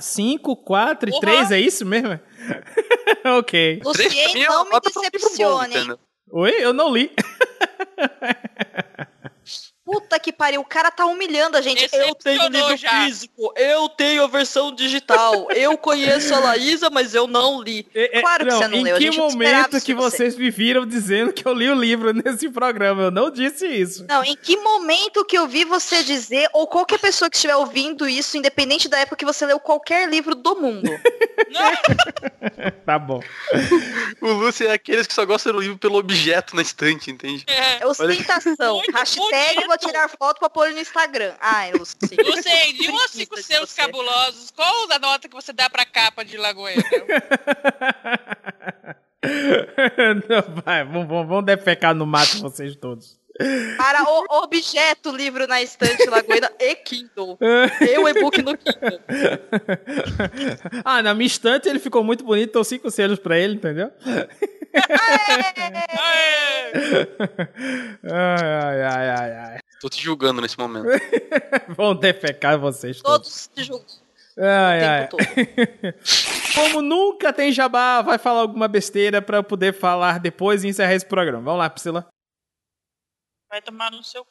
5, 0.00 0.56
4 0.56 1.08
e 1.08 1.12
Porra. 1.12 1.20
3, 1.20 1.50
é 1.52 1.60
isso 1.60 1.84
mesmo? 1.84 2.20
ok. 3.38 3.80
Lucien, 3.84 4.46
não 4.46 4.64
me 4.64 4.80
decepcione. 4.80 5.98
Oi? 6.32 6.54
Eu 6.60 6.72
não 6.72 6.94
li. 6.94 7.10
Puta 9.90 10.20
que 10.20 10.32
pariu, 10.32 10.60
o 10.60 10.64
cara 10.64 10.88
tá 10.88 11.04
humilhando 11.04 11.56
a 11.56 11.60
gente. 11.60 11.88
Eu 11.92 12.14
tenho 12.14 12.48
livro 12.48 12.78
físico, 12.78 13.52
eu 13.56 13.88
tenho 13.88 14.22
a 14.22 14.28
versão 14.28 14.72
digital. 14.72 15.50
Eu 15.50 15.76
conheço 15.76 16.32
a 16.32 16.38
Laísa, 16.38 16.88
mas 16.88 17.12
eu 17.12 17.26
não 17.26 17.60
li. 17.60 17.84
claro 18.20 18.44
que 18.44 18.52
não, 18.52 18.58
você 18.58 18.68
não 18.68 18.78
em 18.78 18.84
leu. 18.84 18.96
a 18.96 18.98
que 19.00 19.10
momento 19.10 19.80
que 19.80 19.92
você. 19.92 20.10
vocês 20.10 20.36
me 20.36 20.48
viram 20.48 20.86
dizendo 20.86 21.32
que 21.32 21.46
eu 21.46 21.52
li 21.52 21.68
o 21.68 21.74
livro 21.74 22.12
nesse 22.12 22.48
programa? 22.50 23.02
Eu 23.02 23.10
não 23.10 23.30
disse 23.32 23.66
isso. 23.66 24.06
Não, 24.08 24.22
em 24.22 24.36
que 24.36 24.56
momento 24.56 25.24
que 25.24 25.36
eu 25.36 25.48
vi 25.48 25.64
você 25.64 26.04
dizer, 26.04 26.48
ou 26.52 26.68
qualquer 26.68 27.00
pessoa 27.00 27.28
que 27.28 27.36
estiver 27.36 27.56
ouvindo 27.56 28.08
isso, 28.08 28.36
independente 28.36 28.88
da 28.88 28.98
época 28.98 29.16
que 29.16 29.24
você 29.24 29.44
leu 29.44 29.58
qualquer 29.58 30.08
livro 30.08 30.36
do 30.36 30.54
mundo. 30.54 30.88
Tá 32.84 32.98
bom. 32.98 33.20
O 34.20 34.32
Lúcio 34.32 34.66
é 34.66 34.72
aqueles 34.72 35.06
que 35.06 35.14
só 35.14 35.24
gostam 35.24 35.52
do 35.52 35.60
livro 35.60 35.78
pelo 35.78 35.98
objeto 35.98 36.56
na 36.56 36.62
estante, 36.62 37.10
entende? 37.10 37.44
É 37.46 37.86
ostentação. 37.86 38.82
Hashtag 38.92 39.66
vou 39.66 39.78
tirar 39.80 40.08
foto 40.08 40.38
pra 40.38 40.50
pôr 40.50 40.70
no 40.70 40.78
Instagram. 40.78 41.34
Ai, 41.40 41.72
Luci. 41.72 41.96
Lucien, 42.24 42.74
de 42.74 42.90
um 42.90 42.96
a 42.96 43.08
cinco 43.08 43.42
seus 43.42 43.72
cabulosos, 43.72 44.50
qual 44.50 44.90
a 44.90 44.98
nota 44.98 45.28
que 45.28 45.34
você 45.34 45.52
dá 45.52 45.68
pra 45.68 45.84
capa 45.84 46.24
de 46.24 46.36
Lagoena? 46.36 46.82
Não, 49.22 50.62
vai, 50.64 50.84
vamos, 50.84 51.06
vamos, 51.06 51.28
vamos 51.28 51.44
defecar 51.44 51.94
no 51.94 52.06
mato 52.06 52.40
vocês 52.40 52.74
todos. 52.76 53.19
Para 53.76 54.02
o 54.04 54.42
objeto, 54.42 55.10
livro 55.10 55.46
na 55.46 55.62
estante 55.62 56.04
Lagoena 56.08 56.50
e 56.58 56.74
Kindle. 56.76 57.38
Eu 57.80 58.08
e-book 58.08 58.42
no 58.42 58.56
Kindle. 58.56 59.00
ah, 60.84 61.02
na 61.02 61.14
minha 61.14 61.26
estante 61.26 61.68
ele 61.68 61.78
ficou 61.78 62.04
muito 62.04 62.24
bonito, 62.24 62.52
dou 62.52 62.64
cinco 62.64 62.90
selos 62.90 63.18
pra 63.18 63.38
ele, 63.38 63.54
entendeu? 63.54 63.90
ai, 68.04 68.52
ai, 68.52 68.82
ai, 68.82 69.10
ai, 69.10 69.32
ai. 69.32 69.58
Tô 69.80 69.88
te 69.88 70.02
julgando 70.02 70.42
nesse 70.42 70.58
momento. 70.58 70.86
Vão 71.74 71.94
defecar 71.94 72.58
vocês 72.58 73.00
todos. 73.00 73.16
Todos 73.16 73.50
se 73.54 73.64
julgam. 73.64 73.86
Ai, 74.38 74.80
o 74.80 74.90
ai. 74.90 75.08
tempo 75.08 75.96
Como 76.54 76.82
nunca 76.82 77.32
tem 77.32 77.52
jabá, 77.52 78.02
vai 78.02 78.18
falar 78.18 78.40
alguma 78.40 78.68
besteira 78.68 79.20
pra 79.22 79.38
eu 79.38 79.44
poder 79.44 79.72
falar 79.72 80.18
depois 80.18 80.64
e 80.64 80.68
encerrar 80.68 80.94
esse 80.94 81.06
programa. 81.06 81.42
Vamos 81.42 81.58
lá, 81.58 81.70
Priscila. 81.70 82.06
Vai 83.50 83.60
tomar 83.60 83.90
no 83.90 84.02
seu 84.04 84.24
cu, 84.24 84.30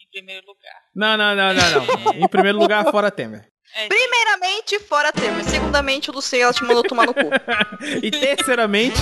em 0.00 0.06
primeiro 0.10 0.46
lugar. 0.46 0.82
Não, 0.94 1.16
não, 1.16 1.34
não, 1.34 1.54
não, 1.54 1.86
não. 2.04 2.12
Em 2.22 2.28
primeiro 2.28 2.58
lugar, 2.58 2.84
fora 2.90 3.10
Temer. 3.10 3.50
Primeiramente, 3.88 4.78
fora 4.80 5.10
Temer. 5.12 5.44
Segundamente, 5.44 6.10
o 6.10 6.14
Lucien, 6.14 6.42
ela 6.42 6.52
te 6.52 6.62
mandou 6.62 6.82
tomar 6.82 7.06
no 7.06 7.14
cu. 7.14 7.20
E 8.02 8.10
terceiramente, 8.10 8.98